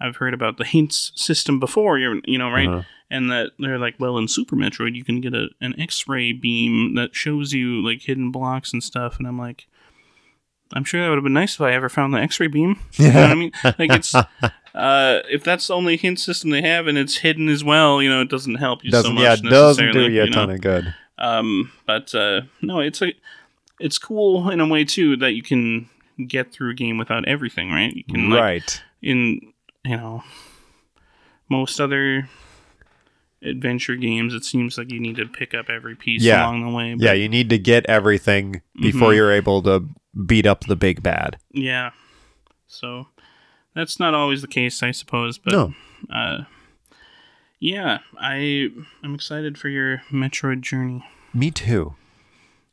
I've 0.00 0.16
heard 0.16 0.34
about 0.34 0.56
the 0.58 0.64
hints 0.64 1.12
system 1.14 1.60
before, 1.60 1.98
you 1.98 2.20
you 2.24 2.38
know, 2.38 2.50
right? 2.50 2.68
Uh-huh. 2.68 2.82
And 3.10 3.30
that 3.30 3.50
they're 3.58 3.78
like, 3.78 3.96
well, 3.98 4.16
in 4.16 4.26
Super 4.26 4.56
Metroid, 4.56 4.94
you 4.94 5.04
can 5.04 5.20
get 5.20 5.34
a 5.34 5.48
an 5.60 5.78
X-ray 5.78 6.32
beam 6.32 6.94
that 6.94 7.14
shows 7.14 7.52
you 7.52 7.84
like 7.86 8.02
hidden 8.02 8.30
blocks 8.32 8.72
and 8.72 8.82
stuff. 8.82 9.18
And 9.18 9.28
I'm 9.28 9.38
like, 9.38 9.66
I'm 10.72 10.84
sure 10.84 11.02
that 11.02 11.08
would 11.10 11.16
have 11.16 11.22
been 11.24 11.34
nice 11.34 11.54
if 11.56 11.60
I 11.60 11.72
ever 11.72 11.90
found 11.90 12.14
the 12.14 12.18
X-ray 12.18 12.46
beam. 12.46 12.78
You 12.98 13.12
know 13.12 13.20
what 13.20 13.30
I 13.30 13.34
mean? 13.34 13.52
Like 13.64 13.90
it's 13.92 14.14
uh, 14.14 15.20
if 15.30 15.44
that's 15.44 15.66
the 15.66 15.74
only 15.74 15.98
hint 15.98 16.18
system 16.20 16.48
they 16.50 16.62
have 16.62 16.86
and 16.86 16.96
it's 16.96 17.18
hidden 17.18 17.48
as 17.50 17.62
well, 17.62 18.00
you 18.02 18.08
know, 18.08 18.22
it 18.22 18.30
doesn't 18.30 18.54
help 18.54 18.82
you 18.82 18.90
Doesn't 18.90 19.10
so 19.10 19.14
much. 19.14 19.22
yeah, 19.22 19.50
doesn't 19.50 19.84
do 19.92 19.92
necessarily, 19.92 20.14
you 20.14 20.22
a 20.22 20.26
know? 20.26 20.32
ton 20.32 20.50
of 20.50 20.60
good. 20.62 20.94
Um, 21.18 21.72
but 21.86 22.14
uh, 22.14 22.42
no, 22.60 22.80
it's 22.80 23.02
a 23.02 23.12
it's 23.80 23.98
cool 23.98 24.48
in 24.50 24.60
a 24.60 24.66
way 24.66 24.84
too 24.84 25.16
that 25.18 25.32
you 25.32 25.42
can 25.42 25.88
get 26.26 26.52
through 26.52 26.70
a 26.70 26.74
game 26.74 26.98
without 26.98 27.26
everything, 27.26 27.70
right? 27.70 27.94
You 27.94 28.04
can 28.04 28.30
like 28.30 28.40
Right. 28.40 28.82
in 29.02 29.52
you 29.84 29.96
know 29.96 30.22
most 31.48 31.80
other 31.80 32.28
adventure 33.42 33.96
games 33.96 34.32
it 34.34 34.44
seems 34.44 34.78
like 34.78 34.92
you 34.92 35.00
need 35.00 35.16
to 35.16 35.26
pick 35.26 35.52
up 35.52 35.68
every 35.68 35.96
piece 35.96 36.22
Yeah. 36.22 36.44
along 36.44 36.64
the 36.64 36.70
way 36.70 36.94
but 36.94 37.02
Yeah, 37.02 37.12
you 37.14 37.28
need 37.28 37.50
to 37.50 37.58
get 37.58 37.84
everything 37.86 38.62
before 38.80 39.10
Mhm. 39.10 39.16
you're 39.16 39.32
able 39.32 39.60
to 39.62 39.84
beat 40.26 40.46
up 40.46 40.60
the 40.64 40.76
big 40.76 41.02
bad. 41.02 41.38
yeah 41.50 41.90
so 42.68 43.08
that's 43.74 43.98
not 43.98 44.14
always 44.14 44.40
the 44.42 44.46
case 44.48 44.82
i 44.82 44.92
suppose 44.92 45.38
but 45.38 45.52
no. 45.52 45.74
uh 46.14 46.44
yeah 47.64 47.98
i 48.18 48.68
i'm 49.04 49.14
excited 49.14 49.56
for 49.56 49.68
your 49.68 50.02
metroid 50.10 50.60
journey 50.60 51.04
Me 51.32 51.50
too. 51.52 51.94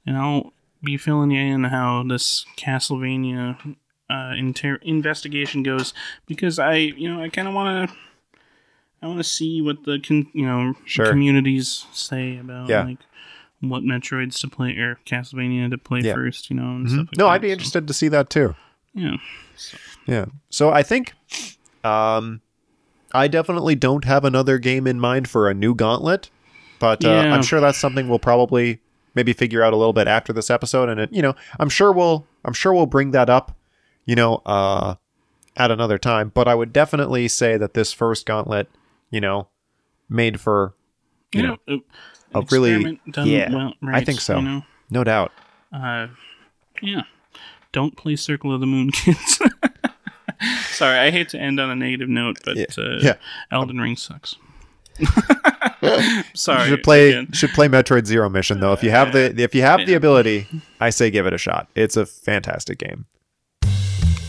and 0.06 0.18
i'll 0.18 0.52
be 0.84 0.98
filling 0.98 1.30
you 1.30 1.40
in 1.42 1.66
how 1.66 2.04
this 2.08 2.44
castlevania 2.58 3.76
uh 4.10 4.34
inter- 4.36 4.80
investigation 4.82 5.62
goes 5.62 5.94
because 6.26 6.58
i 6.58 6.74
you 6.76 7.08
know 7.08 7.22
i 7.22 7.30
kind 7.30 7.48
of 7.48 7.54
want 7.54 7.90
to 7.90 7.96
I 9.02 9.08
want 9.08 9.20
to 9.20 9.24
see 9.24 9.62
what 9.62 9.86
the 9.86 9.98
con- 10.06 10.28
you 10.34 10.46
know 10.46 10.74
Sure. 10.84 11.06
communities 11.10 11.86
say 11.94 12.38
about 12.38 12.68
Yeah. 12.68 12.84
like 12.84 12.98
what 13.62 13.82
Metroids 13.84 14.42
to 14.42 14.50
play 14.50 14.76
or 14.76 15.00
Castlevania 15.06 15.70
to 15.70 15.78
play 15.78 16.02
Yeah. 16.02 16.16
first, 16.16 16.50
you 16.50 16.58
know. 16.58 16.72
And 16.76 16.86
Mhm. 16.86 16.90
stuff 16.90 17.08
like 17.08 17.18
No, 17.18 17.26
that. 17.28 17.32
I'd 17.32 17.42
be 17.42 17.48
So, 17.48 17.54
interested 17.54 17.88
to 17.88 17.94
see 17.94 18.10
that 18.10 18.30
too. 18.30 18.56
yeah, 18.94 19.16
Yeah. 20.06 20.26
So 20.50 20.70
I 20.72 20.84
think 20.84 21.14
um 21.86 22.42
I 23.14 23.28
definitely 23.28 23.76
don't 23.76 24.06
have 24.06 24.24
another 24.26 24.58
game 24.60 24.86
in 24.88 25.00
mind 25.00 25.28
for 25.28 25.50
a 25.50 25.54
new 25.54 25.74
gauntlet, 25.76 26.30
but 26.80 27.04
uh, 27.04 27.10
Yeah. 27.10 27.34
I'm 27.34 27.42
sure 27.44 27.60
that's 27.60 27.78
something 27.78 28.08
we'll 28.08 28.20
probably 28.20 28.80
maybe 29.16 29.34
figure 29.34 29.64
out 29.64 29.74
a 29.74 29.76
little 29.76 29.94
bit 29.94 30.08
after 30.08 30.32
this 30.32 30.50
episode 30.50 30.88
and 30.90 31.00
it, 31.00 31.12
you 31.12 31.22
know, 31.22 31.36
I'm 31.60 31.70
sure 31.70 31.92
we'll 31.92 32.26
I'm 32.46 32.54
sure 32.54 32.74
we'll 32.74 32.86
bring 32.86 33.12
that 33.12 33.30
up, 33.30 33.56
you 34.06 34.16
know, 34.16 34.36
uh 34.46 34.96
at 35.58 35.72
another 35.72 35.98
time, 35.98 36.32
but 36.34 36.48
I 36.48 36.56
would 36.56 36.72
definitely 36.72 37.28
say 37.28 37.58
that 37.58 37.74
this 37.74 37.92
first 37.92 38.26
gauntlet, 38.26 38.70
you 39.10 39.20
know, 39.20 39.48
made 40.08 40.40
for 40.40 40.74
you 41.34 41.44
know, 41.44 41.58
a, 41.68 41.78
a 42.40 42.42
really- 42.52 43.00
done 43.12 43.28
yeah, 43.28 43.52
well, 43.54 43.74
I 43.84 44.04
think 44.04 44.22
so. 44.22 44.38
You 44.38 44.42
know, 44.44 44.62
no 44.92 45.04
doubt. 45.04 45.32
uh, 45.74 46.08
yeah. 46.82 47.02
Don't 47.72 47.96
play 47.98 48.16
Circle 48.16 48.54
of 48.54 48.62
the 48.62 48.66
Moon, 48.68 48.90
kids. 48.94 49.40
Sorry, 50.80 50.98
I 50.98 51.12
hate 51.12 51.30
to 51.30 51.38
end 51.40 51.60
on 51.60 51.70
a 51.70 51.76
negative 51.76 52.08
note, 52.10 52.38
but 52.46 52.56
Yeah. 52.58 52.66
uh, 52.78 53.00
Yeah. 53.02 53.14
Elden 53.52 53.80
Ring 53.80 53.96
sucks. 53.98 54.36
Sorry, 56.34 56.70
should 56.70 56.84
play 56.84 57.10
again. 57.10 57.32
should 57.34 57.50
play 57.52 57.68
Metroid 57.68 58.06
Zero 58.06 58.30
Mission 58.30 58.60
though. 58.62 58.72
If 58.74 58.82
you 58.84 58.90
have 58.92 59.12
the 59.14 59.34
if 59.42 59.54
you 59.56 59.62
have 59.62 59.86
the 59.86 59.94
ability, 59.94 60.48
I 60.80 60.90
say 60.90 61.10
give 61.12 61.26
it 61.26 61.34
a 61.34 61.38
shot. 61.38 61.68
It's 61.76 61.98
a 61.98 62.06
fantastic 62.06 62.80
game. 62.80 63.06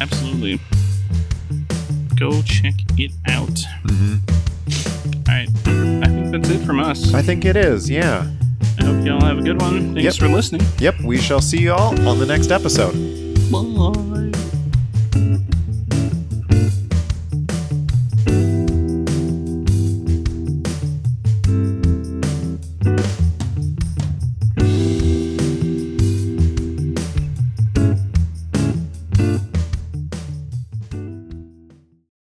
Absolutely. 0.00 0.60
Go 2.16 2.42
check 2.42 2.74
it 2.98 3.12
out. 3.28 3.48
Mm-hmm. 3.84 4.16
All 5.28 5.34
right. 5.34 5.48
I 6.04 6.08
think 6.12 6.32
that's 6.32 6.50
it 6.50 6.64
from 6.66 6.80
us. 6.80 7.14
I 7.14 7.22
think 7.22 7.44
it 7.44 7.56
is, 7.56 7.88
yeah. 7.88 8.28
I 8.78 8.84
hope 8.84 9.04
y'all 9.06 9.24
have 9.24 9.38
a 9.38 9.42
good 9.42 9.60
one. 9.60 9.94
Thanks 9.94 10.04
Yep. 10.04 10.14
for 10.14 10.28
listening. 10.34 10.62
Yep, 10.78 11.00
we 11.04 11.18
shall 11.18 11.40
see 11.40 11.58
you 11.58 11.72
all 11.72 11.98
on 12.08 12.18
the 12.18 12.26
next 12.26 12.50
episode. 12.50 12.94
Bye. 13.50 14.30